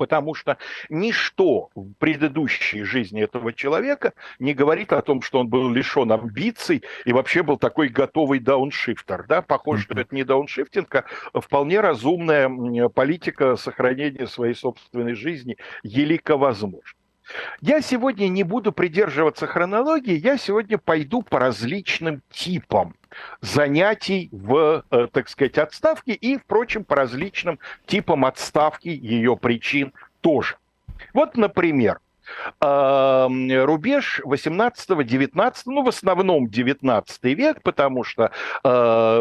потому 0.01 0.33
что 0.33 0.57
ничто 0.89 1.69
в 1.75 1.93
предыдущей 1.99 2.85
жизни 2.85 3.23
этого 3.23 3.53
человека 3.53 4.15
не 4.39 4.55
говорит 4.55 4.95
о 4.95 5.03
том, 5.03 5.21
что 5.21 5.41
он 5.41 5.49
был 5.49 5.69
лишен 5.69 6.11
амбиций 6.11 6.83
и 7.05 7.13
вообще 7.13 7.43
был 7.43 7.59
такой 7.59 7.89
готовый 7.89 8.39
дауншифтер. 8.39 9.27
Да? 9.29 9.43
Похоже, 9.43 9.83
что 9.83 10.01
это 10.01 10.15
не 10.15 10.25
дауншифтинг, 10.25 11.05
а 11.35 11.41
вполне 11.43 11.81
разумная 11.81 12.89
политика 12.89 13.57
сохранения 13.57 14.27
своей 14.27 14.55
собственной 14.55 15.13
жизни, 15.13 15.59
елико 15.83 16.39
возможна. 16.39 17.00
Я 17.61 17.81
сегодня 17.81 18.29
не 18.29 18.43
буду 18.43 18.73
придерживаться 18.73 19.47
хронологии, 19.47 20.19
я 20.19 20.37
сегодня 20.37 20.79
пойду 20.79 21.23
по 21.23 21.39
различным 21.39 22.23
типам 22.31 22.95
занятий 23.41 24.29
в, 24.33 24.85
э, 24.91 25.09
так 25.13 25.29
сказать, 25.29 25.59
отставке 25.59 26.13
и, 26.13 26.39
впрочем, 26.39 26.85
по 26.85 26.97
различным 26.97 27.59
типам 27.87 28.25
отставки 28.25 28.89
ее 28.89 29.37
причин 29.37 29.93
тоже. 30.21 30.57
Вот, 31.13 31.37
например, 31.37 32.01
рубеж 32.61 34.21
18-19, 34.25 35.55
ну, 35.67 35.83
в 35.83 35.89
основном 35.89 36.49
19 36.49 37.25
век, 37.25 37.63
потому 37.63 38.05
что 38.05 38.31
э, 38.63 39.21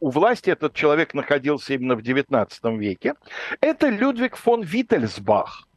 у 0.00 0.10
власти 0.10 0.50
этот 0.50 0.74
человек 0.74 1.14
находился 1.14 1.74
именно 1.74 1.94
в 1.94 2.02
19 2.02 2.64
веке, 2.78 3.14
это 3.60 3.88
Людвиг 3.88 4.36
фон 4.36 4.62
Виттельсбах, 4.62 5.68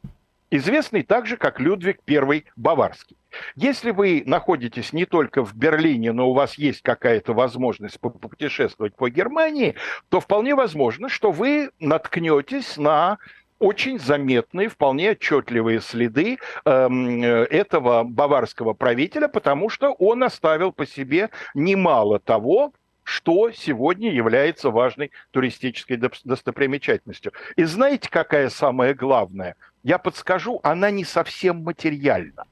известный 0.52 1.02
также 1.02 1.36
как 1.36 1.58
Людвиг 1.58 2.00
I 2.08 2.44
Баварский. 2.56 3.16
Если 3.56 3.90
вы 3.90 4.22
находитесь 4.26 4.92
не 4.92 5.06
только 5.06 5.44
в 5.44 5.54
Берлине, 5.54 6.12
но 6.12 6.28
у 6.28 6.34
вас 6.34 6.56
есть 6.56 6.82
какая-то 6.82 7.32
возможность 7.32 7.98
путешествовать 7.98 8.94
по 8.94 9.08
Германии, 9.08 9.74
то 10.10 10.20
вполне 10.20 10.54
возможно, 10.54 11.08
что 11.08 11.32
вы 11.32 11.70
наткнетесь 11.80 12.76
на 12.76 13.18
очень 13.58 13.98
заметные, 13.98 14.68
вполне 14.68 15.10
отчетливые 15.10 15.80
следы 15.80 16.38
эм, 16.64 17.22
этого 17.22 18.02
баварского 18.02 18.72
правителя, 18.72 19.28
потому 19.28 19.68
что 19.68 19.92
он 19.92 20.24
оставил 20.24 20.72
по 20.72 20.84
себе 20.84 21.30
немало 21.54 22.18
того, 22.18 22.72
что 23.04 23.50
сегодня 23.50 24.12
является 24.12 24.70
важной 24.70 25.10
туристической 25.30 25.96
достопримечательностью. 25.96 27.32
И 27.56 27.64
знаете, 27.64 28.08
какая 28.10 28.48
самая 28.48 28.94
главная? 28.94 29.56
Я 29.82 29.98
подскажу, 29.98 30.60
она 30.62 30.90
не 30.90 31.04
совсем 31.04 31.62
материальна. 31.62 32.46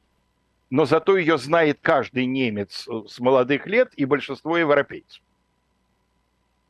Но 0.70 0.84
зато 0.84 1.16
ее 1.16 1.36
знает 1.36 1.78
каждый 1.82 2.26
немец 2.26 2.86
э, 2.88 3.02
с 3.08 3.18
молодых 3.18 3.66
лет 3.66 3.90
и 3.96 4.04
большинство 4.04 4.56
европейцев. 4.56 5.20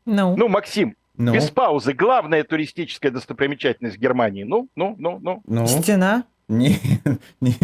Ну, 0.06 0.36
ну 0.36 0.48
Максим, 0.48 0.96
ну. 1.16 1.34
без 1.34 1.50
паузы. 1.50 1.92
Главная 1.92 2.42
туристическая 2.42 3.12
достопримечательность 3.12 3.98
Германии. 3.98 4.44
Ну, 4.44 4.68
ну, 4.74 4.96
ну, 4.98 5.18
ну. 5.20 5.42
ну. 5.46 5.66
Стена. 5.66 6.24
Не, 6.50 6.80
не, 7.40 7.54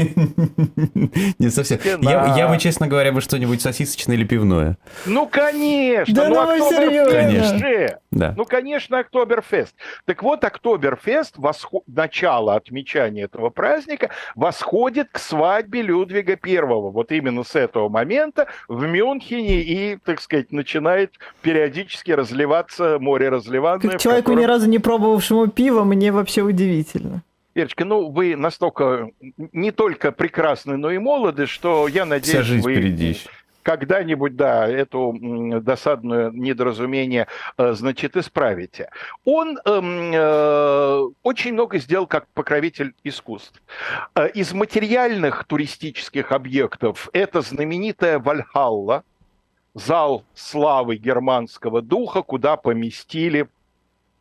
не 1.41 1.51
совсем. 1.51 1.81
Я, 2.03 2.37
я 2.37 2.49
бы, 2.49 2.57
честно 2.57 2.87
говоря, 2.87 3.11
бы 3.11 3.21
что-нибудь 3.21 3.61
сосисочное 3.61 4.15
или 4.15 4.25
пивное. 4.25 4.79
Ну, 5.07 5.27
конечно! 5.27 6.15
Да 6.15 6.29
ну, 6.29 6.35
ну 6.37 6.65
Октоберфест 6.65 7.11
конечно. 7.11 7.59
же! 7.59 7.99
Да. 8.13 8.35
Ну, 8.37 8.45
конечно, 8.45 9.01
Октоберфест. 9.01 9.75
Так 10.05 10.23
вот, 10.23 10.45
Октоберфест, 10.45 11.37
восход... 11.37 11.83
начало 11.89 12.55
отмечания 12.55 13.25
этого 13.25 13.51
праздника, 13.51 14.11
восходит 14.37 15.09
к 15.11 15.19
свадьбе 15.19 15.83
Людвига 15.83 16.37
Первого. 16.37 16.93
Вот 16.93 17.11
именно 17.11 17.43
с 17.43 17.57
этого 17.57 17.89
момента 17.89 18.47
в 18.69 18.87
Мюнхене 18.87 19.63
и, 19.63 19.97
так 19.97 20.21
сказать, 20.21 20.53
начинает 20.53 21.15
периодически 21.43 22.13
разливаться 22.13 22.99
море 23.01 23.31
разливанное. 23.31 23.91
Как 23.91 24.01
человеку 24.01 24.27
котором... 24.27 24.43
ни 24.43 24.47
разу 24.47 24.69
не 24.69 24.79
пробовавшему 24.79 25.49
пива, 25.49 25.83
мне 25.83 26.13
вообще 26.13 26.43
удивительно. 26.43 27.25
Верочка, 27.57 27.87
ну 27.87 28.11
вы 28.11 28.37
настолько 28.37 29.09
не 29.53 29.71
только 29.71 30.13
прекрасны, 30.13 30.77
но 30.77 30.91
и 30.91 30.99
молоды, 30.99 31.47
что 31.47 31.89
я 31.89 32.05
надеюсь, 32.05 32.29
Вся 32.29 32.43
жизнь 32.43 32.63
вы 32.63 32.75
впереди. 32.75 33.17
когда-нибудь, 33.63 34.37
да, 34.37 34.69
эту 34.69 35.17
досадное 35.63 36.31
недоразумение, 36.33 37.29
э, 37.57 37.73
значит, 37.73 38.15
исправите. 38.19 38.91
Он 39.25 39.59
эм, 39.65 40.13
э, 40.13 41.03
очень 41.23 41.55
много 41.55 41.79
сделал 41.79 42.07
как 42.07 42.29
покровитель 42.35 42.93
искусств. 43.05 43.63
Э, 44.15 44.29
из 44.29 44.53
материальных 44.53 45.45
туристических 45.45 46.33
объектов 46.33 47.09
это 47.15 47.41
знаменитая 47.41 48.19
Вальхалла, 48.19 49.03
зал 49.73 50.25
славы 50.35 50.97
германского 50.97 51.81
духа, 51.81 52.21
куда 52.21 52.59
поместили 52.59 53.49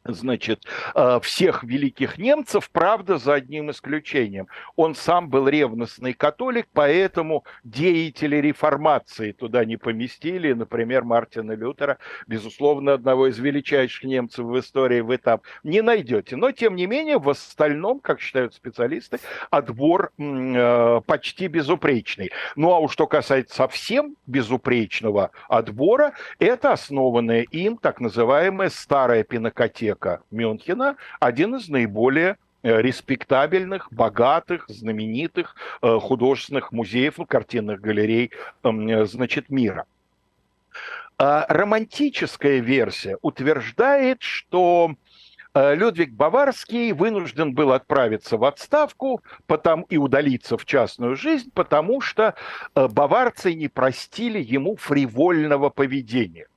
значит, 0.06 0.64
э, 0.94 1.20
всех 1.22 1.64
великих 1.64 2.18
немцев, 2.18 2.70
правда, 2.72 3.18
за 3.18 3.36
одним 3.36 3.72
исключением. 3.72 4.48
Он 4.76 4.96
сам 4.96 5.30
был 5.30 5.48
ревностный 5.48 6.14
католик, 6.14 6.68
поэтому 6.74 7.44
деятели 7.64 8.38
реформации 8.38 9.32
туда 9.32 9.66
не 9.66 9.78
поместили. 9.78 10.54
Например, 10.54 11.04
Мартина 11.04 11.54
Лютера, 11.54 11.98
безусловно, 12.28 12.94
одного 12.94 13.28
из 13.28 13.40
величайших 13.40 14.04
немцев 14.04 14.46
в 14.46 14.60
истории 14.60 15.02
вы 15.02 15.18
там 15.18 15.42
не 15.64 15.82
найдете. 15.82 16.36
Но, 16.36 16.52
тем 16.52 16.76
не 16.76 16.86
менее, 16.86 17.18
в 17.18 17.30
остальном, 17.30 18.00
как 18.00 18.22
считают 18.22 18.54
специалисты, 18.54 19.20
отбор 19.50 20.12
э, 20.18 21.02
почти 21.06 21.48
безупречный. 21.48 22.32
Ну, 22.56 22.72
а 22.72 22.80
уж 22.80 22.96
что 22.96 23.08
касается 23.08 23.56
совсем 23.56 24.16
безупречного 24.26 25.32
отбора, 25.50 26.14
это 26.40 26.72
основанная 26.72 27.42
им 27.42 27.76
так 27.76 28.00
называемая 28.00 28.70
старая 28.70 29.26
пинокотека 29.26 29.95
библиотека 29.96 30.24
Мюнхена 30.32 30.96
один 31.20 31.56
из 31.56 31.70
наиболее 31.70 32.38
э, 32.64 32.82
респектабельных, 32.82 33.92
богатых, 33.92 34.66
знаменитых 34.68 35.56
э, 35.82 36.00
художественных 36.00 36.72
музеев 36.72 37.20
и 37.20 37.26
картинных 37.26 37.82
галерей 37.82 38.32
эм, 38.64 39.06
значит, 39.06 39.50
мира. 39.50 39.86
А 41.18 41.46
романтическая 41.48 42.60
версия 42.60 43.18
утверждает, 43.22 44.22
что 44.22 44.96
э, 45.54 45.76
Людвиг 45.76 46.12
Баварский 46.12 46.92
вынужден 46.92 47.54
был 47.54 47.72
отправиться 47.72 48.38
в 48.38 48.44
отставку 48.44 49.22
потом, 49.48 49.84
и 49.84 49.98
удалиться 49.98 50.58
в 50.58 50.66
частную 50.66 51.16
жизнь, 51.16 51.52
потому 51.54 52.02
что 52.02 52.36
баварцы 52.76 53.54
не 53.54 53.70
простили 53.70 54.40
ему 54.40 54.76
фривольного 54.76 55.70
поведения 55.70 56.48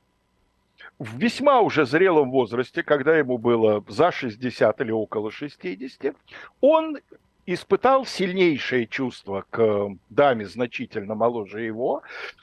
в 0.99 1.19
весьма 1.19 1.61
уже 1.61 1.87
зрелом 1.87 2.31
возрасте, 2.31 2.83
когда 2.83 3.17
ему 3.17 3.39
было 3.39 3.85
за 3.89 4.11
60 4.11 4.81
или 4.81 4.91
около 4.91 5.31
60, 5.31 6.15
он 6.61 6.99
испытал 7.47 8.05
сильнейшее 8.05 8.87
чувство 8.87 9.45
к 9.49 9.91
даме 10.11 10.47
значительно 10.47 11.15
моложе 11.15 11.63
его. 11.63 12.03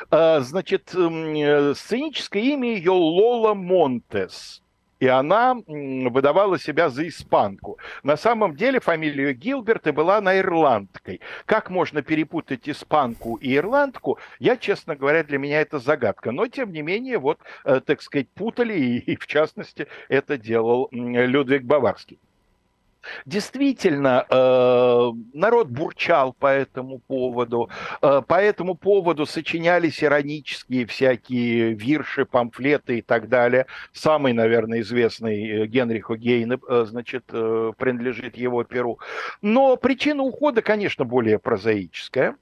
А, 0.10 0.40
значит, 0.40 0.96
э, 0.96 1.74
сценическое 1.76 2.42
имя 2.42 2.76
ее 2.76 2.92
Лола 2.92 3.54
Монтес– 3.54 4.62
и 5.00 5.08
она 5.08 5.56
выдавала 5.68 6.60
себя 6.60 6.90
за 6.90 7.08
испанку. 7.08 7.78
На 8.04 8.18
самом 8.18 8.56
деле 8.56 8.80
фамилия 8.80 9.34
Гилберт 9.34 9.94
была 9.94 10.18
она 10.18 10.38
ирландкой. 10.38 11.22
Как 11.46 11.70
можно 11.70 12.02
перепутать 12.02 12.68
испанку 12.70 13.36
и 13.36 13.56
ирландку, 13.56 14.20
я, 14.40 14.58
честно 14.58 14.96
говоря, 14.96 15.24
для 15.24 15.38
меня 15.38 15.62
это 15.62 15.80
загадка. 15.80 16.32
Но, 16.32 16.48
тем 16.48 16.72
не 16.72 16.82
менее, 16.82 17.18
вот, 17.20 17.40
э, 17.66 17.82
так 17.86 18.02
сказать, 18.02 18.30
путали, 18.30 18.74
и, 18.74 18.98
и 19.00 19.16
в 19.16 19.28
частности, 19.28 19.88
это 20.10 20.38
делал 20.38 20.88
Людвиг 20.92 21.64
Баварский. 21.64 22.20
Действительно, 23.26 24.26
э, 24.30 25.12
народ 25.34 25.68
бурчал 25.70 26.34
по 26.34 26.48
этому 26.48 27.00
поводу. 27.00 27.70
Э, 28.02 28.22
по 28.26 28.36
этому 28.36 28.76
поводу 28.76 29.26
сочинялись 29.26 30.04
иронические 30.04 30.86
всякие 30.86 31.74
вирши, 31.74 32.26
памфлеты 32.26 33.00
и 33.00 33.02
так 33.02 33.30
далее. 33.30 33.66
Самый, 33.94 34.34
наверное, 34.34 34.82
известный 34.82 35.64
э, 35.64 35.66
Генриху 35.68 36.16
Гейне, 36.16 36.58
значит, 36.86 37.26
принадлежит 37.26 38.38
его 38.38 38.64
перу. 38.64 39.00
Но 39.42 39.76
причина 39.78 40.24
ухода, 40.24 40.62
конечно, 40.62 41.06
более 41.06 41.40
прозаическая. 41.40 42.36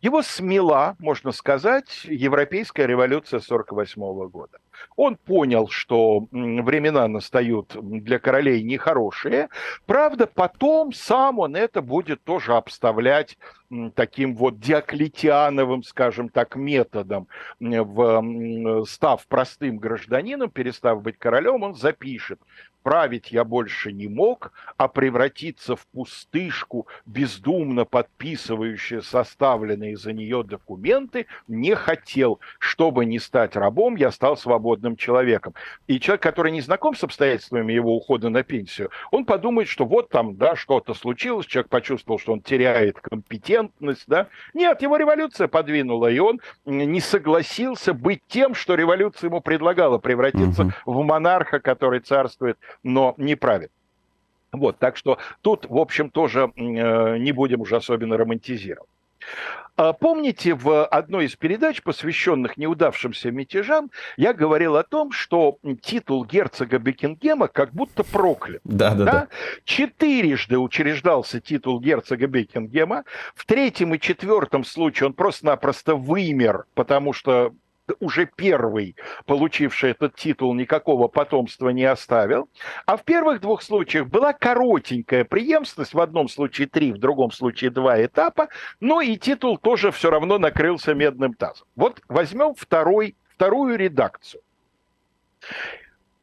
Его 0.00 0.22
смела, 0.22 0.94
можно 1.00 1.32
сказать, 1.32 2.04
европейская 2.04 2.86
революция 2.86 3.38
1948 3.38 4.28
года. 4.28 4.58
Он 4.96 5.16
понял, 5.16 5.68
что 5.68 6.26
времена 6.30 7.06
настают 7.08 7.76
для 7.80 8.18
королей 8.18 8.62
нехорошие. 8.62 9.48
Правда, 9.86 10.26
потом 10.26 10.92
сам 10.92 11.38
он 11.38 11.56
это 11.56 11.82
будет 11.82 12.22
тоже 12.24 12.54
обставлять 12.54 13.38
таким 13.94 14.34
вот 14.34 14.58
диоклетиановым, 14.60 15.82
скажем 15.82 16.28
так, 16.30 16.56
методом, 16.56 17.28
в, 17.60 18.84
став 18.86 19.26
простым 19.26 19.78
гражданином, 19.78 20.50
перестав 20.50 21.02
быть 21.02 21.18
королем, 21.18 21.62
он 21.62 21.74
запишет 21.74 22.40
править 22.82 23.32
я 23.32 23.44
больше 23.44 23.92
не 23.92 24.08
мог, 24.08 24.52
а 24.76 24.88
превратиться 24.88 25.76
в 25.76 25.86
пустышку, 25.88 26.86
бездумно 27.06 27.84
подписывающую 27.84 29.02
составленные 29.02 29.96
за 29.96 30.12
нее 30.12 30.42
документы, 30.42 31.26
не 31.46 31.74
хотел. 31.74 32.40
Чтобы 32.58 33.04
не 33.04 33.18
стать 33.18 33.56
рабом, 33.56 33.96
я 33.96 34.10
стал 34.10 34.36
свободным 34.36 34.96
человеком. 34.96 35.54
И 35.86 36.00
человек, 36.00 36.22
который 36.22 36.52
не 36.52 36.60
знаком 36.60 36.94
с 36.94 37.04
обстоятельствами 37.04 37.72
его 37.72 37.96
ухода 37.96 38.28
на 38.28 38.42
пенсию, 38.42 38.90
он 39.10 39.24
подумает, 39.24 39.68
что 39.68 39.84
вот 39.84 40.08
там, 40.08 40.36
да, 40.36 40.56
что-то 40.56 40.94
случилось, 40.94 41.46
человек 41.46 41.70
почувствовал, 41.70 42.18
что 42.18 42.32
он 42.32 42.40
теряет 42.40 43.00
компетентность, 43.00 44.04
да. 44.06 44.28
Нет, 44.54 44.82
его 44.82 44.96
революция 44.96 45.48
подвинула, 45.48 46.08
и 46.08 46.18
он 46.18 46.40
не 46.64 47.00
согласился 47.00 47.92
быть 47.92 48.22
тем, 48.28 48.54
что 48.54 48.74
революция 48.74 49.28
ему 49.28 49.40
предлагала, 49.40 49.98
превратиться 49.98 50.62
угу. 50.62 50.72
в 50.86 51.04
монарха, 51.04 51.60
который 51.60 52.00
царствует 52.00 52.58
но 52.82 53.14
не 53.16 53.34
правит. 53.34 53.70
Вот, 54.52 54.78
так 54.78 54.96
что 54.96 55.18
тут, 55.42 55.66
в 55.68 55.76
общем, 55.76 56.10
тоже 56.10 56.52
э, 56.56 57.18
не 57.18 57.32
будем 57.32 57.60
уже 57.60 57.76
особенно 57.76 58.16
романтизировать. 58.16 58.88
А 59.76 59.92
помните, 59.92 60.54
в 60.54 60.86
одной 60.86 61.26
из 61.26 61.36
передач, 61.36 61.82
посвященных 61.82 62.56
неудавшимся 62.56 63.30
мятежам, 63.30 63.92
я 64.16 64.32
говорил 64.32 64.76
о 64.76 64.82
том, 64.82 65.12
что 65.12 65.58
титул 65.82 66.24
герцога 66.24 66.78
Бекингема 66.78 67.46
как 67.46 67.72
будто 67.72 68.02
проклят. 68.02 68.60
Да, 68.64 68.94
да, 68.94 69.04
да. 69.04 69.28
Четырежды 69.64 70.58
учреждался 70.58 71.40
титул 71.40 71.78
герцога 71.78 72.26
Бекингема. 72.26 73.04
В 73.36 73.46
третьем 73.46 73.94
и 73.94 74.00
четвертом 74.00 74.64
случае 74.64 75.08
он 75.08 75.12
просто-напросто 75.12 75.94
вымер, 75.94 76.64
потому 76.74 77.12
что 77.12 77.54
уже 78.00 78.26
первый, 78.26 78.96
получивший 79.26 79.90
этот 79.90 80.14
титул, 80.14 80.54
никакого 80.54 81.08
потомства 81.08 81.70
не 81.70 81.84
оставил. 81.84 82.48
А 82.86 82.96
в 82.96 83.04
первых 83.04 83.40
двух 83.40 83.62
случаях 83.62 84.06
была 84.08 84.32
коротенькая 84.32 85.24
преемственность, 85.24 85.94
в 85.94 86.00
одном 86.00 86.28
случае 86.28 86.68
три, 86.68 86.92
в 86.92 86.98
другом 86.98 87.30
случае 87.30 87.70
два 87.70 88.02
этапа, 88.04 88.48
но 88.80 89.00
и 89.00 89.16
титул 89.16 89.58
тоже 89.58 89.90
все 89.90 90.10
равно 90.10 90.38
накрылся 90.38 90.94
медным 90.94 91.34
тазом. 91.34 91.66
Вот 91.76 92.00
возьмем 92.08 92.54
второй, 92.54 93.16
вторую 93.34 93.76
редакцию. 93.76 94.42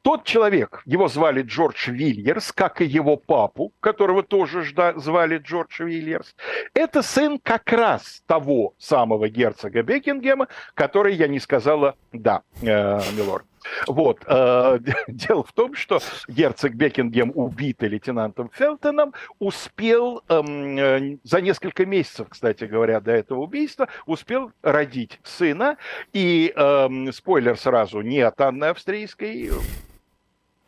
Тот 0.06 0.24
человек, 0.24 0.84
его 0.86 1.08
звали 1.08 1.42
Джордж 1.42 1.90
Вильерс, 1.90 2.52
как 2.52 2.80
и 2.80 2.86
его 2.86 3.18
папу, 3.18 3.74
которого 3.80 4.22
тоже 4.22 4.64
звали 4.98 5.40
Джордж 5.40 5.82
Вильерс, 5.82 6.36
это 6.76 7.02
сын 7.02 7.40
как 7.42 7.72
раз 7.74 8.22
того 8.28 8.76
самого 8.78 9.30
герцога 9.30 9.82
Бекингема, 9.82 10.48
который 10.76 11.16
я 11.16 11.28
не 11.28 11.40
сказала 11.40 11.96
«да, 12.14 12.44
э, 12.62 13.00
милорд». 13.18 13.48
Вот. 13.88 14.20
Э, 14.28 14.78
дело 15.08 15.44
в 15.44 15.52
том, 15.54 15.74
что 15.74 16.00
герцог 16.28 16.76
Бекингем, 16.76 17.32
убитый 17.34 17.90
лейтенантом 17.90 18.52
Фелтоном, 18.54 19.16
успел 19.40 20.22
эм, 20.30 20.78
э, 20.78 21.18
за 21.24 21.42
несколько 21.42 21.84
месяцев, 21.88 22.28
кстати 22.30 22.66
говоря, 22.66 23.00
до 23.00 23.12
этого 23.12 23.40
убийства, 23.40 23.88
успел 24.06 24.52
родить 24.62 25.20
сына. 25.24 25.78
И, 26.14 26.54
э, 26.56 27.12
спойлер 27.12 27.58
сразу, 27.58 28.02
не 28.02 28.20
от 28.20 28.40
Анны 28.40 28.66
Австрийской, 28.66 29.50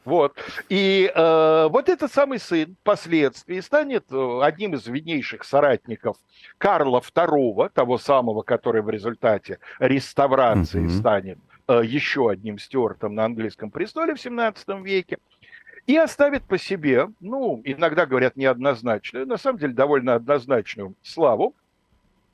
вот. 0.08 0.38
И 0.70 1.12
э, 1.14 1.68
вот 1.70 1.90
этот 1.90 2.14
самый 2.14 2.40
сын 2.40 2.78
впоследствии 2.82 3.60
станет 3.60 4.06
э, 4.10 4.40
одним 4.42 4.74
из 4.76 4.88
виднейших 4.88 5.44
соратников 5.44 6.16
Карла 6.58 7.02
II, 7.02 7.70
того 7.74 7.98
самого, 7.98 8.42
который 8.42 8.82
в 8.82 8.90
результате 8.90 9.60
реставрации 9.80 10.86
mm-hmm. 10.86 11.00
станет 11.00 11.40
э, 11.68 11.82
еще 11.84 12.30
одним 12.30 12.58
стюартом 12.58 13.16
на 13.16 13.26
английском 13.26 13.70
престоле 13.70 14.16
в 14.16 14.22
17 14.22 14.70
веке 14.82 15.18
и 15.88 15.98
оставит 15.98 16.44
по 16.44 16.58
себе, 16.58 17.10
ну, 17.20 17.62
иногда 17.66 18.06
говорят 18.06 18.38
неоднозначную, 18.38 19.28
на 19.28 19.36
самом 19.36 19.60
деле 19.60 19.74
довольно 19.74 20.16
однозначную 20.16 20.96
славу, 21.02 21.54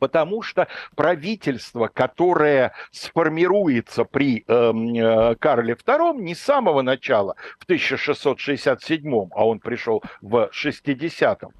потому 0.03 0.41
что 0.41 0.67
правительство, 0.97 1.87
которое 1.87 2.73
сформируется 2.91 4.03
при 4.03 4.43
эм, 4.49 4.93
э, 4.93 5.35
Карле 5.37 5.75
II 5.75 6.17
не 6.17 6.35
с 6.35 6.41
самого 6.41 6.81
начала, 6.81 7.37
в 7.57 7.63
1667, 7.63 9.29
а 9.31 9.47
он 9.47 9.59
пришел 9.59 10.03
в 10.19 10.49
60-м, 10.51 11.51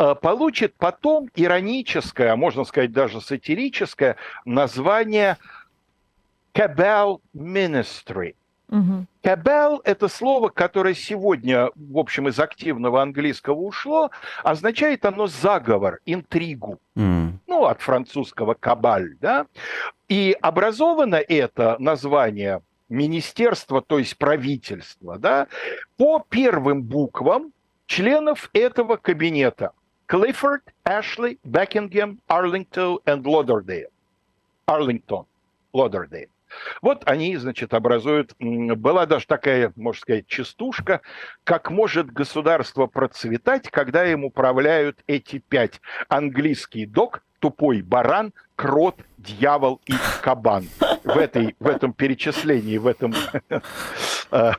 э, 0.00 0.14
получит 0.16 0.74
потом 0.76 1.28
ироническое, 1.36 2.32
а 2.32 2.36
можно 2.36 2.64
сказать 2.64 2.90
даже 2.90 3.20
сатирическое 3.20 4.16
название 4.44 5.36
Cabal 6.52 7.20
Ministry– 7.32 8.34
Угу. 8.68 9.06
Cabal– 9.22 9.80
это 9.84 10.08
слово, 10.08 10.48
которое 10.48 10.94
сегодня, 10.94 11.70
в 11.74 11.98
общем, 11.98 12.28
из 12.28 12.38
активного 12.38 13.02
английского 13.02 13.58
ушло, 13.60 14.10
означает 14.42 15.04
оно 15.04 15.26
заговор, 15.26 16.00
интригу. 16.06 16.78
Mm. 16.96 17.32
Ну, 17.46 17.64
от 17.64 17.80
французского 17.80 18.54
«кабаль», 18.54 19.16
да? 19.20 19.46
И 20.08 20.36
образовано 20.40 21.16
это 21.16 21.76
название 21.78 22.62
министерство, 22.88 23.80
то 23.80 23.98
есть 23.98 24.18
правительство, 24.18 25.18
да, 25.18 25.46
по 25.96 26.24
первым 26.28 26.82
буквам 26.82 27.52
членов 27.86 28.50
этого 28.52 28.96
кабинета. 28.96 29.72
Клиффорд, 30.06 30.62
Эшли, 30.84 31.38
Бекингем, 31.44 32.20
Арлингтон 32.26 33.00
и 33.06 33.10
Лодердейл. 33.10 33.88
Арлингтон, 34.66 35.26
Лодердейл. 35.72 36.28
Вот 36.82 37.02
они, 37.06 37.36
значит, 37.36 37.74
образуют... 37.74 38.34
Была 38.38 39.06
даже 39.06 39.26
такая, 39.26 39.72
можно 39.76 40.00
сказать, 40.00 40.26
частушка, 40.26 41.00
как 41.44 41.70
может 41.70 42.10
государство 42.12 42.86
процветать, 42.86 43.70
когда 43.70 44.06
им 44.06 44.24
управляют 44.24 45.00
эти 45.06 45.38
пять. 45.38 45.80
Английский 46.08 46.86
док, 46.86 47.22
тупой 47.38 47.82
баран, 47.82 48.32
крот, 48.56 48.96
дьявол 49.18 49.80
и 49.86 49.92
кабан. 50.22 50.66
В, 51.04 51.18
этой, 51.18 51.54
в 51.60 51.68
этом 51.68 51.92
перечислении, 51.92 52.78
в 52.78 52.86
этом, 52.86 53.12
э, 54.30 54.52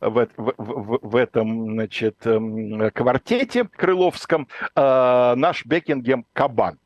в, 0.00 0.28
в, 0.36 0.54
в, 0.56 0.98
в 1.02 1.16
этом 1.16 1.72
значит, 1.72 2.26
эм, 2.26 2.90
квартете 2.90 3.64
крыловском 3.64 4.48
э, 4.74 5.34
наш 5.36 5.64
Бекингем 5.64 6.26
кабан. 6.32 6.78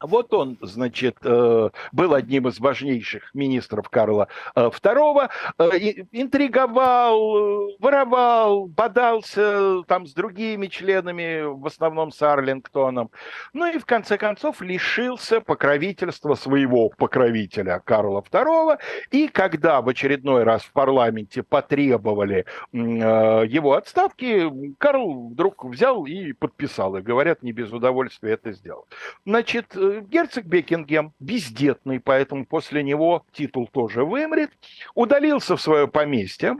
Вот 0.00 0.32
он, 0.34 0.58
значит, 0.60 1.16
э, 1.22 1.70
был 1.92 2.14
одним 2.14 2.48
из 2.48 2.58
важнейших 2.60 3.34
министров 3.34 3.88
Карла 3.88 4.28
II, 4.54 5.28
э, 5.58 5.64
э, 5.64 6.04
интриговал, 6.12 7.70
воровал, 7.78 8.66
бодался 8.66 9.82
там 9.86 10.06
с 10.06 10.12
другими 10.12 10.66
членами, 10.66 11.42
в 11.42 11.66
основном 11.66 12.10
с 12.10 12.20
Арлингтоном. 12.22 13.10
Ну 13.52 13.66
и 13.66 13.78
в 13.78 13.86
конце 13.86 14.18
концов 14.18 14.60
лишился 14.60 15.40
покровительства 15.40 16.34
своего 16.34 16.90
покровителя 16.90 17.80
Карла 17.84 18.22
II. 18.30 18.78
И 19.10 19.28
когда 19.28 19.80
в 19.80 19.88
очередной 19.88 20.44
раз 20.44 20.62
в 20.62 20.72
парламенте 20.72 21.42
потребовали 21.42 22.44
его 22.72 23.74
отставки, 23.74 24.74
Карл 24.78 25.28
вдруг 25.30 25.64
взял 25.64 26.06
и 26.06 26.32
подписал. 26.32 26.96
И 26.96 27.02
говорят, 27.02 27.42
не 27.42 27.52
без 27.52 27.72
удовольствия 27.72 28.32
это 28.32 28.52
сделал. 28.52 28.86
Значит, 29.24 29.75
герцог 29.76 30.44
Бекингем, 30.44 31.12
бездетный, 31.20 32.00
поэтому 32.00 32.46
после 32.46 32.82
него 32.82 33.24
титул 33.32 33.68
тоже 33.68 34.04
вымрет, 34.04 34.50
удалился 34.94 35.56
в 35.56 35.62
свое 35.62 35.88
поместье. 35.88 36.56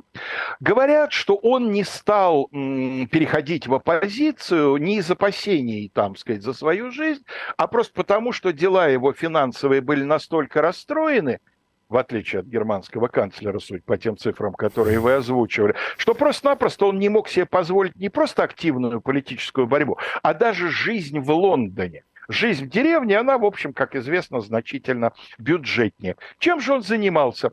Говорят, 0.60 1.12
что 1.12 1.36
он 1.36 1.72
не 1.72 1.84
стал 1.84 2.48
переходить 2.48 3.66
в 3.66 3.74
оппозицию 3.74 4.76
не 4.76 4.98
из 4.98 5.10
опасений, 5.10 5.90
там, 5.92 6.16
сказать, 6.16 6.42
за 6.42 6.52
свою 6.52 6.90
жизнь, 6.90 7.24
а 7.56 7.66
просто 7.66 7.94
потому, 7.94 8.32
что 8.32 8.52
дела 8.52 8.88
его 8.88 9.12
финансовые 9.12 9.80
были 9.80 10.02
настолько 10.02 10.62
расстроены, 10.62 11.40
в 11.88 11.96
отличие 11.96 12.40
от 12.40 12.46
германского 12.46 13.08
канцлера, 13.08 13.58
суть 13.58 13.84
по 13.84 13.96
тем 13.96 14.16
цифрам, 14.16 14.52
которые 14.54 14.98
вы 14.98 15.14
озвучивали, 15.14 15.74
что 15.96 16.14
просто-напросто 16.14 16.86
он 16.86 16.98
не 16.98 17.08
мог 17.08 17.28
себе 17.28 17.46
позволить 17.46 17.96
не 17.96 18.08
просто 18.08 18.42
активную 18.42 19.00
политическую 19.00 19.66
борьбу, 19.66 19.98
а 20.22 20.34
даже 20.34 20.68
жизнь 20.68 21.20
в 21.20 21.30
Лондоне– 21.30 22.04
жизнь 22.28 22.66
в 22.66 22.68
деревне, 22.68 23.18
она, 23.18 23.38
в 23.38 23.44
общем, 23.44 23.72
как 23.72 23.94
известно, 23.96 24.40
значительно 24.40 25.12
бюджетнее. 25.38 26.16
Чем 26.38 26.60
же 26.60 26.74
он 26.74 26.82
занимался? 26.82 27.52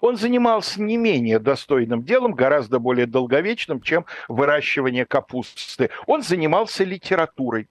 Он 0.00 0.16
занимался 0.16 0.80
не 0.80 0.96
менее 0.96 1.38
достойным 1.38 2.02
делом, 2.04 2.32
гораздо 2.34 2.78
более 2.78 3.06
долговечным, 3.06 3.80
чем 3.80 4.04
выращивание 4.28 5.04
капусты. 5.04 5.90
Он 6.06 6.22
занимался 6.22 6.84
литературой. 6.84 7.68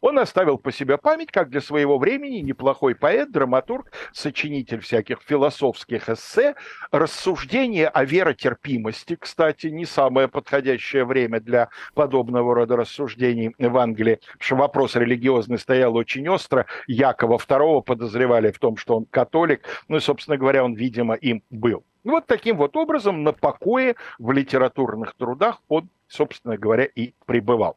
Он 0.00 0.18
оставил 0.18 0.58
по 0.58 0.72
себе 0.72 0.98
память, 0.98 1.30
как 1.30 1.50
для 1.50 1.60
своего 1.60 1.98
времени 1.98 2.38
неплохой 2.38 2.94
поэт, 2.94 3.30
драматург, 3.30 3.92
сочинитель 4.12 4.80
всяких 4.80 5.20
философских 5.22 6.08
эссе, 6.08 6.54
рассуждения 6.90 7.88
о 7.88 8.04
веротерпимости, 8.04 9.16
кстати, 9.16 9.68
не 9.68 9.86
самое 9.86 10.28
подходящее 10.28 11.04
время 11.04 11.40
для 11.40 11.68
подобного 11.94 12.54
рода 12.54 12.76
рассуждений 12.76 13.54
в 13.58 13.76
Англии, 13.78 14.20
потому 14.22 14.38
что 14.40 14.56
вопрос 14.56 14.96
религиозный 14.96 15.58
стоял 15.58 15.96
очень 15.96 16.28
остро. 16.28 16.66
Якова 16.86 17.38
II 17.38 17.82
подозревали 17.82 18.50
в 18.50 18.58
том, 18.58 18.76
что 18.76 18.96
он 18.96 19.06
католик, 19.06 19.62
ну 19.88 19.96
и, 19.96 20.00
собственно 20.00 20.36
говоря, 20.36 20.64
он, 20.64 20.74
видимо, 20.74 21.14
им 21.14 21.42
был. 21.50 21.84
Вот 22.04 22.26
таким 22.26 22.56
вот 22.56 22.76
образом 22.76 23.24
на 23.24 23.32
покое 23.32 23.96
в 24.18 24.30
литературных 24.30 25.14
трудах 25.14 25.60
он, 25.68 25.88
собственно 26.06 26.56
говоря, 26.56 26.84
и 26.84 27.14
пребывал. 27.26 27.76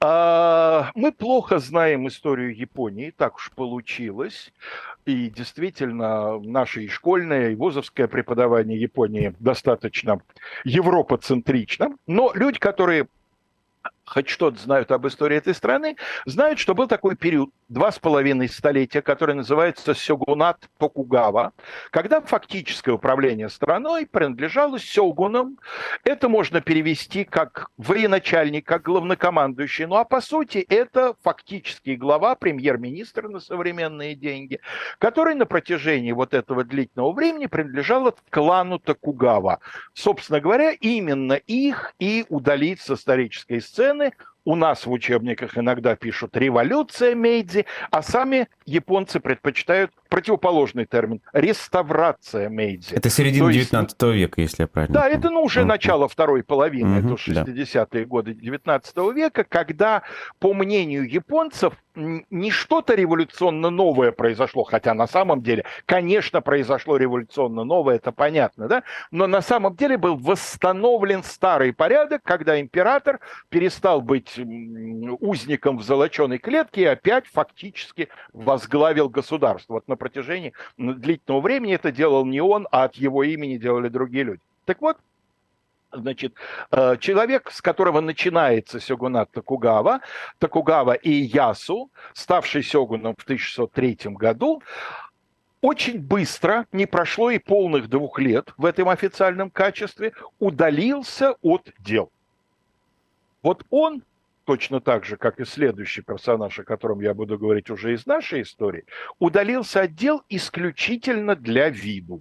А, 0.00 0.90
мы 0.94 1.12
плохо 1.12 1.58
знаем 1.58 2.08
историю 2.08 2.56
Японии, 2.56 3.12
так 3.14 3.36
уж 3.36 3.50
получилось. 3.50 4.52
И 5.04 5.28
действительно, 5.28 6.38
наше 6.40 6.84
и 6.84 6.88
школьное, 6.88 7.50
и 7.50 7.54
вузовское 7.54 8.06
преподавание 8.08 8.80
Японии 8.80 9.34
достаточно 9.40 10.20
европоцентрично. 10.64 11.96
Но 12.06 12.32
люди, 12.34 12.58
которые 12.58 13.08
хоть 14.10 14.28
что-то 14.28 14.58
знают 14.58 14.90
об 14.90 15.06
истории 15.06 15.36
этой 15.36 15.54
страны, 15.54 15.96
знают, 16.26 16.58
что 16.58 16.74
был 16.74 16.88
такой 16.88 17.14
период, 17.14 17.50
два 17.68 17.92
с 17.92 17.98
половиной 17.98 18.48
столетия, 18.48 19.02
который 19.02 19.36
называется 19.36 19.94
Сёгунат 19.94 20.68
Токугава, 20.78 21.52
когда 21.90 22.20
фактическое 22.20 22.96
управление 22.96 23.48
страной 23.48 24.06
принадлежало 24.06 24.80
сёгунам. 24.80 25.58
Это 26.02 26.28
можно 26.28 26.60
перевести 26.60 27.24
как 27.24 27.70
военачальник, 27.76 28.66
как 28.66 28.82
главнокомандующий. 28.82 29.86
Ну 29.86 29.94
а 29.94 30.04
по 30.04 30.20
сути 30.20 30.58
это 30.68 31.14
фактический 31.22 31.94
глава, 31.94 32.34
премьер-министр 32.34 33.28
на 33.28 33.38
современные 33.38 34.16
деньги, 34.16 34.58
который 34.98 35.36
на 35.36 35.46
протяжении 35.46 36.10
вот 36.10 36.34
этого 36.34 36.64
длительного 36.64 37.12
времени 37.12 37.46
принадлежал 37.46 38.12
клану 38.30 38.80
Токугава. 38.80 39.60
Собственно 39.94 40.40
говоря, 40.40 40.72
именно 40.72 41.34
их 41.34 41.94
и 42.00 42.24
удалить 42.28 42.80
с 42.80 42.90
исторической 42.90 43.60
сцены 43.60 43.99
стороны, 44.00 44.14
у 44.44 44.56
нас 44.56 44.86
в 44.86 44.90
учебниках 44.90 45.56
иногда 45.56 45.96
пишут 45.96 46.36
«революция 46.36 47.14
Мейдзи», 47.14 47.66
а 47.90 48.02
сами 48.02 48.48
японцы 48.64 49.20
предпочитают 49.20 49.90
противоположный 50.08 50.86
термин– 50.86 51.20
реставрация 51.32 52.48
Мейдзи. 52.48 52.94
Это 52.94 53.10
середина 53.10 53.48
есть, 53.48 53.70
19 53.70 54.02
века, 54.14 54.40
если 54.40 54.62
я 54.62 54.66
правильно 54.66 54.94
Да, 54.94 55.02
помню. 55.02 55.18
это 55.18 55.30
ну, 55.30 55.42
уже 55.42 55.60
uh-huh. 55.60 55.66
начало 55.66 56.08
второй 56.08 56.42
половины, 56.42 56.98
uh-huh, 56.98 57.14
это 57.14 57.52
60-е 57.54 57.86
да. 58.04 58.04
годы 58.04 58.34
19 58.34 58.96
века, 59.14 59.44
когда, 59.44 60.02
по 60.38 60.52
мнению 60.52 61.08
японцев, 61.08 61.74
не 61.94 62.50
что-то 62.50 62.94
революционно 62.94 63.70
новое 63.70 64.12
произошло, 64.12 64.62
хотя 64.64 64.94
на 64.94 65.06
самом 65.06 65.42
деле, 65.42 65.64
конечно, 65.86 66.40
произошло 66.40 66.96
революционно 66.96 67.64
новое, 67.64 67.96
это 67.96 68.12
понятно, 68.12 68.68
да, 68.68 68.82
но 69.10 69.26
на 69.26 69.42
самом 69.42 69.74
деле 69.74 69.98
был 69.98 70.16
восстановлен 70.16 71.22
старый 71.22 71.72
порядок, 71.72 72.22
когда 72.22 72.60
император 72.60 73.20
перестал 73.48 74.00
быть 74.00 74.29
узником 74.38 75.78
в 75.78 75.82
золоченой 75.82 76.38
клетке 76.38 76.82
и 76.82 76.84
опять 76.84 77.26
фактически 77.26 78.08
возглавил 78.32 79.08
государство. 79.08 79.74
Вот 79.74 79.88
на 79.88 79.96
протяжении 79.96 80.52
длительного 80.76 81.40
времени 81.40 81.74
это 81.74 81.92
делал 81.92 82.24
не 82.24 82.40
он, 82.40 82.66
а 82.70 82.84
от 82.84 82.96
его 82.96 83.22
имени 83.24 83.56
делали 83.56 83.88
другие 83.88 84.24
люди. 84.24 84.40
Так 84.64 84.80
вот, 84.80 84.96
Значит, 85.92 86.34
э, 86.70 86.96
человек, 87.00 87.50
с 87.50 87.60
которого 87.60 88.00
начинается 88.00 88.78
сёгунат 88.78 89.32
Токугава, 89.32 90.00
Токугава 90.38 90.92
и 90.92 91.10
Ясу, 91.10 91.90
ставший 92.14 92.62
сёгуном 92.62 93.16
в 93.18 93.24
1603 93.24 94.14
году, 94.14 94.62
очень 95.60 96.00
быстро, 96.00 96.66
не 96.72 96.86
прошло 96.86 97.30
и 97.30 97.38
полных 97.38 97.88
двух 97.88 98.18
лет 98.18 98.54
в 98.56 98.64
этом 98.64 98.88
официальном 98.88 99.50
качестве, 99.50 100.12
удалился 100.38 101.34
от 101.42 101.68
дел. 101.80 102.10
Вот 103.42 103.64
он, 103.70 104.02
точно 104.50 104.80
так 104.80 105.04
же, 105.04 105.16
как 105.16 105.38
и 105.38 105.44
следующий 105.44 106.02
персонаж, 106.02 106.58
о 106.58 106.64
котором 106.64 107.00
я 107.00 107.14
буду 107.14 107.38
говорить 107.38 107.70
уже 107.70 107.92
из 107.94 108.04
нашей 108.04 108.42
истории, 108.42 108.84
удалился 109.20 109.82
от 109.82 109.94
дел 109.94 110.24
исключительно 110.28 111.36
для 111.36 111.68
виду. 111.68 112.20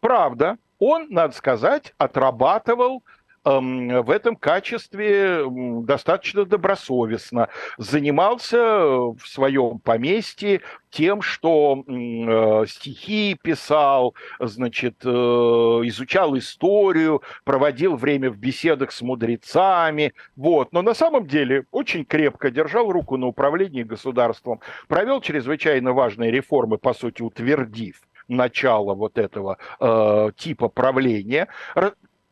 Правда, 0.00 0.58
он, 0.80 1.06
надо 1.10 1.32
сказать, 1.32 1.94
отрабатывал 1.96 3.04
в 3.46 4.10
этом 4.10 4.34
качестве 4.34 5.44
достаточно 5.82 6.44
добросовестно. 6.44 7.48
Занимался 7.78 8.58
в 8.58 9.20
своем 9.24 9.78
поместье 9.78 10.62
тем, 10.90 11.22
что 11.22 11.84
э, 11.86 12.66
стихи 12.66 13.38
писал, 13.40 14.14
значит, 14.40 14.96
э, 15.04 15.08
изучал 15.08 16.36
историю, 16.38 17.22
проводил 17.44 17.96
время 17.96 18.30
в 18.30 18.38
беседах 18.38 18.90
с 18.90 19.02
мудрецами, 19.02 20.14
вот. 20.34 20.72
Но 20.72 20.82
на 20.82 20.94
самом 20.94 21.26
деле 21.26 21.66
очень 21.70 22.04
крепко 22.04 22.50
держал 22.50 22.90
руку 22.90 23.16
на 23.16 23.26
управлении 23.26 23.82
государством, 23.84 24.60
провел 24.88 25.20
чрезвычайно 25.20 25.92
важные 25.92 26.30
реформы, 26.30 26.78
по 26.78 26.94
сути, 26.94 27.22
утвердив 27.22 28.00
начала 28.28 28.94
вот 28.94 29.18
этого 29.18 29.58
э, 29.78 30.30
типа 30.36 30.68
правления, 30.68 31.46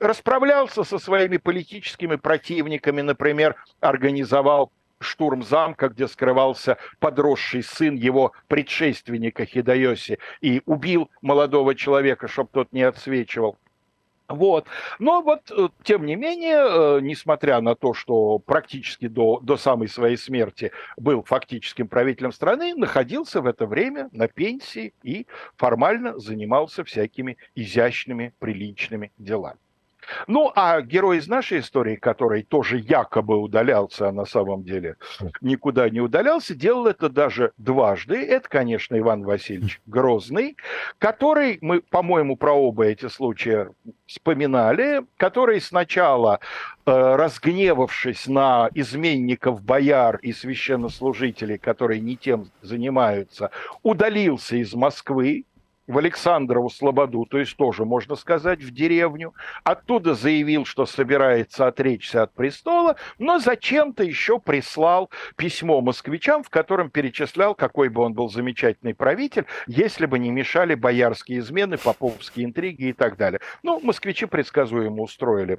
расправлялся 0.04 0.84
со 0.84 0.98
своими 0.98 1.38
политическими 1.38 2.16
противниками, 2.16 3.00
например, 3.00 3.56
организовал 3.80 4.70
штурм 5.00 5.42
замка, 5.42 5.88
где 5.88 6.08
скрывался 6.08 6.78
подросший 6.98 7.62
сын 7.62 7.94
его 7.94 8.32
предшественника 8.48 9.44
Хидайоси, 9.44 10.18
и 10.40 10.62
убил 10.66 11.10
молодого 11.22 11.74
человека, 11.74 12.28
чтобы 12.28 12.50
тот 12.52 12.72
не 12.72 12.82
отсвечивал. 12.82 13.58
Вот. 14.26 14.66
Но 14.98 15.20
вот, 15.20 15.50
э, 15.50 15.68
тем 15.82 16.06
не 16.06 16.16
менее, 16.16 16.56
э, 16.56 17.00
несмотря 17.02 17.60
на 17.60 17.74
то, 17.74 17.92
что 17.92 18.38
практически 18.38 19.06
до, 19.06 19.38
до 19.40 19.58
самой 19.58 19.86
своей 19.86 20.16
смерти 20.16 20.72
был 20.96 21.22
фактическим 21.22 21.88
правителем 21.88 22.32
страны, 22.32 22.74
находился 22.74 23.42
в 23.42 23.46
это 23.46 23.66
время 23.66 24.08
на 24.12 24.26
пенсии 24.26 24.94
и 25.02 25.26
формально 25.56 26.18
занимался 26.18 26.84
всякими 26.84 27.36
изящными, 27.54 28.32
приличными 28.38 29.12
делами. 29.18 29.58
Ну, 30.26 30.52
а 30.54 30.80
герой 30.80 31.18
из 31.18 31.28
нашей 31.28 31.60
истории, 31.60 31.96
который 31.96 32.42
тоже 32.42 32.78
якобы 32.78 33.36
удалялся, 33.36 34.08
а 34.08 34.12
на 34.12 34.24
самом 34.24 34.62
деле 34.62 34.96
никуда 35.40 35.88
не 35.88 36.00
удалялся, 36.00 36.54
делал 36.54 36.86
это 36.86 37.08
даже 37.08 37.52
дважды. 37.58 38.16
Это, 38.16 38.48
конечно, 38.48 38.98
Иван 38.98 39.24
Васильевич 39.24 39.80
Грозный, 39.86 40.56
который, 40.98 41.58
мы, 41.60 41.80
по-моему, 41.80 42.36
про 42.36 42.52
оба 42.52 42.84
эти 42.86 43.08
случая 43.08 43.70
вспоминали, 44.06 45.04
который 45.16 45.60
сначала, 45.60 46.40
э, 46.86 46.90
разгневавшись 47.16 48.26
на 48.26 48.68
изменников 48.74 49.62
бояр 49.62 50.16
и 50.16 50.32
священнослужителей, 50.32 51.58
которые 51.58 52.00
не 52.00 52.16
тем 52.16 52.50
занимаются, 52.62 53.50
удалился 53.82 54.56
из 54.56 54.74
Москвы, 54.74 55.44
в 55.86 55.98
Александрову 55.98 56.70
Слободу, 56.70 57.26
то 57.26 57.38
есть 57.38 57.56
тоже, 57.56 57.84
можно 57.84 58.16
сказать, 58.16 58.62
в 58.62 58.72
деревню. 58.72 59.34
Оттуда 59.64 60.14
заявил, 60.14 60.64
что 60.64 60.86
собирается 60.86 61.66
отречься 61.66 62.22
от 62.22 62.32
престола, 62.32 62.96
но 63.18 63.38
зачем-то 63.38 64.02
еще 64.02 64.38
прислал 64.38 65.10
письмо 65.36 65.80
москвичам, 65.80 66.42
в 66.42 66.50
котором 66.50 66.90
перечислял, 66.90 67.54
какой 67.54 67.88
бы 67.88 68.02
он 68.02 68.14
был 68.14 68.28
замечательный 68.28 68.94
правитель, 68.94 69.46
если 69.66 70.06
бы 70.06 70.18
не 70.18 70.30
мешали 70.30 70.74
боярские 70.74 71.40
измены, 71.40 71.76
поповские 71.76 72.46
интриги 72.46 72.84
и 72.84 72.92
так 72.92 73.16
далее. 73.16 73.40
Ну, 73.62 73.80
москвичи 73.80 74.26
предсказуемо 74.26 75.02
устроили 75.02 75.58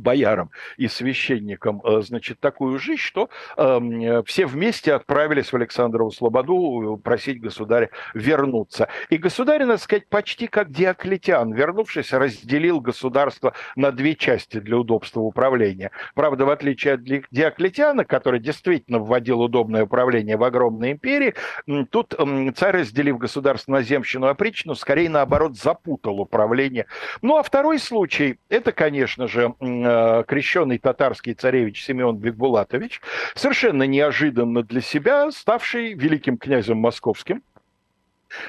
боярам 0.00 0.50
и 0.76 0.88
священникам, 0.88 1.80
э, 1.84 2.02
значит, 2.02 2.40
такую 2.40 2.78
жизнь, 2.78 3.00
что 3.00 3.30
э, 3.56 4.22
все 4.26 4.46
вместе 4.46 4.94
отправились 4.94 5.52
в 5.52 5.56
Александрову 5.56 6.10
Слободу 6.10 6.98
э, 6.98 7.02
просить 7.02 7.40
государя 7.40 7.90
вернуться. 8.14 8.88
И 9.08 9.16
государь, 9.16 9.64
надо 9.64 9.78
сказать, 9.78 10.08
почти 10.08 10.46
как 10.46 10.70
Диоклетиан, 10.70 11.52
вернувшись, 11.52 12.12
разделил 12.12 12.80
государство 12.80 13.54
на 13.76 13.92
две 13.92 14.14
части 14.14 14.60
для 14.60 14.78
удобства 14.78 15.20
управления. 15.20 15.90
Правда, 16.14 16.44
в 16.44 16.50
отличие 16.50 16.94
от 16.94 17.04
Диоклетиана, 17.04 18.04
который 18.04 18.40
действительно 18.40 18.98
вводил 18.98 19.40
удобное 19.40 19.84
управление 19.84 20.36
в 20.36 20.44
огромной 20.44 20.92
империи, 20.92 21.34
тут 21.90 22.14
царь, 22.56 22.78
разделив 22.78 23.18
государство 23.18 23.72
на 23.72 23.82
земщину 23.82 24.26
и 24.26 24.30
опричну, 24.30 24.74
скорее 24.74 25.08
наоборот 25.08 25.56
запутал 25.56 26.20
управление. 26.20 26.86
Ну, 27.22 27.36
а 27.36 27.42
второй 27.42 27.78
случай, 27.78 28.38
это, 28.48 28.72
конечно 28.72 29.28
же, 29.28 29.54
крещенный 30.26 30.78
татарский 30.78 31.34
царевич 31.34 31.84
Семен 31.84 32.16
Бекбулатович, 32.16 33.00
совершенно 33.34 33.84
неожиданно 33.84 34.62
для 34.62 34.80
себя 34.80 35.30
ставший 35.30 35.94
великим 35.94 36.38
князем 36.38 36.78
московским, 36.78 37.42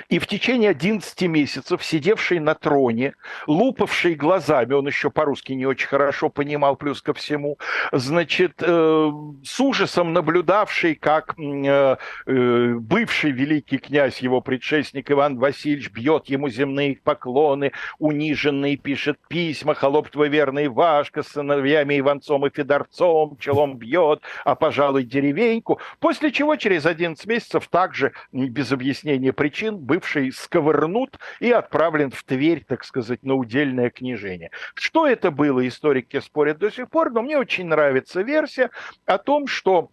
и 0.10 0.20
в 0.20 0.28
течение 0.28 0.70
11 0.72 1.22
месяцев 1.24 1.84
сидевший 1.84 2.40
на 2.40 2.56
троне, 2.56 3.14
лупавший 3.48 4.16
глазами, 4.16 4.74
он 4.74 4.88
еще 4.88 5.10
по-русски 5.10 5.54
не 5.54 5.66
очень 5.66 5.88
хорошо 5.88 6.30
понимал, 6.30 6.76
плюс 6.76 7.02
ко 7.02 7.14
всему, 7.14 7.58
значит, 7.92 8.62
э, 8.62 9.12
с 9.44 9.60
ужасом 9.60 10.14
наблюдавший, 10.14 10.96
как 10.96 11.36
э, 11.38 11.98
э, 12.26 12.74
бывший 12.76 13.32
великий 13.32 13.78
князь, 13.78 14.20
его 14.20 14.42
предшественник 14.42 15.12
Иван 15.12 15.38
Васильевич, 15.38 15.92
бьет 15.92 16.28
ему 16.28 16.50
земные 16.50 17.00
поклоны, 17.04 17.72
униженный, 18.00 18.78
пишет 18.78 19.18
письма, 19.28 19.74
холоп 19.74 20.10
твой 20.10 20.30
верный 20.30 20.68
Вашка 20.68 21.24
с 21.24 21.30
сыновьями 21.30 22.00
Иванцом 22.00 22.46
и 22.46 22.50
Федорцом, 22.50 23.38
челом 23.40 23.78
бьет, 23.78 24.22
а, 24.46 24.56
пожалуй, 24.56 25.04
деревеньку, 25.04 25.80
после 26.00 26.32
чего 26.32 26.56
через 26.56 26.86
11 26.86 27.26
месяцев 27.26 27.68
также, 27.70 28.14
без 28.32 28.72
объяснения 28.72 29.34
причин, 29.34 29.71
Пушкин, 29.72 29.78
бывший 29.78 30.32
сковырнут 30.32 31.20
и 31.40 31.52
отправлен 31.52 32.12
в 32.12 32.24
Тверь, 32.24 32.64
так 32.68 32.84
сказать, 32.84 33.24
на 33.24 33.36
удельное 33.36 33.90
княжение. 33.90 34.52
Что 34.74 35.08
это 35.08 35.32
было, 35.32 35.68
историки 35.68 36.20
спорят 36.20 36.58
до 36.58 36.72
сих 36.72 36.90
пор, 36.90 37.12
но 37.12 37.22
мне 37.22 37.38
очень 37.38 37.68
нравится 37.68 38.22
версия 38.22 38.70
о 39.06 39.18
том, 39.18 39.48
что 39.48 39.90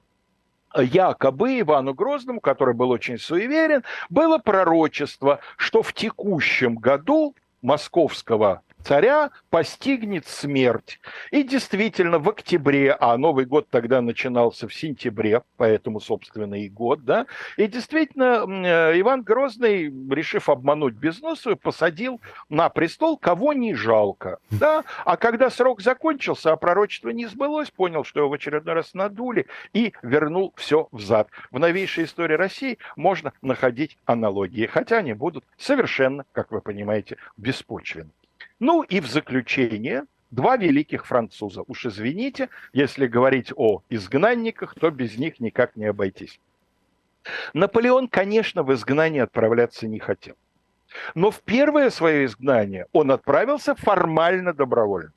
якобы 0.76 1.60
Ивану 1.60 1.94
Грозному, 1.94 2.40
который 2.40 2.74
был 2.74 2.90
очень 2.90 3.18
суеверен, 3.18 3.84
было 4.10 4.38
пророчество, 4.38 5.40
что 5.56 5.82
в 5.82 5.92
текущем 5.92 6.76
году 6.76 7.34
московского 7.62 8.62
царя 8.88 9.30
постигнет 9.50 10.26
смерть. 10.26 10.98
И 11.30 11.42
действительно, 11.42 12.18
в 12.18 12.26
октябре, 12.30 12.96
а 12.98 13.18
Новый 13.18 13.44
год 13.44 13.68
тогда 13.68 14.00
начинался 14.00 14.66
в 14.66 14.72
сентябре, 14.72 15.42
поэтому, 15.58 16.00
собственно, 16.00 16.54
и 16.54 16.70
год, 16.70 17.04
да, 17.04 17.26
и 17.58 17.66
действительно, 17.66 18.46
э, 18.48 18.98
Иван 19.00 19.22
Грозный, 19.22 19.92
решив 20.10 20.48
обмануть 20.48 20.94
Безносую, 20.94 21.58
посадил 21.58 22.18
на 22.48 22.70
престол, 22.70 23.18
кого 23.18 23.52
не 23.52 23.74
жалко, 23.74 24.38
да, 24.50 24.84
а 25.04 25.18
когда 25.18 25.50
срок 25.50 25.82
закончился, 25.82 26.52
а 26.52 26.56
пророчество 26.56 27.10
не 27.10 27.26
сбылось, 27.26 27.70
понял, 27.70 28.04
что 28.04 28.20
его 28.20 28.30
в 28.30 28.32
очередной 28.32 28.74
раз 28.74 28.94
надули 28.94 29.48
и 29.74 29.92
вернул 30.02 30.54
все 30.56 30.88
взад. 30.92 31.28
В 31.50 31.58
новейшей 31.58 32.04
истории 32.04 32.36
России 32.36 32.78
можно 32.96 33.34
находить 33.42 33.98
аналогии, 34.06 34.64
хотя 34.64 34.96
они 34.96 35.12
будут 35.12 35.44
совершенно, 35.58 36.24
как 36.32 36.52
вы 36.52 36.62
понимаете, 36.62 37.18
беспочвенны. 37.36 38.12
Ну 38.60 38.82
и 38.82 39.00
в 39.00 39.06
заключение 39.06 40.04
два 40.30 40.56
великих 40.56 41.06
француза. 41.06 41.62
Уж 41.66 41.86
извините, 41.86 42.48
если 42.72 43.06
говорить 43.06 43.52
о 43.56 43.82
изгнанниках, 43.88 44.74
то 44.74 44.90
без 44.90 45.16
них 45.16 45.40
никак 45.40 45.76
не 45.76 45.86
обойтись. 45.86 46.40
Наполеон, 47.54 48.08
конечно, 48.08 48.62
в 48.62 48.72
изгнание 48.72 49.22
отправляться 49.22 49.86
не 49.86 49.98
хотел. 49.98 50.36
Но 51.14 51.30
в 51.30 51.42
первое 51.42 51.90
свое 51.90 52.24
изгнание 52.24 52.86
он 52.92 53.10
отправился 53.10 53.74
формально 53.74 54.54
добровольно. 54.54 55.12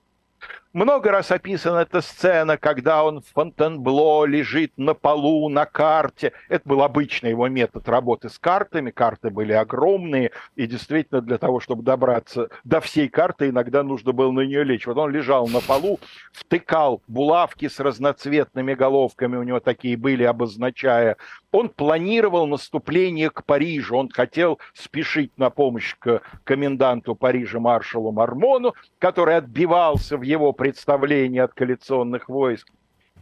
Много 0.73 1.11
раз 1.11 1.29
описана 1.31 1.79
эта 1.79 1.99
сцена, 1.99 2.57
когда 2.57 3.03
он 3.03 3.19
в 3.19 3.25
Фонтенбло 3.33 4.23
лежит 4.23 4.71
на 4.77 4.93
полу 4.93 5.49
на 5.49 5.65
карте. 5.65 6.31
Это 6.47 6.61
был 6.67 6.81
обычный 6.81 7.31
его 7.31 7.49
метод 7.49 7.89
работы 7.89 8.29
с 8.29 8.39
картами. 8.39 8.89
Карты 8.89 9.31
были 9.31 9.51
огромные, 9.51 10.31
и 10.55 10.67
действительно 10.67 11.19
для 11.19 11.37
того, 11.37 11.59
чтобы 11.59 11.83
добраться 11.83 12.47
до 12.63 12.79
всей 12.79 13.09
карты, 13.09 13.49
иногда 13.49 13.83
нужно 13.83 14.13
было 14.13 14.31
на 14.31 14.41
нее 14.41 14.63
лечь. 14.63 14.87
Вот 14.87 14.97
он 14.97 15.11
лежал 15.11 15.45
на 15.49 15.59
полу, 15.59 15.99
втыкал 16.31 17.01
булавки 17.05 17.67
с 17.67 17.81
разноцветными 17.81 18.73
головками, 18.73 19.35
у 19.35 19.43
него 19.43 19.59
такие 19.59 19.97
были, 19.97 20.23
обозначая. 20.23 21.17
Он 21.51 21.67
планировал 21.67 22.47
наступление 22.47 23.29
к 23.29 23.43
Парижу, 23.43 23.97
он 23.97 24.09
хотел 24.09 24.59
спешить 24.73 25.37
на 25.37 25.49
помощь 25.49 25.95
к 25.99 26.21
коменданту 26.45 27.13
Парижа 27.13 27.59
маршалу 27.59 28.11
Мармону, 28.11 28.73
который 28.99 29.35
отбивался 29.35 30.17
в 30.17 30.21
его 30.21 30.53
представление 30.53 31.43
от 31.43 31.53
коалиционных 31.53 32.29
войск. 32.29 32.69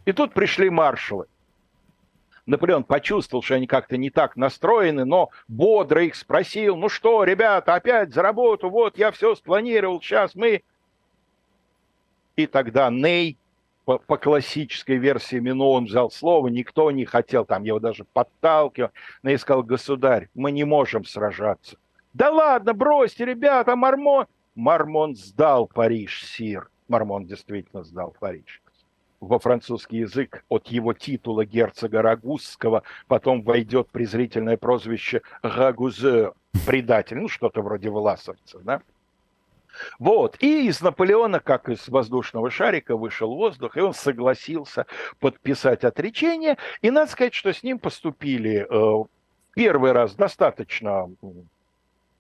И 0.06 0.12
тут 0.12 0.34
пришли 0.34 0.70
маршалы. 0.70 1.26
Наполеон 2.46 2.84
почувствовал, 2.84 3.44
что 3.44 3.56
они 3.56 3.68
как-то 3.68 3.98
не 3.98 4.10
так 4.10 4.36
настроены, 4.36 5.06
но 5.06 5.30
бодро 5.48 6.04
их 6.04 6.16
спросил, 6.16 6.76
ну 6.76 6.90
что, 6.90 7.24
ребята, 7.24 7.76
опять 7.76 8.14
за 8.14 8.22
работу, 8.22 8.70
вот 8.70 8.98
я 8.98 9.12
все 9.12 9.36
спланировал, 9.36 10.02
сейчас 10.02 10.36
мы... 10.36 10.64
И 12.36 12.48
тогда 12.48 12.90
Ней, 12.90 13.38
по, 13.90 13.98
по 13.98 14.18
классической 14.18 14.98
версии 14.98 15.38
Мино, 15.38 15.82
взял 15.82 16.12
слово, 16.12 16.50
никто 16.50 16.92
не 16.92 17.06
хотел, 17.06 17.44
там 17.44 17.64
его 17.64 17.80
даже 17.80 18.04
подталкивал, 18.04 18.92
Ней 19.24 19.36
сказал, 19.40 19.64
государь, 19.64 20.30
мы 20.36 20.52
не 20.52 20.64
можем 20.64 21.06
сражаться. 21.06 21.76
Да 22.14 22.30
ладно, 22.30 22.74
бросьте, 22.76 23.26
ребята, 23.26 23.76
Мармон... 23.76 24.28
Мармон 24.54 25.16
сдал 25.16 25.66
Париж, 25.66 26.24
сир. 26.24 26.70
Мармон 26.88 27.26
действительно 27.26 27.84
сдал 27.84 28.16
Париж. 28.20 28.62
Во 29.22 29.40
французский 29.40 29.98
язык 29.98 30.46
от 30.50 30.68
его 30.68 30.94
титула 30.94 31.44
герцога 31.44 32.04
Рагузского 32.04 32.84
потом 33.08 33.42
войдет 33.42 33.90
презрительное 33.90 34.58
прозвище 34.58 35.24
Рагузер, 35.42 36.34
предатель, 36.68 37.18
ну 37.18 37.28
что-то 37.28 37.64
вроде 37.64 37.90
власовца, 37.90 38.60
да? 38.60 38.84
Вот. 40.00 40.38
И 40.40 40.68
из 40.68 40.82
Наполеона, 40.82 41.40
как 41.40 41.70
из 41.70 41.88
воздушного 41.88 42.50
шарика, 42.50 42.96
вышел 42.96 43.34
воздух, 43.36 43.78
и 43.78 43.82
он 43.82 43.94
согласился 43.94 44.86
подписать 45.20 45.84
отречение. 45.84 46.58
И 46.82 46.92
надо 46.92 47.12
сказать, 47.12 47.34
что 47.34 47.54
с 47.54 47.64
ним 47.64 47.80
поступили 47.80 48.68
э, 48.70 49.06
первый 49.54 49.92
раз 49.92 50.16
достаточно 50.16 51.10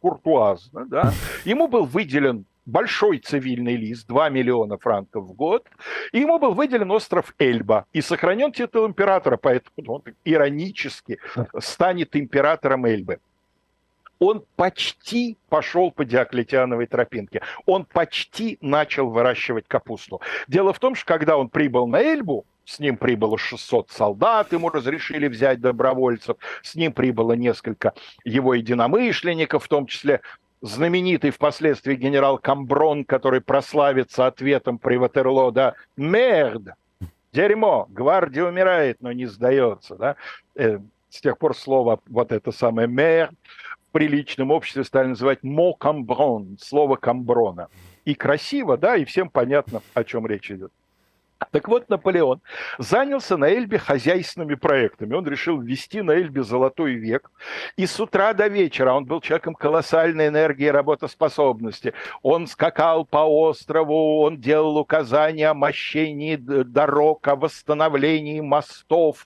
куртуазно. 0.01 0.85
Да? 0.85 1.11
Ему 1.45 1.67
был 1.67 1.85
выделен 1.85 2.45
большой 2.65 3.19
цивильный 3.19 3.75
лист, 3.75 4.07
2 4.07 4.29
миллиона 4.29 4.77
франков 4.77 5.25
в 5.25 5.33
год, 5.33 5.65
и 6.11 6.19
ему 6.19 6.39
был 6.39 6.53
выделен 6.53 6.91
остров 6.91 7.33
Эльба 7.39 7.85
и 7.93 8.01
сохранен 8.01 8.51
титул 8.51 8.85
императора, 8.85 9.37
поэтому 9.37 9.93
он 9.93 10.03
иронически 10.23 11.19
станет 11.59 12.15
императором 12.15 12.85
Эльбы. 12.85 13.19
Он 14.19 14.43
почти 14.55 15.37
пошел 15.49 15.91
по 15.91 16.05
Диоклетиановой 16.05 16.87
тропинке. 16.87 17.41
Он 17.65 17.85
почти 17.85 18.57
начал 18.61 19.09
выращивать 19.09 19.67
капусту. 19.67 20.21
Дело 20.47 20.73
в 20.73 20.79
том, 20.79 20.95
что 20.95 21.05
когда 21.05 21.37
он 21.37 21.49
прибыл 21.49 21.87
на 21.87 22.01
Эльбу, 22.01 22.45
с 22.65 22.79
ним 22.79 22.97
прибыло 22.97 23.37
600 23.37 23.89
солдат, 23.89 24.53
ему 24.53 24.69
разрешили 24.69 25.27
взять 25.27 25.59
добровольцев, 25.59 26.37
с 26.61 26.75
ним 26.75 26.93
прибыло 26.93 27.33
несколько 27.33 27.93
его 28.23 28.53
единомышленников, 28.53 29.63
в 29.63 29.67
том 29.67 29.87
числе 29.87 30.21
знаменитый 30.61 31.31
впоследствии 31.31 31.95
генерал 31.95 32.37
Камброн, 32.37 33.05
который 33.05 33.41
прославится 33.41 34.27
ответом 34.27 34.77
при 34.77 34.97
Ватерло, 34.97 35.51
да, 35.51 35.75
«Мерд! 35.97 36.73
Дерьмо! 37.31 37.87
Гвардия 37.89 38.43
умирает, 38.43 38.97
но 39.01 39.11
не 39.13 39.25
сдается!» 39.25 39.95
да? 39.95 40.15
Э, 40.55 40.79
с 41.09 41.21
тех 41.21 41.37
пор 41.37 41.55
слово 41.55 41.99
вот 42.07 42.31
это 42.31 42.51
самое 42.51 42.87
«мерд» 42.87 43.33
приличном 43.91 44.51
обществе 44.51 44.83
стали 44.83 45.07
называть 45.07 45.43
«мо 45.43 45.73
камброн», 45.73 46.57
слово 46.59 46.95
камброна. 46.95 47.69
И 48.05 48.15
красиво, 48.15 48.77
да, 48.77 48.95
и 48.95 49.05
всем 49.05 49.29
понятно, 49.29 49.81
о 49.93 50.03
чем 50.03 50.25
речь 50.25 50.51
идет. 50.51 50.71
Так 51.51 51.67
вот, 51.67 51.89
Наполеон 51.89 52.41
занялся 52.77 53.37
на 53.37 53.49
Эльбе 53.49 53.79
хозяйственными 53.79 54.55
проектами. 54.55 55.15
Он 55.15 55.25
решил 55.25 55.59
ввести 55.59 56.01
на 56.01 56.11
Эльбе 56.11 56.43
золотой 56.43 56.93
век. 56.93 57.31
И 57.77 57.85
с 57.85 57.99
утра 57.99 58.33
до 58.33 58.47
вечера 58.47 58.93
он 58.93 59.05
был 59.05 59.21
человеком 59.21 59.55
колоссальной 59.55 60.27
энергии 60.27 60.67
и 60.67 60.71
работоспособности. 60.71 61.93
Он 62.21 62.45
скакал 62.45 63.05
по 63.05 63.19
острову, 63.19 64.21
он 64.21 64.39
делал 64.39 64.77
указания 64.77 65.49
о 65.49 65.53
мощении 65.53 66.35
дорог, 66.35 67.25
о 67.27 67.35
восстановлении 67.35 68.41
мостов, 68.41 69.25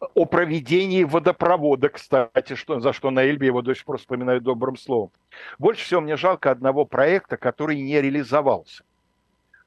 о 0.00 0.24
проведении 0.26 1.04
водопровода, 1.04 1.88
кстати, 1.88 2.54
что, 2.54 2.80
за 2.80 2.92
что 2.92 3.10
на 3.10 3.24
Эльбе 3.24 3.46
его 3.46 3.62
до 3.62 3.74
сих 3.74 3.84
пор 3.84 3.98
вспоминают 3.98 4.44
добрым 4.44 4.76
словом. 4.76 5.10
Больше 5.58 5.84
всего 5.84 6.00
мне 6.00 6.16
жалко 6.16 6.50
одного 6.50 6.84
проекта, 6.84 7.36
который 7.36 7.80
не 7.80 8.00
реализовался. 8.00 8.84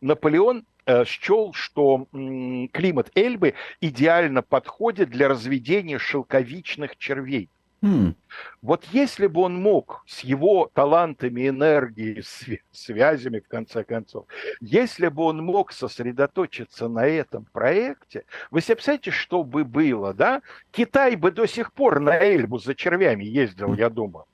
Наполеон 0.01 0.65
Э, 0.89 1.05
счел, 1.05 1.53
что 1.53 2.07
климат 2.11 3.11
Эльбы 3.13 3.53
идеально 3.79 4.41
подходит 4.41 5.11
для 5.11 5.27
разведения 5.27 5.99
шелковичных 5.99 6.97
червей. 6.97 7.47
Mm. 7.81 8.13
Вот 8.61 8.83
если 8.91 9.27
бы 9.27 9.41
он 9.41 9.61
мог 9.61 10.03
с 10.05 10.19
его 10.19 10.69
талантами, 10.73 11.47
энергией, 11.47 12.23
связями, 12.71 13.39
в 13.39 13.47
конце 13.47 13.83
концов, 13.85 14.25
если 14.59 15.07
бы 15.07 15.23
он 15.23 15.43
мог 15.43 15.71
сосредоточиться 15.71 16.89
на 16.89 17.05
этом 17.05 17.45
проекте, 17.53 18.25
вы 18.51 18.61
себе 18.61 18.75
представляете, 18.75 19.11
что 19.11 19.43
бы 19.43 19.63
было, 19.63 20.13
да? 20.13 20.41
Китай 20.71 21.15
бы 21.15 21.31
до 21.31 21.45
сих 21.45 21.71
пор 21.71 22.01
на 22.01 22.17
Эльбу 22.17 22.59
за 22.59 22.75
червями 22.75 23.23
ездил, 23.23 23.73
я 23.73 23.89
думаю. 23.89 24.25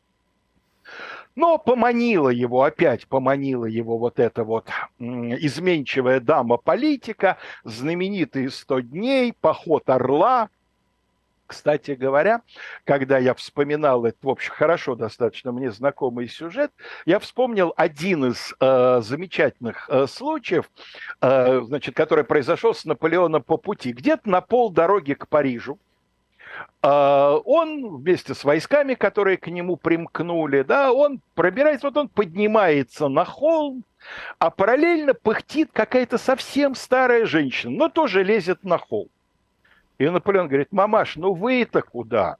Но 1.35 1.57
поманила 1.57 2.29
его, 2.29 2.63
опять 2.63 3.07
поманила 3.07 3.65
его 3.65 3.97
вот 3.97 4.19
эта 4.19 4.43
вот 4.43 4.69
изменчивая 4.99 6.19
дама-политика, 6.19 7.37
знаменитые 7.63 8.49
100 8.49 8.79
дней, 8.79 9.33
поход 9.33 9.89
орла, 9.89 10.49
Кстати 11.47 11.91
говоря, 11.91 12.41
когда 12.85 13.17
я 13.17 13.33
вспоминал 13.33 14.05
этот, 14.05 14.23
в 14.23 14.29
общем, 14.29 14.51
хорошо 14.53 14.95
достаточно 14.95 15.51
мне 15.51 15.71
знакомый 15.71 16.27
сюжет, 16.27 16.71
я 17.05 17.19
вспомнил 17.19 17.73
один 17.77 18.25
из 18.25 18.53
э, 18.59 19.01
замечательных 19.01 19.87
э, 19.89 20.07
случаев, 20.07 20.69
э, 21.21 21.61
значит, 21.61 21.95
который 21.95 22.23
произошел 22.23 22.73
с 22.73 22.85
Наполеоном 22.85 23.43
по 23.43 23.57
пути. 23.57 23.93
Где-то 23.93 24.29
на 24.29 24.41
полдороги 24.41 25.13
к 25.13 25.27
Парижу 25.27 25.77
э, 26.81 27.39
он 27.45 27.97
вместе 27.97 28.33
с 28.33 28.43
войсками, 28.43 28.95
которые 28.95 29.37
к 29.37 29.47
нему 29.47 29.77
примкнули, 29.77 30.63
да, 30.63 30.91
он 30.91 31.21
пробирается, 31.35 31.87
вот 31.87 31.97
он 31.97 32.09
поднимается 32.09 33.07
на 33.07 33.23
холм, 33.23 33.83
а 34.39 34.49
параллельно 34.49 35.13
пыхтит 35.13 35.69
какая-то 35.71 36.17
совсем 36.17 36.73
старая 36.73 37.25
женщина, 37.27 37.71
но 37.71 37.89
тоже 37.89 38.23
лезет 38.23 38.63
на 38.63 38.79
холм. 38.79 39.09
И 39.97 40.09
Наполеон 40.09 40.47
говорит, 40.47 40.71
мамаш, 40.71 41.15
ну 41.15 41.33
вы-то 41.33 41.81
куда? 41.81 42.37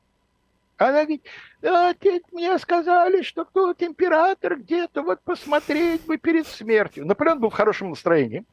Она 0.78 1.06
говорит, 1.06 1.26
а, 1.64 1.94
мне 2.34 2.60
сказали, 2.60 3.22
что 3.22 3.46
тут 3.46 3.82
император 3.82 4.58
где-то, 4.58 5.04
вот 5.04 5.22
посмотреть 5.22 6.06
бы 6.06 6.18
перед 6.18 6.48
смертью. 6.48 7.06
Наполеон 7.06 7.40
был 7.40 7.50
в 7.50 7.54
хорошем 7.54 7.92
настроении. 7.92 8.44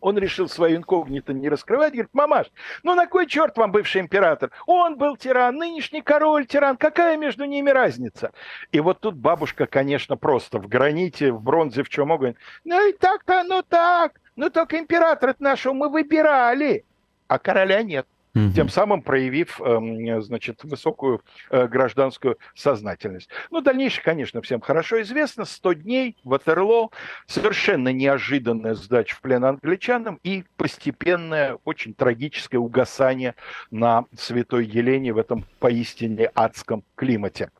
Он 0.00 0.18
решил 0.18 0.48
свою 0.48 0.78
инкогнито 0.78 1.32
не 1.32 1.48
раскрывать. 1.48 1.92
Говорит, 1.92 2.10
мамаш, 2.12 2.46
ну 2.82 2.94
на 2.94 3.06
кой 3.06 3.26
черт 3.26 3.56
вам 3.56 3.70
бывший 3.70 4.00
император? 4.00 4.50
Он 4.66 4.96
был 4.96 5.16
тиран, 5.16 5.56
нынешний 5.56 6.00
король 6.00 6.46
тиран. 6.46 6.76
Какая 6.76 7.16
между 7.16 7.44
ними 7.44 7.70
разница? 7.70 8.32
И 8.72 8.80
вот 8.80 8.98
тут 8.98 9.14
бабушка, 9.14 9.66
конечно, 9.66 10.16
просто 10.16 10.58
в 10.58 10.66
граните, 10.66 11.30
в 11.30 11.40
бронзе, 11.40 11.84
в 11.84 11.88
чем 11.88 12.08
говорит, 12.08 12.36
ну 12.64 12.88
и 12.88 12.92
так-то, 12.94 13.44
ну 13.44 13.62
так. 13.62 14.20
Ну 14.34 14.50
только 14.50 14.78
императора 14.78 15.36
нашего 15.38 15.74
мы 15.74 15.88
выбирали, 15.88 16.84
а 17.28 17.38
короля 17.38 17.82
нет 17.82 18.06
угу. 18.34 18.52
тем 18.52 18.68
самым 18.68 19.02
проявив, 19.02 19.60
эм, 19.60 20.22
значит, 20.22 20.64
высокую 20.64 21.22
э, 21.50 21.66
гражданскую 21.66 22.38
сознательность. 22.54 23.28
Ну, 23.50 23.60
дальнейшее, 23.60 24.04
конечно, 24.04 24.40
всем 24.42 24.60
хорошо 24.60 25.02
известно. 25.02 25.44
100 25.44 25.72
дней, 25.74 26.16
Ватерло, 26.24 26.90
совершенно 27.26 27.92
неожиданная 27.92 28.74
сдача 28.74 29.16
в 29.16 29.20
плен 29.20 29.44
англичанам 29.44 30.18
и 30.22 30.44
постепенное, 30.56 31.58
очень 31.64 31.94
трагическое 31.94 32.60
угасание 32.60 33.34
на 33.70 34.04
Святой 34.16 34.66
Елене 34.66 35.12
в 35.12 35.18
этом 35.18 35.44
поистине 35.58 36.30
адском 36.34 36.84
климате. 36.94 37.50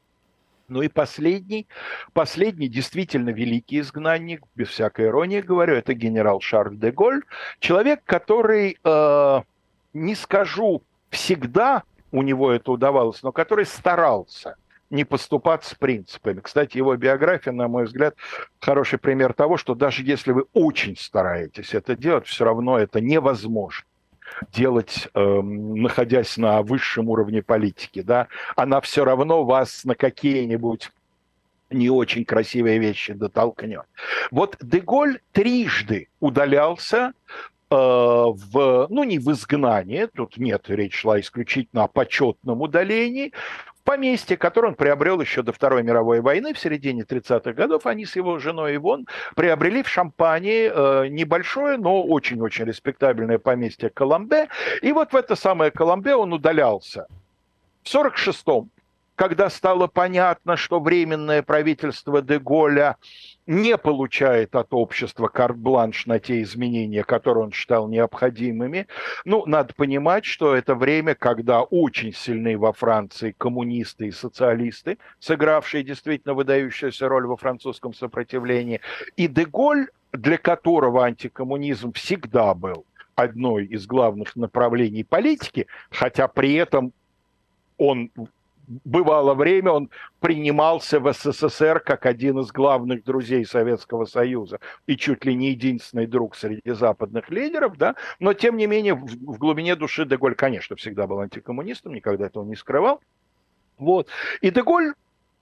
Ну 0.69 0.81
и 0.81 0.89
последний, 0.89 1.67
последний 2.15 2.69
действительно 2.69 3.29
великий 3.31 3.81
изгнанник, 3.81 4.43
без 4.55 4.69
всякой 4.69 5.07
иронии 5.07 5.41
говорю, 5.41 5.75
это 5.75 5.93
генерал 5.93 6.41
Шарль 6.41 6.77
де 6.77 6.91
Голь, 6.91 7.23
человек, 7.59 8.01
который 8.07 8.79
э, 8.83 9.43
не 9.93 10.15
скажу 10.15 10.83
всегда 11.11 11.83
у 12.11 12.23
него 12.23 12.53
это 12.53 12.73
удавалось, 12.73 13.23
но 13.23 13.33
который 13.33 13.67
старался 13.67 14.57
не 14.91 15.05
поступать 15.05 15.65
с 15.65 15.75
принципами. 15.75 16.41
Кстати, 16.41 16.77
его 16.77 16.95
биография, 16.97 17.53
на 17.53 17.67
мой 17.67 17.85
взгляд, 17.85 18.15
хороший 18.61 18.99
пример 18.99 19.33
того, 19.33 19.57
что 19.57 19.75
даже 19.75 20.03
если 20.03 20.33
вы 20.33 20.45
очень 20.53 20.97
стараетесь 20.97 21.73
это 21.73 21.97
делать, 21.97 22.27
все 22.27 22.45
равно 22.45 22.79
это 22.79 23.01
невозможно 23.01 23.87
делать, 24.51 25.09
э, 25.15 25.41
находясь 25.41 26.37
на 26.37 26.63
высшем 26.63 27.09
уровне 27.09 27.43
политики, 27.43 28.03
да, 28.03 28.29
она 28.57 28.81
все 28.81 29.05
равно 29.05 29.45
вас 29.45 29.85
на 29.85 29.95
какие-нибудь 29.95 30.91
не 31.71 31.89
очень 31.89 32.25
красивые 32.25 32.79
вещи 32.79 33.15
дотолкнет. 33.15 33.85
Вот 34.31 34.57
Деголь 34.61 35.21
трижды 35.33 36.09
удалялся 36.21 37.13
в, 37.77 38.87
ну, 38.91 39.05
не 39.05 39.19
в 39.19 39.31
изгнании, 39.33 40.07
тут 40.07 40.37
нет, 40.37 40.65
речь 40.69 40.95
шла 40.95 41.21
исключительно 41.21 41.85
о 41.85 41.89
почетном 41.89 42.61
удалении, 42.61 43.33
в 43.83 43.85
поместье, 43.85 44.37
которое 44.37 44.69
он 44.69 44.75
приобрел 44.75 45.21
еще 45.21 45.43
до 45.43 45.53
Второй 45.53 45.83
мировой 45.83 46.21
войны, 46.21 46.55
в 46.55 46.59
середине 46.59 47.03
30-х 47.03 47.53
годов, 47.53 47.87
они 47.87 48.07
с 48.07 48.15
его 48.15 48.39
женой 48.39 48.77
Ивон 48.77 49.09
приобрели 49.35 49.83
в 49.83 49.89
Шампании 49.89 50.71
э, 50.73 51.09
небольшое, 51.09 51.79
но 51.79 52.03
очень-очень 52.03 52.65
респектабельное 52.65 53.39
поместье 53.39 53.91
Коломбе, 53.91 54.49
и 54.83 54.93
вот 54.93 55.13
в 55.13 55.17
это 55.17 55.35
самое 55.35 55.73
Коломбе 55.73 56.15
он 56.15 56.33
удалялся. 56.33 57.07
В 57.83 57.93
46-м, 57.93 58.71
когда 59.15 59.51
стало 59.51 59.87
понятно, 59.87 60.57
что 60.57 60.81
временное 60.81 61.43
правительство 61.43 62.23
Деголя 62.23 62.97
не 63.47 63.77
получает 63.77 64.55
от 64.55 64.73
общества 64.73 65.29
карт-бланш 65.29 66.07
на 66.07 66.19
те 66.19 66.43
изменения, 66.43 67.05
которые 67.05 67.45
он 67.45 67.53
считал 67.53 67.89
необходимыми. 67.89 68.87
Ну, 69.25 69.45
надо 69.47 69.75
понимать, 69.75 70.25
что 70.25 70.55
это 70.55 70.75
время, 70.75 71.15
когда 71.15 71.63
очень 71.63 72.13
сильны 72.15 72.57
во 72.57 72.73
Франции 72.73 73.35
коммунисты 73.37 74.07
и 74.07 74.13
социалисты, 74.13 74.99
сыгравшие 75.19 75.85
действительно 75.85 76.35
выдающуюся 76.35 77.09
роль 77.09 77.27
во 77.27 77.37
французском 77.37 77.93
сопротивлении. 77.95 78.81
И 79.17 79.29
Деголь, 79.29 79.89
для 80.13 80.39
которого 80.39 81.05
антикоммунизм 81.05 81.93
всегда 81.93 82.55
был 82.55 82.87
одной 83.15 83.67
из 83.67 83.87
главных 83.87 84.37
направлений 84.37 85.05
политики, 85.05 85.67
хотя 85.91 86.29
при 86.29 86.55
этом 86.55 86.93
он 87.77 88.11
бывало 88.67 89.35
время, 89.35 89.73
он 89.73 89.91
принимался 90.21 91.01
в 91.01 91.13
СССР 91.13 91.81
как 91.81 92.07
один 92.07 92.41
из 92.41 92.53
главных 92.53 93.05
друзей 93.05 93.45
Советского 93.45 94.05
Союза 94.05 94.61
и 94.87 94.97
чуть 94.97 95.25
ли 95.25 95.35
не 95.35 95.51
единственный 95.51 96.07
друг 96.07 96.37
среди 96.37 96.71
западных 96.71 97.31
лидеров, 97.31 97.77
да, 97.77 97.97
но 98.19 98.35
тем 98.35 98.57
не 98.57 98.67
менее 98.67 98.95
в, 98.95 99.05
в 99.05 99.39
глубине 99.39 99.77
души 99.77 100.05
Деголь, 100.05 100.35
конечно, 100.35 100.77
всегда 100.77 101.07
был 101.07 101.21
антикоммунистом, 101.21 101.95
никогда 101.95 102.27
этого 102.27 102.45
не 102.45 102.57
скрывал. 102.57 103.01
Вот. 103.79 104.09
И 104.41 104.51
Деголь 104.51 104.95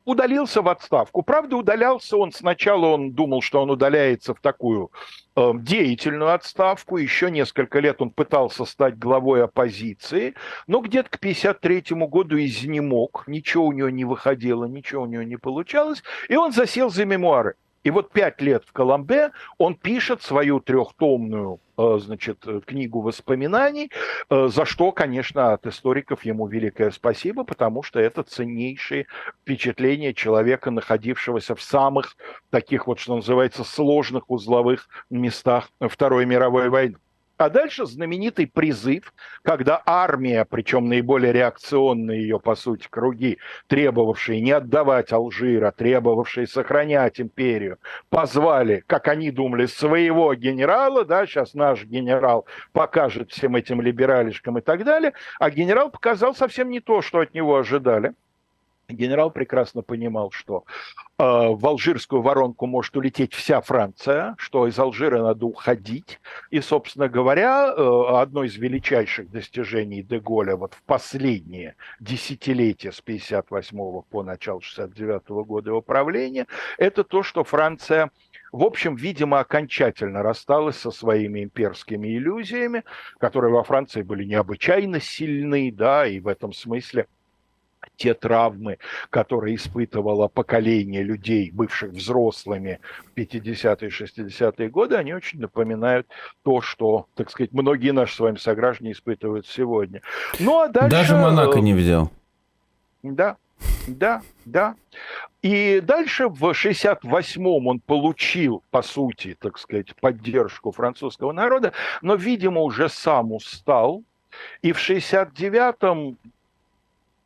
удалился 0.05 0.63
в 0.63 0.69
отставку. 0.69 1.23
Правда, 1.23 1.57
удалялся 1.57 2.17
он 2.17 2.33
сначала, 2.33 2.87
он 2.87 3.13
думал, 3.13 3.43
что 3.43 3.63
он 3.63 3.71
удаляется 3.71 4.35
в 4.35 4.41
такую 4.41 4.91
э, 5.37 5.53
деятельную 5.55 6.33
отставку. 6.33 6.97
Еще 6.97 7.31
несколько 7.31 7.81
лет 7.81 8.01
он 8.01 8.11
пытался 8.11 8.65
стать 8.65 8.99
главой 8.99 9.45
оппозиции, 9.45 10.35
но 10.67 10.81
где-то 10.81 11.11
к 11.11 11.17
1953 11.17 12.07
году 12.07 12.39
изнемог, 12.39 13.25
ничего 13.27 13.67
у 13.67 13.73
него 13.73 13.91
не 13.91 14.05
выходило, 14.05 14.65
ничего 14.65 15.03
у 15.03 15.07
него 15.07 15.23
не 15.23 15.37
получалось, 15.37 16.03
и 16.29 16.37
он 16.37 16.53
засел 16.53 16.91
за 16.91 17.05
мемуары. 17.05 17.55
И 17.83 17.91
вот 17.91 18.13
пять 18.13 18.43
лет 18.43 18.65
в 18.67 18.73
Коломбе 18.73 19.31
он 19.57 19.75
пишет 19.75 20.23
свою 20.23 20.61
трехтомную 20.61 21.61
значит, 21.99 22.45
книгу 22.67 23.01
воспоминаний, 23.01 23.91
э, 24.29 24.49
за 24.49 24.65
что, 24.65 24.93
конечно, 24.93 25.53
от 25.53 25.67
историков 25.67 26.25
ему 26.25 26.47
великое 26.47 26.91
спасибо, 26.91 27.45
потому 27.45 27.83
что 27.83 28.01
это 28.01 28.23
ценнейшие 28.23 29.07
впечатления 29.43 30.15
человека, 30.15 30.71
находившегося 30.71 31.55
в 31.55 31.63
самых 31.63 32.17
таких 32.51 32.87
вот, 32.87 32.99
что 32.99 33.17
называется, 33.17 33.65
сложных 33.65 34.31
узловых 34.31 34.89
местах 35.11 35.71
Второй 35.81 36.27
мировой 36.27 36.69
войны. 36.69 36.97
А 37.41 37.49
дальше 37.49 37.87
знаменитый 37.87 38.47
призыв, 38.47 39.15
когда 39.41 39.83
армия, 39.87 40.45
причем 40.45 40.91
наиболее 40.91 41.33
реакционные 41.33 42.21
ее, 42.21 42.39
по 42.39 42.55
сути, 42.55 42.87
круги, 42.91 43.39
требовавшие 43.67 44.43
не 44.43 44.51
отдавать 44.51 45.11
Алжира, 45.11 45.71
требовавшие 45.71 46.47
сохранять 46.47 47.19
империю, 47.19 47.79
позвали, 48.11 48.85
как 48.87 49.09
они 49.09 49.31
думали, 49.31 49.65
своего 49.65 50.35
генерала, 50.35 51.07
да, 51.07 51.25
сейчас 51.25 51.55
наш 51.55 51.87
генерал 51.87 52.45
покажет 52.73 53.31
всем 53.31 53.57
этим 53.57 53.81
либералишкам 53.81 54.59
и 54.59 54.61
так 54.61 54.85
далее, 54.85 55.15
а 55.39 55.49
генерал 55.49 55.91
показал 55.91 56.35
совсем 56.35 56.69
не 56.69 56.81
то, 56.81 57.01
что 57.01 57.21
от 57.21 57.33
него 57.33 57.57
ожидали. 57.57 58.13
Генерал 58.93 59.31
прекрасно 59.31 59.83
понимал, 59.83 60.31
что 60.31 60.65
э, 61.19 61.23
в 61.23 61.67
алжирскую 61.67 62.23
воронку 62.23 62.67
может 62.67 62.97
улететь 62.97 63.35
вся 63.35 63.61
Франция, 63.61 64.35
что 64.39 64.67
из 64.67 64.79
Алжира 64.79 65.23
надо 65.23 65.47
уходить. 65.47 66.21
И, 66.51 66.61
собственно 66.61 67.09
говоря, 67.09 67.73
э, 67.77 68.05
одно 68.21 68.45
из 68.45 68.57
величайших 68.57 69.31
достижений 69.31 70.03
Деголя 70.03 70.57
вот 70.57 70.75
в 70.75 70.83
последние 70.83 71.77
десятилетия 72.01 72.93
с 72.93 73.01
58 73.01 74.03
по 74.11 74.23
начало 74.23 74.61
69 74.61 75.29
года 75.45 75.71
его 75.71 75.83
правления, 75.83 76.47
это 76.79 77.05
то, 77.05 77.23
что 77.23 77.45
Франция 77.45 78.11
в 78.53 78.65
общем, 78.65 78.97
видимо, 78.97 79.39
окончательно 79.39 80.25
рассталась 80.25 80.77
со 80.77 80.91
своими 80.91 81.45
имперскими 81.45 82.09
иллюзиями, 82.17 82.83
которые 83.19 83.53
во 83.53 83.63
Франции 83.63 84.03
были 84.03 84.25
необычайно 84.25 85.01
сильны, 85.01 85.71
да, 85.73 86.05
и 86.07 86.19
в 86.19 86.27
этом 86.27 86.53
смысле– 86.53 87.07
те 87.97 88.15
травмы, 88.15 88.79
которые 89.11 89.57
испытывало 89.57 90.29
поколение 90.29 91.03
людей, 91.03 91.51
бывших 91.51 91.93
взрослыми 91.93 92.81
в 93.15 93.19
50-е, 93.19 93.91
60-е 93.91 94.69
годы, 94.69 94.97
они 94.97 95.13
очень 95.15 95.41
напоминают 95.41 96.07
то, 96.43 96.61
что, 96.61 97.07
так 97.15 97.31
сказать, 97.31 97.53
многие 97.53 97.93
наши 97.93 98.17
с 98.17 98.21
вами 98.21 98.37
сограждане 98.37 98.93
испытывают 98.93 99.47
сегодня. 99.47 100.03
Ну, 100.39 100.61
а 100.61 100.69
дальше... 100.69 100.91
Даже 100.91 101.17
Монако 101.17 101.61
не 101.61 101.75
взял. 101.75 102.11
Да, 103.03 103.37
да, 103.87 104.23
да. 104.45 104.75
И 105.43 105.81
дальше 105.83 106.29
в 106.29 106.45
68-м 106.45 107.67
он 107.67 107.81
получил, 107.81 108.63
по 108.71 108.83
сути, 108.83 109.37
так 109.41 109.59
сказать, 109.59 109.95
поддержку 109.97 110.71
французского 110.71 111.33
народа, 111.33 111.73
но, 112.03 112.15
видимо, 112.15 112.61
уже 112.61 112.89
сам 112.89 113.33
устал. 113.33 114.03
И 114.63 114.73
в 114.73 114.79
69-м 114.79 116.19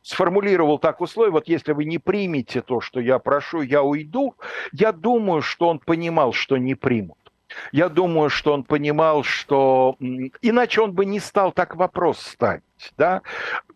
сформулировал 0.05 0.77
так 0.77 1.01
условие, 1.01 1.31
вот 1.31 1.47
если 1.47 1.73
вы 1.73 1.85
не 1.85 1.97
примете 1.97 2.61
то, 2.61 2.79
что 2.79 2.99
я 2.99 3.17
прошу, 3.17 3.61
я 3.61 3.81
уйду, 3.81 4.35
я 4.71 4.91
думаю, 4.91 5.41
что 5.41 5.67
он 5.67 5.79
понимал, 5.79 6.31
что 6.31 6.57
не 6.57 6.75
примут. 6.75 7.17
Я 7.71 7.89
думаю, 7.89 8.29
что 8.29 8.53
он 8.53 8.63
понимал, 8.63 9.23
что 9.23 9.95
иначе 10.41 10.81
он 10.81 10.91
бы 10.91 11.05
не 11.05 11.19
стал 11.19 11.51
так 11.51 11.75
вопрос 11.75 12.19
ставить. 12.19 12.63
Да? 12.97 13.23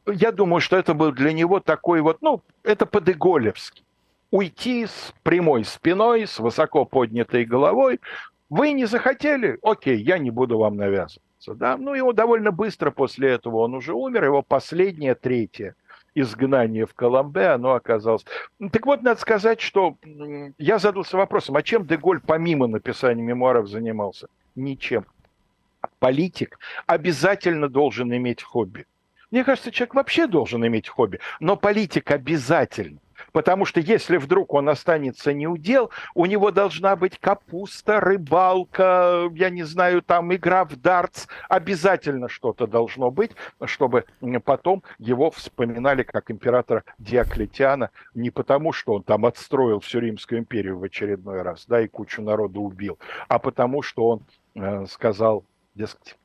Я 0.05 0.31
думаю, 0.31 0.61
что 0.61 0.77
это 0.77 0.93
был 0.93 1.11
для 1.11 1.33
него 1.33 1.59
такой 1.59 2.01
вот, 2.01 2.21
ну, 2.21 2.41
это 2.63 2.85
подыголевский. 2.85 3.83
Уйти 4.29 4.85
с 4.85 5.13
прямой 5.23 5.65
спиной, 5.65 6.27
с 6.27 6.37
высоко 6.37 6.85
поднятой 6.85 7.43
головой. 7.43 7.99
Вы 8.51 8.73
не 8.73 8.85
захотели? 8.85 9.57
Окей, 9.63 9.97
я 9.97 10.19
не 10.19 10.29
буду 10.29 10.59
вам 10.59 10.77
навязываться. 10.77 11.55
Да? 11.55 11.77
Ну, 11.77 11.95
его 11.95 12.13
довольно 12.13 12.51
быстро 12.51 12.91
после 12.91 13.29
этого 13.29 13.57
он 13.57 13.73
уже 13.73 13.93
умер. 13.93 14.25
Его 14.25 14.43
последнее, 14.43 15.15
третье 15.15 15.75
изгнание 16.19 16.85
в 16.85 16.93
Коломбе, 16.93 17.47
оно 17.47 17.73
оказалось... 17.73 18.25
Так 18.71 18.85
вот, 18.85 19.01
надо 19.01 19.19
сказать, 19.19 19.61
что 19.61 19.97
я 20.57 20.79
задался 20.79 21.17
вопросом, 21.17 21.55
а 21.55 21.63
чем 21.63 21.85
Деголь 21.85 22.19
помимо 22.25 22.67
написания 22.67 23.21
мемуаров 23.21 23.67
занимался? 23.67 24.27
Ничем. 24.55 25.05
Политик 25.99 26.59
обязательно 26.87 27.69
должен 27.69 28.13
иметь 28.13 28.43
хобби. 28.43 28.85
Мне 29.31 29.43
кажется, 29.43 29.71
человек 29.71 29.95
вообще 29.95 30.27
должен 30.27 30.65
иметь 30.65 30.89
хобби, 30.89 31.19
но 31.39 31.55
политик 31.55 32.11
обязательно. 32.11 32.99
Потому 33.31 33.65
что 33.65 33.79
если 33.79 34.17
вдруг 34.17 34.53
он 34.53 34.69
останется 34.69 35.33
неудел, 35.33 35.91
у 36.15 36.25
него 36.25 36.51
должна 36.51 36.95
быть 36.95 37.17
капуста, 37.19 37.99
рыбалка, 37.99 39.29
я 39.33 39.49
не 39.49 39.63
знаю, 39.63 40.01
там 40.01 40.33
игра 40.33 40.65
в 40.65 40.75
дартс. 40.75 41.27
Обязательно 41.47 42.29
что-то 42.29 42.67
должно 42.67 43.11
быть, 43.11 43.31
чтобы 43.65 44.05
потом 44.43 44.83
его 44.97 45.31
вспоминали 45.31 46.03
как 46.03 46.31
императора 46.31 46.83
Диоклетиана 46.97 47.91
не 48.13 48.29
потому, 48.29 48.73
что 48.73 48.93
он 48.93 49.03
там 49.03 49.25
отстроил 49.25 49.79
всю 49.79 49.99
Римскую 49.99 50.39
империю 50.39 50.77
в 50.77 50.83
очередной 50.83 51.41
раз, 51.41 51.65
да, 51.67 51.81
и 51.81 51.87
кучу 51.87 52.21
народа 52.21 52.59
убил, 52.59 52.97
а 53.27 53.39
потому, 53.39 53.81
что 53.81 54.07
он 54.09 54.21
э, 54.55 54.85
сказал, 54.87 55.43
дескать, 55.75 56.17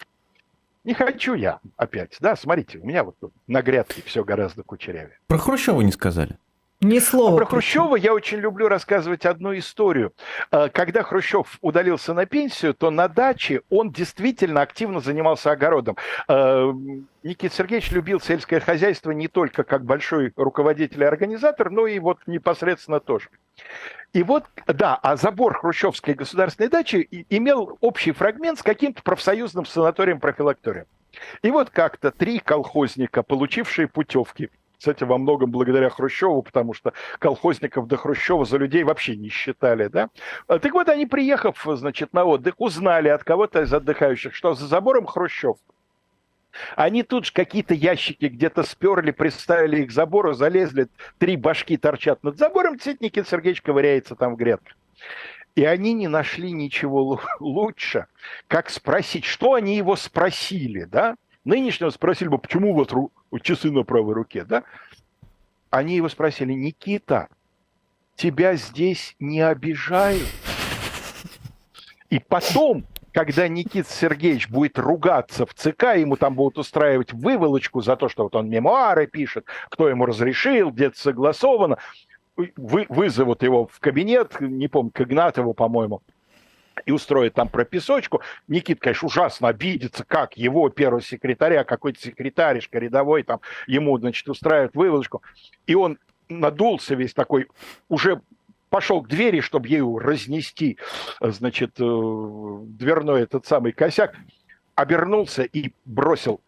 не 0.84 0.94
хочу 0.94 1.34
я 1.34 1.60
опять, 1.76 2.16
да, 2.20 2.36
смотрите, 2.36 2.78
у 2.78 2.86
меня 2.86 3.04
вот 3.04 3.16
тут 3.18 3.32
на 3.46 3.62
грядке 3.62 4.02
все 4.04 4.24
гораздо 4.24 4.62
кучерявее. 4.62 5.18
Про 5.26 5.38
Хрущева 5.38 5.80
не 5.80 5.92
сказали. 5.92 6.38
Ни 6.84 6.98
слова. 6.98 7.32
А 7.32 7.36
про 7.38 7.46
Хрущева 7.46 7.96
я 7.96 8.12
очень 8.12 8.38
люблю 8.38 8.68
рассказывать 8.68 9.24
одну 9.24 9.56
историю. 9.56 10.12
А, 10.50 10.68
когда 10.68 11.02
Хрущев 11.02 11.56
удалился 11.62 12.12
на 12.12 12.26
пенсию, 12.26 12.74
то 12.74 12.90
на 12.90 13.08
даче 13.08 13.62
он 13.70 13.90
действительно 13.90 14.60
активно 14.60 15.00
занимался 15.00 15.50
огородом. 15.50 15.96
А, 16.28 16.74
Никита 17.22 17.54
Сергеевич 17.54 17.90
любил 17.90 18.20
сельское 18.20 18.60
хозяйство 18.60 19.12
не 19.12 19.28
только 19.28 19.64
как 19.64 19.86
большой 19.86 20.34
руководитель 20.36 21.02
и 21.02 21.06
организатор, 21.06 21.70
но 21.70 21.86
и 21.86 21.98
вот 21.98 22.18
непосредственно 22.26 23.00
тоже. 23.00 23.30
И 24.12 24.22
вот, 24.22 24.44
да, 24.66 24.94
а 24.96 25.16
забор 25.16 25.58
Хрущевской 25.60 26.12
государственной 26.12 26.68
дачи 26.68 27.08
имел 27.30 27.78
общий 27.80 28.12
фрагмент 28.12 28.58
с 28.58 28.62
каким-то 28.62 29.02
профсоюзным 29.02 29.64
санаторием-профилакторием. 29.64 30.84
И 31.40 31.50
вот 31.50 31.70
как-то 31.70 32.10
три 32.10 32.40
колхозника, 32.40 33.22
получившие 33.22 33.88
путевки– 33.88 34.50
кстати, 34.84 35.02
во 35.04 35.16
многом 35.16 35.50
благодаря 35.50 35.88
Хрущеву, 35.88 36.42
потому 36.42 36.74
что 36.74 36.92
колхозников 37.18 37.86
до 37.86 37.96
Хрущева 37.96 38.44
за 38.44 38.58
людей 38.58 38.84
вообще 38.84 39.16
не 39.16 39.30
считали, 39.30 39.88
да. 39.88 40.10
А, 40.46 40.58
так 40.58 40.74
вот, 40.74 40.90
они, 40.90 41.06
приехав, 41.06 41.58
значит, 41.64 42.12
на 42.12 42.24
отдых, 42.24 42.56
узнали 42.58 43.08
от 43.08 43.24
кого-то 43.24 43.62
из 43.62 43.72
отдыхающих, 43.72 44.34
что 44.34 44.52
за 44.52 44.66
забором 44.66 45.06
Хрущев. 45.06 45.56
Они 46.76 47.02
тут 47.02 47.24
же 47.24 47.32
какие-то 47.32 47.72
ящики 47.72 48.26
где-то 48.26 48.62
сперли, 48.62 49.10
приставили 49.10 49.80
их 49.80 49.88
к 49.88 49.92
забору, 49.92 50.34
залезли, 50.34 50.88
три 51.16 51.36
башки 51.36 51.78
торчат 51.78 52.22
над 52.22 52.36
забором, 52.36 52.74
Никита 52.74 53.26
Сергеевич 53.26 53.62
ковыряется 53.62 54.14
там 54.14 54.34
в 54.34 54.36
грядках. 54.36 54.76
И 55.54 55.64
они 55.64 55.94
не 55.94 56.08
нашли 56.08 56.52
ничего 56.52 57.18
лучше, 57.40 58.06
как 58.48 58.68
спросить, 58.68 59.24
что 59.24 59.54
они 59.54 59.78
его 59.78 59.96
спросили, 59.96 60.84
да? 60.84 61.16
Нынешнего 61.44 61.90
спросили 61.90 62.28
бы, 62.28 62.38
почему 62.38 62.72
у 62.72 62.74
вас 62.74 62.90
ру... 62.90 63.12
часы 63.42 63.70
на 63.70 63.82
правой 63.82 64.14
руке, 64.14 64.44
да? 64.44 64.64
Они 65.70 65.96
его 65.96 66.08
спросили, 66.08 66.52
Никита, 66.52 67.28
тебя 68.16 68.54
здесь 68.56 69.14
не 69.18 69.40
обижают? 69.40 70.28
И 72.08 72.18
потом, 72.18 72.84
когда 73.12 73.46
Никита 73.48 73.90
Сергеевич 73.90 74.48
будет 74.48 74.78
ругаться 74.78 75.44
в 75.44 75.54
ЦК, 75.54 75.96
ему 75.96 76.16
там 76.16 76.34
будут 76.34 76.58
устраивать 76.58 77.12
выволочку 77.12 77.82
за 77.82 77.96
то, 77.96 78.08
что 78.08 78.22
вот 78.22 78.36
он 78.36 78.48
мемуары 78.48 79.06
пишет, 79.06 79.46
кто 79.68 79.88
ему 79.88 80.06
разрешил, 80.06 80.70
где-то 80.70 80.98
согласовано, 80.98 81.78
вы, 82.36 82.86
вызовут 82.88 83.42
его 83.42 83.66
в 83.66 83.80
кабинет, 83.80 84.40
не 84.40 84.68
помню, 84.68 84.92
к 84.92 85.00
Игнатову, 85.00 85.54
по-моему, 85.54 86.02
и 86.86 86.92
устроит 86.92 87.34
там 87.34 87.48
прописочку. 87.48 88.20
Никит, 88.48 88.80
конечно, 88.80 89.06
ужасно 89.06 89.48
обидится, 89.48 90.04
как 90.04 90.36
его 90.36 90.68
первого 90.68 91.02
секретаря, 91.02 91.64
какой-то 91.64 92.00
секретаришка 92.00 92.78
рядовой 92.78 93.22
там 93.22 93.40
ему, 93.66 93.98
значит, 93.98 94.28
устраивает 94.28 94.74
выводочку. 94.74 95.22
И 95.66 95.74
он 95.74 95.98
надулся 96.28 96.94
весь 96.94 97.14
такой, 97.14 97.48
уже 97.88 98.20
пошел 98.70 99.02
к 99.02 99.08
двери, 99.08 99.40
чтобы 99.40 99.68
ею 99.68 99.98
разнести, 99.98 100.78
значит, 101.20 101.76
э, 101.78 101.82
дверной 101.82 103.22
этот 103.22 103.46
самый 103.46 103.72
косяк, 103.72 104.16
обернулся 104.74 105.44
и 105.44 105.72
бросил, 105.84 106.40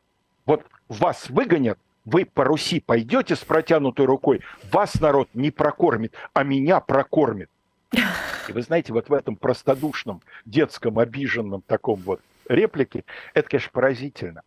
вот 0.44 0.64
вас 0.88 1.30
выгонят, 1.30 1.78
вы 2.04 2.24
по 2.24 2.44
Руси 2.44 2.80
пойдете 2.80 3.36
с 3.36 3.40
протянутой 3.40 4.06
рукой, 4.06 4.40
вас 4.72 5.00
народ 5.00 5.28
не 5.34 5.50
прокормит, 5.50 6.14
а 6.34 6.42
меня 6.42 6.80
прокормит. 6.80 7.50
И 8.48 8.52
вы 8.52 8.62
знаете, 8.62 8.93
вот 8.93 9.09
в 9.09 9.12
этом 9.12 9.36
простодушном, 9.36 10.23
детском, 10.44 10.98
обиженном 10.98 11.62
таком 11.66 12.01
вот 12.01 12.20
реплике, 12.48 13.05
это, 13.35 13.48
конечно, 13.48 13.70
поразительно. 13.73 14.43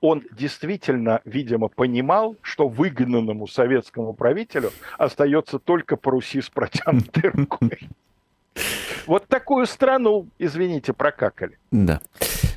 Он 0.00 0.22
действительно, 0.30 1.20
видимо, 1.24 1.68
понимал, 1.68 2.36
что 2.42 2.68
выгнанному 2.68 3.46
советскому 3.46 4.12
правителю 4.12 4.70
остается 4.98 5.58
только 5.58 5.96
по 5.96 6.10
Руси 6.10 6.40
с 6.40 6.50
протянутой 6.50 7.30
рукой. 7.30 7.78
Вот 9.06 9.28
такую 9.28 9.66
страну, 9.66 10.26
извините, 10.38 10.92
прокакали. 10.92 11.58
Да. 11.70 12.00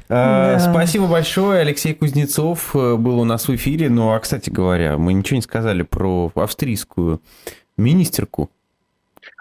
А, 0.10 0.54
да. 0.54 0.60
Спасибо 0.60 1.08
большое. 1.08 1.62
Алексей 1.62 1.94
Кузнецов 1.94 2.76
э, 2.76 2.96
был 2.96 3.20
у 3.20 3.24
нас 3.24 3.48
в 3.48 3.56
эфире. 3.56 3.90
Ну, 3.90 4.12
а, 4.12 4.20
кстати 4.20 4.50
говоря, 4.50 4.98
мы 4.98 5.14
ничего 5.14 5.36
не 5.36 5.44
сказали 5.44 5.84
про 5.84 6.32
австрийскую 6.34 7.22
министерку 7.78 8.50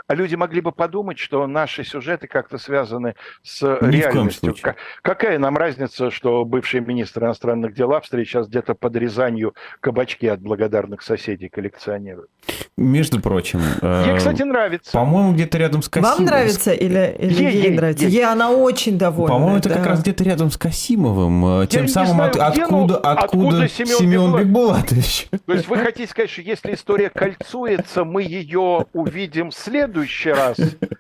а 0.09 0.15
люди 0.15 0.35
могли 0.35 0.63
бы 0.63 0.73
подумать, 0.73 1.19
что 1.19 1.47
наши 1.47 1.85
сюжеты 1.85 2.27
как-то 2.27 2.57
связаны 2.59 3.15
с 3.43 3.63
Ни 3.83 3.97
реальностью. 3.97 4.55
Какая 5.03 5.39
нам 5.39 5.57
разница, 5.57 6.11
что 6.11 6.45
бывший 6.47 6.81
министр 6.81 7.25
иностранных 7.25 7.75
дел 7.75 7.93
Австрии 7.93 8.25
сейчас 8.25 8.49
где-то 8.49 8.75
под 8.75 8.97
Рязанью 8.97 9.55
кабачки 9.81 10.27
от 10.27 10.41
благодарных 10.41 11.03
соседей 11.03 11.51
коллекционирует? 11.51 12.31
Между 12.79 13.21
прочим. 13.21 13.59
Ей, 13.83 14.15
э, 14.15 14.17
кстати, 14.17 14.43
нравится. 14.43 14.93
По-моему, 14.93 15.35
где-то 15.35 15.59
рядом 15.59 15.83
с 15.83 15.89
Касимовым. 15.89 16.17
Вам 16.17 16.27
нравится 16.27 16.73
или, 16.73 17.17
или 17.19 17.35
ей, 17.35 17.53
ей, 17.53 17.63
ей 17.63 17.77
нравится? 17.77 18.07
Ей, 18.07 18.25
она 18.25 18.51
очень 18.51 18.97
довольна. 18.97 19.35
По-моему, 19.35 19.59
это 19.59 19.69
да. 19.69 19.75
как 19.75 19.87
раз 19.87 20.01
где-то 20.01 20.25
рядом 20.25 20.51
с 20.51 20.57
Касимовым. 20.57 21.63
Э, 21.63 21.67
тем 21.67 21.83
Я 21.83 21.89
самым, 21.89 22.15
знаю, 22.15 22.31
от, 22.31 22.37
откуда, 22.37 22.97
откуда, 22.97 23.25
откуда 23.25 23.69
Семен, 23.69 23.99
Семен 23.99 24.37
Бекбулатович. 24.39 25.29
То 25.45 25.53
есть 25.53 25.69
вы 25.69 25.77
хотите 25.77 26.09
сказать, 26.09 26.31
что 26.31 26.41
если 26.41 26.73
история 26.73 27.11
кольцуется, 27.11 28.05
мы 28.05 28.23
ее 28.23 28.87
увидим 28.95 29.51
в 29.51 29.55
следующий 29.99 30.31
раз 30.31 30.57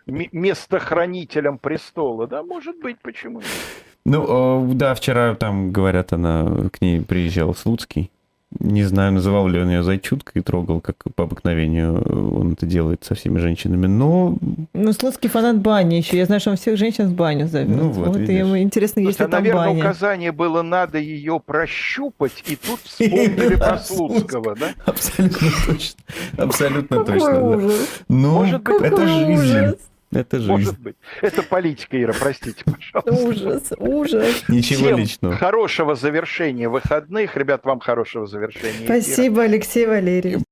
местохранителем 0.06 1.58
престола? 1.58 2.26
Да, 2.26 2.42
может 2.42 2.80
быть, 2.80 2.98
почему 3.00 3.40
нет? 3.40 3.48
Ну, 4.04 4.72
да, 4.74 4.94
вчера 4.94 5.34
там, 5.34 5.70
говорят, 5.70 6.12
она 6.12 6.68
к 6.72 6.80
ней 6.80 7.02
приезжала 7.02 7.52
Слуцкий. 7.52 8.10
Не 8.60 8.82
знаю, 8.84 9.12
называл 9.12 9.46
ли 9.46 9.60
он 9.60 9.68
ее 9.68 9.82
зайчуткой 9.82 10.40
и 10.40 10.42
трогал, 10.42 10.80
как 10.80 10.96
по 11.14 11.24
обыкновению 11.24 12.02
он 12.34 12.52
это 12.54 12.64
делает 12.64 13.04
со 13.04 13.14
всеми 13.14 13.38
женщинами, 13.38 13.86
но... 13.86 14.38
Ну, 14.72 14.92
Слуцкий 14.94 15.28
фанат 15.28 15.58
бани 15.58 15.96
еще. 15.96 16.16
Я 16.16 16.24
знаю, 16.24 16.40
что 16.40 16.50
он 16.50 16.56
всех 16.56 16.78
женщин 16.78 17.08
в 17.08 17.12
баню 17.12 17.46
зовет. 17.46 17.68
Ну, 17.68 17.90
вот, 17.90 18.08
вот 18.08 18.18
и 18.18 18.34
ему 18.34 18.58
интересно, 18.58 19.00
есть 19.00 19.20
ли 19.20 19.26
там 19.26 19.42
наверное, 19.42 19.66
баня. 19.66 19.80
указание 19.80 20.32
было, 20.32 20.62
надо 20.62 20.98
ее 20.98 21.40
прощупать, 21.44 22.42
и 22.46 22.56
тут 22.56 22.80
вспомнили 22.84 23.56
про 23.56 23.78
Слуцкого, 23.78 24.56
да? 24.56 24.70
Абсолютно 24.86 25.48
точно. 25.66 26.00
Абсолютно 26.38 27.04
точно. 27.04 27.70
Ну, 28.08 28.44
это 28.44 29.06
жизнь. 29.06 29.76
Это 30.10 30.38
жизнь. 30.38 30.50
Может 30.50 30.78
быть. 30.80 30.96
Это 31.20 31.42
политика, 31.42 32.00
Ира, 32.00 32.14
простите, 32.18 32.64
пожалуйста. 32.64 33.12
Ужас, 33.12 33.72
ужас. 33.78 34.44
Ничего 34.48 34.86
Всем 34.86 34.96
личного. 34.98 35.36
хорошего 35.36 35.94
завершения 35.94 36.68
выходных. 36.68 37.36
Ребят, 37.36 37.64
вам 37.64 37.80
хорошего 37.80 38.26
завершения. 38.26 38.84
Спасибо, 38.86 39.42
Алексей 39.42 39.86
Валерьевич. 39.86 40.42